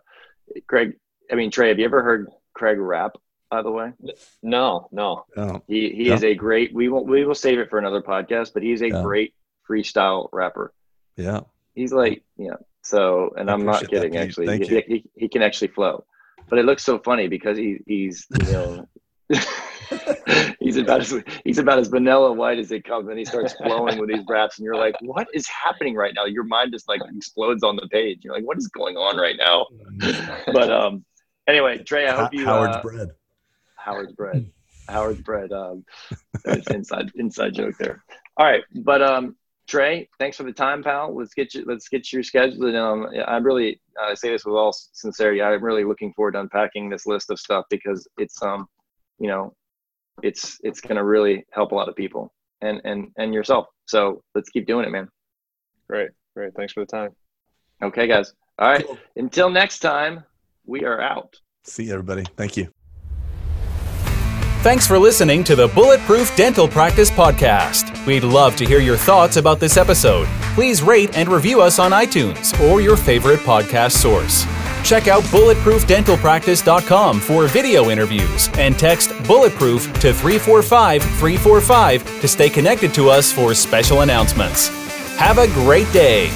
Craig. 0.67 0.95
I 1.31 1.35
mean 1.35 1.51
Trey. 1.51 1.69
Have 1.69 1.79
you 1.79 1.85
ever 1.85 2.03
heard 2.03 2.29
Craig 2.55 2.79
rap? 2.79 3.13
By 3.53 3.61
the 3.61 3.71
way? 3.71 3.93
No, 4.43 4.89
no. 4.93 5.27
Oh. 5.37 5.61
He 5.69 5.91
he 5.91 6.11
is 6.11 6.25
a 6.25 6.35
great. 6.35 6.75
We 6.75 6.89
will 6.89 7.05
we 7.05 7.27
will 7.27 7.35
save 7.35 7.59
it 7.59 7.69
for 7.69 7.79
another 7.79 8.01
podcast, 8.01 8.55
but 8.55 8.63
he's 8.63 8.81
a 8.81 8.89
yeah. 8.89 9.03
great 9.03 9.35
freestyle 9.69 10.31
rapper. 10.33 10.73
Yeah. 11.17 11.41
He's 11.75 11.93
like 11.93 12.25
yeah. 12.39 12.57
So, 12.81 13.35
and 13.37 13.51
I 13.51 13.53
am 13.53 13.67
not 13.67 13.87
kidding. 13.89 14.13
That, 14.13 14.23
actually, 14.23 14.59
he, 14.59 14.81
he, 14.89 15.05
he, 15.15 15.29
can 15.29 15.43
actually 15.43 15.69
flow, 15.69 16.05
but 16.49 16.59
it 16.59 16.65
looks 16.65 16.83
so 16.83 16.99
funny 16.99 17.29
because 17.29 17.59
he 17.59 17.79
he's 17.87 18.27
you 18.41 18.53
know. 18.53 18.89
he's 20.61 20.77
about 20.77 21.01
as 21.01 21.15
he's 21.45 21.59
about 21.59 21.79
as 21.79 21.89
vanilla 21.89 22.33
white 22.33 22.59
as 22.59 22.73
it 22.73 22.85
comes, 22.85 23.09
and 23.09 23.19
he 23.19 23.25
starts 23.25 23.53
flowing 23.55 23.99
with 23.99 24.09
these 24.09 24.25
raps, 24.29 24.59
and 24.59 24.65
you're 24.65 24.77
like, 24.77 24.95
"What 25.01 25.29
is 25.33 25.47
happening 25.49 25.95
right 25.95 26.13
now?" 26.15 26.25
Your 26.25 26.45
mind 26.45 26.73
just 26.73 26.89
like 26.89 27.01
explodes 27.17 27.63
on 27.63 27.77
the 27.77 27.87
page. 27.89 28.21
You're 28.23 28.35
like, 28.35 28.45
"What 28.45 28.59
is 28.59 28.69
going 28.69 28.97
on 28.97 29.17
right 29.17 29.37
now?" 29.39 29.67
but 30.53 30.71
um, 30.71 31.05
anyway, 31.47 31.79
Trey, 31.79 32.09
I 32.09 32.17
hope 32.17 32.35
you 32.35 32.45
Howard's 32.45 32.77
uh, 32.77 32.83
bread. 32.83 33.09
Howard's 33.85 34.13
bread. 34.17 34.51
Howard's 34.89 35.21
bread. 35.21 35.53
Um, 35.53 35.85
inside 36.71 37.11
inside 37.15 37.55
joke 37.55 37.77
there. 37.79 38.03
All 38.37 38.47
right, 38.47 38.63
but 38.75 39.03
um, 39.03 39.37
Trey, 39.69 40.09
thanks 40.19 40.37
for 40.37 40.43
the 40.43 40.53
time, 40.53 40.83
pal. 40.83 41.17
Let's 41.17 41.35
get 41.35 41.55
you. 41.55 41.65
Let's 41.67 41.89
get 41.89 42.13
your 42.13 42.23
schedule. 42.23 42.67
And 42.67 42.77
um, 42.77 43.07
I'm 43.27 43.45
really 43.45 43.81
I 44.01 44.15
say 44.15 44.31
this 44.31 44.45
with 44.45 44.55
all 44.55 44.73
sincerity. 44.73 45.41
I'm 45.41 45.63
really 45.63 45.85
looking 45.85 46.13
forward 46.15 46.33
to 46.33 46.41
unpacking 46.41 46.89
this 46.89 47.07
list 47.07 47.31
of 47.31 47.39
stuff 47.39 47.65
because 47.71 48.07
it's 48.19 48.43
um, 48.43 48.67
you 49.19 49.29
know, 49.29 49.55
it's 50.23 50.59
it's 50.63 50.81
going 50.81 50.97
to 50.97 51.05
really 51.05 51.45
help 51.53 51.73
a 51.73 51.75
lot 51.75 51.89
of 51.89 51.97
people 51.97 52.33
and 52.61 52.81
and 52.85 53.09
and 53.17 53.33
yourself. 53.33 53.67
So 53.87 54.23
let's 54.35 54.51
keep 54.51 54.67
doing 54.67 54.85
it, 54.85 54.91
man. 54.91 55.09
Great, 55.89 56.11
great. 56.35 56.55
Thanks 56.55 56.73
for 56.73 56.81
the 56.81 56.87
time. 56.87 57.11
Okay, 57.83 58.07
guys. 58.07 58.35
All 58.59 58.71
right. 58.71 58.87
Cool. 58.87 58.99
Until 59.17 59.51
next 59.51 59.79
time, 59.79 60.25
we 60.67 60.85
are 60.85 61.01
out. 61.01 61.35
See 61.65 61.85
you, 61.85 61.93
everybody. 61.93 62.25
Thank 62.37 62.57
you. 62.57 62.73
Thanks 64.63 64.87
for 64.87 64.97
listening 64.97 65.43
to 65.45 65.57
the 65.57 65.67
Bulletproof 65.67 66.37
Dental 66.37 66.69
Practice 66.69 67.11
Podcast. 67.11 68.07
We'd 68.07 68.23
love 68.23 68.55
to 68.55 68.65
hear 68.65 68.79
your 68.79 68.97
thoughts 68.97 69.37
about 69.37 69.59
this 69.59 69.77
episode. 69.77 70.29
Please 70.55 70.85
rate 70.85 71.17
and 71.17 71.29
review 71.29 71.61
us 71.61 71.81
on 71.81 71.91
iTunes 71.91 72.57
or 72.71 72.81
your 72.81 72.97
favorite 72.97 73.41
podcast 73.41 73.91
source. 73.93 74.45
Check 74.85 75.09
out 75.09 75.25
bulletproofdentalpractice.com 75.25 77.19
for 77.19 77.49
video 77.49 77.91
interviews 77.91 78.49
and 78.55 78.79
text 78.79 79.11
bulletproof 79.25 79.93
to 79.95 80.15
345 80.15 81.03
345 81.03 82.21
to 82.21 82.29
stay 82.29 82.49
connected 82.49 82.95
to 82.95 83.11
us 83.11 83.33
for 83.33 83.55
special 83.55 84.03
announcements. 84.03 84.69
Have 85.17 85.39
a 85.39 85.49
great 85.49 85.93
day. 85.93 86.31